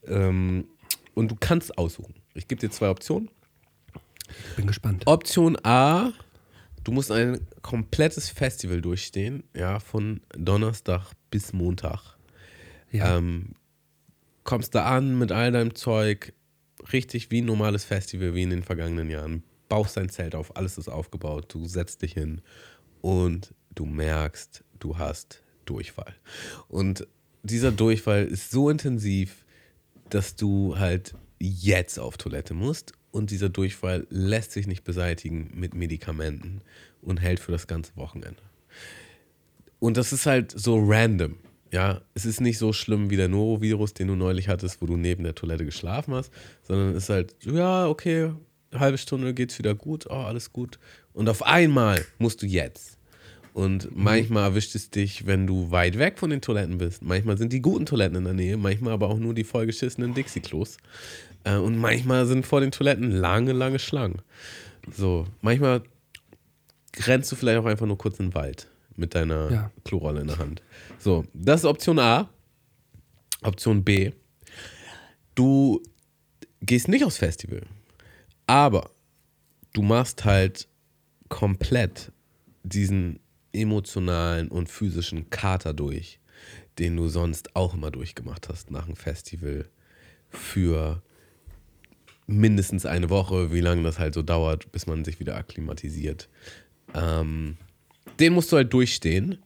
Ähm, 0.07 0.67
und 1.17 1.31
du 1.31 1.37
kannst 1.39 1.77
aussuchen. 1.77 2.15
Ich 2.35 2.47
gebe 2.47 2.61
dir 2.61 2.71
zwei 2.71 2.91
Optionen. 2.91 3.31
Bin 4.57 4.67
gespannt. 4.67 5.05
Option 5.07 5.57
A, 5.65 6.13
Du 6.87 6.93
musst 6.93 7.11
ein 7.11 7.41
komplettes 7.63 8.31
Festival 8.31 8.81
durchstehen, 8.81 9.43
ja, 9.57 9.81
von 9.81 10.21
Donnerstag 10.39 11.11
bis 11.33 11.53
Montag. 11.53 12.17
Ja. 12.93 13.19
Ähm, 13.19 13.57
kommst 14.45 14.73
da 14.77 14.85
an 14.85 15.19
mit 15.19 15.33
all 15.33 15.51
deinem 15.51 15.75
Zeug, 15.75 16.33
richtig 16.93 17.33
wie 17.33 17.43
ein 17.43 17.47
normales 17.47 17.83
Festival, 17.83 18.37
wie 18.37 18.45
in 18.45 18.51
den 18.51 18.63
vergangenen 18.63 19.11
Jahren. 19.11 19.43
Baust 19.69 19.97
dein 19.97 20.11
Zelt 20.11 20.37
auf, 20.37 20.57
alles 20.57 20.79
ist 20.79 20.89
aufgebaut, 20.89 21.53
du 21.53 21.67
setzt 21.67 22.03
dich 22.03 22.13
hin 22.13 22.41
und 23.01 23.53
du 23.75 23.85
merkst, 23.85 24.63
du 24.79 24.97
hast 24.97 25.43
Durchfall. 25.65 26.15
Und 26.69 27.09
dieser 27.43 27.73
Durchfall 27.73 28.27
ist 28.27 28.53
so 28.53 28.71
intensiv, 28.71 29.45
dass 30.11 30.37
du 30.37 30.79
halt 30.79 31.15
jetzt 31.39 31.99
auf 31.99 32.17
Toilette 32.17 32.55
musst 32.55 32.93
und 33.11 33.31
dieser 33.31 33.49
Durchfall 33.49 34.07
lässt 34.11 34.53
sich 34.53 34.67
nicht 34.67 34.85
beseitigen 34.85 35.51
mit 35.55 35.75
Medikamenten 35.75 36.61
und 37.03 37.19
hält 37.19 37.41
für 37.41 37.53
das 37.53 37.67
ganze 37.67 37.97
Wochenende. 37.97 38.43
Und 39.79 39.97
das 39.97 40.13
ist 40.13 40.27
halt 40.27 40.53
so 40.53 40.79
random. 40.79 41.37
Ja, 41.73 42.01
es 42.15 42.25
ist 42.25 42.41
nicht 42.41 42.59
so 42.59 42.73
schlimm 42.73 43.11
wie 43.11 43.17
der 43.17 43.29
Norovirus, 43.29 43.93
den 43.93 44.09
du 44.09 44.15
neulich 44.15 44.49
hattest, 44.49 44.81
wo 44.81 44.87
du 44.87 44.97
neben 44.97 45.25
der 45.25 45.35
Toilette 45.35 45.65
geschlafen 45.65 46.15
hast, 46.15 46.33
sondern 46.63 46.91
es 46.91 47.05
ist 47.05 47.09
halt, 47.11 47.35
ja, 47.45 47.89
okay, 47.89 48.33
halbe 48.73 48.99
Stunde 48.99 49.35
geht's 49.35 49.59
wieder 49.59 49.75
gut, 49.75 50.07
oh, 50.09 50.15
alles 50.15 50.53
gut. 50.53 50.79
Und 51.13 51.29
auf 51.29 51.43
einmal 51.43 52.05
musst 52.19 52.43
du 52.43 52.47
jetzt. 52.47 52.96
Und 53.57 53.97
manchmal 53.97 54.51
erwischt 54.51 54.75
es 54.75 54.91
dich, 54.91 55.25
wenn 55.25 55.47
du 55.47 55.71
weit 55.71 55.99
weg 55.99 56.19
von 56.19 56.29
den 56.29 56.43
Toiletten 56.43 56.77
bist. 56.77 57.01
Manchmal 57.01 57.39
sind 57.39 57.55
die 57.55 57.63
guten 57.63 57.87
Toiletten 57.87 58.19
in 58.19 58.25
der 58.25 58.35
Nähe, 58.35 58.59
manchmal 58.59 58.93
aber 58.93 59.09
auch 59.09 59.17
nur 59.17 59.33
die 59.33 59.45
vollgeschissenen 59.45 60.13
Dixie-Klos. 60.13 60.77
Äh, 61.45 61.57
und 61.57 61.79
manchmal 61.79 62.27
sind 62.27 62.45
vor 62.45 62.61
den 62.61 62.71
Toiletten 62.71 63.11
lange, 63.11 63.55
lange 63.55 63.79
Schlangen. 63.79 64.21
So, 64.95 65.27
manchmal 65.41 65.85
rennst 67.07 67.33
du 67.33 67.37
vielleicht 67.37 67.59
auch 67.59 67.65
einfach 67.65 67.87
nur 67.87 67.97
kurz 67.97 68.21
in 68.21 68.27
den 68.27 68.35
Wald 68.35 68.69
mit 68.95 69.15
deiner 69.15 69.51
Ja. 69.51 69.71
Klorolle 69.85 70.21
in 70.21 70.27
der 70.27 70.37
Hand. 70.37 70.61
So, 70.99 71.25
das 71.33 71.61
ist 71.61 71.65
Option 71.65 71.99
A. 71.99 72.29
Option 73.41 73.83
B. 73.85 74.13
Du 75.35 75.83
gehst 76.61 76.89
nicht 76.89 77.07
aufs 77.07 77.17
Festival, 77.17 77.63
aber 78.47 78.91
du 79.73 79.81
machst 79.81 80.27
halt 80.27 80.69
komplett 81.31 82.13
diesen 82.63 83.19
emotionalen 83.57 84.49
und 84.49 84.69
physischen 84.69 85.31
Kater 85.31 85.73
durch, 85.75 86.21
den 86.79 86.97
du 86.97 87.09
sonst 87.09 87.57
auch 87.57 87.75
immer 87.75 87.91
durchgemacht 87.91 88.49
hast 88.49 88.71
nach 88.71 88.87
einem 88.87 88.97
Festival 88.97 89.69
für 90.29 91.03
mindestens 92.27 92.87
eine 92.87 93.11
Woche, 93.11 93.53
wie 93.53 93.61
lange 93.61 93.83
das 93.83 93.99
halt 93.99 94.15
so 94.15 94.23
dauert, 94.23 94.71
bis 94.73 94.87
man 94.87 95.05
sich 95.05 95.21
wieder 95.21 95.37
akklimatisiert. 95.37 96.29
Ähm, 96.95 97.57
den 98.19 98.33
musst 98.33 98.53
du 98.53 98.57
halt 98.57 98.73
durchstehen, 98.73 99.39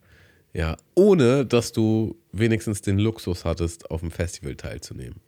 ja, 0.53 0.77
ohne 0.95 1.47
dass 1.47 1.73
du 1.73 2.17
wenigstens 2.33 2.83
den 2.83 2.99
Luxus 2.99 3.45
hattest, 3.45 3.91
auf 3.91 4.01
dem 4.01 4.11
Festival 4.11 4.57
teilzunehmen. 4.57 5.21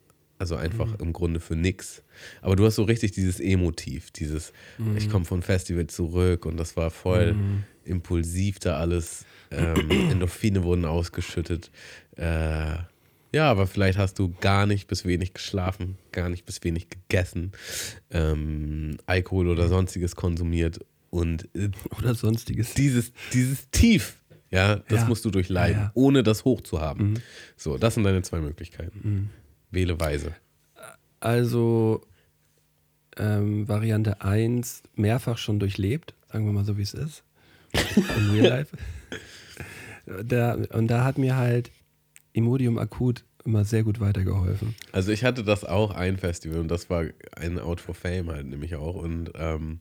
Also 0.43 0.57
einfach 0.57 0.99
im 0.99 1.12
Grunde 1.12 1.38
für 1.38 1.55
nix. 1.55 2.03
Aber 2.40 2.57
du 2.57 2.64
hast 2.66 2.74
so 2.74 2.82
richtig 2.82 3.12
dieses 3.12 3.38
Emotiv, 3.38 4.11
dieses, 4.11 4.53
ich 4.97 5.09
komme 5.09 5.24
vom 5.24 5.40
Festival 5.40 5.86
zurück 5.86 6.47
und 6.47 6.57
das 6.57 6.76
war 6.76 6.90
voll 6.90 7.36
impulsiv 7.84 8.59
da 8.59 8.76
alles. 8.78 9.24
Ähm, 9.53 9.88
Endorphine 10.11 10.64
wurden 10.64 10.84
ausgeschüttet. 10.84 11.70
Äh, 12.16 12.74
ja, 13.32 13.49
aber 13.53 13.68
vielleicht 13.68 13.99
hast 13.99 14.18
du 14.18 14.34
gar 14.40 14.66
nicht 14.66 14.88
bis 14.88 15.05
wenig 15.05 15.32
geschlafen, 15.32 15.97
gar 16.11 16.28
nicht 16.28 16.45
bis 16.45 16.64
wenig 16.64 16.88
gegessen, 16.90 17.53
ähm, 18.11 18.97
Alkohol 19.07 19.47
oder 19.49 19.68
sonstiges 19.68 20.16
konsumiert 20.16 20.80
und 21.11 21.49
äh, 21.55 21.70
Oder 22.01 22.16
sonstiges. 22.16 22.74
dieses, 22.74 23.12
dieses 23.32 23.70
Tief, 23.70 24.18
ja, 24.51 24.76
das 24.88 25.03
Ja. 25.03 25.07
musst 25.07 25.24
du 25.24 25.30
durchleiden, 25.30 25.78
Ja, 25.78 25.86
ja. 25.86 25.90
ohne 25.95 26.24
das 26.24 26.45
hoch 26.45 26.62
zu 26.62 26.80
haben. 26.80 27.14
So, 27.57 27.78
das 27.78 27.95
sind 27.95 28.03
deine 28.03 28.22
zwei 28.22 28.40
Möglichkeiten. 28.40 29.30
Wähle 29.72 29.98
weise. 29.98 30.34
Also 31.20 32.02
ähm, 33.16 33.68
Variante 33.68 34.20
1 34.22 34.82
mehrfach 34.94 35.38
schon 35.38 35.58
durchlebt, 35.58 36.14
sagen 36.32 36.46
wir 36.46 36.52
mal 36.52 36.64
so, 36.64 36.78
wie 36.78 36.82
es 36.82 36.94
ist. 36.94 37.24
In 37.72 38.30
Real 38.30 38.46
Life. 38.48 38.76
Da, 40.24 40.54
und 40.54 40.88
da 40.88 41.04
hat 41.04 41.16
mir 41.16 41.36
halt 41.36 41.70
Imodium 42.32 42.76
akut 42.76 43.24
immer 43.44 43.64
sehr 43.64 43.84
gut 43.84 44.00
weitergeholfen. 44.00 44.74
Also 44.90 45.12
ich 45.12 45.22
hatte 45.22 45.44
das 45.44 45.64
auch 45.64 45.92
ein 45.92 46.18
Festival 46.18 46.58
und 46.58 46.66
das 46.68 46.90
war 46.90 47.04
ein 47.36 47.60
Out 47.60 47.80
for 47.80 47.94
Fame 47.94 48.28
halt 48.30 48.46
nämlich 48.46 48.74
auch 48.74 48.96
und 48.96 49.30
ähm, 49.36 49.78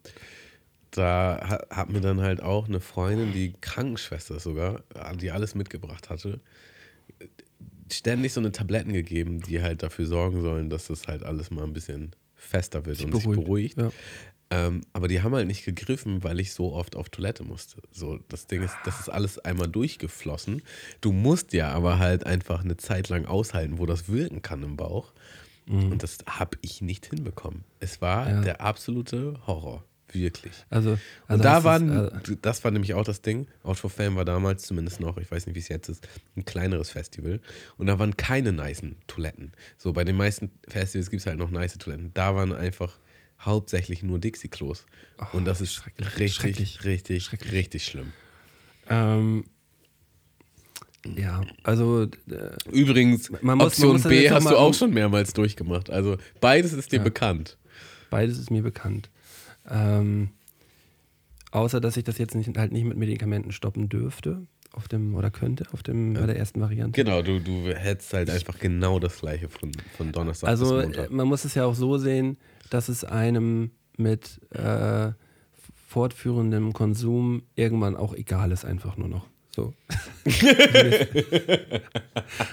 da 0.92 1.40
ha- 1.50 1.76
hat 1.76 1.90
mir 1.90 2.02
dann 2.02 2.22
halt 2.22 2.42
auch 2.44 2.68
eine 2.68 2.80
Freundin, 2.80 3.34
die 3.34 3.54
Krankenschwester 3.62 4.40
sogar, 4.40 4.84
die 5.20 5.32
alles 5.32 5.56
mitgebracht 5.56 6.12
hatte, 6.12 6.40
ständig 7.94 8.34
so 8.34 8.40
eine 8.40 8.52
Tabletten 8.52 8.94
gegeben, 8.94 9.42
die 9.42 9.62
halt 9.62 9.84
dafür 9.84 10.06
sorgen 10.06 10.42
sollen, 10.42 10.70
dass 10.70 10.88
das 10.88 11.08
halt 11.08 11.24
alles 11.24 11.52
mal 11.52 11.64
ein 11.64 11.74
bisschen 11.74 12.12
fester 12.36 12.86
wird 12.86 13.04
und 13.04 13.14
sich 13.16 13.26
beruhigt. 13.26 13.78
Ja. 13.78 13.92
Ähm, 14.50 14.82
aber 14.92 15.08
die 15.08 15.22
haben 15.22 15.34
halt 15.34 15.48
nicht 15.48 15.64
gegriffen, 15.64 16.24
weil 16.24 16.40
ich 16.42 16.52
so 16.54 16.74
oft 16.74 16.96
auf 16.98 17.10
Toilette 17.10 17.44
musste. 17.44 17.82
So, 17.92 18.20
das 18.28 18.48
Ding 18.48 18.62
ist, 18.64 18.76
das 18.84 19.00
ist 19.00 19.10
alles 19.10 19.40
einmal 19.40 19.68
durchgeflossen. 19.70 20.62
Du 21.00 21.14
musst 21.14 21.54
ja 21.54 21.72
aber 21.72 22.00
halt 22.00 22.26
einfach 22.26 22.64
eine 22.64 22.76
Zeit 22.76 23.08
lang 23.10 23.26
aushalten, 23.26 23.78
wo 23.78 23.86
das 23.86 24.10
wirken 24.10 24.42
kann 24.42 24.62
im 24.64 24.76
Bauch. 24.76 25.14
Und 25.68 26.04
das 26.04 26.18
habe 26.28 26.58
ich 26.62 26.82
nicht 26.82 27.06
hinbekommen. 27.06 27.64
Es 27.80 28.02
war 28.02 28.26
Mhm. 28.26 28.36
Ja. 28.38 28.42
der 28.42 28.62
absolute 28.62 29.40
Horror. 29.48 29.86
Wirklich. 30.14 30.54
Also, 30.70 30.92
also 31.28 31.34
Und 31.40 31.46
da 31.46 31.64
waren, 31.64 31.88
du's, 32.24 32.30
äh, 32.36 32.38
das 32.42 32.64
war 32.64 32.72
nämlich 32.72 32.94
auch 32.94 33.04
das 33.06 33.22
Ding. 33.22 33.48
Out 33.64 33.78
for 33.78 33.90
Fame 33.90 34.16
war 34.16 34.26
damals 34.26 34.64
zumindest 34.64 35.00
noch, 35.00 35.18
ich 35.18 35.32
weiß 35.32 35.46
nicht, 35.46 35.56
wie 35.56 35.60
es 35.60 35.68
jetzt 35.70 35.90
ist, 35.90 36.08
ein 36.36 36.44
kleineres 36.46 36.90
Festival. 36.90 37.40
Und 37.78 37.88
da 37.88 37.98
waren 38.00 38.18
keine 38.18 38.52
nicen 38.52 38.98
Toiletten. 39.08 39.54
So, 39.78 39.94
bei 39.94 40.04
den 40.04 40.18
meisten 40.18 40.52
Festivals 40.68 41.10
gibt 41.10 41.22
es 41.22 41.28
halt 41.28 41.38
noch 41.38 41.50
nice 41.52 41.78
Toiletten. 41.78 42.12
Da 42.14 42.36
waren 42.36 42.52
einfach 42.54 42.98
hauptsächlich 43.40 44.04
nur 44.04 44.20
Dixie-Klos. 44.20 44.86
Und 45.34 45.46
das 45.46 45.62
ist 45.62 45.74
schrecklich, 45.74 46.08
richtig, 46.20 46.34
schrecklich, 46.36 46.84
richtig, 46.86 47.24
schrecklich. 47.24 47.52
richtig 47.54 47.86
schlimm. 47.86 48.12
ähm, 48.90 49.46
ja, 51.18 51.42
also 51.64 52.04
äh, 52.04 52.10
Übrigens, 52.72 53.30
Man 53.32 53.40
muss- 53.40 53.44
man 53.44 53.62
Option 53.62 53.92
muss 53.94 54.04
das 54.04 54.10
B 54.12 54.30
hast 54.30 54.50
du 54.50 54.56
auch 54.56 54.74
schon 54.74 54.94
mehrmals 54.94 55.34
durchgemacht. 55.34 55.90
Also 55.90 56.18
beides 56.42 56.74
ist 56.74 56.92
dir 56.92 56.98
Ja. 56.98 57.04
bekannt. 57.04 57.58
beides 58.12 58.38
ist 58.38 58.52
mir 58.52 58.62
bekannt. 58.62 59.10
Ähm, 59.72 60.30
außer, 61.52 61.80
dass 61.82 61.98
ich 61.98 62.04
das 62.04 62.18
jetzt 62.18 62.36
nicht, 62.36 62.58
halt 62.58 62.72
nicht 62.72 62.86
mit 62.86 62.98
Medikamenten 62.98 63.52
stoppen 63.52 63.90
dürfte, 63.90 64.46
auf 64.74 64.88
dem, 64.88 65.16
oder 65.16 65.32
könnte, 65.32 65.66
auf 65.74 65.84
dem, 65.84 66.14
bei 66.14 66.26
der 66.26 66.38
ersten 66.38 66.62
Variante. 66.62 67.04
Genau, 67.04 67.22
du, 67.22 67.40
du 67.40 67.74
hättest 67.74 68.14
halt 68.14 68.30
einfach 68.30 68.58
genau 68.60 69.00
das 69.00 69.20
gleiche 69.20 69.50
von, 69.50 69.72
von 69.98 70.12
Donnerstag 70.12 70.50
Also 70.50 70.76
bis 70.76 70.84
äh, 70.84 70.86
Montag. 70.88 71.12
man 71.12 71.28
muss 71.28 71.46
es 71.46 71.56
ja 71.56 71.66
auch 71.66 71.76
so 71.76 71.98
sehen, 71.98 72.38
dass 72.70 72.88
es 72.88 73.04
einem 73.04 73.72
mit 73.98 74.40
äh, 74.52 75.12
fortführendem 75.88 76.72
Konsum 76.74 77.44
irgendwann 77.56 77.98
auch 77.98 78.14
egal 78.14 78.52
ist, 78.52 78.64
einfach 78.64 78.96
nur 78.96 79.10
noch. 79.10 79.28
So. 79.54 79.74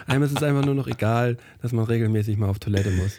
einem 0.09 0.25
ist 0.25 0.33
es 0.37 0.43
einfach 0.43 0.65
nur 0.65 0.75
noch 0.75 0.89
egal, 0.89 1.37
dass 1.63 1.71
man 1.73 1.85
regelmäßig 1.85 2.37
mal 2.37 2.49
auf 2.49 2.59
Toilette 2.59 2.91
muss. 2.91 3.13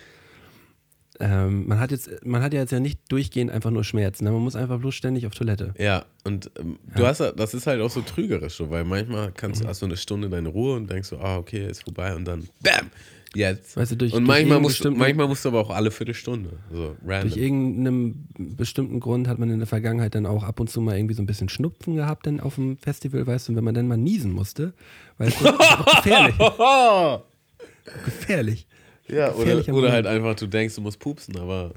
Ähm, 1.22 1.67
man, 1.67 1.80
hat 1.80 1.91
jetzt, 1.91 2.26
man 2.26 2.41
hat 2.41 2.53
ja 2.53 2.61
jetzt 2.61 2.72
ja 2.72 2.80
nicht 2.80 2.99
durchgehend 3.09 3.51
einfach 3.51 3.72
nur 3.72 3.84
Schmerzen. 3.84 4.24
Ne? 4.24 4.32
Man 4.32 4.41
muss 4.41 4.55
einfach 4.55 4.80
bloß 4.80 4.95
ständig 4.95 5.28
auf 5.28 5.34
Toilette. 5.34 5.74
Ja, 5.78 6.05
und 6.24 6.49
ähm, 6.59 6.80
du 6.95 7.05
hast 7.05 7.20
ja- 7.20 7.34
das 7.34 7.53
ist 7.53 7.67
halt 7.67 7.82
auch 7.82 7.89
so 7.89 7.99
trügerisch, 8.01 8.53
so, 8.53 8.70
weil 8.70 8.86
manchmal 8.86 9.28
Mhm. 9.30 9.34
kannst 9.36 9.61
du 9.63 9.67
hast 9.67 9.82
du 9.82 9.86
eine 9.88 9.97
Stunde 9.97 10.30
deine 10.30 10.47
Ruhe 10.49 10.76
und 10.78 10.89
denkst 10.89 11.09
so, 11.09 11.17
ah, 11.20 11.38
okay, 11.38 11.67
ist 11.70 11.84
vorbei 11.84 12.15
und 12.15 12.24
dann 12.26 12.47
BAM! 12.63 12.89
Jetzt. 13.36 13.78
Weißt 13.78 13.91
du, 13.91 13.95
durch- 13.97 14.13
und 14.13 14.26
durch 14.26 14.39
manchmal 14.39 14.59
musst, 14.59 14.84
manchmal 14.84 15.28
musst 15.28 15.45
du 15.45 15.49
aber 15.49 15.59
auch 15.59 15.70
alle 15.70 15.91
Viertelstunde. 15.91 16.49
So 16.74 16.95
random. 17.05 17.30
Durch 17.30 17.38
irgendeinen 17.39 18.28
bestimmten 18.57 18.99
Grund 18.99 19.28
hat 19.28 19.38
man 19.38 19.51
in 19.51 19.59
der 19.59 19.67
Vergangenheit 19.67 20.15
dann 20.15 20.26
auch 20.26 20.43
ab 20.43 20.59
und 20.59 20.70
zu 20.72 20.82
mal 20.82 20.97
irgendwie 20.97 21.13
so 21.13 21.22
ein 21.22 21.28
bisschen 21.28 21.47
Schnupfen 21.47 21.95
gehabt 21.95 22.26
dann 22.26 22.39
auf 22.39 22.55
dem 22.55 22.78
Festival, 22.78 23.28
weißt 23.28 23.47
du, 23.47 23.51
und 23.51 23.55
wenn 23.57 23.63
man 23.65 23.76
dann 23.76 23.88
mal 23.88 23.97
niesen 23.97 24.32
musste, 24.32 24.74
weißt 25.20 25.41
du, 25.41 25.43
das 25.43 25.53
ist 25.53 25.80
auch 25.80 25.95
gefährlich. 25.97 26.36
gefährlich. 28.05 28.67
Ja, 29.10 29.34
oder, 29.34 29.74
oder 29.74 29.91
halt 29.91 30.05
einfach, 30.05 30.36
du 30.36 30.47
denkst, 30.47 30.76
du 30.76 30.82
musst 30.82 30.99
pupsen, 30.99 31.38
aber 31.38 31.74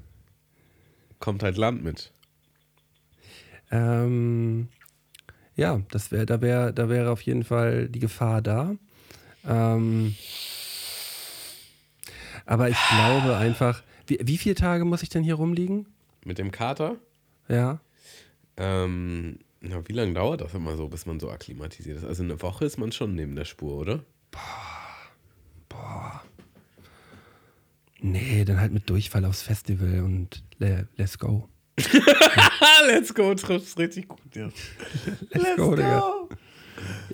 kommt 1.18 1.43
halt 1.43 1.57
Land 1.57 1.83
mit. 1.83 2.12
Ähm, 3.70 4.68
ja, 5.57 5.80
das 5.91 6.12
wär, 6.12 6.26
da 6.26 6.41
wäre 6.41 6.72
da 6.72 6.89
wäre 6.89 7.11
auf 7.11 7.22
jeden 7.22 7.45
Fall 7.45 7.89
die 7.89 8.01
Gefahr 8.01 8.43
da. 8.43 8.76
Ähm, 9.47 10.14
aber 12.45 12.68
ich 12.68 12.78
glaube 12.91 13.37
einfach, 13.37 13.83
wie, 14.07 14.18
wie 14.22 14.39
viele 14.39 14.55
Tage 14.55 14.85
muss 14.85 15.03
ich 15.03 15.09
denn 15.09 15.24
hier 15.24 15.35
rumliegen? 15.35 15.87
Mit 16.24 16.39
dem 16.39 16.51
Kater? 16.51 16.97
Ja. 17.49 17.80
Ähm, 18.57 19.39
na, 19.61 19.87
wie 19.89 19.93
lange 19.93 20.12
dauert 20.12 20.41
das 20.41 20.55
immer 20.55 20.76
so, 20.76 20.89
bis 20.89 21.07
man 21.07 21.20
so 21.20 21.30
akklimatisiert 21.30 21.99
ist? 21.99 22.05
Also 22.05 22.22
eine 22.22 22.41
Woche 22.43 22.64
ist 22.64 22.78
man 22.78 22.93
schon 22.93 23.14
neben 23.14 23.37
der 23.37 23.45
Spur, 23.45 23.78
oder? 23.78 24.01
Nee, 28.03 28.44
dann 28.44 28.61
halt 28.61 28.72
mit 28.72 28.90
Durchfall 28.90 29.24
aufs 29.24 29.42
Festival 29.42 30.03
und 30.03 30.42
le, 30.59 30.88
let's 30.96 31.18
go. 31.18 31.48
Let's 32.86 33.14
go, 33.14 33.34
triffst 33.34 33.78
richtig 33.78 34.09
gut, 34.09 34.34
ja. 34.34 34.48
Let's 35.30 35.57
go, 35.57 35.74
Digga. 35.74 36.03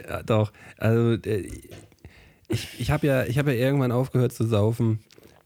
Ja, 0.08 0.22
doch. 0.22 0.52
Also 0.78 1.12
äh, 1.28 1.48
ich, 2.48 2.80
ich 2.80 2.90
habe 2.90 3.06
ja, 3.06 3.24
ich 3.24 3.38
hab 3.38 3.46
ja 3.46 3.52
irgendwann 3.52 3.92
aufgehört 3.92 4.32
zu 4.32 4.44
saufen, 4.46 5.00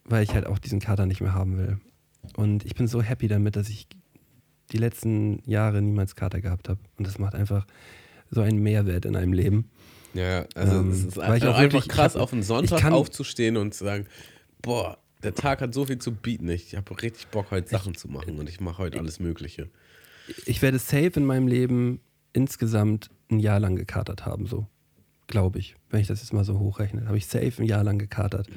weil 0.05 0.23
ich 0.23 0.33
halt 0.35 0.47
auch 0.47 0.59
diesen 0.59 0.81
Kater 0.81 1.07
nicht 1.07 1.21
mehr 1.21 1.35
haben 1.35 1.59
will. 1.59 1.79
Und 2.37 2.65
ich 2.65 2.75
bin 2.75 2.87
so 2.87 3.03
happy 3.03 3.27
damit, 3.29 3.57
dass 3.57 3.69
ich 3.69 3.89
die 4.71 4.79
letzten 4.79 5.43
Jahre 5.45 5.83
niemals 5.83 6.15
Kater 6.17 6.41
gehabt 6.41 6.69
habe. 6.69 6.81
Und 6.97 7.07
das 7.07 7.19
macht 7.19 7.35
einfach 7.35 7.67
so 8.31 8.41
einen 8.41 8.63
Mehrwert 8.63 9.05
in 9.05 9.17
einem 9.17 9.33
Leben. 9.33 9.71
Ja, 10.15 10.47
also 10.55 10.79
Ähm, 10.79 10.91
es 10.91 11.05
ist 11.05 11.19
einfach, 11.19 11.49
auch 11.55 11.61
wirklich- 11.61 11.89
krass, 11.89 12.13
ich 12.13 12.17
hab- 12.17 12.23
auf 12.23 12.33
einen 12.33 12.43
Sonntag 12.43 12.81
kann- 12.81 12.93
aufzustehen 12.93 13.57
und 13.57 13.75
zu 13.75 13.85
sagen, 13.85 14.07
boah, 14.63 14.99
der 15.23 15.35
Tag 15.35 15.61
hat 15.61 15.73
so 15.75 15.85
viel 15.87 15.99
zu 15.99 16.13
bieten. 16.13 16.49
Ich 16.49 16.75
habe 16.77 17.01
richtig 17.03 17.29
Bock, 17.29 17.51
heute 17.51 17.69
Sachen 17.69 17.95
zu 17.95 18.09
machen 18.09 18.39
und 18.39 18.49
ich 18.49 18.61
mache 18.61 18.79
heute 18.79 18.99
alles 18.99 19.21
Mögliche. 19.21 19.69
Ich 20.47 20.63
werde 20.63 20.79
safe 20.79 21.13
in 21.17 21.25
meinem 21.25 21.47
Leben 21.49 22.01
insgesamt 22.33 23.11
ein 23.31 23.41
Jahr 23.41 23.61
lang 23.61 23.77
gekatert 23.77 24.25
haben, 24.27 24.47
so. 24.47 24.67
Glaube 25.27 25.59
ich. 25.59 25.77
Wenn 25.91 26.01
ich 26.01 26.07
das 26.09 26.21
jetzt 26.21 26.33
mal 26.33 26.45
so 26.45 26.59
hochrechne. 26.59 27.07
Habe 27.07 27.17
ich 27.17 27.27
safe 27.27 27.53
ein 27.63 27.65
Jahr 27.65 27.85
lang 27.85 27.99
gekatert. 27.99 28.49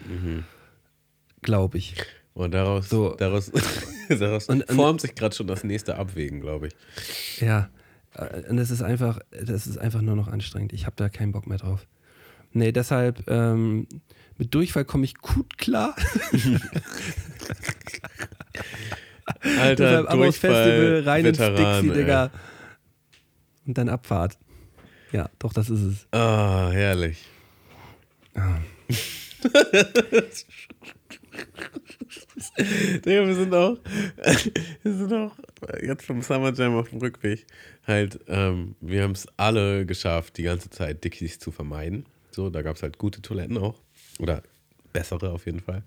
Glaube 1.42 1.78
ich. 1.78 1.96
Und 2.34 2.54
daraus, 2.54 2.90
So. 2.90 3.16
daraus, 3.16 3.52
daraus 4.10 4.48
Und- 4.48 4.68
und- 4.70 4.76
formt 4.76 5.02
sich 5.02 5.16
gerade 5.16 5.36
schon 5.36 5.48
das 5.48 5.64
nächste 5.64 5.96
Abwägen, 5.98 6.42
glaube 6.42 6.68
ich. 6.68 7.40
Ja, 7.40 7.70
äh, 8.14 8.50
und 8.50 8.58
das 8.58 8.72
ist 8.72 8.82
einfach, 8.82 9.20
das 9.32 9.68
ist 9.68 9.78
einfach 9.78 10.02
nur 10.02 10.16
noch 10.16 10.28
anstrengend. 10.28 10.74
Ich 10.74 10.86
habe 10.86 10.96
da 10.98 11.08
keinen 11.10 11.32
Bock 11.32 11.48
mehr 11.48 11.58
drauf. 11.60 11.88
Nee, 12.52 12.72
deshalb 12.72 13.24
ähm, 13.30 13.88
mit 14.38 14.54
Durchfall 14.54 14.86
komme 14.86 15.06
ich 15.06 15.16
gut 15.16 15.58
klar. 15.58 15.96
Alter, 19.60 20.04
deshalb 20.04 20.08
aufs 20.10 20.38
Festival, 20.38 21.04
rein 21.06 21.26
ins 21.26 21.40
Veteran, 21.40 21.84
Dixie, 21.84 21.90
ey. 21.90 22.04
Digga. 22.04 22.32
Und 23.66 23.78
dann 23.78 23.90
Abfahrt. 23.90 24.38
Ja, 25.12 25.30
doch, 25.40 25.54
das 25.54 25.70
ist 25.70 25.82
es. 25.82 26.08
Ah, 26.12 26.70
herrlich. 26.72 27.26
Digga, 33.06 33.28
wir 33.28 33.36
sind 33.36 33.54
auch, 33.54 33.78
wir 34.84 34.94
sind 34.94 35.14
auch 35.14 35.36
jetzt 35.82 36.06
vom 36.06 36.22
Summer 36.22 36.54
Jam 36.54 36.76
auf 36.76 36.90
dem 36.90 37.00
Rückweg. 37.00 37.46
Halt, 37.88 38.20
ähm, 38.28 38.76
wir 38.82 39.04
haben 39.04 39.12
es 39.12 39.28
alle 39.38 39.86
geschafft, 39.86 40.38
die 40.38 40.44
ganze 40.44 40.70
Zeit 40.70 41.04
Dickies 41.04 41.40
zu 41.40 41.52
vermeiden. 41.52 42.06
So, 42.32 42.50
da 42.50 42.62
gab 42.62 42.76
es 42.76 42.84
halt 42.84 42.98
gute 42.98 43.22
Toiletten 43.22 43.58
auch. 43.58 43.85
Oder 44.20 44.44
bessere 44.94 45.32
auf 45.32 45.46
jeden 45.46 45.60
Fall. 45.60 45.84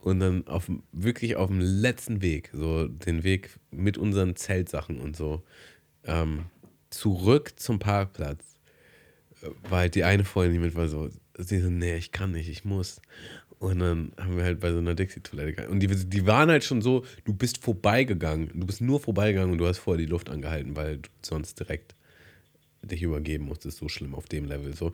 Und 0.00 0.20
dann 0.20 0.46
auf, 0.46 0.70
wirklich 0.92 1.36
auf 1.36 1.48
dem 1.48 1.60
letzten 1.60 2.22
Weg, 2.22 2.50
so 2.52 2.88
den 2.88 3.22
Weg 3.22 3.50
mit 3.70 3.96
unseren 3.96 4.34
Zeltsachen 4.34 5.00
und 5.00 5.16
so, 5.16 5.42
ähm, 6.04 6.46
zurück 6.90 7.52
zum 7.56 7.78
Parkplatz 7.78 8.44
war 9.68 9.80
halt 9.80 9.94
die 9.94 10.04
eine 10.04 10.24
Freundin, 10.24 10.54
die 10.54 10.66
mit 10.66 10.74
war 10.74 10.88
so, 10.88 11.08
sie 11.38 11.60
so, 11.60 11.70
nee, 11.70 11.96
ich 11.96 12.12
kann 12.12 12.32
nicht, 12.32 12.48
ich 12.48 12.64
muss. 12.64 13.00
Und 13.58 13.80
dann 13.80 14.12
haben 14.18 14.36
wir 14.36 14.44
halt 14.44 14.60
bei 14.60 14.72
so 14.72 14.78
einer 14.78 14.94
Dixie-Toilette 14.94 15.50
gegangen. 15.50 15.70
Und 15.70 15.80
die, 15.80 15.88
die 15.88 16.26
waren 16.26 16.50
halt 16.50 16.64
schon 16.64 16.80
so, 16.80 17.04
du 17.24 17.34
bist 17.34 17.58
vorbeigegangen. 17.62 18.50
Du 18.54 18.66
bist 18.66 18.80
nur 18.80 19.00
vorbeigegangen 19.00 19.52
und 19.52 19.58
du 19.58 19.66
hast 19.66 19.78
vorher 19.78 19.98
die 19.98 20.10
Luft 20.10 20.30
angehalten, 20.30 20.76
weil 20.76 20.98
du 20.98 21.08
sonst 21.20 21.58
direkt 21.60 21.94
dich 22.82 23.02
übergeben 23.02 23.44
musstest. 23.44 23.76
So 23.76 23.88
schlimm 23.88 24.14
auf 24.14 24.26
dem 24.26 24.46
Level. 24.46 24.74
So. 24.74 24.92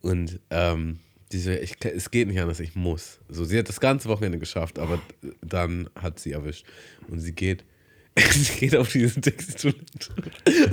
Und 0.00 0.40
ähm, 0.50 0.98
diese, 1.32 1.56
ich, 1.56 1.76
es 1.84 2.10
geht 2.10 2.28
nicht 2.28 2.40
anders, 2.40 2.60
ich 2.60 2.74
muss. 2.74 3.20
So, 3.28 3.44
sie 3.44 3.58
hat 3.58 3.68
das 3.68 3.80
ganze 3.80 4.08
Wochenende 4.08 4.38
geschafft, 4.38 4.78
aber 4.78 5.00
dann 5.42 5.90
hat 5.94 6.18
sie 6.18 6.32
erwischt. 6.32 6.64
Und 7.08 7.20
sie 7.20 7.32
geht, 7.32 7.64
sie 8.32 8.58
geht 8.58 8.76
auf 8.76 8.90
diese 8.90 9.20
Dixie-Toilette. 9.20 9.82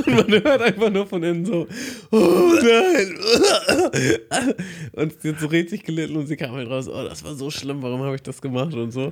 Und 0.05 0.15
man 0.15 0.43
hört 0.43 0.61
einfach 0.61 0.89
nur 0.89 1.07
von 1.07 1.23
innen 1.23 1.45
so, 1.45 1.67
oh 2.11 2.53
nein. 2.61 3.17
Und 4.93 5.21
sie 5.21 5.29
hat 5.29 5.39
so 5.39 5.47
richtig 5.47 5.83
gelitten 5.83 6.15
und 6.15 6.27
sie 6.27 6.37
kam 6.37 6.51
halt 6.51 6.69
raus, 6.69 6.87
oh, 6.87 7.03
das 7.03 7.23
war 7.23 7.35
so 7.35 7.51
schlimm, 7.51 7.81
warum 7.81 8.01
habe 8.01 8.15
ich 8.15 8.23
das 8.23 8.41
gemacht 8.41 8.73
und 8.73 8.91
so. 8.91 9.11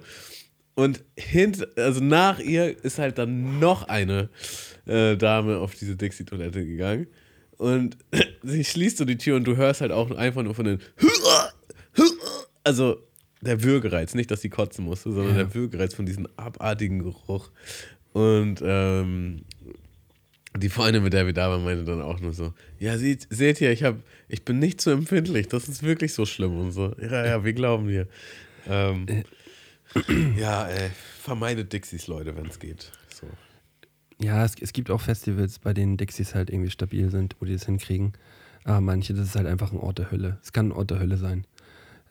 Und 0.76 1.04
hint, 1.16 1.68
also 1.78 2.02
nach 2.02 2.40
ihr 2.40 2.84
ist 2.84 2.98
halt 2.98 3.18
dann 3.18 3.60
noch 3.60 3.84
eine 3.84 4.30
äh, 4.86 5.16
Dame 5.18 5.60
auf 5.60 5.76
diese 5.76 5.96
Dixie-Toilette 5.96 6.66
gegangen. 6.66 7.08
Und 7.58 7.98
sie 8.44 8.64
schließt 8.64 8.98
so 8.98 9.06
die 9.06 9.18
Tür 9.18 9.36
und 9.36 9.46
du 9.46 9.56
hörst 9.56 9.82
halt 9.82 9.92
auch 9.92 10.12
einfach 10.12 10.44
nur 10.44 10.56
von 10.56 10.66
den 10.66 10.80
also 12.64 12.98
der 13.42 13.64
Würgereiz, 13.64 14.14
nicht, 14.14 14.32
dass 14.32 14.42
sie 14.42 14.50
kotzen 14.50 14.86
musste, 14.86 15.12
sondern 15.12 15.36
der 15.36 15.54
Würgereiz 15.54 15.94
von 15.94 16.06
diesem 16.06 16.28
abartigen 16.38 17.00
Geruch. 17.00 17.52
Und 18.14 18.62
ähm, 18.64 19.44
die 20.56 20.70
Freundin, 20.70 21.04
mit 21.04 21.14
der 21.14 21.26
wir 21.26 21.34
da 21.34 21.50
waren, 21.50 21.64
meinte 21.64 21.84
dann 21.84 22.02
auch 22.02 22.20
nur 22.20 22.34
so, 22.34 22.54
ja, 22.80 22.98
seht, 22.98 23.28
seht 23.30 23.60
ihr, 23.60 23.72
ich, 23.72 23.84
hab, 23.84 23.98
ich 24.28 24.46
bin 24.46 24.60
nicht 24.60 24.82
so 24.82 24.92
empfindlich, 24.92 25.48
das 25.48 25.68
ist 25.68 25.84
wirklich 25.84 26.14
so 26.14 26.26
schlimm 26.26 26.58
und 26.58 26.72
so. 26.72 26.96
Ja, 27.02 27.26
ja, 27.26 27.44
wir 27.44 27.54
glauben 27.54 27.88
dir. 27.88 28.08
Ähm, 28.68 29.08
ja, 30.38 30.68
ey, 30.68 30.92
vermeidet 31.20 31.74
Dixies, 31.74 32.08
Leute, 32.08 32.36
wenn 32.36 32.46
es 32.46 32.60
geht. 32.60 32.92
So. 33.14 33.28
Ja, 34.22 34.46
es, 34.46 34.56
es 34.62 34.74
gibt 34.74 34.92
auch 34.92 35.02
Festivals, 35.02 35.60
bei 35.60 35.74
denen 35.74 35.98
Dixies 35.98 36.36
halt 36.36 36.50
irgendwie 36.50 36.72
stabil 36.72 37.10
sind, 37.10 37.36
wo 37.40 37.46
die 37.46 37.54
das 37.54 37.66
hinkriegen. 37.66 38.14
Aber 38.64 38.80
manche, 38.80 39.14
das 39.14 39.30
ist 39.30 39.36
halt 39.36 39.48
einfach 39.48 39.74
ein 39.74 39.80
Ort 39.80 39.98
der 39.98 40.12
Hölle. 40.12 40.40
Es 40.42 40.54
kann 40.54 40.68
ein 40.68 40.72
Ort 40.72 40.92
der 40.92 41.00
Hölle 41.00 41.18
sein. 41.18 41.46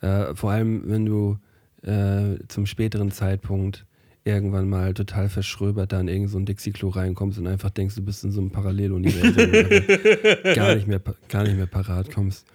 Äh, 0.02 0.34
vor 0.34 0.50
allem, 0.50 0.82
wenn 0.86 1.06
du 1.06 1.38
äh, 1.82 2.36
zum 2.48 2.66
späteren 2.66 3.10
Zeitpunkt 3.10 3.86
irgendwann 4.24 4.68
mal 4.68 4.94
total 4.94 5.28
verschröbert 5.28 5.92
da 5.92 6.00
in 6.00 6.08
irgendein 6.08 6.28
so 6.28 6.38
ein 6.38 6.46
Dixie-Klo 6.46 6.90
reinkommst 6.90 7.38
und 7.38 7.46
einfach 7.46 7.70
denkst, 7.70 7.96
du 7.96 8.02
bist 8.02 8.22
in 8.22 8.30
so 8.30 8.40
einem 8.40 8.50
Paralleluniversum 8.50 9.34
gar 10.54 10.74
nicht 10.74 10.86
mehr, 10.86 11.00
gar 11.28 11.42
nicht 11.42 11.56
mehr 11.56 11.66
parat 11.66 12.12
kommst. 12.12 12.46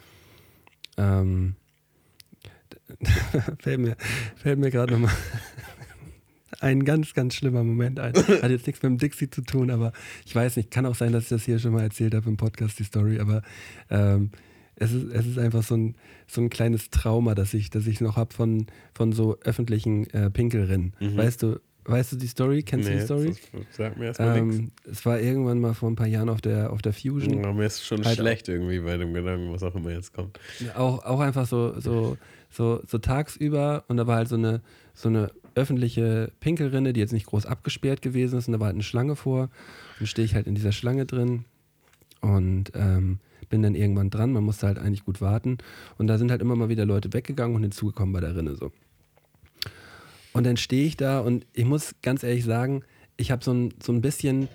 Ähm, 0.97 1.55
fällt 3.59 3.79
mir, 3.79 3.97
fällt 4.35 4.59
mir 4.59 4.71
gerade 4.71 4.93
nochmal 4.93 5.11
ein 6.59 6.85
ganz, 6.85 7.13
ganz 7.13 7.35
schlimmer 7.35 7.63
Moment 7.63 7.99
ein. 7.99 8.13
Hat 8.15 8.49
jetzt 8.49 8.65
nichts 8.65 8.81
mit 8.81 8.91
dem 8.91 8.97
Dixie 8.97 9.29
zu 9.29 9.41
tun, 9.41 9.69
aber 9.69 9.91
ich 10.25 10.33
weiß 10.33 10.55
nicht, 10.55 10.71
kann 10.71 10.85
auch 10.85 10.95
sein, 10.95 11.11
dass 11.11 11.23
ich 11.23 11.29
das 11.29 11.43
hier 11.43 11.59
schon 11.59 11.73
mal 11.73 11.83
erzählt 11.83 12.15
habe 12.15 12.29
im 12.29 12.37
Podcast, 12.37 12.79
die 12.79 12.83
Story, 12.83 13.19
aber 13.19 13.41
ähm, 13.89 14.31
es, 14.77 14.91
ist, 14.93 15.11
es 15.11 15.25
ist 15.27 15.37
einfach 15.37 15.63
so 15.63 15.75
ein, 15.75 15.95
so 16.27 16.39
ein 16.41 16.49
kleines 16.49 16.89
Trauma, 16.89 17.35
das 17.35 17.53
ich, 17.53 17.69
das 17.69 17.85
ich 17.87 17.99
noch 18.01 18.15
habe 18.15 18.33
von, 18.33 18.67
von 18.93 19.11
so 19.11 19.37
öffentlichen 19.43 20.09
äh, 20.11 20.29
Pinkelrennen. 20.29 20.93
Weißt 20.99 21.43
du, 21.43 21.59
weißt 21.85 22.11
du 22.13 22.15
die 22.17 22.27
Story? 22.27 22.63
Kennst 22.63 22.87
du 22.89 22.93
die 22.93 22.99
Story? 23.01 23.33
das- 23.51 23.61
sag 23.75 23.97
mir 23.97 24.05
erstmal 24.05 24.41
nichts. 24.41 24.59
Ähm, 24.59 24.71
es 24.91 25.05
war 25.05 25.19
irgendwann 25.19 25.59
mal 25.59 25.73
vor 25.73 25.89
ein 25.89 25.95
paar 25.95 26.07
Jahren 26.07 26.29
auf 26.29 26.41
der, 26.41 26.71
auf 26.71 26.81
der 26.81 26.93
Fusion. 26.93 27.43
Ja, 27.43 27.53
mir 27.53 27.65
ist 27.65 27.85
schon 27.85 28.03
halt 28.05 28.17
schlecht 28.17 28.49
irgendwie 28.49 28.79
bei 28.79 28.97
dem 28.97 29.13
Gedanken, 29.13 29.51
was 29.51 29.63
auch 29.63 29.73
immer 29.75 29.91
jetzt 29.91 30.13
kommt. 30.13 30.39
Auch, 30.75 31.03
auch 31.05 31.19
einfach 31.21 31.47
so, 31.47 31.79
so, 31.79 32.17
so, 32.51 32.81
so 32.87 32.97
tagsüber 32.99 33.83
und 33.87 33.97
da 33.97 34.05
war 34.07 34.17
halt 34.17 34.27
so 34.29 34.35
eine, 34.35 34.61
so 34.93 35.09
eine 35.09 35.31
öffentliche 35.55 36.31
Pinkelrinne, 36.39 36.93
die 36.93 36.99
jetzt 36.99 37.13
nicht 37.13 37.25
groß 37.25 37.47
abgesperrt 37.47 38.03
gewesen 38.03 38.37
ist 38.37 38.47
und 38.47 38.53
da 38.53 38.59
war 38.59 38.67
halt 38.67 38.75
eine 38.75 38.83
Schlange 38.83 39.15
vor 39.15 39.49
und 39.99 40.05
stehe 40.05 40.23
ich 40.25 40.35
halt 40.35 40.45
in 40.45 40.53
dieser 40.53 40.71
Schlange 40.71 41.07
drin 41.07 41.45
und 42.21 42.71
ähm, 42.75 43.19
bin 43.49 43.61
dann 43.61 43.75
irgendwann 43.75 44.09
dran, 44.09 44.31
man 44.31 44.43
musste 44.43 44.67
halt 44.67 44.79
eigentlich 44.79 45.05
gut 45.05 45.21
warten 45.21 45.57
und 45.97 46.07
da 46.07 46.17
sind 46.17 46.31
halt 46.31 46.41
immer 46.41 46.55
mal 46.55 46.69
wieder 46.69 46.85
Leute 46.85 47.13
weggegangen 47.13 47.55
und 47.55 47.63
hinzugekommen 47.63 48.13
bei 48.13 48.21
der 48.21 48.35
Rinne 48.35 48.55
so. 48.55 48.71
Und 50.33 50.45
dann 50.45 50.57
stehe 50.57 50.85
ich 50.85 50.97
da 50.97 51.19
und 51.19 51.47
ich 51.53 51.65
muss 51.65 51.95
ganz 52.01 52.23
ehrlich 52.23 52.45
sagen, 52.45 52.83
ich 53.17 53.31
habe 53.31 53.43
so 53.43 53.51
ein, 53.51 53.73
so 53.81 53.91
ein 53.91 54.01
bisschen 54.01 54.47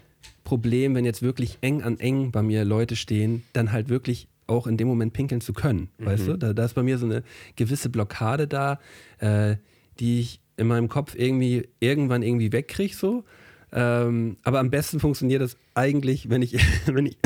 Problem, 0.44 0.94
wenn 0.94 1.05
jetzt 1.05 1.23
wirklich 1.23 1.59
eng 1.60 1.82
an 1.82 1.98
eng 1.98 2.31
bei 2.31 2.43
mir 2.43 2.64
Leute 2.64 2.97
stehen, 2.97 3.43
dann 3.52 3.73
halt 3.73 3.89
wirklich 3.89 4.28
auch 4.47 4.66
in 4.66 4.77
dem 4.77 4.89
Moment 4.89 5.12
pinkeln 5.12 5.40
zu 5.40 5.52
können. 5.52 5.89
Weißt 5.98 6.28
du? 6.28 6.36
Da, 6.36 6.52
da 6.52 6.64
ist 6.64 6.74
bei 6.74 6.82
mir 6.82 6.98
so 6.98 7.06
eine 7.06 7.23
gewisse 7.56 7.89
Blockade 7.89 8.47
da, 8.47 8.78
äh, 9.19 9.56
die 9.98 10.20
ich 10.20 10.40
in 10.56 10.66
meinem 10.66 10.89
Kopf 10.89 11.14
irgendwie 11.16 11.69
irgendwann 11.81 12.23
irgendwie 12.23 12.52
wegkriege 12.52 12.94
so. 12.94 13.24
Ähm, 13.73 14.36
aber 14.43 14.60
am 14.60 14.70
besten 14.70 15.01
funktioniert 15.01 15.40
das 15.40 15.56
eigentlich, 15.74 16.28
wenn 16.28 16.43
ich, 16.43 16.55
wenn 16.86 17.06
ich, 17.06 17.19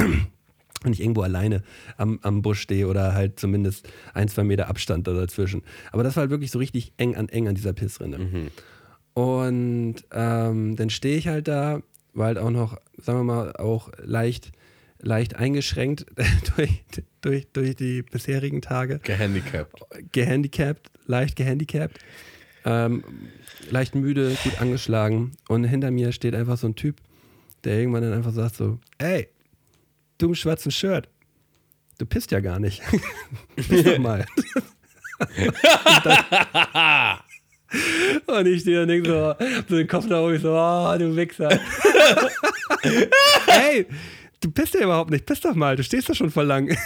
wenn 0.87 0.93
ich 0.93 1.01
irgendwo 1.01 1.23
alleine 1.23 1.63
am, 1.99 2.19
am 2.23 2.41
Busch 2.43 2.61
stehe 2.61 2.87
oder 2.87 3.13
halt 3.13 3.39
zumindest 3.39 3.89
ein, 4.15 4.29
zwei 4.29 4.45
Meter 4.45 4.69
Abstand 4.69 5.07
da 5.07 5.13
dazwischen. 5.13 5.63
Aber 5.93 6.03
das 6.05 6.17
war 6.17 6.23
halt 6.23 6.31
wirklich 6.31 6.51
so 6.53 6.59
richtig 6.61 6.93
eng 6.97 7.17
an 7.17 7.29
eng 7.29 7.49
an 7.49 7.55
dieser 7.57 7.73
Pissrinne. 7.73 8.51
Und 9.13 9.97
ähm, 10.13 10.77
dann 10.77 10.91
stehe 10.91 11.19
ich 11.19 11.27
halt 11.29 11.49
da, 11.49 11.83
war 12.15 12.27
halt 12.27 12.39
auch 12.39 12.51
noch, 12.51 12.79
sagen 12.99 13.19
wir 13.19 13.25
mal, 13.25 13.53
auch 13.57 13.91
leicht, 14.03 14.53
leicht 15.01 15.37
eingeschränkt 15.37 16.07
durch, 16.57 16.85
durch, 17.21 17.49
durch 17.53 17.75
die 17.75 18.03
bisherigen 18.03 18.63
Tage 18.63 19.01
Gehandicapt. 19.03 19.81
gehandicapt, 20.13 20.91
leicht 21.07 21.35
gehandicapt, 21.37 21.99
ähm, 22.65 23.03
leicht 23.71 23.95
müde, 23.95 24.37
gut 24.45 24.61
angeschlagen. 24.61 25.33
Und 25.49 25.65
hinter 25.65 25.91
mir 25.91 26.13
steht 26.13 26.35
einfach 26.35 26.59
so 26.59 26.69
ein 26.69 26.77
Typ, 26.77 27.01
der 27.65 27.79
irgendwann 27.79 28.03
dann 28.03 28.13
einfach 28.13 28.33
sagt 28.33 28.55
so, 28.57 28.79
ey, 28.99 29.29
du 30.19 30.27
im 30.27 30.35
schwarzen 30.35 30.71
Shirt, 30.71 31.09
du 31.99 32.07
pisst 32.07 32.31
ja 32.31 32.41
gar 32.41 32.59
nicht. 32.59 32.83
Piss 33.57 33.85
doch 33.85 33.99
mal. 33.99 34.27
und, 35.19 35.29
und 38.27 38.47
ich 38.47 38.61
stehe 38.63 38.83
und 38.83 38.89
denke 38.89 39.09
so, 39.09 39.35
so 39.69 39.77
den 39.77 39.89
Kopf 39.89 40.07
nach 40.07 40.21
oben, 40.21 40.39
so, 40.39 40.53
oh, 40.53 40.97
du 40.99 41.17
Wichser. 41.17 41.59
Ey, 43.47 43.87
du 44.41 44.51
pisst 44.51 44.75
ja 44.75 44.83
überhaupt 44.83 45.11
nicht. 45.11 45.27
Piss 45.27 45.41
doch 45.41 45.55
mal, 45.55 45.77
du 45.77 45.83
stehst 45.83 46.09
da 46.09 46.15
schon 46.15 46.31
voll 46.31 46.47
lang. 46.47 46.77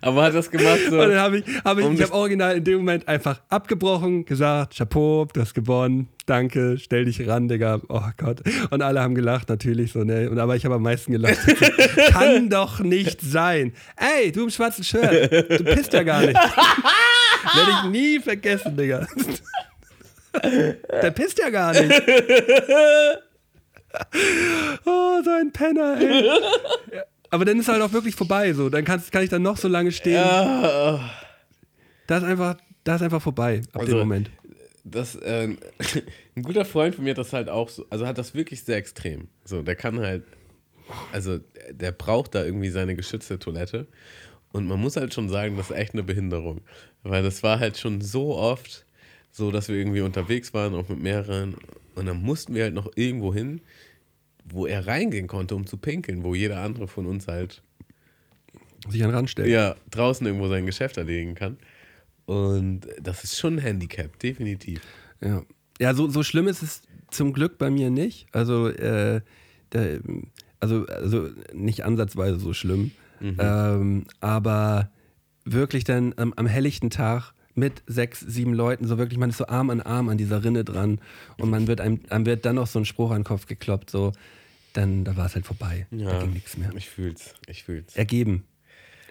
Aber 0.00 0.24
hat 0.24 0.34
das 0.34 0.50
gemacht 0.50 0.80
so. 0.88 1.00
Und 1.00 1.10
dann 1.10 1.18
habe 1.18 1.38
ich, 1.38 1.44
hab 1.64 1.78
ich, 1.78 1.84
Um 1.84 1.94
ich 1.94 2.02
habe 2.02 2.12
original 2.12 2.56
in 2.56 2.64
dem 2.64 2.78
Moment 2.78 3.06
einfach 3.08 3.40
abgebrochen, 3.48 4.24
gesagt, 4.24 4.76
Chapeau, 4.76 5.26
du 5.32 5.40
hast 5.40 5.54
gewonnen, 5.54 6.08
danke, 6.26 6.78
stell 6.78 7.04
dich 7.04 7.26
ran, 7.26 7.48
Digga. 7.48 7.80
Oh 7.88 8.02
Gott. 8.16 8.42
Und 8.70 8.82
alle 8.82 9.00
haben 9.00 9.14
gelacht, 9.14 9.48
natürlich 9.48 9.92
so, 9.92 10.04
ne? 10.04 10.30
Und 10.30 10.38
aber 10.38 10.56
ich 10.56 10.64
habe 10.64 10.76
am 10.76 10.82
meisten 10.82 11.12
gelacht. 11.12 11.38
Kann 12.10 12.48
doch 12.50 12.80
nicht 12.80 13.20
sein. 13.20 13.72
Ey, 13.96 14.32
du 14.32 14.44
im 14.44 14.50
schwarzen 14.50 14.84
Shirt, 14.84 15.32
du 15.32 15.64
pisst 15.64 15.92
ja 15.92 16.02
gar 16.02 16.20
nicht. 16.20 16.34
Werde 17.54 17.70
ich 17.84 17.90
nie 17.90 18.18
vergessen, 18.18 18.76
Digga. 18.76 19.06
Der 21.02 21.10
pisst 21.12 21.38
ja 21.38 21.50
gar 21.50 21.72
nicht. 21.72 22.02
Oh, 24.84 25.22
so 25.24 25.30
ein 25.30 25.50
Penner, 25.52 25.96
ey. 25.98 26.30
Aber 27.30 27.44
dann 27.44 27.58
ist 27.58 27.68
halt 27.68 27.82
auch 27.82 27.92
wirklich 27.92 28.14
vorbei, 28.14 28.52
so. 28.52 28.68
Dann 28.68 28.84
kannst, 28.84 29.10
kann 29.12 29.22
ich 29.24 29.30
dann 29.30 29.42
noch 29.42 29.56
so 29.56 29.68
lange 29.68 29.92
stehen. 29.92 30.14
Ja, 30.14 31.10
Da 32.06 32.18
ist 32.18 32.24
einfach, 32.24 32.56
da 32.84 32.96
ist 32.96 33.02
einfach 33.02 33.22
vorbei 33.22 33.62
ab 33.72 33.80
Also- 33.80 33.92
dem 33.92 33.98
Moment. 34.00 34.30
das, 34.84 35.18
ähm, 35.24 35.58
ein 36.36 36.42
guter 36.42 36.64
Freund 36.64 36.94
von 36.94 37.04
mir 37.04 37.10
hat 37.10 37.18
das 37.18 37.32
halt 37.32 37.48
auch 37.48 37.68
so, 37.68 37.84
also 37.90 38.06
hat 38.06 38.18
das 38.18 38.34
wirklich 38.34 38.62
sehr 38.62 38.76
extrem. 38.76 39.28
So, 39.44 39.62
der 39.62 39.74
kann 39.74 39.98
halt, 39.98 40.22
also 41.12 41.40
der 41.72 41.90
braucht 41.92 42.34
da 42.36 42.44
irgendwie 42.44 42.70
seine 42.70 42.94
geschützte 42.94 43.38
Toilette. 43.38 43.86
Und 44.52 44.66
man 44.68 44.80
muss 44.80 44.96
halt 44.96 45.12
schon 45.12 45.28
sagen, 45.28 45.56
das 45.56 45.70
ist 45.70 45.76
echt 45.76 45.92
eine 45.94 46.04
Behinderung. 46.04 46.60
Weil 47.02 47.22
das 47.24 47.42
war 47.42 47.58
halt 47.58 47.76
schon 47.78 48.00
so 48.00 48.36
oft 48.36 48.86
so, 49.32 49.50
dass 49.50 49.68
wir 49.68 49.76
irgendwie 49.76 50.00
unterwegs 50.00 50.54
waren, 50.54 50.74
auch 50.74 50.88
mit 50.88 51.00
mehreren. 51.00 51.56
Und 51.96 52.06
dann 52.06 52.22
mussten 52.22 52.54
wir 52.54 52.62
halt 52.62 52.74
noch 52.74 52.90
irgendwo 52.94 53.34
hin, 53.34 53.60
wo 54.48 54.66
er 54.66 54.86
reingehen 54.86 55.26
konnte, 55.26 55.54
um 55.54 55.66
zu 55.66 55.76
pinkeln, 55.76 56.22
wo 56.24 56.34
jeder 56.34 56.60
andere 56.60 56.88
von 56.88 57.06
uns 57.06 57.26
halt 57.26 57.62
Sich 58.88 59.02
an 59.02 59.10
den 59.10 59.16
Rand 59.16 59.30
stellen. 59.30 59.50
ja, 59.50 59.74
draußen 59.90 60.26
irgendwo 60.26 60.48
sein 60.48 60.66
Geschäft 60.66 60.96
erledigen 60.96 61.34
kann. 61.34 61.56
Und 62.26 62.82
das 63.00 63.24
ist 63.24 63.38
schon 63.38 63.54
ein 63.54 63.58
Handicap, 63.58 64.18
definitiv. 64.18 64.80
Ja, 65.20 65.42
ja 65.80 65.94
so, 65.94 66.08
so 66.08 66.22
schlimm 66.22 66.48
ist 66.48 66.62
es 66.62 66.82
zum 67.10 67.32
Glück 67.32 67.58
bei 67.58 67.70
mir 67.70 67.90
nicht. 67.90 68.26
Also, 68.32 68.68
äh, 68.68 69.20
der, 69.72 70.00
also, 70.60 70.86
also 70.86 71.28
nicht 71.52 71.84
ansatzweise 71.84 72.38
so 72.38 72.52
schlimm. 72.52 72.92
Ähm, 73.20 74.04
aber 74.20 74.90
wirklich 75.44 75.84
dann 75.84 76.14
am, 76.16 76.32
am 76.36 76.46
helllichten 76.46 76.90
Tag 76.90 77.32
mit 77.54 77.82
sechs, 77.86 78.20
sieben 78.20 78.52
Leuten, 78.52 78.86
so 78.86 78.98
wirklich, 78.98 79.18
man 79.18 79.30
ist 79.30 79.38
so 79.38 79.46
Arm 79.46 79.70
an 79.70 79.80
Arm 79.80 80.10
an 80.10 80.18
dieser 80.18 80.44
Rinne 80.44 80.64
dran 80.64 81.00
und 81.38 81.48
man 81.48 81.66
wird 81.66 81.80
einem, 81.80 82.00
einem 82.10 82.26
wird 82.26 82.44
dann 82.44 82.56
noch 82.56 82.66
so 82.66 82.78
ein 82.78 82.84
Spruch 82.84 83.10
an 83.10 83.20
den 83.20 83.24
Kopf 83.24 83.46
gekloppt, 83.46 83.88
so, 83.88 84.12
dann, 84.76 85.04
da 85.04 85.16
war 85.16 85.26
es 85.26 85.34
halt 85.34 85.46
vorbei. 85.46 85.86
Da 85.90 86.18
ging 86.20 86.32
nichts 86.32 86.56
mehr. 86.56 86.70
Ich 86.76 86.88
fühl's, 86.88 87.34
ich 87.48 87.64
fühl's. 87.64 87.94
Ergeben. 87.96 88.44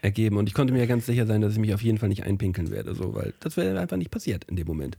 Ergeben. 0.02 0.38
Und 0.38 0.48
ich 0.48 0.54
konnte 0.54 0.74
mir 0.74 0.80
ja 0.80 0.86
ganz 0.86 1.06
sicher 1.06 1.26
sein, 1.26 1.42
dass 1.42 1.54
ich 1.54 1.60
mich 1.60 1.74
auf 1.74 1.82
jeden 1.82 1.98
Fall 1.98 2.10
nicht 2.10 2.24
einpinkeln 2.24 2.70
werde, 2.70 2.94
so, 2.94 3.16
weil 3.16 3.34
das 3.40 3.58
wäre 3.58 3.80
einfach 3.80 3.98
nicht 3.98 4.12
passiert 4.12 4.44
in 4.46 4.56
dem 4.56 4.68
Moment. 4.68 4.98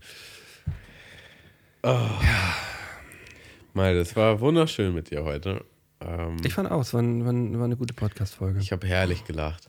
Mal, 3.75 3.95
das 3.95 4.17
war 4.17 4.41
wunderschön 4.41 4.95
mit 4.95 5.11
dir 5.11 5.23
heute. 5.25 5.65
Ähm, 6.01 6.37
Ich 6.45 6.55
fand 6.55 6.71
auch, 6.71 6.81
es 6.81 6.93
war, 6.95 7.03
war, 7.03 7.27
war 7.27 7.65
eine 7.65 7.77
gute 7.77 7.95
Podcast-Folge. 7.95 8.59
ich 8.61 8.73
habe 8.73 8.87
herrlich 8.87 9.25
gelacht. 9.25 9.69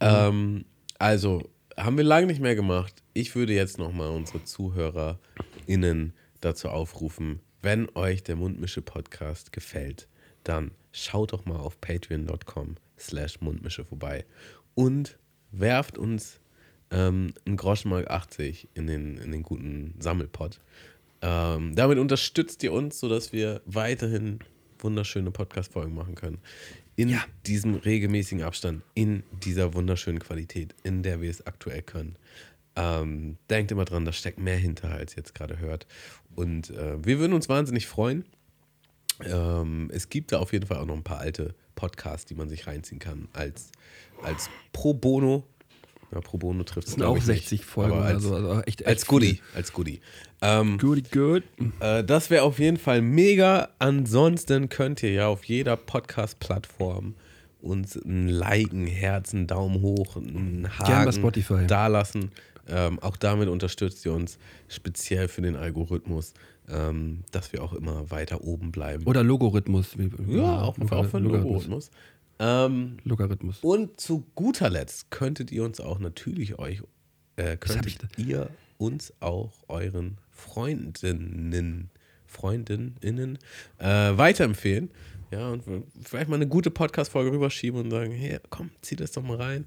Ähm, 0.00 0.64
also, 0.98 1.50
haben 1.76 1.96
wir 1.96 2.04
lange 2.04 2.26
nicht 2.26 2.40
mehr 2.40 2.54
gemacht. 2.54 3.02
Ich 3.12 3.34
würde 3.34 3.52
jetzt 3.52 3.78
nochmal 3.78 4.08
unsere 4.10 4.44
ZuhörerInnen 4.44 6.14
dazu 6.40 6.68
aufrufen, 6.68 7.40
wenn 7.60 7.88
euch 7.94 8.22
der 8.22 8.36
Mundmische-Podcast 8.36 9.52
gefällt, 9.52 10.08
dann 10.44 10.72
schaut 10.92 11.32
doch 11.32 11.44
mal 11.44 11.56
auf 11.56 11.80
patreon.com 11.80 12.76
slash 12.98 13.40
Mundmische 13.40 13.84
vorbei 13.84 14.24
und 14.74 15.18
werft 15.50 15.98
uns 15.98 16.40
ähm, 16.90 17.32
einen 17.46 17.56
Groschenmark 17.56 18.10
80 18.10 18.68
in 18.74 18.86
den, 18.86 19.18
in 19.18 19.32
den 19.32 19.42
guten 19.42 19.94
Sammelpot. 19.98 20.60
Ähm, 21.22 21.74
damit 21.74 21.98
unterstützt 21.98 22.62
ihr 22.62 22.72
uns, 22.72 22.98
sodass 22.98 23.32
wir 23.32 23.62
weiterhin 23.64 24.40
wunderschöne 24.78 25.30
Podcast-Folgen 25.30 25.94
machen 25.94 26.14
können. 26.14 26.38
In 26.96 27.16
diesem 27.46 27.76
regelmäßigen 27.76 28.42
Abstand, 28.42 28.82
in 28.94 29.22
dieser 29.44 29.72
wunderschönen 29.74 30.18
Qualität, 30.18 30.74
in 30.82 31.02
der 31.02 31.20
wir 31.20 31.30
es 31.30 31.46
aktuell 31.46 31.82
können. 31.82 32.16
Ähm, 32.74 33.38
denkt 33.48 33.70
immer 33.70 33.84
dran, 33.84 34.04
da 34.04 34.12
steckt 34.12 34.38
mehr 34.38 34.56
hinter, 34.56 34.90
als 34.90 35.14
ihr 35.14 35.18
jetzt 35.18 35.34
gerade 35.34 35.58
hört. 35.58 35.86
Und 36.34 36.70
äh, 36.70 37.04
wir 37.04 37.18
würden 37.18 37.32
uns 37.32 37.48
wahnsinnig 37.48 37.86
freuen. 37.86 38.24
Ähm, 39.24 39.90
es 39.92 40.08
gibt 40.08 40.32
da 40.32 40.38
auf 40.38 40.52
jeden 40.52 40.66
Fall 40.66 40.78
auch 40.78 40.86
noch 40.86 40.96
ein 40.96 41.02
paar 41.04 41.18
alte 41.18 41.54
Podcasts, 41.74 42.26
die 42.26 42.34
man 42.34 42.48
sich 42.48 42.66
reinziehen 42.66 42.98
kann, 42.98 43.28
als, 43.32 43.70
als 44.22 44.48
Pro 44.72 44.94
Bono. 44.94 45.44
Ja, 46.12 46.20
Pro 46.20 46.36
Bono 46.38 46.62
trifft 46.64 46.88
es 46.88 47.00
auch 47.00 47.18
60 47.20 47.64
Folgen 47.64 47.92
aber 47.92 48.00
oder 48.02 48.08
als, 48.10 48.22
so, 48.22 48.34
also 48.34 48.60
echt- 48.62 48.80
echt 48.80 48.86
als 48.86 49.06
Goodie. 49.06 49.40
Als 49.54 49.72
Goodie. 49.72 50.00
Ähm, 50.42 50.76
Good, 50.78 51.10
good. 51.12 51.42
äh, 51.80 52.02
das 52.04 52.28
wäre 52.28 52.42
auf 52.42 52.58
jeden 52.58 52.76
Fall 52.76 53.00
mega. 53.00 53.70
Ansonsten 53.78 54.68
könnt 54.68 55.02
ihr 55.02 55.12
ja 55.12 55.26
auf 55.28 55.44
jeder 55.44 55.76
Podcast-Plattform 55.76 57.14
uns 57.62 57.96
ein 57.96 58.28
Liken, 58.28 58.86
Herzen, 58.86 59.46
Daumen 59.46 59.80
hoch, 59.82 60.16
ein 60.16 60.68
Haken 60.78 61.66
dalassen. 61.68 62.32
Ähm, 62.68 62.98
auch 63.00 63.16
damit 63.16 63.48
unterstützt 63.48 64.04
ihr 64.04 64.12
uns 64.12 64.38
speziell 64.68 65.28
für 65.28 65.42
den 65.42 65.56
Algorithmus, 65.56 66.32
ähm, 66.68 67.24
dass 67.32 67.52
wir 67.52 67.62
auch 67.62 67.72
immer 67.72 68.10
weiter 68.10 68.42
oben 68.44 68.72
bleiben. 68.72 69.04
Oder 69.06 69.22
Logorithmus. 69.22 69.98
wie- 69.98 70.10
ja, 70.36 70.62
auch, 70.62 70.76
Logar- 70.78 70.98
auch 71.00 71.06
für 71.06 71.20
den 71.20 71.34
Algorithmus. 71.34 71.90
Ähm, 72.38 72.96
Logarithmus. 73.04 73.58
und 73.60 74.00
zu 74.00 74.24
guter 74.34 74.68
Letzt 74.70 75.10
könntet 75.10 75.52
ihr 75.52 75.64
uns 75.64 75.80
auch 75.80 75.98
natürlich 76.00 76.58
euch, 76.58 76.82
äh, 77.36 77.56
könntet 77.56 78.18
ihr 78.18 78.48
uns 78.78 79.12
auch 79.20 79.52
euren 79.68 80.18
Freundinnen, 80.30 81.90
Freundinnen 82.26 83.38
äh, 83.78 83.86
weiterempfehlen. 84.16 84.90
Ja, 85.30 85.50
und 85.50 85.62
vielleicht 86.02 86.28
mal 86.28 86.36
eine 86.36 86.46
gute 86.48 86.70
Podcast-Folge 86.70 87.32
rüberschieben 87.32 87.80
und 87.80 87.90
sagen, 87.90 88.12
hey, 88.12 88.38
komm, 88.50 88.70
zieh 88.82 88.96
das 88.96 89.12
doch 89.12 89.22
mal 89.22 89.36
rein. 89.36 89.64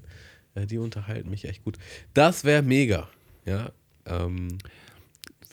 Äh, 0.54 0.66
die 0.66 0.78
unterhalten 0.78 1.30
mich 1.30 1.44
echt 1.46 1.64
gut. 1.64 1.76
Das 2.14 2.44
wäre 2.44 2.62
mega. 2.62 3.08
Ja, 3.46 3.70
ähm, 4.06 4.58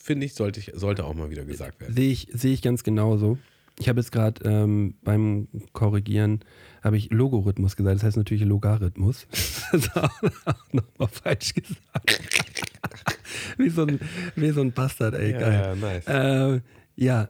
finde 0.03 0.25
ich, 0.25 0.34
sollte 0.34 0.59
ich, 0.59 0.71
sollte 0.75 1.05
auch 1.05 1.13
mal 1.13 1.30
wieder 1.30 1.45
gesagt 1.45 1.80
werden. 1.80 1.95
Sehe 1.95 2.11
ich, 2.11 2.27
sehe 2.34 2.53
ich 2.53 2.61
ganz 2.61 2.84
genauso. 2.84 3.38
Ich 3.80 3.89
habe 3.89 3.99
jetzt 4.01 4.11
gerade 4.11 4.43
ähm, 4.47 4.95
beim 5.03 5.47
Korrigieren 5.71 6.41
habe 6.84 6.97
ich 6.97 7.09
Logorithmus 7.09 7.75
gesagt, 7.75 7.95
das 7.95 8.03
heißt 8.03 8.17
natürlich 8.17 8.43
Logarithmus. 8.43 9.25
Das 9.71 9.85
ist 9.85 9.97
auch, 9.97 10.21
auch 10.45 10.73
nochmal 10.73 11.07
falsch 11.07 11.55
gesagt. 11.55 12.21
wie, 13.57 13.69
so 13.69 13.88
ein, 13.88 13.99
wie 14.35 14.51
so 14.51 14.61
ein 14.61 14.71
Bastard, 14.71 15.15
ey, 15.15 15.31
Ja, 15.31 15.39
geil. 15.39 15.53
ja, 15.53 15.75
nice. 15.75 16.07
Äh, 16.07 16.61
ja, 16.95 17.30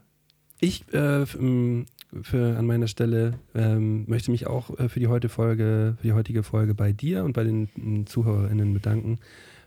ich 0.59 0.83
äh, 0.93 1.25
für, 1.25 2.57
an 2.57 2.65
meiner 2.65 2.87
Stelle 2.87 3.39
ähm, 3.55 4.03
möchte 4.07 4.31
mich 4.31 4.47
auch 4.47 4.77
äh, 4.77 4.89
für 4.89 4.99
die, 4.99 5.07
heute 5.07 5.29
Folge, 5.29 5.95
für 6.01 6.07
die 6.07 6.13
heutige 6.13 6.43
Folge 6.43 6.73
bei 6.73 6.91
dir 6.91 7.23
und 7.23 7.31
bei 7.31 7.45
den 7.45 7.69
m, 7.77 8.05
ZuhörerInnen 8.07 8.73
bedanken. 8.73 9.19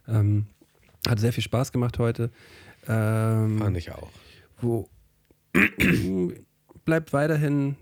Ähm, 0.07 0.47
hat 1.09 1.21
sehr 1.21 1.33
viel 1.33 1.45
Spaß 1.45 1.73
gemacht 1.73 1.99
heute. 1.99 2.31
Ähm, 2.89 3.59
Fand 3.59 3.77
ich 3.77 3.91
auch. 3.93 4.09
wo 4.61 4.89
bleibt 6.85 7.13
weiterhin 7.13 7.77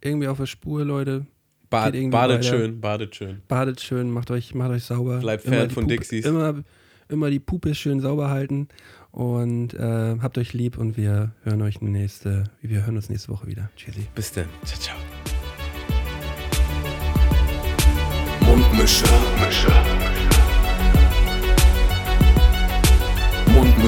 irgendwie 0.00 0.28
auf 0.28 0.38
der 0.38 0.46
Spur, 0.46 0.84
Leute. 0.84 1.26
Bad, 1.70 1.94
badet 2.10 2.12
weiter. 2.12 2.42
schön, 2.42 2.80
badet 2.80 3.16
schön. 3.16 3.40
Badet 3.48 3.80
schön, 3.80 4.10
macht 4.10 4.30
euch, 4.30 4.54
macht 4.54 4.70
euch 4.70 4.84
sauber. 4.84 5.18
Bleibt 5.20 5.44
Fan 5.44 5.70
von 5.70 5.84
Pupe- 5.84 5.94
Dixies. 5.96 6.26
Immer, 6.26 6.64
immer 7.08 7.30
die 7.30 7.38
Puppe 7.40 7.74
schön 7.74 8.00
sauber 8.00 8.28
halten 8.28 8.68
und 9.10 9.72
äh, 9.74 10.16
habt 10.20 10.36
euch 10.38 10.52
lieb 10.52 10.76
und 10.76 10.96
wir 10.98 11.32
hören 11.44 11.62
euch 11.62 11.80
nächste, 11.80 12.44
wir 12.60 12.84
hören 12.84 12.96
uns 12.96 13.08
nächste 13.08 13.30
Woche 13.30 13.46
wieder. 13.46 13.70
Tschüssi. 13.76 14.06
Bis 14.14 14.32
dann. 14.32 14.46
Ciao, 14.64 14.80
ciao. 14.80 14.96
Mundmische. 18.44 19.04
Mische. 19.40 19.72